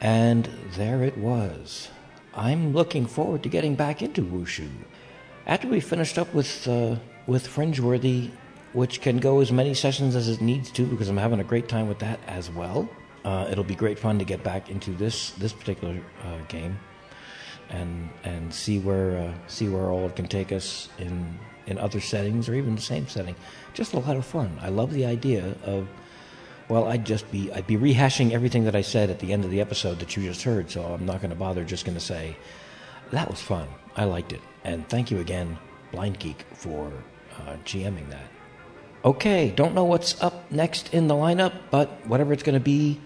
And 0.00 0.48
there 0.76 1.02
it 1.02 1.16
was. 1.16 1.88
I'm 2.34 2.72
looking 2.72 3.06
forward 3.06 3.42
to 3.44 3.48
getting 3.48 3.74
back 3.74 4.02
into 4.02 4.22
wushu. 4.22 4.68
After 5.46 5.68
we 5.68 5.80
finished 5.80 6.18
up 6.18 6.32
with 6.34 6.68
uh, 6.68 6.96
with 7.26 7.48
Fringeworthy, 7.48 8.30
which 8.72 9.00
can 9.00 9.16
go 9.18 9.40
as 9.40 9.50
many 9.50 9.72
sessions 9.72 10.14
as 10.14 10.28
it 10.28 10.40
needs 10.40 10.70
to, 10.72 10.84
because 10.84 11.08
I'm 11.08 11.16
having 11.16 11.40
a 11.40 11.44
great 11.44 11.68
time 11.68 11.88
with 11.88 11.98
that 12.00 12.20
as 12.26 12.50
well. 12.50 12.88
Uh, 13.24 13.48
it'll 13.50 13.64
be 13.64 13.74
great 13.74 13.98
fun 13.98 14.18
to 14.18 14.24
get 14.24 14.42
back 14.44 14.70
into 14.70 14.90
this 14.92 15.30
this 15.30 15.52
particular 15.52 15.98
uh, 16.24 16.38
game, 16.48 16.78
and 17.70 18.10
and 18.24 18.52
see 18.52 18.78
where 18.78 19.16
uh, 19.16 19.32
see 19.46 19.68
where 19.68 19.90
all 19.90 20.06
it 20.06 20.14
can 20.14 20.26
take 20.26 20.52
us 20.52 20.90
in 20.98 21.38
in 21.66 21.78
other 21.78 22.00
settings 22.00 22.48
or 22.48 22.54
even 22.54 22.74
the 22.76 22.82
same 22.82 23.08
setting. 23.08 23.34
Just 23.72 23.94
a 23.94 23.98
lot 23.98 24.16
of 24.16 24.26
fun. 24.26 24.56
I 24.60 24.68
love 24.68 24.92
the 24.92 25.06
idea 25.06 25.54
of 25.64 25.88
well, 26.68 26.88
I'd 26.88 27.04
just 27.04 27.30
be 27.30 27.52
I'd 27.52 27.66
be 27.66 27.76
rehashing 27.76 28.32
everything 28.32 28.64
that 28.64 28.74
I 28.74 28.82
said 28.82 29.10
at 29.10 29.20
the 29.20 29.32
end 29.32 29.44
of 29.44 29.50
the 29.50 29.60
episode 29.60 29.98
that 30.00 30.16
you 30.16 30.22
just 30.24 30.42
heard, 30.42 30.70
so 30.70 30.82
I'm 30.82 31.06
not 31.06 31.20
going 31.20 31.30
to 31.30 31.36
bother. 31.36 31.64
Just 31.64 31.84
going 31.84 31.96
to 31.96 32.04
say 32.04 32.36
that 33.10 33.30
was 33.30 33.40
fun. 33.40 33.68
I 33.94 34.04
liked 34.04 34.32
it, 34.32 34.40
and 34.64 34.88
thank 34.88 35.10
you 35.10 35.20
again, 35.20 35.58
Blindgeek, 35.92 36.42
for 36.52 36.92
uh, 37.38 37.56
GMing 37.64 38.10
that. 38.10 38.30
Okay, 39.04 39.50
don't 39.50 39.74
know 39.74 39.84
what's 39.84 40.20
up 40.20 40.50
next 40.50 40.92
in 40.92 41.06
the 41.06 41.14
lineup, 41.14 41.52
but 41.70 42.04
whatever 42.08 42.32
it's 42.32 42.42
going 42.42 42.58
to 42.58 42.64
be, 42.64 43.00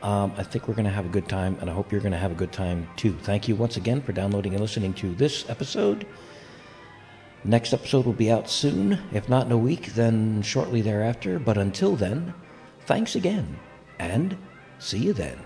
um, 0.00 0.32
I 0.36 0.44
think 0.44 0.68
we're 0.68 0.74
going 0.74 0.84
to 0.84 0.92
have 0.92 1.06
a 1.06 1.08
good 1.08 1.28
time, 1.28 1.58
and 1.60 1.68
I 1.68 1.72
hope 1.72 1.90
you're 1.90 2.00
going 2.00 2.12
to 2.12 2.18
have 2.18 2.30
a 2.30 2.36
good 2.36 2.52
time 2.52 2.88
too. 2.96 3.12
Thank 3.22 3.48
you 3.48 3.56
once 3.56 3.76
again 3.76 4.00
for 4.00 4.12
downloading 4.12 4.52
and 4.52 4.60
listening 4.60 4.94
to 4.94 5.12
this 5.14 5.48
episode. 5.50 6.06
Next 7.44 7.72
episode 7.72 8.06
will 8.06 8.12
be 8.12 8.30
out 8.30 8.48
soon, 8.48 9.00
if 9.12 9.28
not 9.28 9.46
in 9.46 9.52
a 9.52 9.58
week, 9.58 9.94
then 9.94 10.42
shortly 10.42 10.80
thereafter. 10.80 11.40
But 11.40 11.58
until 11.58 11.96
then, 11.96 12.34
thanks 12.86 13.16
again, 13.16 13.58
and 13.98 14.36
see 14.78 14.98
you 14.98 15.12
then. 15.12 15.38